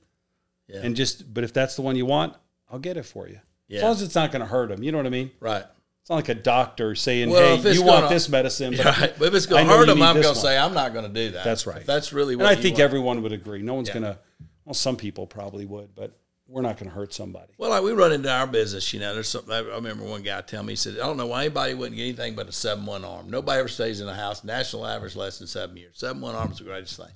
Yeah. 0.68 0.80
And 0.82 0.94
just, 0.96 1.32
but 1.34 1.44
if 1.44 1.52
that's 1.52 1.76
the 1.76 1.82
one 1.82 1.96
you 1.96 2.06
want, 2.06 2.34
I'll 2.70 2.78
get 2.78 2.96
it 2.96 3.04
for 3.04 3.28
you. 3.28 3.40
Yeah. 3.68 3.78
As 3.78 3.82
long 3.82 3.92
as 3.92 4.02
it's 4.02 4.14
not 4.14 4.30
going 4.32 4.40
to 4.40 4.46
hurt 4.46 4.68
them. 4.68 4.82
You 4.82 4.92
know 4.92 4.98
what 4.98 5.06
I 5.06 5.10
mean? 5.10 5.30
right, 5.40 5.64
It's 6.00 6.10
not 6.10 6.16
like 6.16 6.28
a 6.28 6.34
doctor 6.34 6.94
saying, 6.94 7.30
Well, 7.30 7.56
"Hey, 7.58 7.72
you 7.72 7.82
want 7.82 8.02
gonna- 8.04 8.14
this 8.14 8.28
medicine." 8.28 8.74
But 8.76 8.84
right. 8.98 9.12
But 9.18 9.28
if 9.28 9.34
it's 9.34 9.46
going 9.46 9.66
to 9.66 9.72
hurt 9.72 9.86
them, 9.86 10.00
I'm 10.02 10.20
going 10.20 10.34
to 10.34 10.40
say 10.40 10.56
I'm 10.56 10.74
not 10.74 10.92
going 10.92 11.06
to 11.06 11.12
do 11.12 11.32
that. 11.32 11.44
That's 11.44 11.66
right. 11.66 11.78
If 11.78 11.86
that's 11.86 12.12
really 12.12 12.34
And 12.34 12.42
what 12.42 12.50
I 12.52 12.56
you 12.56 12.62
think 12.62 12.74
want. 12.74 12.82
everyone 12.84 13.22
would 13.22 13.32
agree. 13.32 13.62
No 13.62 13.74
one's 13.74 13.88
Yeah. 13.88 13.94
gonna. 13.94 14.18
Well, 14.64 14.74
some 14.74 14.96
people 14.96 15.26
probably 15.26 15.66
would, 15.66 15.94
but 15.94 16.12
we're 16.46 16.62
not 16.62 16.78
gonna 16.78 16.90
hurt 16.90 17.14
somebody. 17.14 17.52
Well, 17.56 17.70
like 17.70 17.82
we 17.82 17.92
run 17.92 18.12
into 18.12 18.30
our 18.30 18.46
business, 18.46 18.92
you 18.92 19.00
know. 19.00 19.14
There's 19.14 19.28
something. 19.28 19.52
I 19.52 19.60
remember 19.60 20.04
one 20.04 20.22
guy 20.22 20.40
tell 20.42 20.62
me 20.62 20.72
he 20.72 20.76
said, 20.76 20.94
"I 20.94 21.06
don't 21.06 21.16
know 21.16 21.26
why 21.26 21.44
anybody 21.44 21.74
wouldn't 21.74 21.96
get 21.96 22.04
anything 22.04 22.34
but 22.34 22.48
a 22.48 22.52
seven 22.52 22.84
one 22.86 23.04
ARM. 23.04 23.30
Nobody 23.30 23.60
ever 23.60 23.68
stays 23.68 24.00
in 24.00 24.08
a 24.08 24.14
house. 24.14 24.44
National 24.44 24.86
average 24.86 25.16
less 25.16 25.38
than 25.38 25.48
seven 25.48 25.76
years. 25.76 25.98
Seven 25.98 26.20
one 26.20 26.34
ARM 26.34 26.52
is 26.52 26.58
the 26.58 26.64
greatest 26.64 26.96
thing." 26.96 27.12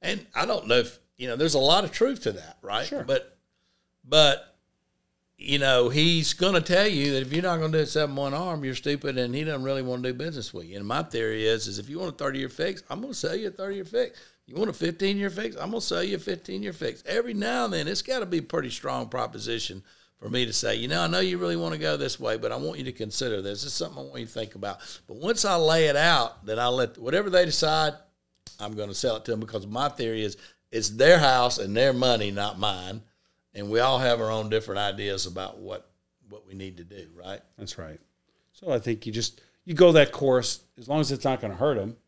And 0.00 0.26
I 0.34 0.46
don't 0.46 0.66
know 0.68 0.76
if 0.76 0.98
you 1.16 1.28
know. 1.28 1.36
There's 1.36 1.54
a 1.54 1.58
lot 1.58 1.84
of 1.84 1.92
truth 1.92 2.22
to 2.22 2.32
that, 2.32 2.58
right? 2.62 2.86
Sure. 2.86 3.04
But, 3.04 3.38
but 4.04 4.58
you 5.38 5.58
know, 5.58 5.88
he's 5.88 6.32
going 6.32 6.54
to 6.54 6.60
tell 6.60 6.86
you 6.86 7.12
that 7.12 7.22
if 7.22 7.32
you're 7.32 7.42
not 7.42 7.58
going 7.58 7.70
to 7.70 7.78
do 7.78 7.82
a 7.82 7.86
seven 7.86 8.16
one 8.16 8.34
ARM, 8.34 8.64
you're 8.64 8.74
stupid, 8.74 9.16
and 9.16 9.34
he 9.34 9.44
doesn't 9.44 9.62
really 9.62 9.82
want 9.82 10.02
to 10.02 10.12
do 10.12 10.18
business 10.18 10.52
with 10.52 10.66
you. 10.66 10.76
And 10.76 10.86
my 10.86 11.04
theory 11.04 11.46
is, 11.46 11.68
is 11.68 11.78
if 11.78 11.88
you 11.88 12.00
want 12.00 12.14
a 12.14 12.16
30 12.16 12.38
year 12.40 12.48
fix, 12.48 12.82
I'm 12.90 13.00
going 13.00 13.12
to 13.12 13.18
sell 13.18 13.36
you 13.36 13.48
a 13.48 13.50
30 13.50 13.74
year 13.76 13.84
fix. 13.84 14.20
You 14.48 14.56
want 14.56 14.70
a 14.70 14.72
15 14.72 15.18
year 15.18 15.28
fix? 15.28 15.56
I'm 15.56 15.70
going 15.70 15.80
to 15.80 15.86
sell 15.86 16.02
you 16.02 16.16
a 16.16 16.18
15 16.18 16.62
year 16.62 16.72
fix. 16.72 17.04
Every 17.06 17.34
now 17.34 17.66
and 17.66 17.74
then, 17.74 17.86
it's 17.86 18.00
got 18.00 18.20
to 18.20 18.26
be 18.26 18.38
a 18.38 18.42
pretty 18.42 18.70
strong 18.70 19.08
proposition 19.10 19.82
for 20.18 20.30
me 20.30 20.46
to 20.46 20.54
say, 20.54 20.74
you 20.74 20.88
know, 20.88 21.02
I 21.02 21.06
know 21.06 21.20
you 21.20 21.36
really 21.36 21.54
want 21.54 21.74
to 21.74 21.78
go 21.78 21.98
this 21.98 22.18
way, 22.18 22.38
but 22.38 22.50
I 22.50 22.56
want 22.56 22.78
you 22.78 22.84
to 22.84 22.92
consider 22.92 23.42
this. 23.42 23.62
Is 23.62 23.74
something 23.74 23.98
I 23.98 24.02
want 24.06 24.20
you 24.20 24.26
to 24.26 24.32
think 24.32 24.54
about. 24.54 24.78
But 25.06 25.18
once 25.18 25.44
I 25.44 25.56
lay 25.56 25.88
it 25.88 25.96
out, 25.96 26.46
then 26.46 26.58
I 26.58 26.68
let 26.68 26.96
whatever 26.96 27.28
they 27.28 27.44
decide, 27.44 27.92
I'm 28.58 28.74
going 28.74 28.88
to 28.88 28.94
sell 28.94 29.16
it 29.16 29.26
to 29.26 29.32
them 29.32 29.40
because 29.40 29.66
my 29.66 29.90
theory 29.90 30.22
is 30.22 30.38
it's 30.72 30.88
their 30.88 31.18
house 31.18 31.58
and 31.58 31.76
their 31.76 31.92
money, 31.92 32.30
not 32.30 32.58
mine. 32.58 33.02
And 33.54 33.70
we 33.70 33.80
all 33.80 33.98
have 33.98 34.18
our 34.18 34.30
own 34.30 34.48
different 34.48 34.78
ideas 34.78 35.26
about 35.26 35.58
what 35.58 35.90
what 36.30 36.46
we 36.46 36.54
need 36.54 36.78
to 36.78 36.84
do, 36.84 37.06
right? 37.14 37.40
That's 37.58 37.76
right. 37.76 38.00
So 38.52 38.72
I 38.72 38.78
think 38.78 39.04
you 39.04 39.12
just 39.12 39.42
you 39.66 39.74
go 39.74 39.92
that 39.92 40.10
course 40.10 40.60
as 40.78 40.88
long 40.88 41.00
as 41.00 41.12
it's 41.12 41.24
not 41.24 41.42
going 41.42 41.52
to 41.52 41.58
hurt 41.58 41.76
them. 41.76 41.98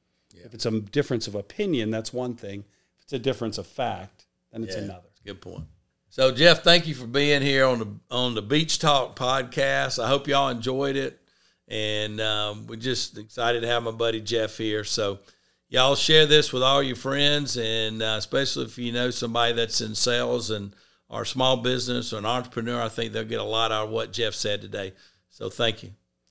If 0.44 0.54
it's 0.54 0.66
a 0.66 0.80
difference 0.80 1.26
of 1.26 1.34
opinion, 1.34 1.90
that's 1.90 2.12
one 2.12 2.34
thing. 2.34 2.64
If 2.98 3.04
it's 3.04 3.12
a 3.12 3.18
difference 3.18 3.58
of 3.58 3.66
fact, 3.66 4.26
then 4.52 4.64
it's 4.64 4.76
Yeah, 4.76 4.82
another. 4.82 5.08
Good 5.24 5.40
point. 5.40 5.64
So 6.08 6.32
Jeff, 6.32 6.64
thank 6.64 6.88
you 6.88 6.94
for 6.94 7.06
being 7.06 7.40
here 7.42 7.66
on 7.66 7.78
the 7.78 7.88
on 8.10 8.34
the 8.34 8.42
Beech 8.42 8.78
Talk 8.78 9.16
podcast. 9.16 10.02
I 10.02 10.08
hope 10.08 10.26
y'all 10.26 10.48
enjoyed 10.48 10.96
it, 10.96 11.20
and 11.68 12.20
um, 12.20 12.66
we're 12.66 12.76
just 12.76 13.16
excited 13.16 13.60
to 13.60 13.68
have 13.68 13.84
my 13.84 13.92
buddy 13.92 14.20
Jeff 14.20 14.56
here. 14.58 14.82
So 14.82 15.20
y'all 15.68 15.94
share 15.94 16.26
this 16.26 16.52
with 16.52 16.64
all 16.64 16.82
your 16.82 16.96
friends, 16.96 17.56
and 17.56 18.02
uh, 18.02 18.16
especially 18.18 18.64
if 18.64 18.76
you 18.76 18.90
know 18.90 19.10
somebody 19.10 19.52
that's 19.52 19.80
in 19.80 19.94
sales 19.94 20.50
and 20.50 20.74
or 21.08 21.24
small 21.24 21.58
business 21.58 22.12
or 22.12 22.18
an 22.18 22.26
entrepreneur, 22.26 22.82
I 22.82 22.88
think 22.88 23.12
they'll 23.12 23.24
get 23.24 23.40
a 23.40 23.44
lot 23.44 23.72
out 23.72 23.86
of 23.86 23.90
what 23.90 24.12
Jeff 24.12 24.34
said 24.34 24.60
today. 24.62 24.94
So 25.28 25.48
thank 25.48 25.82
you. 25.82 25.92